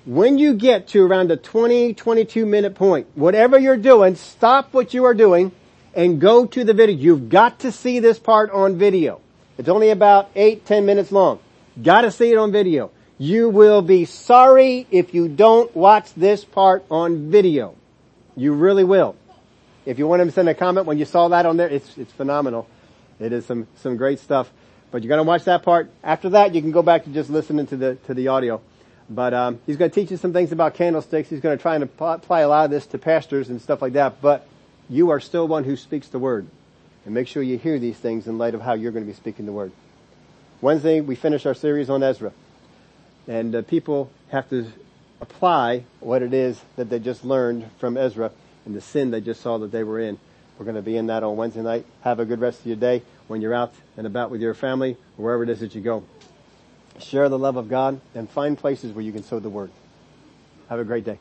When 0.07 0.37
you 0.37 0.53
get 0.53 0.89
to 0.89 1.03
around 1.03 1.31
the 1.31 1.39
20, 1.39 1.95
22 1.95 2.45
minute 2.45 2.75
point, 2.75 3.07
whatever 3.15 3.59
you're 3.59 3.79
doing, 3.79 4.17
stop 4.17 4.75
what 4.75 4.93
you 4.93 5.05
are 5.07 5.15
doing 5.15 5.51
and 5.95 6.21
go 6.21 6.45
to 6.45 6.63
the 6.63 6.75
video. 6.75 6.95
You've 6.95 7.31
got 7.31 7.61
to 7.61 7.73
see 7.73 8.01
this 8.01 8.19
part 8.19 8.51
on 8.51 8.77
video. 8.77 9.23
It's 9.57 9.69
only 9.69 9.89
about 9.89 10.31
eight, 10.35 10.67
ten 10.67 10.85
minutes 10.85 11.11
long. 11.11 11.39
Got 11.83 12.03
to 12.03 12.11
see 12.11 12.31
it 12.31 12.37
on 12.37 12.53
video. 12.53 12.91
You 13.17 13.49
will 13.49 13.81
be 13.81 14.05
sorry 14.05 14.87
if 14.91 15.15
you 15.15 15.27
don't 15.27 15.75
watch 15.75 16.13
this 16.13 16.45
part 16.45 16.85
on 16.91 17.31
video. 17.31 17.75
You 18.37 18.53
really 18.53 18.85
will. 18.85 19.17
If 19.87 19.99
you 19.99 20.07
want 20.07 20.23
to 20.23 20.31
send 20.31 20.51
a 20.51 20.55
comment 20.55 20.87
when 20.87 20.99
you 20.99 21.07
saw 21.07 21.29
that 21.29 21.47
on 21.47 21.57
there, 21.57 21.69
it's, 21.69 21.97
it's 21.97 22.13
phenomenal. 22.13 22.69
It 23.19 23.33
is 23.33 23.47
some, 23.47 23.69
some 23.77 23.97
great 23.97 24.19
stuff. 24.19 24.53
But 24.91 25.03
you're 25.03 25.17
to 25.17 25.23
watch 25.23 25.45
that 25.45 25.63
part. 25.63 25.91
After 26.03 26.29
that, 26.31 26.55
you 26.55 26.61
can 26.61 26.73
go 26.73 26.83
back 26.83 27.05
to 27.05 27.11
just 27.11 27.31
listening 27.31 27.67
to 27.69 27.77
the, 27.79 27.95
to 28.07 28.13
the 28.13 28.29
audio. 28.29 28.61
But, 29.09 29.35
um, 29.35 29.61
he's 29.67 29.77
going 29.77 29.91
to 29.91 29.95
teach 29.95 30.11
you 30.11 30.17
some 30.17 30.33
things 30.33 30.51
about 30.53 30.75
candlesticks. 30.75 31.29
He's 31.29 31.41
going 31.41 31.57
to 31.57 31.61
try 31.61 31.75
and 31.75 31.85
apply 31.85 32.41
a 32.41 32.49
lot 32.49 32.65
of 32.65 32.71
this 32.71 32.87
to 32.87 32.99
pastors 32.99 33.51
and 33.51 33.61
stuff 33.61 33.83
like 33.83 33.93
that. 33.95 34.21
But 34.23 34.47
you 34.89 35.11
are 35.11 35.21
still 35.21 35.47
one 35.47 35.65
who 35.65 35.77
speaks 35.77 36.09
the 36.09 36.19
word. 36.19 36.47
And 37.05 37.13
make 37.13 37.29
sure 37.29 37.43
you 37.43 37.59
hear 37.59 37.79
these 37.79 37.97
things 37.97 38.27
in 38.27 38.39
light 38.39 38.55
of 38.55 38.63
how 38.63 38.73
you're 38.73 38.93
going 38.93 39.05
to 39.05 39.11
be 39.11 39.17
speaking 39.17 39.45
the 39.45 39.53
word. 39.53 39.73
Wednesday, 40.63 41.03
we 41.03 41.17
finish 41.17 41.45
our 41.45 41.55
series 41.55 41.91
on 41.91 42.03
Ezra 42.03 42.33
and 43.27 43.55
uh, 43.55 43.63
people 43.63 44.11
have 44.31 44.49
to 44.51 44.67
apply 45.21 45.85
what 46.01 46.23
it 46.23 46.35
is 46.35 46.61
that 46.77 46.91
they 46.91 46.99
just 46.99 47.25
learned 47.25 47.71
from 47.79 47.97
Ezra 47.97 48.31
and 48.67 48.75
the 48.75 48.81
sin 48.81 49.11
they 49.11 49.21
just 49.21 49.41
saw 49.41 49.59
that 49.59 49.73
they 49.73 49.85
were 49.85 50.01
in. 50.01 50.19
We're 50.59 50.65
going 50.65 50.77
to 50.77 50.83
be 50.83 50.97
in 50.97 51.07
that 51.07 51.23
on 51.23 51.37
Wednesday 51.37 51.63
night. 51.63 51.87
Have 52.03 52.21
a 52.21 52.25
good 52.25 52.41
rest 52.41 52.61
of 52.61 52.67
your 52.67 52.77
day 52.77 53.03
when 53.27 53.41
you're 53.41 53.55
out 53.55 53.73
and 53.97 54.07
about 54.07 54.31
with 54.31 54.41
your 54.41 54.55
family, 54.55 54.97
or 55.19 55.25
wherever 55.25 55.43
it 55.43 55.49
is 55.49 55.61
that 55.61 55.75
you 55.75 55.81
go. 55.81 56.05
Share 56.99 57.29
the 57.29 57.39
love 57.39 57.57
of 57.57 57.69
God 57.69 58.01
and 58.15 58.29
find 58.31 58.57
places 58.57 58.93
where 58.93 59.05
you 59.05 59.13
can 59.13 59.25
sow 59.25 59.41
the 59.41 59.49
word. 59.49 59.71
Have 60.69 60.79
a 60.79 60.85
great 60.85 61.05
day. 61.05 61.19